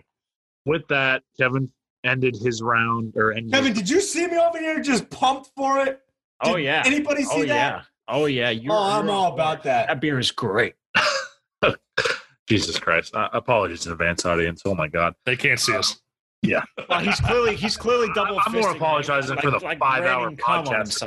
with 0.65 0.85
that, 0.89 1.23
Kevin 1.37 1.71
ended 2.03 2.35
his 2.35 2.61
round 2.61 3.13
or 3.15 3.31
ended 3.31 3.53
Kevin, 3.53 3.71
did 3.73 3.89
you 3.89 4.01
see 4.01 4.27
me 4.27 4.37
over 4.37 4.59
here 4.59 4.81
just 4.81 5.09
pumped 5.09 5.49
for 5.55 5.79
it? 5.85 6.01
oh 6.43 6.57
yeah. 6.57 6.83
Anybody 6.85 7.23
see 7.23 7.29
Oh 7.31 7.39
that? 7.39 7.47
yeah. 7.47 7.81
Oh 8.09 8.25
yeah. 8.25 8.49
You're, 8.49 8.73
oh, 8.73 8.77
I'm 8.77 9.05
you're- 9.05 9.15
all 9.17 9.33
about 9.33 9.63
that. 9.63 9.87
That 9.87 10.01
beer 10.01 10.19
is 10.19 10.31
great. 10.31 10.75
Jesus 12.47 12.79
Christ. 12.79 13.15
Uh, 13.15 13.29
apologies 13.33 13.85
in 13.85 13.91
advance, 13.91 14.25
audience. 14.25 14.61
Oh 14.65 14.75
my 14.75 14.87
God. 14.87 15.13
They 15.25 15.35
can't 15.35 15.59
see 15.59 15.75
us. 15.75 15.99
Yeah. 16.41 16.63
Well, 16.89 16.99
he's 16.99 17.19
clearly 17.21 17.55
he's 17.55 17.77
clearly 17.77 18.09
double. 18.13 18.39
I'm 18.45 18.51
more 18.51 18.71
apologizing 18.71 19.37
for 19.37 19.49
the 19.51 19.59
five-hour 19.59 20.31
podcast 20.31 21.01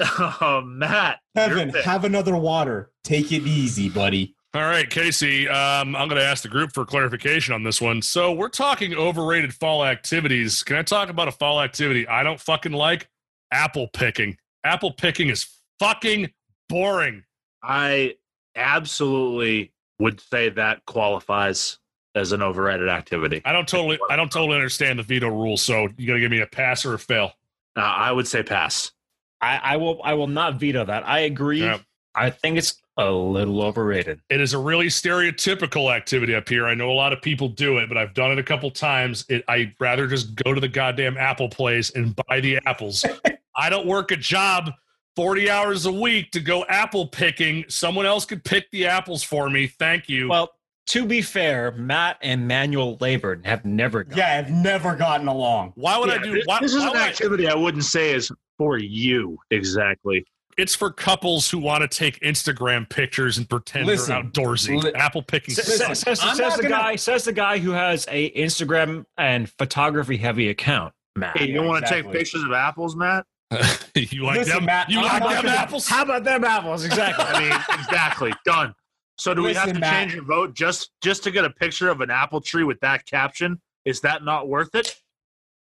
Oh, 0.40 0.62
Matt. 0.64 1.18
Kevin, 1.36 1.70
have 1.84 2.04
another 2.04 2.36
water. 2.36 2.90
Take 3.04 3.32
it 3.32 3.42
easy, 3.42 3.88
buddy. 3.88 4.34
All 4.54 4.62
right, 4.62 4.88
Casey. 4.88 5.48
Um, 5.48 5.96
I'm 5.96 6.08
going 6.08 6.20
to 6.20 6.24
ask 6.26 6.42
the 6.42 6.48
group 6.48 6.72
for 6.72 6.84
clarification 6.84 7.54
on 7.54 7.62
this 7.62 7.80
one. 7.80 8.02
So 8.02 8.32
we're 8.32 8.48
talking 8.50 8.94
overrated 8.94 9.52
fall 9.54 9.84
activities. 9.84 10.62
Can 10.62 10.76
I 10.76 10.82
talk 10.82 11.08
about 11.08 11.28
a 11.28 11.32
fall 11.32 11.60
activity 11.60 12.06
I 12.06 12.22
don't 12.22 12.40
fucking 12.40 12.72
like? 12.72 13.08
Apple 13.50 13.88
picking. 13.92 14.36
Apple 14.64 14.92
picking 14.92 15.28
is 15.28 15.46
fucking 15.78 16.30
boring. 16.68 17.24
I 17.62 18.14
absolutely 18.56 19.72
would 19.98 20.20
say 20.20 20.48
that 20.50 20.84
qualifies 20.86 21.78
as 22.14 22.32
an 22.32 22.42
overrated 22.42 22.88
activity. 22.88 23.40
I 23.44 23.52
don't 23.52 23.68
totally, 23.68 23.98
I 24.10 24.16
don't 24.16 24.30
totally 24.30 24.56
understand 24.56 24.98
the 24.98 25.02
veto 25.02 25.28
rule. 25.28 25.56
So 25.56 25.88
you 25.96 26.06
got 26.06 26.14
to 26.14 26.20
give 26.20 26.30
me 26.30 26.40
a 26.40 26.46
pass 26.46 26.84
or 26.84 26.94
a 26.94 26.98
fail. 26.98 27.32
Uh, 27.76 27.80
I 27.80 28.12
would 28.12 28.28
say 28.28 28.42
pass. 28.42 28.92
I, 29.40 29.56
I 29.56 29.76
will. 29.76 30.00
I 30.04 30.14
will 30.14 30.28
not 30.28 30.60
veto 30.60 30.84
that. 30.84 31.06
I 31.06 31.20
agree. 31.20 31.62
Yeah. 31.62 31.78
I 32.14 32.30
think 32.30 32.58
it's 32.58 32.82
a 32.98 33.10
little 33.10 33.62
overrated. 33.62 34.20
It 34.28 34.40
is 34.40 34.52
a 34.52 34.58
really 34.58 34.86
stereotypical 34.86 35.94
activity 35.94 36.34
up 36.34 36.48
here. 36.48 36.66
I 36.66 36.74
know 36.74 36.90
a 36.90 36.92
lot 36.92 37.12
of 37.12 37.22
people 37.22 37.48
do 37.48 37.78
it, 37.78 37.88
but 37.88 37.96
I've 37.96 38.12
done 38.12 38.30
it 38.30 38.38
a 38.38 38.42
couple 38.42 38.70
times. 38.70 39.24
It, 39.28 39.42
I'd 39.48 39.74
rather 39.80 40.06
just 40.06 40.34
go 40.34 40.52
to 40.52 40.60
the 40.60 40.68
goddamn 40.68 41.16
apple 41.16 41.48
place 41.48 41.90
and 41.90 42.14
buy 42.28 42.40
the 42.40 42.58
apples. 42.66 43.04
I 43.56 43.70
don't 43.70 43.86
work 43.86 44.10
a 44.10 44.16
job 44.16 44.72
40 45.16 45.50
hours 45.50 45.86
a 45.86 45.92
week 45.92 46.30
to 46.32 46.40
go 46.40 46.64
apple 46.66 47.06
picking. 47.06 47.64
Someone 47.68 48.06
else 48.06 48.24
could 48.24 48.44
pick 48.44 48.70
the 48.70 48.86
apples 48.86 49.22
for 49.22 49.50
me. 49.50 49.66
Thank 49.66 50.08
you. 50.08 50.28
Well, 50.28 50.50
to 50.88 51.06
be 51.06 51.22
fair, 51.22 51.72
Matt 51.72 52.18
and 52.22 52.48
Manuel 52.48 52.96
Laborn 53.00 53.42
have 53.44 53.64
never. 53.64 54.04
Gone. 54.04 54.18
Yeah, 54.18 54.38
I've 54.38 54.50
never 54.50 54.96
gotten 54.96 55.28
along. 55.28 55.72
why 55.76 55.96
would 55.98 56.10
I 56.10 56.18
do 56.18 56.32
this, 56.32 56.46
why, 56.46 56.58
this 56.60 56.72
is 56.74 56.78
why 56.80 56.86
an 56.86 56.92
would 56.92 57.00
I- 57.02 57.08
activity 57.08 57.48
I 57.48 57.54
wouldn't 57.54 57.84
say 57.84 58.12
is 58.12 58.30
for 58.58 58.78
you 58.78 59.38
exactly. 59.50 60.24
it's 60.58 60.74
for 60.74 60.90
couples 60.90 61.48
who 61.50 61.58
want 61.58 61.82
to 61.82 61.88
take 61.88 62.18
Instagram 62.20 62.88
pictures 62.90 63.38
and 63.38 63.48
pretend 63.48 63.86
Listen, 63.86 64.30
they're 64.34 64.44
outdoorsy. 64.44 64.82
li- 64.82 64.92
Apple 64.94 65.22
picking 65.22 65.54
Says, 65.54 65.68
Listen, 65.68 65.94
sucks. 65.94 66.20
says, 66.20 66.36
says 66.36 66.56
the 66.56 66.62
gonna- 66.64 66.74
guy. 66.74 66.96
Says 66.96 67.24
the 67.24 67.32
guy 67.32 67.58
who 67.58 67.70
has 67.70 68.06
a 68.10 68.30
Instagram 68.32 69.04
and 69.16 69.48
photography 69.50 70.16
heavy 70.16 70.48
account. 70.50 70.92
Matt. 71.16 71.38
Hey, 71.38 71.46
you 71.48 71.54
don't 71.54 71.64
Yeah, 71.64 71.70
want 71.70 71.86
to 71.86 71.90
take 71.92 72.10
pictures 72.10 72.42
of 72.42 72.52
apples, 72.52 72.96
Matt? 72.96 73.24
you 73.94 74.24
like 74.24 74.38
Listen, 74.38 74.56
them? 74.56 74.64
Matt, 74.66 74.90
you 74.90 75.00
I'm 75.00 75.22
like 75.22 75.42
them 75.42 75.46
apples? 75.46 75.86
How 75.86 76.02
about 76.02 76.24
them 76.24 76.44
apples? 76.44 76.84
Exactly. 76.84 77.24
I 77.24 77.40
mean, 77.40 77.52
exactly. 77.80 78.32
Done. 78.44 78.74
So 79.18 79.34
do 79.34 79.42
we 79.42 79.54
have 79.54 79.72
to 79.72 79.78
Matt. 79.78 79.92
change 79.92 80.14
your 80.14 80.24
vote 80.24 80.54
just 80.54 80.90
just 81.02 81.22
to 81.24 81.30
get 81.30 81.44
a 81.44 81.50
picture 81.50 81.88
of 81.88 82.00
an 82.00 82.10
apple 82.10 82.40
tree 82.40 82.64
with 82.64 82.80
that 82.80 83.06
caption? 83.06 83.60
Is 83.84 84.00
that 84.00 84.24
not 84.24 84.48
worth 84.48 84.74
it? 84.74 84.96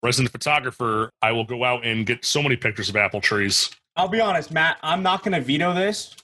Resident 0.03 0.31
photographer, 0.31 1.11
I 1.21 1.31
will 1.31 1.43
go 1.43 1.63
out 1.63 1.85
and 1.85 2.05
get 2.05 2.23
so 2.23 2.41
many 2.41 2.55
pictures 2.55 2.89
of 2.89 2.95
apple 2.95 3.19
trees. 3.19 3.69
I'll 3.95 4.07
be 4.07 4.21
honest, 4.21 4.51
Matt. 4.51 4.77
I'm 4.81 5.03
not 5.03 5.23
going 5.23 5.33
to 5.33 5.41
veto 5.41 5.73
this 5.73 6.15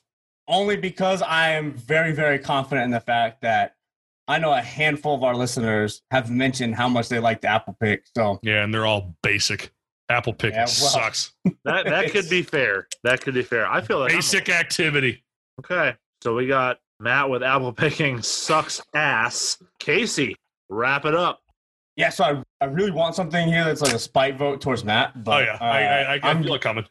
only 0.48 0.78
because 0.78 1.22
I 1.22 1.50
am 1.50 1.74
very, 1.74 2.14
very 2.14 2.40
confident 2.40 2.86
in 2.86 2.92
the 2.92 3.00
fact 3.02 3.42
that 3.42 3.76
I 4.28 4.40
know 4.40 4.54
a 4.54 4.62
handful 4.62 5.14
of 5.16 5.24
our 5.24 5.36
listeners 5.36 6.02
have 6.12 6.32
mentioned 6.32 6.76
how 6.76 6.88
much 6.88 7.10
they 7.10 7.20
like 7.20 7.42
the 7.42 7.48
apple 7.48 7.76
pick. 7.80 8.06
So 8.16 8.40
Yeah, 8.42 8.64
and 8.64 8.74
they're 8.74 8.86
all 8.86 9.16
basic. 9.22 9.72
Apple 10.10 10.34
picking 10.34 10.56
Yeah, 10.56 10.62
well, 10.62 10.68
sucks. 10.68 11.34
That 11.66 11.86
that 11.86 12.12
could 12.12 12.30
be 12.30 12.42
fair. 12.44 12.88
That 13.04 13.22
could 13.22 13.34
be 13.34 13.42
fair. 13.44 13.68
I 13.68 13.82
feel 13.82 14.00
like 14.00 14.12
I'm- 14.12 14.18
Basic 14.20 14.50
activity. 14.50 15.24
Okay. 15.60 15.96
So 16.24 16.36
we 16.36 16.48
got 16.48 16.80
Matt 17.00 17.30
with 17.30 17.44
apple 17.44 17.74
picking 17.74 18.22
sucks 18.22 18.82
ass. 18.94 19.58
Casey, 19.80 20.36
wrap 20.70 21.06
it 21.06 21.14
up. 21.16 21.42
yeah, 21.98 22.10
so 22.10 22.24
I, 22.24 22.44
I 22.62 22.66
really 22.66 22.92
want 22.92 23.16
something 23.16 23.48
here 23.48 23.64
that's 23.66 23.82
like 23.82 23.94
a 23.94 24.00
spite 24.00 24.38
vote 24.38 24.62
towards 24.62 24.84
Matt. 24.84 25.24
But, 25.24 25.42
oh 25.42 25.46
yeah, 25.46 25.58
I, 25.62 25.68
I, 25.84 26.02
I, 26.16 26.20
I 26.24 26.32
am 26.32 26.44
feel 26.44 26.54
it 26.56 26.62
coming. 26.62 26.86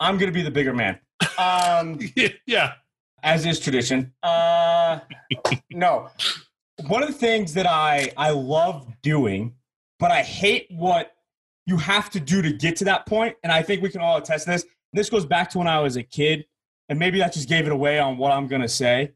I'm 0.00 0.16
going 0.18 0.30
to 0.30 0.34
be 0.34 0.42
the 0.42 0.50
bigger 0.50 0.72
man. 0.74 0.98
Um, 1.38 1.98
yeah, 2.46 2.74
as 3.22 3.46
is 3.46 3.58
tradition. 3.60 4.12
Uh, 4.22 5.00
no, 5.70 6.08
one 6.86 7.02
of 7.02 7.08
the 7.08 7.14
things 7.14 7.54
that 7.54 7.66
I 7.66 8.12
I 8.16 8.30
love 8.30 8.86
doing, 9.02 9.54
but 9.98 10.10
I 10.10 10.22
hate 10.22 10.66
what 10.70 11.12
you 11.66 11.76
have 11.76 12.10
to 12.10 12.20
do 12.20 12.42
to 12.42 12.52
get 12.52 12.76
to 12.76 12.84
that 12.86 13.06
point, 13.06 13.36
and 13.42 13.52
I 13.52 13.62
think 13.62 13.82
we 13.82 13.88
can 13.90 14.00
all 14.00 14.16
attest 14.16 14.44
to 14.46 14.50
this. 14.52 14.64
This 14.92 15.08
goes 15.10 15.24
back 15.24 15.48
to 15.50 15.58
when 15.58 15.68
I 15.68 15.80
was 15.80 15.96
a 15.96 16.02
kid, 16.02 16.44
and 16.88 16.98
maybe 16.98 17.18
that 17.20 17.32
just 17.32 17.48
gave 17.48 17.66
it 17.66 17.72
away 17.72 17.98
on 17.98 18.18
what 18.18 18.32
I'm 18.32 18.46
gonna 18.48 18.68
say, 18.68 19.12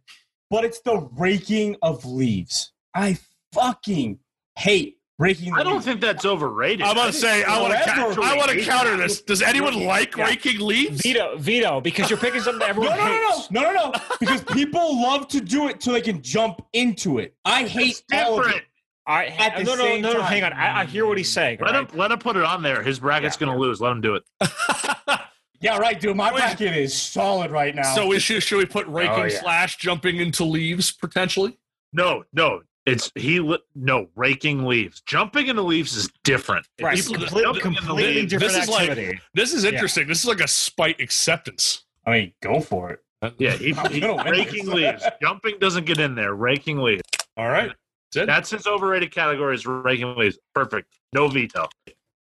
but 0.51 0.65
it's 0.65 0.81
the 0.81 1.09
raking 1.17 1.77
of 1.83 2.05
leaves. 2.05 2.73
I 2.95 3.19
fucking 3.53 4.19
hate 4.57 4.99
raking. 5.19 5.53
The 5.55 5.61
I 5.61 5.63
don't 5.65 5.75
leaves. 5.75 5.85
think 5.87 6.01
that's 6.01 6.25
overrated. 6.25 6.83
I'm 6.87 6.93
about 6.93 7.07
to 7.07 7.13
say 7.13 7.43
I 7.45 7.61
want 7.61 7.73
to. 7.75 7.79
Whatever. 7.81 8.23
I 8.23 8.37
want 8.37 8.51
to 8.51 8.61
counter 8.63 8.97
this. 8.97 9.23
Does 9.23 9.43
anyone 9.43 9.85
like 9.85 10.17
Yeah. 10.17 10.25
raking 10.27 10.61
leaves? 10.61 11.01
veto, 11.03 11.37
veto, 11.39 11.81
because 11.81 12.09
you're 12.11 12.19
picking 12.19 12.41
something 12.43 12.61
that 12.61 12.77
No, 12.77 12.83
everyone 12.85 12.97
no, 12.99 13.05
no, 13.07 13.31
hates. 13.33 13.51
no, 13.51 13.61
no, 13.63 13.73
no, 13.73 13.91
no, 13.91 14.01
because 14.21 14.43
people 14.45 15.01
love 15.03 15.27
to 15.29 15.41
do 15.41 15.69
it 15.69 15.83
so 15.83 15.93
they 15.93 16.01
can 16.01 16.23
jump 16.23 16.63
into 16.73 17.19
it. 17.19 17.35
I 17.45 17.65
hate 17.65 18.03
It's 18.09 18.25
all 18.27 18.39
of 18.41 18.45
different. 18.47 18.65
It. 19.07 19.11
All 19.11 19.17
right, 19.17 19.33
At 19.41 19.57
the 19.59 19.65
no, 19.65 19.75
no, 19.75 19.85
same 19.85 20.03
no, 20.03 20.13
no, 20.13 20.19
time. 20.21 20.29
hang 20.29 20.45
on. 20.45 20.53
I, 20.53 20.81
I 20.81 20.85
hear 20.85 21.07
what 21.07 21.17
he's 21.19 21.31
saying. 21.33 21.59
Let 21.61 21.73
right? 21.75 21.91
him 21.91 21.99
let 21.99 22.11
him 22.11 22.19
put 22.19 22.37
it 22.37 22.43
on 22.45 22.63
there. 22.63 22.83
His 22.83 22.99
bracket's 22.99 23.37
gonna 23.37 23.57
lose. 23.57 23.81
Let 23.81 23.93
him 23.93 24.01
do 24.01 24.15
it. 24.17 24.25
Yeah, 25.59 25.79
right, 25.79 25.99
dude. 25.99 26.15
My 26.17 26.31
Wait. 26.31 26.41
bracket 26.41 26.77
is 26.77 26.95
solid 26.95 27.51
right 27.51 27.75
now. 27.75 27.95
so 27.95 28.07
we 28.07 28.19
should 28.19 28.43
should 28.43 28.59
we 28.59 28.67
put 28.67 28.87
raking 28.89 29.11
Oh, 29.15 29.25
yeah. 29.25 29.41
slash 29.41 29.79
jumping 29.79 30.17
into 30.19 30.45
leaves 30.45 30.93
potentially? 30.93 31.59
No, 31.95 32.25
no. 32.35 32.61
It's 32.85 33.11
he 33.15 33.41
no 33.75 34.09
raking 34.15 34.67
leaves. 34.67 35.01
Jumping 35.07 35.47
into 35.47 35.63
leaves 35.63 35.97
is 35.97 36.11
different. 36.25 36.67
Right, 36.81 36.95
people 36.97 37.15
complete- 37.15 37.43
jumping 37.45 37.67
in 37.69 37.73
the 37.73 37.79
completely 37.81 38.15
leaves- 38.17 38.31
different 38.33 38.53
This 38.53 38.63
is 38.65 38.69
like- 38.69 38.91
activity. 38.91 39.21
This 39.33 39.55
is 39.55 39.65
Yeah. 39.65 39.71
interesting. 39.71 40.07
This 40.07 40.21
is 40.21 40.27
like 40.27 40.41
a 40.41 40.47
spite 40.47 41.01
acceptance. 41.01 41.85
I 42.05 42.11
mean, 42.11 42.33
go 42.43 42.61
for 42.61 42.91
it. 42.91 43.01
Yeah, 43.39 43.53
he, 43.53 43.75
I'm 43.79 43.91
he- 43.91 44.31
raking 44.31 44.69
leaves. 44.69 45.05
Jumping 45.23 45.59
doesn't 45.59 45.87
get 45.87 45.99
in 45.99 46.15
there. 46.15 46.35
Raking 46.35 46.79
leaves. 46.79 47.03
All 47.39 47.49
right. 47.49 47.73
That's 48.17 48.25
it. 48.25 48.27
That's 48.27 48.51
his 48.51 48.67
overrated 48.67 49.13
category 49.13 49.55
is 49.55 49.67
raking 49.67 50.17
leaves. 50.17 50.39
Perfect. 50.55 50.93
No 51.13 51.29
veto. 51.29 51.69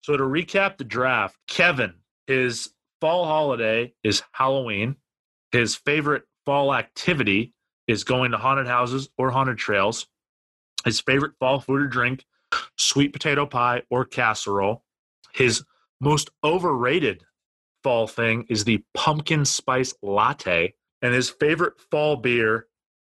So 0.03 0.17
to 0.17 0.23
recap 0.23 0.79
the 0.79 0.85
draft, 0.85 1.37
Kevin, 1.49 1.95
his 2.27 2.71
fall 3.01 3.25
holiday 3.25 3.95
is 4.03 4.23
Halloween. 4.33 4.97
His 5.53 5.77
favorite 5.77 6.23
fall 6.47 6.75
activity 6.75 7.53
is 7.87 8.05
going 8.05 8.31
to 8.33 8.39
haunted 8.39 8.67
houses 8.67 9.09
or 9.19 9.31
haunted 9.31 9.59
trails. 9.59 10.07
His 10.85 11.01
favorite 11.01 11.33
fall 11.39 11.61
food 11.61 11.83
or 11.83 11.87
drink, 11.87 12.25
sweet 12.77 13.13
potato 13.13 13.47
pie 13.47 13.83
or 13.91 14.05
casserole. 14.05 14.85
His 15.33 15.63
most 16.01 16.31
overrated 16.43 17.23
fall 17.83 18.07
thing 18.07 18.47
is 18.49 18.65
the 18.65 18.83
pumpkin 18.95 19.45
spice 19.45 19.95
latte. 20.03 20.75
And 21.01 21.13
his 21.13 21.31
favorite 21.31 21.75
fall 21.91 22.17
beer 22.17 22.67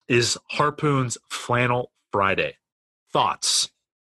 is 0.08 0.38
Harpoon's 0.50 1.18
Flannel 1.30 1.92
Friday. 2.10 2.56
Thoughts? 3.12 3.70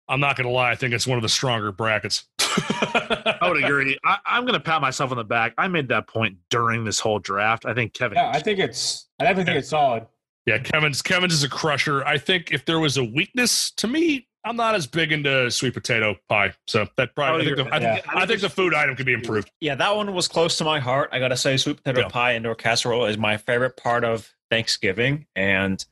I'm 0.10 0.20
not 0.20 0.38
gonna 0.38 0.50
lie. 0.50 0.72
I 0.72 0.76
think 0.76 0.94
it's 0.94 1.08
one 1.08 1.18
of 1.18 1.22
the 1.22 1.30
stronger 1.30 1.72
brackets. 1.72 2.26
I 2.40 3.40
would 3.44 3.64
agree. 3.64 3.98
I, 4.04 4.18
I'm 4.26 4.44
going 4.44 4.54
to 4.54 4.60
pat 4.60 4.82
myself 4.82 5.12
on 5.12 5.18
the 5.18 5.24
back. 5.24 5.54
I 5.58 5.68
made 5.68 5.90
that 5.90 6.08
point 6.08 6.38
during 6.50 6.86
this 6.86 7.00
whole 7.00 7.20
draft. 7.20 7.66
I 7.66 7.74
think 7.74 7.94
Kevin. 7.94 8.18
Yeah, 8.18 8.32
I 8.34 8.40
think 8.40 8.60
it's. 8.60 9.08
I 9.20 9.26
definitely 9.26 9.46
think 9.46 9.60
it's 9.60 9.70
solid. 9.70 10.08
Yeah, 10.46 10.60
Kevin's 10.60 11.02
Kevin's 11.02 11.34
is 11.34 11.44
a 11.44 11.50
crusher. 11.50 12.06
I 12.06 12.18
think 12.18 12.52
if 12.52 12.66
there 12.66 12.80
was 12.80 12.98
a 12.98 13.04
weakness 13.04 13.72
to 13.72 13.88
me, 13.88 14.28
I'm 14.46 14.56
not 14.56 14.76
as 14.76 14.88
big 14.88 15.12
into 15.12 15.52
sweet 15.52 15.74
potato 15.74 16.16
pie. 16.30 16.54
So 16.68 16.88
that 16.96 17.14
probably 17.16 17.42
I 17.48 17.52
oh, 17.52 17.56
think, 17.56 17.68
the, 17.68 17.76
I, 17.76 17.80
think, 17.80 18.06
Yeah. 18.06 18.12
I 18.20 18.26
think 18.26 18.42
the 18.42 18.50
food 18.50 18.74
item 18.74 18.96
could 18.96 19.06
be 19.06 19.14
improved. 19.14 19.52
Yeah, 19.60 19.76
that 19.76 19.96
one 19.96 20.14
was 20.14 20.30
close 20.30 20.58
to 20.60 20.64
my 20.64 20.80
heart. 20.80 21.10
I 21.12 21.20
gotta 21.20 21.36
say, 21.36 21.58
sweet 21.58 21.84
potato 21.84 22.02
Yeah. 22.02 22.08
pie 22.08 22.32
and 22.32 22.48
or 22.48 22.56
casserole 22.56 23.06
is 23.06 23.18
my 23.18 23.36
favorite 23.36 23.76
part 23.76 24.06
of 24.06 24.34
Thanksgiving, 24.50 25.28
and 25.36 25.84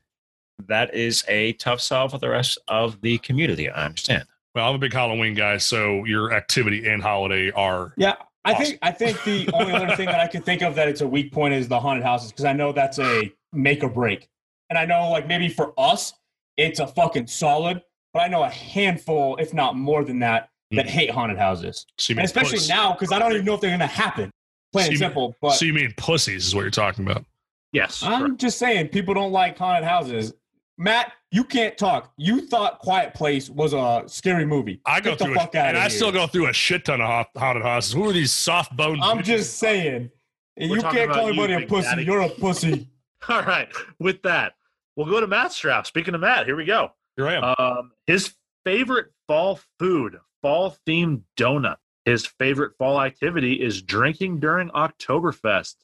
that 0.68 0.94
is 0.95 1.23
a 1.27 1.53
tough 1.53 1.82
sell 1.82 2.07
for 2.07 2.18
the 2.18 2.30
rest 2.30 2.57
of 2.68 3.02
the 3.02 3.18
community. 3.19 3.69
I 3.69 3.86
understand. 3.86 4.26
Well, 4.53 4.69
I'm 4.69 4.76
a 4.76 4.80
big 4.80 4.94
Halloween 4.94 5.34
guy, 5.34 5.57
so 5.57 6.06
your 6.06 6.34
activity 6.34 6.88
and 6.88 7.02
holiday 7.03 7.52
are 7.52 7.94
Yeah, 7.98 8.15
I 8.45 8.53
Awesome. 8.53 8.65
think. 8.65 8.80
I 8.82 8.91
think 8.91 9.23
the 9.23 9.49
only 9.53 9.73
other 9.73 9.95
thing 9.95 10.06
that 10.06 10.19
I 10.19 10.27
could 10.27 10.45
think 10.45 10.61
of 10.61 10.76
that 10.76 10.88
it's 10.88 11.02
a 11.02 11.07
weak 11.07 11.32
point 11.32 11.53
is 11.53 11.68
the 11.68 11.80
haunted 11.80 12.03
houses 12.03 12.32
because 12.32 12.45
I 12.45 12.53
know 12.53 12.72
that's 12.72 12.99
a 12.99 13.32
make 13.52 13.84
or 13.84 13.90
break, 13.90 14.30
and 14.69 14.80
I 14.80 14.86
know 14.86 15.10
like 15.11 15.27
maybe 15.27 15.49
for 15.49 15.73
us 15.77 16.14
it's 16.57 16.80
a 16.80 16.88
fucking 16.88 17.27
solid, 17.27 17.82
but 18.14 18.22
I 18.22 18.27
know 18.30 18.44
a 18.44 18.49
handful, 18.49 19.36
if 19.38 19.53
not 19.53 19.76
more 19.76 20.06
than 20.06 20.19
that, 20.19 20.49
that 20.72 20.86
Mhm. 20.86 20.90
hate 20.90 21.11
haunted 21.11 21.38
houses, 21.38 21.86
so 21.98 22.11
and 22.11 22.22
especially 22.22 22.57
puss- 22.60 22.69
now 22.69 22.94
because 22.94 23.11
I 23.11 23.19
don't 23.19 23.34
even 23.34 23.44
know 23.45 23.56
if 23.56 23.61
they're 23.61 23.72
gonna 23.72 23.86
happen. 23.88 24.32
Plain 24.72 24.84
So 24.86 24.88
and 24.88 24.94
you 24.94 24.99
mean- 24.99 25.10
simple, 25.10 25.36
but 25.41 25.52
So 25.52 25.65
you 25.65 25.73
mean 25.73 25.94
pussies 25.98 26.48
is 26.48 26.56
what 26.56 26.61
you're 26.61 26.72
talking 26.72 27.06
about? 27.06 27.26
yes. 27.73 28.02
I'm 28.03 28.38
just 28.38 28.57
saying 28.57 28.88
people 28.90 29.14
don't 29.14 29.32
like 29.34 29.57
haunted 29.57 29.84
houses. 29.84 30.34
Matt, 30.77 31.14
you 31.31 31.43
can't 31.43 31.77
talk. 31.77 32.11
You 32.18 32.41
thought 32.47 32.80
Quiet 32.80 33.14
Place 33.14 33.49
was 33.49 33.73
a 33.73 34.03
scary 34.07 34.45
movie. 34.45 34.81
I 34.85 34.99
go 34.99 35.11
Get 35.11 35.19
the 35.19 35.26
through, 35.26 35.35
fuck 35.35 35.56
a, 35.56 35.60
outta 35.60 35.68
and 35.69 35.77
I 35.77 35.81
here. 35.81 35.89
still 35.91 36.11
go 36.11 36.27
through 36.27 36.47
a 36.47 36.53
shit 36.53 36.85
ton 36.85 37.02
of 37.02 37.07
hot, 37.07 37.30
haunted 37.38 37.64
houses. 37.64 37.93
Who 37.93 38.10
are 38.10 38.14
these 38.14 38.31
soft 38.31 38.76
boned? 38.76 39.02
I'm 39.02 39.23
just 39.23 39.57
saying. 39.57 40.10
And 40.57 40.72
We're 40.72 40.77
you 40.77 40.84
can't 40.84 41.11
call 41.11 41.27
anybody 41.27 41.53
a 41.53 41.68
pussy. 41.68 41.88
Daddy. 41.89 42.03
You're 42.06 42.22
a 42.22 42.30
pussy. 42.30 42.89
All 43.30 43.43
right. 43.43 43.68
With 43.99 44.22
that, 44.23 44.53
we'll 44.95 45.07
go 45.07 45.19
to 45.19 45.27
Matt's 45.27 45.57
draft. 45.60 45.88
Speaking 45.88 46.14
of 46.14 46.22
Matt, 46.22 46.45
here 46.45 46.56
we 46.56 46.65
go. 46.65 46.91
Here 47.18 47.27
I 47.27 47.34
am. 47.35 47.43
Um, 47.57 47.91
his 48.06 48.34
favorite 48.65 49.07
fall 49.27 49.60
food, 49.80 50.18
fall 50.41 50.77
themed 50.88 51.22
donut. 51.38 51.77
His 52.06 52.26
favorite 52.26 52.73
fall 52.77 53.02
activity 53.02 53.53
is 53.64 53.81
drinking 53.81 54.39
during 54.39 54.69
Oktoberfest. 54.69 55.76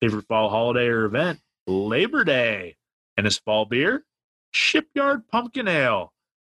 Favorite 0.00 0.26
fall 0.26 0.48
holiday 0.48 0.86
or 0.86 1.04
event, 1.04 1.40
Labor 1.66 2.24
Day. 2.24 2.76
And 3.16 3.24
his 3.24 3.38
fall 3.38 3.64
beer, 3.64 4.04
Shipyard 4.56 5.28
Pumpkin 5.28 5.68
Ale. 5.68 6.12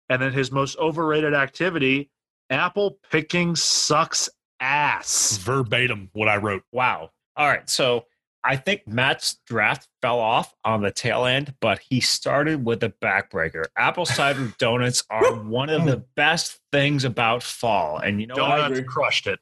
And 0.09 0.21
then 0.21 0.33
his 0.33 0.51
most 0.51 0.77
overrated 0.79 1.35
activity, 1.35 2.11
apple 2.49 2.99
picking 3.11 3.55
sucks 3.55 4.29
ass. 4.59 5.37
Verbatim 5.37 6.09
what 6.13 6.29
I 6.29 6.39
wrote. 6.39 6.63
Wow. 6.73 7.11
All 7.37 7.47
right. 7.47 7.69
So 7.69 8.07
I 8.43 8.57
think 8.57 8.89
Matt's 8.89 9.39
draft 9.47 9.87
fell 10.01 10.19
off 10.19 10.55
on 10.65 10.81
the 10.83 10.91
tail 10.91 11.27
end, 11.27 11.55
but 11.61 11.79
he 11.79 12.01
started 12.01 12.65
with 12.65 12.83
a 12.83 12.89
backbreaker. 13.03 13.67
Apple 13.77 14.07
cider 14.07 14.53
donuts 14.59 15.05
are 15.11 15.35
one 15.35 15.69
of 15.69 15.85
the 15.85 15.99
best 16.17 16.59
things 16.73 17.05
about 17.05 17.43
fall. 17.43 17.99
And 17.99 18.21
you 18.21 18.27
know 18.27 18.35
what? 18.35 18.57
Donuts 18.57 18.81
crushed 18.89 19.27
it. 19.27 19.39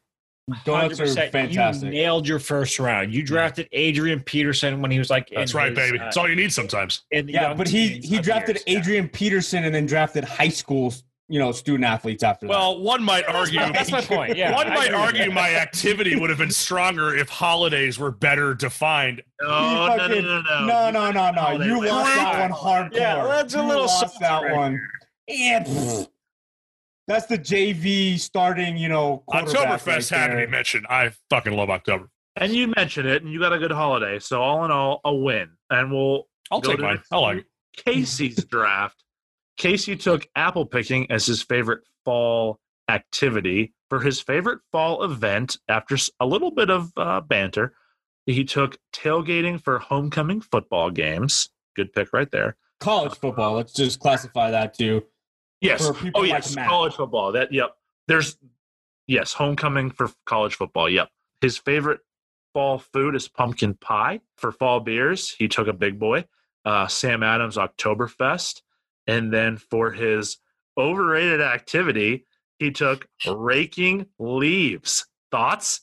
Donuts 0.64 1.00
are 1.00 1.04
100%. 1.04 1.30
fantastic. 1.30 1.84
You 1.86 1.90
nailed 2.00 2.26
your 2.26 2.38
first 2.38 2.78
round. 2.78 3.12
You 3.12 3.22
drafted 3.22 3.68
Adrian 3.72 4.20
Peterson 4.20 4.80
when 4.80 4.90
he 4.90 4.98
was 4.98 5.10
like, 5.10 5.28
That's 5.34 5.54
right, 5.54 5.70
his, 5.70 5.76
baby. 5.76 5.98
uh, 5.98 6.04
That's 6.04 6.16
all 6.16 6.28
you 6.28 6.36
need 6.36 6.52
sometimes. 6.52 7.02
yeah, 7.10 7.54
but 7.54 7.68
he 7.68 7.98
he 7.98 8.18
drafted 8.20 8.56
years. 8.56 8.64
Yeah. 8.66 8.78
Adrian 8.78 9.08
Peterson 9.08 9.64
and 9.64 9.74
then 9.74 9.86
drafted 9.86 10.24
high 10.24 10.48
school, 10.48 10.94
you 11.28 11.38
know, 11.38 11.52
student 11.52 11.84
athletes 11.84 12.22
after 12.22 12.46
that. 12.46 12.50
Well, 12.50 12.80
one 12.80 13.02
might 13.02 13.28
argue. 13.28 13.58
That's 13.72 13.90
my 13.92 14.00
point. 14.00 14.36
Yeah, 14.36 14.54
one 14.54 14.66
I 14.68 14.74
might 14.74 14.94
argue 14.94 15.30
my 15.30 15.54
activity 15.54 16.16
would 16.18 16.30
have 16.30 16.38
been 16.38 16.50
stronger 16.50 17.14
if 17.14 17.28
holidays 17.28 17.98
were 17.98 18.10
better 18.10 18.54
defined. 18.54 19.22
No, 19.40 19.94
no, 19.96 20.06
no, 20.08 20.20
no, 20.20 20.40
no. 20.40 20.90
no, 20.90 20.90
no, 20.90 21.10
no, 21.12 21.30
no. 21.58 21.64
You 21.64 21.80
list. 21.80 21.92
lost 21.92 22.14
that 22.16 22.50
one 22.50 22.58
hardcore. 22.58 22.94
Yeah, 22.96 23.24
that's 23.24 23.54
a 23.54 23.58
You 23.58 23.62
little 23.64 23.84
lost 23.86 24.18
that 24.20 24.42
right 24.42 24.56
one. 24.56 24.80
Yeah, 25.28 25.62
pfft. 25.62 26.08
That's 27.08 27.26
the 27.26 27.38
JV 27.38 28.18
starting. 28.20 28.76
You 28.76 28.88
know, 28.88 29.24
quarterback 29.26 29.80
Oktoberfest 29.80 30.12
right 30.12 30.20
had 30.20 30.26
to 30.28 30.36
be 30.36 30.46
mentioned. 30.46 30.86
I 30.88 31.10
fucking 31.30 31.54
love 31.54 31.70
October. 31.70 32.08
And 32.36 32.52
you 32.52 32.72
mentioned 32.76 33.08
it, 33.08 33.22
and 33.24 33.32
you 33.32 33.40
got 33.40 33.52
a 33.52 33.58
good 33.58 33.72
holiday. 33.72 34.20
So 34.20 34.40
all 34.40 34.64
in 34.64 34.70
all, 34.70 35.00
a 35.04 35.12
win. 35.12 35.50
And 35.70 35.90
we'll 35.90 36.28
I'll 36.52 36.60
go 36.60 36.70
take 36.70 36.76
to 36.78 36.82
mine. 36.84 37.02
I 37.10 37.16
like 37.18 37.38
it. 37.38 37.46
Casey's 37.84 38.44
draft. 38.50 39.02
Casey 39.56 39.96
took 39.96 40.28
apple 40.36 40.66
picking 40.66 41.10
as 41.10 41.26
his 41.26 41.42
favorite 41.42 41.80
fall 42.04 42.60
activity 42.88 43.74
for 43.90 44.00
his 44.00 44.20
favorite 44.20 44.60
fall 44.70 45.02
event. 45.02 45.56
After 45.68 45.96
a 46.20 46.26
little 46.26 46.52
bit 46.52 46.70
of 46.70 46.92
uh, 46.96 47.20
banter, 47.22 47.74
he 48.26 48.44
took 48.44 48.78
tailgating 48.94 49.60
for 49.60 49.78
homecoming 49.80 50.40
football 50.40 50.90
games. 50.90 51.48
Good 51.74 51.92
pick 51.92 52.12
right 52.12 52.30
there. 52.30 52.56
college 52.78 53.16
football. 53.18 53.54
Let's 53.54 53.72
just 53.72 53.98
classify 53.98 54.50
that 54.52 54.74
too. 54.74 55.02
Yes. 55.60 55.90
Oh, 56.14 56.22
yes. 56.22 56.54
Matt. 56.54 56.68
college 56.68 56.94
football. 56.94 57.32
That. 57.32 57.52
Yep. 57.52 57.74
There's. 58.06 58.36
Yes, 59.06 59.32
homecoming 59.32 59.90
for 59.90 60.10
college 60.26 60.54
football. 60.54 60.88
Yep. 60.88 61.08
His 61.40 61.56
favorite 61.56 62.00
fall 62.52 62.78
food 62.78 63.14
is 63.14 63.28
pumpkin 63.28 63.74
pie. 63.74 64.20
For 64.36 64.52
fall 64.52 64.80
beers, 64.80 65.30
he 65.30 65.48
took 65.48 65.66
a 65.66 65.72
big 65.72 65.98
boy, 65.98 66.26
uh, 66.64 66.86
Sam 66.88 67.22
Adams 67.22 67.56
Oktoberfest, 67.56 68.60
and 69.06 69.32
then 69.32 69.56
for 69.56 69.92
his 69.92 70.38
overrated 70.76 71.40
activity, 71.40 72.26
he 72.58 72.70
took 72.70 73.08
raking 73.26 74.06
leaves. 74.18 75.06
Thoughts? 75.30 75.80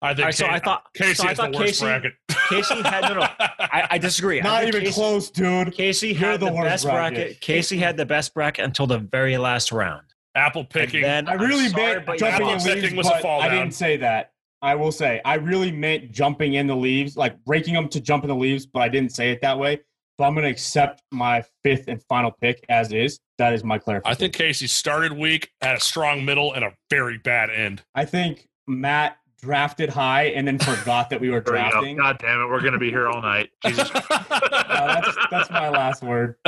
I 0.00 0.14
think 0.14 0.24
right, 0.26 0.34
so 0.34 0.46
Ca- 0.46 0.52
I 0.52 0.58
thought 0.60 0.94
Casey 0.94 1.14
so 1.14 1.26
I 1.26 1.30
is 1.32 1.36
the 1.36 1.42
thought 1.42 1.54
worst 1.54 1.64
Casey, 1.64 1.84
bracket. 1.84 2.12
Casey 2.48 2.82
had 2.82 3.00
no, 3.02 3.14
no. 3.14 3.20
I, 3.40 3.88
I 3.90 3.98
disagree. 3.98 4.40
Not 4.40 4.60
think 4.62 4.74
even 4.74 4.84
Casey, 4.86 4.94
close, 4.94 5.30
dude. 5.30 5.72
Casey 5.74 6.08
You're 6.08 6.16
had 6.30 6.40
the 6.40 6.46
the, 6.46 6.52
worst 6.52 6.64
best 6.64 6.84
bracket. 6.84 7.16
bracket. 7.18 7.40
Casey 7.40 7.78
had 7.78 7.96
the 7.96 8.06
best 8.06 8.32
bracket 8.34 8.64
until 8.64 8.86
the 8.86 8.98
very 8.98 9.36
last 9.38 9.72
round. 9.72 10.02
Apple 10.36 10.60
And 10.60 10.70
picking. 10.70 11.02
then 11.02 11.28
I 11.28 11.32
really 11.34 11.68
sorry, 11.68 11.94
meant 11.94 12.06
but 12.06 12.18
jumping 12.18 12.48
apple 12.48 12.66
in 12.70 12.80
leaves, 12.80 12.94
was 12.94 13.06
a 13.06 13.10
but 13.10 13.22
fall 13.22 13.40
I 13.40 13.48
didn't 13.48 13.72
say 13.74 13.96
that. 13.96 14.32
I 14.62 14.74
will 14.76 14.92
say 14.92 15.20
I 15.24 15.34
really 15.34 15.72
meant 15.72 16.12
jumping 16.12 16.54
in 16.54 16.66
the 16.68 16.76
leaves, 16.76 17.16
like 17.16 17.42
breaking 17.44 17.74
them 17.74 17.88
to 17.88 18.00
jump 18.00 18.22
in 18.24 18.28
the 18.28 18.36
leaves, 18.36 18.66
but 18.66 18.80
I 18.80 18.88
didn't 18.88 19.12
say 19.12 19.30
it 19.30 19.40
that 19.42 19.58
way. 19.58 19.80
So 20.20 20.24
I'm 20.26 20.34
going 20.34 20.44
to 20.44 20.50
accept 20.50 21.02
my 21.12 21.44
fifth 21.62 21.86
and 21.86 22.02
final 22.08 22.32
pick 22.40 22.64
as 22.68 22.92
is. 22.92 23.20
That 23.38 23.52
is 23.52 23.62
my 23.62 23.78
clarification. 23.78 24.12
I 24.12 24.16
think 24.18 24.32
Casey 24.34 24.66
started 24.66 25.12
weak, 25.12 25.50
had 25.60 25.76
a 25.76 25.80
strong 25.80 26.24
middle, 26.24 26.52
and 26.54 26.64
a 26.64 26.72
very 26.90 27.18
bad 27.18 27.50
end. 27.50 27.82
I 27.94 28.04
think 28.04 28.48
Matt 28.66 29.16
drafted 29.40 29.88
high 29.88 30.24
and 30.24 30.46
then 30.46 30.58
forgot 30.58 31.10
that 31.10 31.20
we 31.20 31.30
were 31.30 31.40
There 31.40 31.54
we 31.54 31.60
go. 31.60 31.70
drafting. 31.70 32.00
Uh, 32.00 32.02
God 32.04 32.18
damn 32.18 32.40
it, 32.42 32.46
we're 32.48 32.60
gonna 32.60 32.78
be 32.78 32.90
here 32.90 33.08
all 33.08 33.22
night. 33.22 33.50
Jesus. 33.66 33.90
that's, 33.90 35.16
that's 35.30 35.50
my 35.50 35.68
last 35.68 36.02
word. 36.02 36.36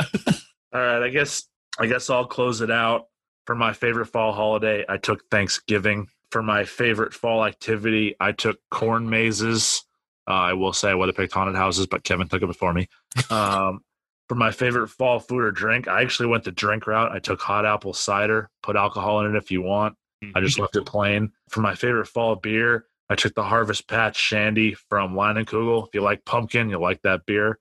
All 0.73 0.79
right, 0.79 1.03
I 1.03 1.09
guess 1.09 1.43
I 1.79 1.85
guess 1.87 2.09
I'll 2.09 2.25
close 2.25 2.61
it 2.61 2.71
out. 2.71 3.07
For 3.45 3.55
my 3.55 3.73
favorite 3.73 4.05
fall 4.05 4.31
holiday, 4.31 4.85
I 4.87 4.97
took 4.97 5.29
Thanksgiving. 5.29 6.07
For 6.29 6.41
my 6.41 6.63
favorite 6.63 7.13
fall 7.13 7.43
activity, 7.43 8.15
I 8.21 8.31
took 8.31 8.57
corn 8.69 9.09
mazes. 9.09 9.83
Uh, 10.29 10.31
I 10.33 10.53
will 10.53 10.71
say 10.71 10.89
I 10.89 10.93
would 10.93 11.09
have 11.09 11.17
picked 11.17 11.33
haunted 11.33 11.55
houses, 11.55 11.87
but 11.87 12.03
Kevin 12.05 12.27
took 12.29 12.41
it 12.41 12.47
before 12.47 12.73
me. 12.73 12.87
Um, 13.29 13.81
for 14.29 14.35
my 14.35 14.51
favorite 14.51 14.87
fall 14.87 15.19
food 15.19 15.41
or 15.43 15.51
drink, 15.51 15.89
I 15.89 16.01
actually 16.03 16.29
went 16.29 16.45
the 16.45 16.51
drink 16.51 16.87
route. 16.87 17.11
I 17.11 17.19
took 17.19 17.41
hot 17.41 17.65
apple 17.65 17.93
cider. 17.93 18.49
Put 18.63 18.77
alcohol 18.77 19.25
in 19.25 19.35
it 19.35 19.37
if 19.37 19.51
you 19.51 19.61
want. 19.61 19.97
I 20.35 20.41
just 20.41 20.55
mm-hmm. 20.55 20.61
left 20.61 20.75
it 20.75 20.85
plain. 20.85 21.31
For 21.49 21.61
my 21.61 21.75
favorite 21.75 22.07
fall 22.07 22.35
beer, 22.35 22.85
I 23.09 23.15
took 23.15 23.35
the 23.35 23.43
Harvest 23.43 23.87
Patch 23.87 24.17
Shandy 24.17 24.73
from 24.73 25.15
Leinenkugel. 25.15 25.87
If 25.87 25.93
you 25.93 26.01
like 26.01 26.25
pumpkin, 26.25 26.69
you'll 26.69 26.81
like 26.81 27.01
that 27.01 27.25
beer. 27.25 27.59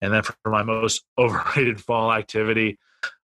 And 0.00 0.12
then 0.12 0.22
for 0.22 0.34
my 0.46 0.62
most 0.62 1.04
overrated 1.18 1.80
fall 1.80 2.12
activity, 2.12 2.78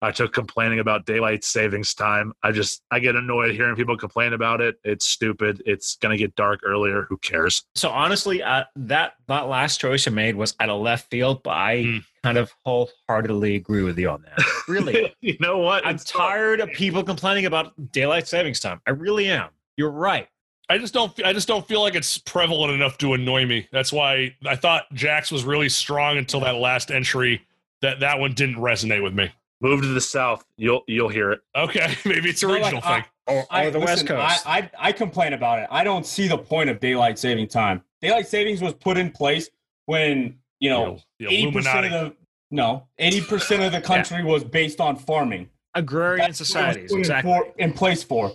I 0.02 0.10
took 0.10 0.32
complaining 0.34 0.80
about 0.80 1.06
daylight 1.06 1.44
savings 1.44 1.94
time. 1.94 2.32
I 2.42 2.52
just 2.52 2.82
I 2.90 2.98
get 2.98 3.16
annoyed 3.16 3.52
hearing 3.54 3.74
people 3.74 3.96
complain 3.96 4.32
about 4.34 4.60
it. 4.60 4.76
It's 4.84 5.06
stupid. 5.06 5.62
It's 5.64 5.96
gonna 5.96 6.16
get 6.18 6.36
dark 6.36 6.60
earlier. 6.64 7.06
Who 7.08 7.16
cares? 7.18 7.64
So 7.74 7.88
honestly, 7.90 8.42
uh, 8.42 8.64
that 8.76 9.14
that 9.28 9.48
last 9.48 9.80
choice 9.80 10.04
you 10.04 10.12
made 10.12 10.36
was 10.36 10.54
out 10.60 10.68
of 10.68 10.80
left 10.80 11.10
field, 11.10 11.42
but 11.42 11.50
I 11.52 11.82
Hmm. 11.82 11.98
kind 12.22 12.38
of 12.38 12.52
wholeheartedly 12.64 13.56
agree 13.56 13.82
with 13.82 13.98
you 13.98 14.10
on 14.10 14.22
that. 14.22 14.44
Really, 14.68 15.14
you 15.20 15.36
know 15.40 15.58
what? 15.58 15.86
I'm 15.86 15.96
It's 15.96 16.04
tough. 16.04 16.22
tired 16.22 16.60
of 16.60 16.70
people 16.72 17.02
complaining 17.02 17.44
about 17.44 17.72
daylight 17.92 18.26
savings 18.26 18.60
time. 18.60 18.80
I 18.86 18.90
really 18.92 19.28
am. 19.28 19.50
You're 19.76 19.90
right. 19.90 20.26
I 20.70 20.78
just 20.78 20.94
don't. 20.94 21.12
I 21.22 21.34
just 21.34 21.46
don't 21.48 21.66
feel 21.68 21.82
like 21.82 21.94
it's 21.94 22.16
prevalent 22.16 22.72
enough 22.72 22.96
to 22.98 23.12
annoy 23.12 23.44
me. 23.44 23.68
That's 23.72 23.92
why 23.92 24.34
I 24.46 24.56
thought 24.56 24.84
Jack's 24.94 25.30
was 25.30 25.44
really 25.44 25.68
strong 25.68 26.16
until 26.16 26.40
that 26.40 26.54
last 26.56 26.90
entry. 26.90 27.42
That 27.82 28.00
that 28.00 28.18
one 28.18 28.32
didn't 28.32 28.56
resonate 28.56 29.02
with 29.02 29.12
me. 29.12 29.30
Move 29.64 29.80
to 29.80 29.88
the 29.88 30.00
south. 30.00 30.44
You'll 30.58 30.82
you'll 30.86 31.08
hear 31.08 31.32
it. 31.32 31.40
Okay, 31.56 31.94
maybe 32.04 32.28
it's 32.28 32.42
a 32.42 32.46
No, 32.46 32.52
like, 32.52 32.62
regional 32.64 32.82
I- 32.84 32.94
thing. 33.00 33.04
Or, 33.26 33.46
I, 33.50 33.70
the 33.70 33.78
listen, 33.78 34.06
West 34.06 34.06
Coast. 34.06 34.46
I, 34.46 34.58
I 34.58 34.70
I 34.88 34.92
complain 34.92 35.32
about 35.32 35.58
it. 35.58 35.66
I 35.70 35.82
don't 35.82 36.04
see 36.04 36.28
the 36.28 36.36
point 36.36 36.68
of 36.68 36.78
daylight 36.78 37.18
saving 37.18 37.48
time. 37.48 37.82
Daylight 38.02 38.26
savings 38.28 38.60
was 38.60 38.74
put 38.74 38.98
in 38.98 39.10
place 39.10 39.48
when 39.86 40.36
you 40.60 40.68
know 40.68 40.98
The 41.18 41.28
eighty 41.28 41.50
percent 41.50 41.86
Illuminati. 41.86 42.06
of 42.08 42.12
the 42.12 42.16
no 42.50 42.86
eighty 42.98 43.22
percent 43.22 43.62
of 43.62 43.72
the 43.72 43.80
country 43.92 44.22
was 44.22 44.44
based 44.44 44.78
on 44.78 44.96
farming. 44.96 45.48
Agrarian 45.74 46.18
That's 46.18 46.38
what 46.38 46.38
it 46.38 46.40
was 46.40 46.48
societies, 46.48 46.92
in 46.92 46.98
exactly. 46.98 47.32
for- 47.32 47.54
in 47.58 47.72
place 47.72 48.04
for. 48.04 48.32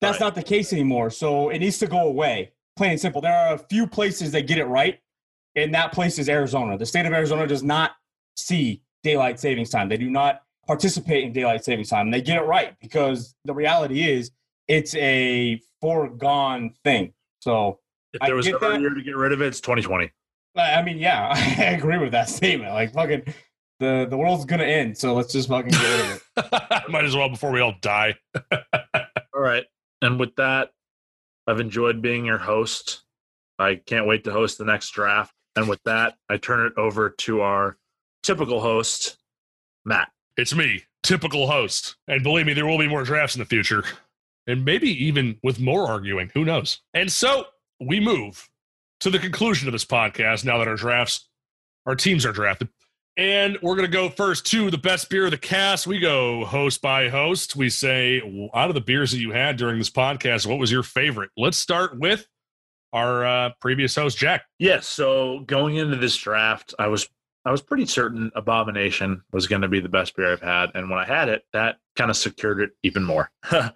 That's 0.00 0.20
Right. 0.20 0.26
not 0.26 0.36
the 0.36 0.42
case 0.44 0.72
anymore. 0.72 1.10
So 1.10 1.48
it 1.50 1.58
needs 1.58 1.78
to 1.78 1.88
go 1.88 2.06
away. 2.06 2.52
Plain 2.76 2.92
and 2.92 3.00
simple. 3.00 3.20
There 3.20 3.36
are 3.36 3.54
a 3.54 3.58
few 3.58 3.88
places 3.88 4.30
that 4.30 4.46
get 4.46 4.58
it 4.58 4.66
right, 4.66 5.00
and 5.56 5.74
that 5.74 5.90
place 5.90 6.20
is 6.20 6.28
Arizona. 6.28 6.78
The 6.78 6.86
state 6.86 7.06
of 7.06 7.12
Arizona 7.12 7.44
does 7.48 7.64
not 7.64 7.96
see 8.36 8.82
daylight 9.02 9.40
savings 9.40 9.70
time. 9.70 9.88
They 9.88 9.96
do 9.96 10.08
not 10.10 10.42
participate 10.68 11.24
in 11.24 11.32
daylight 11.32 11.64
savings 11.64 11.88
time. 11.88 12.12
They 12.12 12.20
get 12.20 12.36
it 12.36 12.46
right 12.46 12.76
because 12.80 13.34
the 13.44 13.54
reality 13.54 14.08
is 14.08 14.30
it's 14.68 14.94
a 14.94 15.60
foregone 15.80 16.74
thing. 16.84 17.14
So 17.40 17.80
If 18.12 18.22
I 18.22 18.26
there 18.26 18.36
was 18.36 18.46
get 18.46 18.56
ever 18.56 18.74
a 18.74 18.78
year 18.78 18.90
to 18.90 19.02
get 19.02 19.16
rid 19.16 19.32
of 19.32 19.42
it, 19.42 19.46
it's 19.46 19.60
2020. 19.60 20.12
I 20.56 20.74
I 20.74 20.82
mean, 20.82 20.98
yeah, 20.98 21.28
I 21.58 21.64
agree 21.72 21.98
with 21.98 22.12
that 22.12 22.28
statement. 22.38 22.72
Like 22.72 22.92
fucking 22.92 23.34
the 23.80 24.06
the 24.08 24.16
world's 24.16 24.44
gonna 24.44 24.64
end. 24.64 24.96
So 24.96 25.14
let's 25.14 25.32
just 25.32 25.48
fucking 25.48 25.70
get 25.70 25.80
rid 25.80 26.00
of 26.12 26.22
it. 26.52 26.88
Might 26.90 27.04
as 27.06 27.16
well 27.16 27.30
before 27.30 27.50
we 27.50 27.60
all 27.60 27.74
die. 27.80 28.14
All 28.52 29.42
right. 29.42 29.64
And 30.02 30.20
with 30.20 30.36
that, 30.36 30.70
I've 31.46 31.60
enjoyed 31.60 32.02
being 32.02 32.24
your 32.24 32.38
host. 32.38 33.02
I 33.58 33.76
can't 33.76 34.06
wait 34.06 34.24
to 34.24 34.32
host 34.32 34.58
the 34.58 34.64
next 34.64 34.90
draft. 34.90 35.34
And 35.56 35.68
with 35.68 35.82
that, 35.84 36.14
I 36.28 36.36
turn 36.36 36.64
it 36.66 36.74
over 36.76 37.10
to 37.10 37.40
our 37.40 37.76
typical 38.22 38.60
host, 38.60 39.16
Matt. 39.84 40.10
It's 40.38 40.54
me, 40.54 40.84
typical 41.02 41.48
host. 41.48 41.96
And 42.06 42.22
believe 42.22 42.46
me, 42.46 42.52
there 42.52 42.64
will 42.64 42.78
be 42.78 42.86
more 42.86 43.02
drafts 43.02 43.34
in 43.34 43.40
the 43.40 43.44
future. 43.44 43.82
And 44.46 44.64
maybe 44.64 44.88
even 45.04 45.36
with 45.42 45.58
more 45.58 45.88
arguing. 45.88 46.30
Who 46.32 46.44
knows? 46.44 46.80
And 46.94 47.10
so 47.10 47.46
we 47.80 47.98
move 47.98 48.48
to 49.00 49.10
the 49.10 49.18
conclusion 49.18 49.66
of 49.66 49.72
this 49.72 49.84
podcast 49.84 50.44
now 50.44 50.58
that 50.58 50.68
our 50.68 50.76
drafts, 50.76 51.28
our 51.86 51.96
teams 51.96 52.24
are 52.24 52.30
drafted. 52.30 52.68
And 53.16 53.58
we're 53.62 53.74
going 53.74 53.90
to 53.90 53.92
go 53.92 54.10
first 54.10 54.46
to 54.52 54.70
the 54.70 54.78
best 54.78 55.10
beer 55.10 55.24
of 55.24 55.32
the 55.32 55.38
cast. 55.38 55.88
We 55.88 55.98
go 55.98 56.44
host 56.44 56.80
by 56.80 57.08
host. 57.08 57.56
We 57.56 57.68
say, 57.68 58.22
out 58.54 58.70
of 58.70 58.74
the 58.74 58.80
beers 58.80 59.10
that 59.10 59.18
you 59.18 59.32
had 59.32 59.56
during 59.56 59.78
this 59.78 59.90
podcast, 59.90 60.46
what 60.46 60.60
was 60.60 60.70
your 60.70 60.84
favorite? 60.84 61.30
Let's 61.36 61.58
start 61.58 61.98
with 61.98 62.28
our 62.92 63.26
uh, 63.26 63.50
previous 63.60 63.96
host, 63.96 64.18
Jack. 64.18 64.44
Yes. 64.60 64.86
So 64.86 65.40
going 65.40 65.74
into 65.74 65.96
this 65.96 66.16
draft, 66.16 66.74
I 66.78 66.86
was 66.86 67.08
I 67.44 67.50
was 67.50 67.62
pretty 67.62 67.86
certain 67.86 68.30
Abomination 68.34 69.22
was 69.32 69.46
going 69.46 69.62
to 69.62 69.68
be 69.68 69.80
the 69.80 69.88
best 69.88 70.16
beer 70.16 70.32
I've 70.32 70.42
had, 70.42 70.70
and 70.74 70.90
when 70.90 70.98
I 70.98 71.04
had 71.04 71.28
it, 71.28 71.44
that 71.52 71.76
kind 71.96 72.10
of 72.10 72.16
secured 72.16 72.60
it 72.60 72.70
even 72.82 73.04
more. 73.04 73.30
uh, 73.50 73.70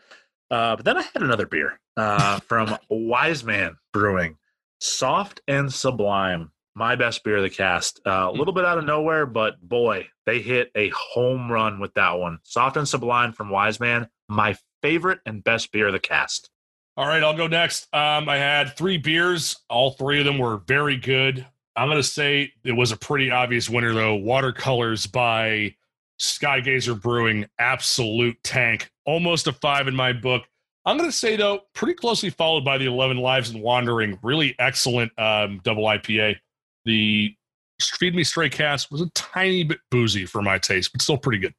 but 0.50 0.84
then 0.84 0.96
I 0.96 1.02
had 1.02 1.22
another 1.22 1.46
beer 1.46 1.80
uh, 1.96 2.40
from 2.40 2.76
Wise 2.90 3.44
Man 3.44 3.76
Brewing, 3.92 4.36
Soft 4.80 5.40
and 5.48 5.72
Sublime. 5.72 6.50
My 6.74 6.96
best 6.96 7.22
beer 7.22 7.36
of 7.36 7.42
the 7.42 7.50
cast. 7.50 8.00
Uh, 8.06 8.30
a 8.30 8.32
little 8.32 8.54
bit 8.54 8.64
out 8.64 8.78
of 8.78 8.84
nowhere, 8.84 9.26
but 9.26 9.60
boy, 9.60 10.08
they 10.24 10.40
hit 10.40 10.70
a 10.74 10.90
home 10.90 11.52
run 11.52 11.80
with 11.80 11.92
that 11.94 12.18
one. 12.18 12.38
Soft 12.44 12.78
and 12.78 12.88
Sublime 12.88 13.32
from 13.32 13.50
Wise 13.50 13.78
Man. 13.78 14.08
My 14.28 14.56
favorite 14.80 15.20
and 15.26 15.44
best 15.44 15.70
beer 15.70 15.88
of 15.88 15.92
the 15.92 16.00
cast. 16.00 16.50
All 16.96 17.06
right, 17.06 17.22
I'll 17.22 17.36
go 17.36 17.46
next. 17.46 17.88
Um, 17.94 18.28
I 18.28 18.36
had 18.36 18.76
three 18.76 18.98
beers. 18.98 19.56
All 19.70 19.92
three 19.92 20.18
of 20.18 20.26
them 20.26 20.38
were 20.38 20.58
very 20.58 20.96
good. 20.96 21.46
I'm 21.76 21.88
going 21.88 21.98
to 21.98 22.02
say 22.02 22.52
it 22.64 22.72
was 22.72 22.92
a 22.92 22.96
pretty 22.96 23.30
obvious 23.30 23.70
winner, 23.70 23.94
though. 23.94 24.14
Watercolors 24.14 25.06
by 25.06 25.74
Skygazer 26.20 27.00
Brewing, 27.00 27.46
absolute 27.58 28.36
tank. 28.44 28.90
Almost 29.06 29.46
a 29.46 29.52
five 29.52 29.88
in 29.88 29.94
my 29.94 30.12
book. 30.12 30.42
I'm 30.84 30.96
going 30.96 31.08
to 31.08 31.16
say 31.16 31.36
though, 31.36 31.60
pretty 31.74 31.94
closely 31.94 32.30
followed 32.30 32.64
by 32.64 32.78
the 32.78 32.86
11 32.86 33.16
Lives 33.16 33.50
and 33.50 33.62
Wandering. 33.62 34.18
Really 34.22 34.54
excellent 34.58 35.16
um, 35.18 35.60
double 35.62 35.84
IPA. 35.84 36.36
The 36.84 37.34
Feed 37.80 38.14
Me 38.14 38.24
Stray 38.24 38.48
Cast 38.48 38.90
was 38.90 39.00
a 39.00 39.10
tiny 39.10 39.64
bit 39.64 39.78
boozy 39.90 40.26
for 40.26 40.42
my 40.42 40.58
taste, 40.58 40.92
but 40.92 41.02
still 41.02 41.18
pretty 41.18 41.38
good. 41.38 41.54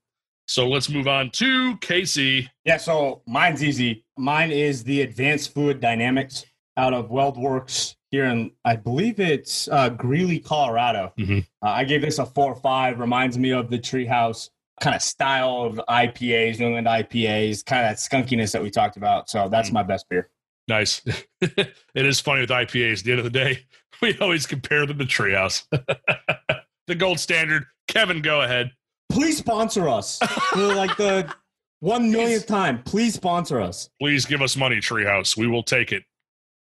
So 0.48 0.68
let's 0.68 0.90
move 0.90 1.08
on 1.08 1.30
to 1.32 1.78
Casey. 1.78 2.50
Yeah, 2.66 2.78
so 2.78 3.22
mine's 3.26 3.64
easy. 3.64 4.06
Mine 4.18 4.52
is 4.52 4.84
the 4.84 5.02
Advanced 5.02 5.54
Fluid 5.54 5.80
Dynamics 5.80 6.46
out 6.76 6.94
of 6.94 7.10
WeldWerks 7.10 7.96
here 8.14 8.26
in, 8.26 8.52
I 8.64 8.76
believe 8.76 9.20
it's 9.20 9.68
uh, 9.70 9.90
Greeley, 9.90 10.38
Colorado. 10.38 11.12
Mhm. 11.18 11.48
Uh, 11.64 11.70
I 11.70 11.84
gave 11.84 12.02
this 12.04 12.20
a 12.20 12.26
four 12.28 12.52
or 12.54 12.56
five. 12.56 13.00
Reminds 13.00 13.40
me 13.40 13.50
of 13.50 13.72
the 13.72 13.80
Treehouse 13.80 14.52
kind 14.82 14.96
of 14.96 15.02
style 15.02 15.64
of 15.64 15.82
IPAs, 15.90 16.60
New 16.60 16.68
England 16.68 16.86
IPAs, 16.86 17.66
kind 17.66 17.84
of 17.84 17.90
that 17.90 17.98
skunkiness 17.98 18.52
that 18.52 18.62
we 18.62 18.70
talked 18.70 18.98
about. 18.98 19.32
So 19.32 19.50
that's 19.50 19.72
Mm. 19.72 19.74
my 19.74 19.84
best 19.84 20.08
beer. 20.10 20.30
Nice. 20.68 21.02
it 21.42 21.74
is 21.96 22.20
funny 22.20 22.42
with 22.42 22.52
IPAs. 22.52 23.00
At 23.00 23.06
the 23.06 23.12
end 23.14 23.20
of 23.20 23.24
the 23.26 23.32
day, 23.32 23.66
we 24.04 24.16
always 24.20 24.46
compare 24.46 24.86
them 24.86 25.00
to 25.00 25.06
Treehouse. 25.06 25.66
the 26.88 26.94
gold 26.96 27.20
standard. 27.20 27.66
Kevin, 27.88 28.22
go 28.22 28.44
ahead. 28.44 28.74
Please 29.10 29.40
sponsor 29.40 29.90
us 29.90 30.22
like 30.56 30.96
the 30.98 31.34
one 31.80 32.12
millionth 32.12 32.46
time. 32.46 32.84
Please 32.84 33.16
sponsor 33.16 33.60
us. 33.60 33.90
Please 34.00 34.24
give 34.28 34.44
us 34.44 34.56
money, 34.56 34.78
Treehouse. 34.78 35.36
We 35.36 35.48
will 35.48 35.64
take 35.64 35.92
it. 35.92 36.04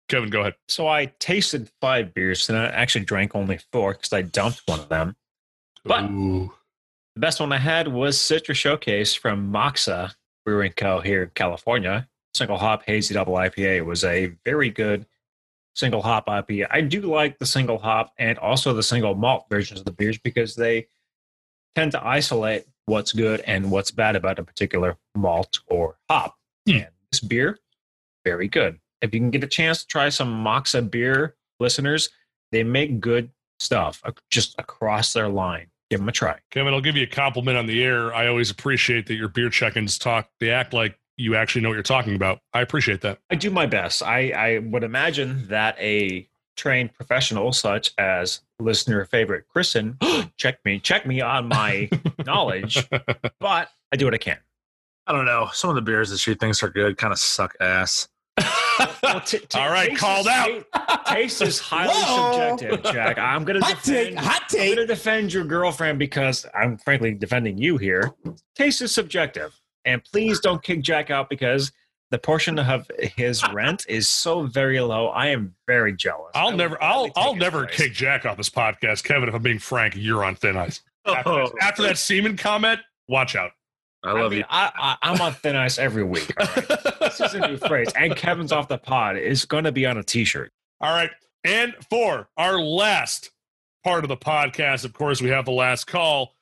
Kevin, 0.08 0.30
go 0.30 0.40
ahead. 0.40 0.54
So 0.68 0.86
I 0.86 1.06
tasted 1.18 1.70
five 1.80 2.12
beers 2.14 2.48
and 2.48 2.58
I 2.58 2.66
actually 2.66 3.04
drank 3.04 3.34
only 3.34 3.58
four 3.72 3.92
because 3.92 4.12
I 4.12 4.22
dumped 4.22 4.62
one 4.66 4.80
of 4.80 4.88
them. 4.88 5.16
But- 5.84 6.04
Ooh. 6.10 6.52
The 7.14 7.20
best 7.20 7.38
one 7.38 7.52
I 7.52 7.58
had 7.58 7.86
was 7.86 8.20
Citrus 8.20 8.58
Showcase 8.58 9.14
from 9.14 9.52
Moksa 9.52 10.14
Brewing 10.44 10.72
Co. 10.76 11.00
here 11.00 11.22
in 11.22 11.30
California. 11.36 12.08
Single 12.34 12.58
hop 12.58 12.82
hazy 12.84 13.14
double 13.14 13.34
IPA 13.34 13.76
It 13.76 13.86
was 13.86 14.02
a 14.02 14.34
very 14.44 14.68
good 14.68 15.06
single 15.76 16.02
hop 16.02 16.26
IPA. 16.26 16.66
I 16.70 16.80
do 16.80 17.02
like 17.02 17.38
the 17.38 17.46
single 17.46 17.78
hop 17.78 18.12
and 18.18 18.36
also 18.38 18.72
the 18.72 18.82
single 18.82 19.14
malt 19.14 19.46
versions 19.48 19.78
of 19.78 19.86
the 19.86 19.92
beers 19.92 20.18
because 20.18 20.56
they 20.56 20.88
tend 21.76 21.92
to 21.92 22.04
isolate 22.04 22.64
what's 22.86 23.12
good 23.12 23.40
and 23.42 23.70
what's 23.70 23.90
bad 23.92 24.16
about 24.16 24.40
a 24.40 24.44
particular 24.44 24.96
malt 25.16 25.60
or 25.68 25.96
hop. 26.10 26.36
Hmm. 26.68 26.76
And 26.76 26.88
this 27.12 27.20
beer, 27.20 27.58
very 28.24 28.48
good. 28.48 28.78
If 29.04 29.12
you 29.12 29.20
can 29.20 29.30
get 29.30 29.44
a 29.44 29.48
chance 29.48 29.80
to 29.82 29.86
try 29.86 30.08
some 30.08 30.42
Moksa 30.42 30.90
beer, 30.90 31.36
listeners, 31.60 32.08
they 32.52 32.64
make 32.64 33.00
good 33.00 33.30
stuff 33.60 34.02
just 34.30 34.54
across 34.58 35.12
their 35.12 35.28
line. 35.28 35.66
Give 35.90 36.00
them 36.00 36.08
a 36.08 36.12
try. 36.12 36.38
Kevin, 36.50 36.72
I'll 36.72 36.80
give 36.80 36.96
you 36.96 37.04
a 37.04 37.06
compliment 37.06 37.58
on 37.58 37.66
the 37.66 37.84
air. 37.84 38.14
I 38.14 38.26
always 38.26 38.50
appreciate 38.50 39.06
that 39.06 39.14
your 39.14 39.28
beer 39.28 39.50
check-ins 39.50 39.98
talk. 39.98 40.30
They 40.40 40.50
act 40.50 40.72
like 40.72 40.98
you 41.18 41.36
actually 41.36 41.60
know 41.60 41.68
what 41.68 41.74
you're 41.74 41.82
talking 41.82 42.16
about. 42.16 42.40
I 42.54 42.62
appreciate 42.62 43.02
that. 43.02 43.18
I 43.30 43.34
do 43.34 43.50
my 43.50 43.66
best. 43.66 44.02
I, 44.02 44.30
I 44.30 44.58
would 44.58 44.82
imagine 44.82 45.46
that 45.48 45.76
a 45.78 46.26
trained 46.56 46.94
professional 46.94 47.52
such 47.52 47.92
as 47.98 48.40
listener 48.58 49.04
favorite 49.04 49.44
Kristen 49.48 49.98
check 50.36 50.64
me 50.64 50.78
check 50.78 51.04
me 51.04 51.20
on 51.20 51.48
my 51.48 51.90
knowledge, 52.24 52.88
but 53.40 53.68
I 53.92 53.96
do 53.96 54.06
what 54.06 54.14
I 54.14 54.18
can. 54.18 54.38
I 55.06 55.12
don't 55.12 55.26
know. 55.26 55.50
Some 55.52 55.68
of 55.68 55.76
the 55.76 55.82
beers 55.82 56.10
that 56.10 56.18
she 56.18 56.34
thinks 56.34 56.62
are 56.62 56.70
good 56.70 56.96
kind 56.96 57.12
of 57.12 57.18
suck 57.18 57.54
ass. 57.60 58.08
Well, 59.02 59.20
t- 59.20 59.38
t- 59.38 59.58
All 59.58 59.70
right, 59.70 59.90
taste 59.90 60.00
called 60.00 60.26
is- 60.26 60.32
out. 60.32 61.06
Taste 61.06 61.42
is 61.42 61.60
highly 61.60 61.92
Whoa. 61.94 62.56
subjective, 62.56 62.92
Jack. 62.92 63.18
I'm 63.18 63.44
gonna 63.44 63.64
Hot 63.64 63.82
take, 63.84 64.08
defend. 64.14 64.18
hot 64.18 64.42
I'm 64.58 64.74
gonna 64.74 64.86
defend 64.86 65.32
your 65.32 65.44
girlfriend 65.44 65.98
because 65.98 66.44
I'm 66.54 66.78
frankly 66.78 67.12
defending 67.14 67.56
you 67.56 67.76
here. 67.78 68.10
Taste 68.56 68.82
is 68.82 68.92
subjective, 68.92 69.58
and 69.84 70.02
please 70.02 70.40
don't 70.40 70.62
kick 70.62 70.82
Jack 70.82 71.10
out 71.10 71.30
because 71.30 71.70
the 72.10 72.18
portion 72.18 72.58
of 72.58 72.90
his 73.16 73.46
rent 73.52 73.84
is 73.88 74.08
so 74.08 74.42
very 74.46 74.80
low. 74.80 75.08
I 75.08 75.28
am 75.28 75.54
very 75.68 75.94
jealous. 75.94 76.32
I 76.34 76.40
I'll 76.40 76.46
would 76.48 76.56
never, 76.56 76.82
I'll, 76.82 77.10
I'll 77.16 77.36
never 77.36 77.66
place. 77.66 77.76
kick 77.76 77.92
Jack 77.94 78.26
off 78.26 78.36
this 78.36 78.50
podcast, 78.50 79.04
Kevin. 79.04 79.28
If 79.28 79.34
I'm 79.34 79.42
being 79.42 79.58
frank, 79.60 79.94
you're 79.96 80.24
on 80.24 80.34
thin 80.34 80.56
ice. 80.56 80.80
Oh. 81.06 81.14
After, 81.14 81.30
Oh, 81.30 81.52
after 81.60 81.82
that 81.82 81.98
semen 81.98 82.34
comment, 82.34 82.80
watch 83.08 83.36
out. 83.36 83.50
I 84.04 84.10
I 84.10 84.20
love 84.20 84.30
mean, 84.30 84.40
you. 84.40 84.44
I, 84.48 84.70
I, 85.02 85.10
I'm 85.10 85.20
on 85.20 85.32
thin 85.32 85.56
ice 85.56 85.78
every 85.78 86.04
week. 86.04 86.32
All 86.38 86.46
right? 86.46 86.98
this 87.00 87.20
is 87.20 87.34
a 87.34 87.48
new 87.48 87.56
phrase, 87.68 87.88
and 87.96 88.14
Kevin's 88.14 88.52
off 88.52 88.68
the 88.68 88.78
pod 88.78 89.16
is 89.16 89.44
going 89.44 89.64
to 89.64 89.72
be 89.72 89.86
on 89.86 89.96
a 89.96 90.02
T-shirt. 90.02 90.52
All 90.80 90.92
right. 90.92 91.10
And 91.44 91.74
for 91.90 92.28
our 92.36 92.58
last 92.58 93.30
part 93.84 94.04
of 94.04 94.08
the 94.08 94.16
podcast, 94.16 94.84
of 94.84 94.92
course, 94.92 95.20
we 95.20 95.28
have 95.28 95.44
the 95.44 95.52
last 95.52 95.86
call. 95.86 96.34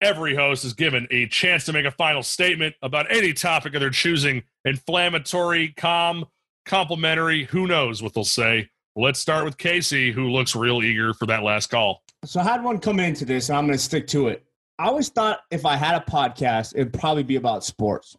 Every 0.00 0.34
host 0.34 0.64
is 0.64 0.74
given 0.74 1.08
a 1.10 1.26
chance 1.26 1.64
to 1.64 1.72
make 1.72 1.84
a 1.84 1.90
final 1.90 2.22
statement 2.22 2.76
about 2.82 3.10
any 3.10 3.32
topic 3.32 3.74
of 3.74 3.80
their 3.80 3.90
choosing 3.90 4.44
inflammatory, 4.64 5.68
calm, 5.76 6.26
complimentary, 6.66 7.44
who 7.44 7.66
knows 7.66 8.02
what 8.02 8.14
they'll 8.14 8.24
say. 8.24 8.68
Let's 8.94 9.18
start 9.18 9.44
with 9.44 9.58
Casey, 9.58 10.12
who 10.12 10.28
looks 10.30 10.54
real 10.54 10.82
eager 10.82 11.14
for 11.14 11.26
that 11.26 11.42
last 11.42 11.68
call. 11.68 12.02
So 12.24 12.40
I 12.40 12.44
had 12.44 12.62
one 12.62 12.78
come 12.78 13.00
into 13.00 13.24
this, 13.24 13.48
and 13.48 13.58
I'm 13.58 13.66
going 13.66 13.78
to 13.78 13.82
stick 13.82 14.06
to 14.08 14.28
it. 14.28 14.44
I 14.78 14.86
always 14.86 15.08
thought 15.08 15.40
if 15.50 15.66
I 15.66 15.76
had 15.76 15.96
a 15.96 16.04
podcast, 16.04 16.74
it'd 16.76 16.92
probably 16.92 17.24
be 17.24 17.36
about 17.36 17.64
sports. 17.64 18.16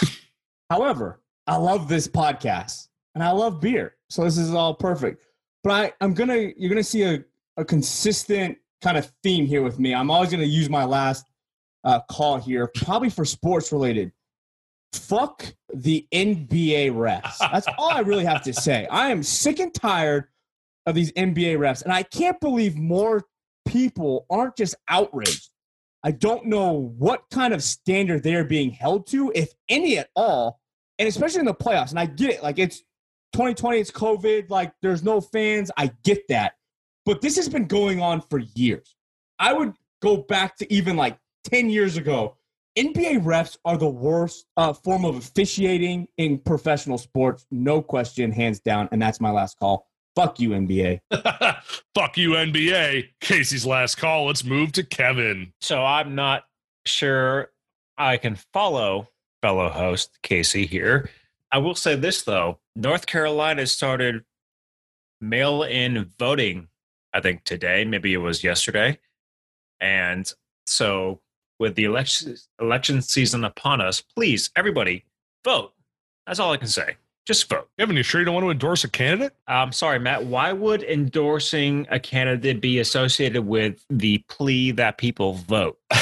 However, 0.70 1.20
I 1.46 1.56
love 1.56 1.88
this 1.88 2.08
podcast, 2.08 2.88
and 3.14 3.22
I 3.22 3.30
love 3.30 3.60
beer, 3.60 3.94
so 4.10 4.24
this 4.24 4.36
is 4.36 4.52
all 4.52 4.74
perfect. 4.74 5.22
But 5.62 5.72
I, 5.72 5.92
I'm 6.00 6.12
gonna, 6.14 6.50
you're 6.56 6.70
gonna 6.70 6.82
see 6.82 7.04
a, 7.04 7.24
a 7.56 7.64
consistent 7.64 8.58
kind 8.80 8.98
of 8.98 9.12
theme 9.22 9.46
here 9.46 9.62
with 9.62 9.78
me. 9.78 9.94
I'm 9.94 10.10
always 10.10 10.30
gonna 10.30 10.42
use 10.42 10.68
my 10.68 10.84
last 10.84 11.24
uh, 11.84 12.00
call 12.10 12.38
here, 12.38 12.68
probably 12.74 13.10
for 13.10 13.24
sports 13.24 13.70
related. 13.70 14.12
Fuck 14.92 15.54
the 15.72 16.06
NBA 16.12 16.90
refs. 16.90 17.38
That's 17.38 17.66
all 17.78 17.90
I 17.90 18.00
really 18.00 18.24
have 18.24 18.42
to 18.42 18.52
say. 18.52 18.86
I 18.90 19.10
am 19.10 19.22
sick 19.22 19.60
and 19.60 19.72
tired 19.72 20.24
of 20.86 20.96
these 20.96 21.12
NBA 21.12 21.58
refs, 21.58 21.82
and 21.82 21.92
I 21.92 22.02
can't 22.02 22.40
believe 22.40 22.76
more 22.76 23.24
people 23.66 24.26
aren't 24.28 24.56
just 24.56 24.74
outraged. 24.88 25.51
I 26.04 26.10
don't 26.10 26.46
know 26.46 26.92
what 26.98 27.24
kind 27.30 27.54
of 27.54 27.62
standard 27.62 28.22
they're 28.22 28.44
being 28.44 28.70
held 28.70 29.06
to, 29.08 29.32
if 29.34 29.52
any 29.68 29.98
at 29.98 30.10
all, 30.16 30.60
and 30.98 31.08
especially 31.08 31.40
in 31.40 31.46
the 31.46 31.54
playoffs. 31.54 31.90
And 31.90 32.00
I 32.00 32.06
get 32.06 32.30
it, 32.30 32.42
like 32.42 32.58
it's 32.58 32.78
2020, 33.34 33.78
it's 33.78 33.90
COVID, 33.90 34.50
like 34.50 34.72
there's 34.82 35.02
no 35.02 35.20
fans. 35.20 35.70
I 35.76 35.92
get 36.02 36.26
that, 36.28 36.54
but 37.06 37.20
this 37.20 37.36
has 37.36 37.48
been 37.48 37.66
going 37.66 38.00
on 38.00 38.20
for 38.20 38.38
years. 38.38 38.96
I 39.38 39.52
would 39.52 39.74
go 40.00 40.16
back 40.16 40.56
to 40.56 40.72
even 40.72 40.96
like 40.96 41.18
10 41.44 41.70
years 41.70 41.96
ago. 41.96 42.36
NBA 42.76 43.22
refs 43.22 43.58
are 43.64 43.76
the 43.76 43.88
worst 43.88 44.46
uh, 44.56 44.72
form 44.72 45.04
of 45.04 45.16
officiating 45.16 46.08
in 46.16 46.38
professional 46.38 46.96
sports, 46.96 47.46
no 47.50 47.82
question, 47.82 48.32
hands 48.32 48.60
down. 48.60 48.88
And 48.92 49.00
that's 49.00 49.20
my 49.20 49.30
last 49.30 49.58
call. 49.58 49.86
Fuck 50.14 50.40
you, 50.40 50.50
NBA. 50.50 51.00
Fuck 51.94 52.18
you, 52.18 52.30
NBA. 52.30 53.08
Casey's 53.20 53.64
last 53.64 53.96
call. 53.96 54.26
Let's 54.26 54.44
move 54.44 54.72
to 54.72 54.82
Kevin. 54.82 55.52
So 55.60 55.82
I'm 55.82 56.14
not 56.14 56.44
sure 56.84 57.50
I 57.96 58.16
can 58.18 58.36
follow 58.52 59.08
fellow 59.40 59.68
host 59.68 60.18
Casey 60.22 60.66
here. 60.66 61.10
I 61.50 61.58
will 61.58 61.74
say 61.74 61.94
this 61.96 62.22
though: 62.22 62.58
North 62.76 63.06
Carolina 63.06 63.66
started 63.66 64.24
mail-in 65.20 66.10
voting. 66.18 66.68
I 67.14 67.20
think 67.20 67.44
today, 67.44 67.84
maybe 67.84 68.12
it 68.12 68.18
was 68.18 68.44
yesterday, 68.44 68.98
and 69.80 70.30
so 70.66 71.20
with 71.58 71.74
the 71.74 71.84
election 71.84 72.36
election 72.60 73.02
season 73.02 73.44
upon 73.44 73.80
us, 73.80 74.00
please 74.00 74.50
everybody 74.56 75.04
vote. 75.44 75.72
That's 76.26 76.38
all 76.38 76.52
I 76.52 76.56
can 76.56 76.68
say. 76.68 76.96
Just 77.26 77.48
vote. 77.48 77.68
Kevin, 77.78 77.96
you 77.96 78.02
sure 78.02 78.20
you 78.20 78.24
don't 78.24 78.34
want 78.34 78.44
to 78.44 78.50
endorse 78.50 78.82
a 78.82 78.90
candidate? 78.90 79.32
I'm 79.46 79.72
sorry, 79.72 79.98
Matt. 80.00 80.24
Why 80.24 80.52
would 80.52 80.82
endorsing 80.82 81.86
a 81.88 82.00
candidate 82.00 82.60
be 82.60 82.80
associated 82.80 83.46
with 83.46 83.84
the 83.88 84.18
plea 84.28 84.72
that 84.72 84.98
people 84.98 85.34
vote? 85.34 85.78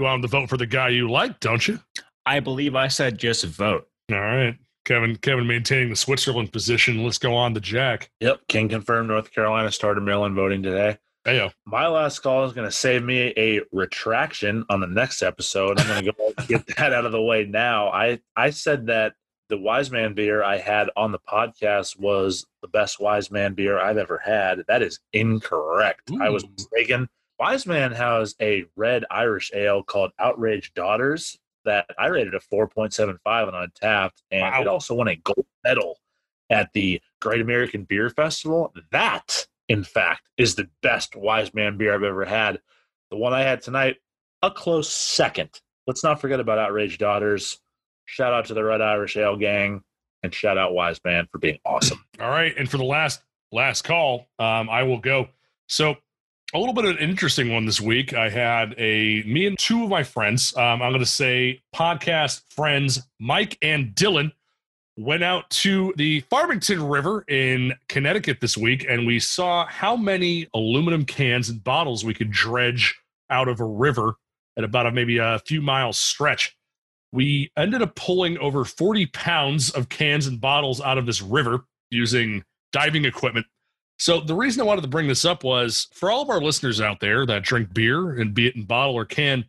You 0.00 0.04
want 0.04 0.22
them 0.22 0.30
to 0.30 0.34
vote 0.34 0.48
for 0.48 0.56
the 0.56 0.64
guy 0.64 0.88
you 0.88 1.10
like, 1.10 1.40
don't 1.40 1.68
you? 1.68 1.78
I 2.24 2.40
believe 2.40 2.74
I 2.74 2.88
said 2.88 3.18
just 3.18 3.44
vote. 3.44 3.86
All 4.10 4.18
right. 4.18 4.56
Kevin, 4.86 5.16
Kevin 5.16 5.46
maintaining 5.46 5.90
the 5.90 5.96
Switzerland 5.96 6.54
position. 6.54 7.04
Let's 7.04 7.18
go 7.18 7.34
on 7.34 7.52
to 7.52 7.60
Jack. 7.60 8.10
Yep, 8.20 8.40
can 8.48 8.70
confirm 8.70 9.08
North 9.08 9.30
Carolina 9.30 9.70
started 9.70 10.00
mail-in 10.00 10.34
voting 10.34 10.62
today. 10.62 10.96
Heyo. 11.26 11.52
My 11.66 11.86
last 11.86 12.20
call 12.20 12.46
is 12.46 12.54
going 12.54 12.66
to 12.66 12.72
save 12.72 13.02
me 13.02 13.34
a 13.36 13.60
retraction 13.72 14.64
on 14.70 14.80
the 14.80 14.86
next 14.86 15.20
episode. 15.20 15.78
I'm 15.78 15.86
going 15.86 16.04
to 16.04 16.12
go 16.12 16.32
get 16.48 16.66
that 16.78 16.94
out 16.94 17.04
of 17.04 17.12
the 17.12 17.20
way 17.20 17.44
now. 17.44 17.90
I 17.90 18.20
I 18.34 18.50
said 18.50 18.86
that 18.86 19.12
the 19.50 19.58
Wise 19.58 19.90
Man 19.90 20.14
beer 20.14 20.42
I 20.42 20.56
had 20.58 20.88
on 20.96 21.12
the 21.12 21.18
podcast 21.18 21.98
was 21.98 22.46
the 22.62 22.68
best 22.68 23.00
Wise 23.00 23.30
Man 23.30 23.52
beer 23.52 23.78
I've 23.78 23.98
ever 23.98 24.16
had. 24.16 24.62
That 24.68 24.80
is 24.80 25.00
incorrect. 25.12 26.10
I 26.20 26.30
was 26.30 26.44
Ooh. 26.44 26.50
mistaken. 26.56 27.08
Wise 27.38 27.66
Man 27.66 27.90
has 27.92 28.34
a 28.40 28.64
red 28.76 29.04
Irish 29.10 29.50
ale 29.52 29.82
called 29.82 30.12
Outraged 30.18 30.74
Daughters 30.74 31.36
that 31.64 31.86
I 31.98 32.06
rated 32.06 32.34
a 32.34 32.38
4.75 32.40 33.18
on 33.52 33.68
Untappd, 33.68 34.12
and 34.30 34.42
Wow. 34.42 34.60
it 34.62 34.68
also 34.68 34.94
won 34.94 35.08
a 35.08 35.16
gold 35.16 35.46
medal 35.64 35.98
at 36.48 36.72
the 36.72 37.00
Great 37.20 37.40
American 37.40 37.84
Beer 37.84 38.08
Festival. 38.08 38.72
That, 38.92 39.46
in 39.68 39.82
fact, 39.84 40.28
is 40.38 40.54
the 40.54 40.68
best 40.82 41.16
Wise 41.16 41.52
Man 41.52 41.76
beer 41.76 41.94
I've 41.94 42.02
ever 42.04 42.24
had. 42.24 42.60
The 43.10 43.16
one 43.16 43.32
I 43.32 43.42
had 43.42 43.62
tonight, 43.62 43.96
a 44.42 44.50
close 44.50 44.88
second. 44.88 45.60
Let's 45.86 46.04
not 46.04 46.20
forget 46.20 46.38
about 46.40 46.58
Outraged 46.58 47.00
Daughters. 47.00 47.58
Shout 48.10 48.32
out 48.32 48.46
to 48.46 48.54
the 48.54 48.64
Red 48.64 48.80
Irish 48.80 49.16
Ale 49.16 49.36
Gang. 49.36 49.82
and 50.22 50.34
shout 50.34 50.58
out 50.58 50.74
Wise 50.74 51.00
Man 51.04 51.26
for 51.30 51.38
being 51.38 51.58
awesome. 51.64 52.04
All 52.20 52.28
right, 52.28 52.52
and 52.58 52.68
for 52.68 52.76
the 52.76 52.84
last 52.84 53.20
last 53.52 53.82
call, 53.82 54.26
um, 54.38 54.68
I 54.68 54.82
will 54.82 54.98
go. 54.98 55.28
So 55.68 55.96
a 56.52 56.58
little 56.58 56.74
bit 56.74 56.84
of 56.84 56.90
an 56.90 56.98
interesting 56.98 57.52
one 57.52 57.64
this 57.66 57.80
week. 57.80 58.12
I 58.12 58.28
had 58.28 58.74
a 58.78 59.22
me 59.22 59.46
and 59.46 59.56
two 59.56 59.84
of 59.84 59.90
my 59.90 60.02
friends. 60.02 60.54
Um, 60.56 60.82
I'm 60.82 60.90
going 60.90 60.98
to 60.98 61.06
say 61.06 61.60
podcast 61.74 62.42
friends, 62.50 63.00
Mike 63.20 63.56
and 63.62 63.94
Dylan, 63.94 64.32
went 64.96 65.22
out 65.22 65.48
to 65.50 65.94
the 65.96 66.20
Farmington 66.28 66.82
River 66.82 67.22
in 67.28 67.74
Connecticut 67.88 68.40
this 68.40 68.56
week, 68.56 68.84
and 68.88 69.06
we 69.06 69.20
saw 69.20 69.66
how 69.66 69.94
many 69.96 70.48
aluminum 70.52 71.04
cans 71.04 71.48
and 71.48 71.62
bottles 71.62 72.04
we 72.04 72.12
could 72.14 72.32
dredge 72.32 72.98
out 73.30 73.46
of 73.46 73.60
a 73.60 73.64
river 73.64 74.14
at 74.58 74.64
about 74.64 74.86
a, 74.86 74.90
maybe 74.90 75.18
a 75.18 75.38
few 75.46 75.62
miles 75.62 75.96
stretch. 75.96 76.56
We 77.12 77.50
ended 77.56 77.82
up 77.82 77.94
pulling 77.96 78.38
over 78.38 78.64
40 78.64 79.06
pounds 79.06 79.70
of 79.70 79.88
cans 79.88 80.26
and 80.26 80.40
bottles 80.40 80.80
out 80.80 80.98
of 80.98 81.06
this 81.06 81.20
river 81.20 81.64
using 81.90 82.44
diving 82.72 83.04
equipment. 83.04 83.46
So 83.98 84.20
the 84.20 84.34
reason 84.34 84.62
I 84.62 84.64
wanted 84.64 84.82
to 84.82 84.88
bring 84.88 85.08
this 85.08 85.24
up 85.24 85.44
was 85.44 85.88
for 85.92 86.10
all 86.10 86.22
of 86.22 86.30
our 86.30 86.40
listeners 86.40 86.80
out 86.80 87.00
there 87.00 87.26
that 87.26 87.42
drink 87.42 87.74
beer 87.74 88.18
and 88.18 88.32
be 88.32 88.46
it 88.46 88.56
in 88.56 88.64
bottle 88.64 88.94
or 88.94 89.04
can, 89.04 89.44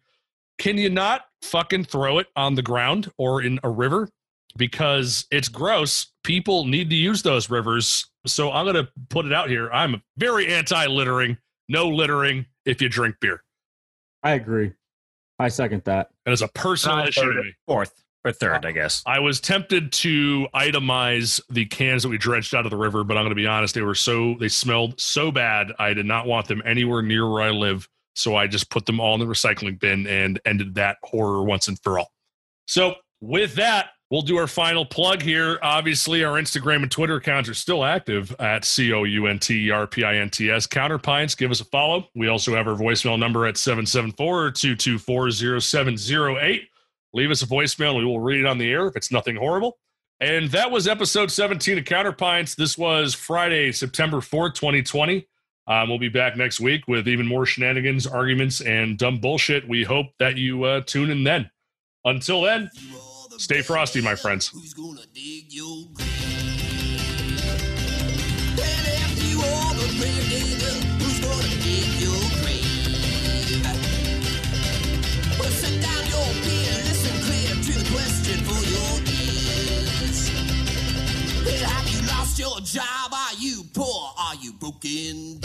can 0.58 0.78
you 0.78 0.90
not 0.90 1.26
fucking 1.42 1.86
throw 1.86 2.20
it 2.20 2.28
on 2.36 2.56
the 2.56 2.62
ground 2.62 3.10
or 3.18 3.42
in 3.42 3.60
a 3.64 3.70
river? 3.70 4.10
Because 4.58 5.26
it's 5.32 5.48
gross. 5.48 6.08
People 6.24 6.66
need 6.66 6.90
to 6.90 6.96
use 6.96 7.22
those 7.22 7.50
rivers. 7.50 8.10
So 8.26 8.52
I'm 8.52 8.66
going 8.66 8.76
to 8.76 8.92
put 9.10 9.26
it 9.26 9.32
out 9.32 9.50
here. 9.50 9.72
I'm 9.72 10.02
very 10.18 10.48
anti 10.54 10.86
littering. 10.88 11.38
No 11.70 11.88
littering 11.88 12.46
if 12.66 12.82
you 12.82 12.90
drink 12.90 13.16
beer. 13.22 13.44
I 14.24 14.34
agree. 14.34 14.74
I 15.42 15.50
second 15.50 15.84
that. 15.86 16.10
And 16.26 16.34
it's 16.34 16.42
a 16.42 16.48
personal 16.50 16.98
I 16.98 17.08
issue 17.08 17.22
heard 17.22 17.34
to 17.34 17.40
it. 17.40 17.46
me. 17.46 17.56
Fourth 17.68 18.04
or 18.24 18.32
third, 18.32 18.66
I 18.66 18.72
guess. 18.72 19.02
I 19.06 19.20
was 19.20 19.40
tempted 19.40 19.92
to 19.94 20.48
itemize 20.54 21.42
the 21.50 21.66
cans 21.66 22.04
that 22.04 22.10
we 22.10 22.18
dredged 22.18 22.54
out 22.54 22.66
of 22.66 22.72
the 22.72 22.78
river, 22.78 23.04
but 23.04 23.18
I'm 23.18 23.24
going 23.24 23.32
to 23.32 23.36
be 23.36 23.48
honest, 23.48 23.74
they 23.74 23.82
were 23.82 23.96
so 23.96 24.36
they 24.40 24.48
smelled 24.48 25.00
so 25.00 25.32
bad. 25.32 25.72
I 25.80 25.94
did 25.94 26.06
not 26.06 26.28
want 26.28 26.48
them 26.48 26.62
anywhere 26.66 27.02
near 27.02 27.28
where 27.30 27.42
I 27.42 27.50
live, 27.50 27.90
so 28.16 28.36
I 28.36 28.48
just 28.48 28.70
put 28.70 28.86
them 28.86 29.00
all 29.00 29.16
in 29.16 29.20
the 29.20 29.26
recycling 29.26 29.80
bin 29.80 30.06
and 30.08 30.40
ended 30.46 30.76
that 30.76 30.98
horror 31.04 31.44
once 31.44 31.68
and 31.68 31.80
for 31.82 31.98
all. 31.98 32.12
So, 32.68 32.96
with 33.20 33.56
that, 33.56 33.90
we'll 34.12 34.22
do 34.22 34.38
our 34.38 34.46
final 34.46 34.86
plug 34.86 35.24
here. 35.24 35.58
Obviously, 35.64 36.24
our 36.24 36.34
Instagram 36.40 36.84
and 36.84 36.92
Twitter 36.92 37.16
accounts 37.16 37.50
are 37.50 37.56
still 37.56 37.84
active 37.84 38.36
at 38.40 38.64
C 38.64 38.94
O 38.94 39.06
U 39.06 39.26
N 39.26 39.40
T 39.40 39.68
E 39.68 39.72
R 39.72 39.88
P 39.88 40.04
I 40.04 40.18
N 40.18 40.30
T 40.30 40.52
S. 40.52 40.68
Counterpints, 40.68 41.36
give 41.36 41.50
us 41.50 41.62
a 41.62 41.66
follow. 41.66 42.08
We 42.14 42.28
also 42.28 42.54
have 42.54 42.68
our 42.68 42.76
voicemail 42.76 43.18
number 43.18 43.48
at 43.48 43.58
774 43.58 44.52
224 44.52 45.60
0708 45.60 46.68
leave 47.14 47.32
us 47.32 47.42
a 47.42 47.48
voicemail 47.48 47.98
we 47.98 48.06
will 48.06 48.20
read 48.20 48.40
it 48.40 48.46
on 48.46 48.58
the 48.58 48.70
air 48.70 48.88
if 48.88 48.96
it's 48.96 49.12
nothing 49.12 49.36
horrible. 49.36 49.78
And 50.20 50.50
that 50.52 50.70
was 50.70 50.88
episode 50.88 51.32
17 51.32 51.80
of 51.80 51.84
Counterpints. 51.84 52.56
This 52.56 52.78
was 52.78 53.14
Friday, 53.14 53.72
September 53.72 54.18
4th, 54.18 54.54
2020. 54.54 55.28
Um, 55.68 55.90
we'll 55.90 55.98
be 55.98 56.10
back 56.10 56.38
next 56.38 56.60
week 56.60 56.88
with 56.88 57.08
even 57.08 57.26
more 57.26 57.46
shenanigans, 57.46 58.06
arguments, 58.06 58.62
and 58.62 58.98
dumb 58.98 59.20
bullshit. 59.20 59.68
We 59.68 59.84
hope 59.84 60.08
that 60.20 60.38
you 60.38 60.64
uh, 60.64 60.82
tune 60.82 61.10
in 61.10 61.24
then. 61.24 61.50
Until 62.06 62.42
then, 62.42 62.70
stay 63.42 63.62
frosty, 63.62 64.02
my 64.02 64.16
friends. 64.16 64.48
Who's 64.48 64.74
gonna 64.74 65.02
dig 65.14 65.46
your 65.50 65.88
grave? 65.94 66.10
And 68.54 68.88
after 69.02 69.26
you 69.26 69.42
all 69.42 69.74
the 69.74 69.88
grave 69.98 70.30
digger, 70.30 70.76
who's 71.02 71.20
gonna 71.20 71.56
dig 71.66 71.90
your 72.06 72.22
grave? 72.42 73.66
Well, 75.40 75.50
set 75.50 75.76
down 75.82 76.04
your 76.14 76.30
pen, 76.46 76.76
listen 76.86 77.18
clear 77.26 77.52
to 77.66 77.74
the 77.80 77.86
question 77.90 78.38
for 78.46 78.62
your 78.74 78.94
ears. 79.10 80.20
Well, 81.44 81.66
have 81.74 81.88
you 81.90 82.00
lost 82.08 82.38
your 82.38 82.60
job? 82.62 83.12
Are 83.12 83.36
you 83.40 83.64
poor? 83.74 84.14
Are 84.20 84.36
you 84.36 84.54
broken 84.54 85.42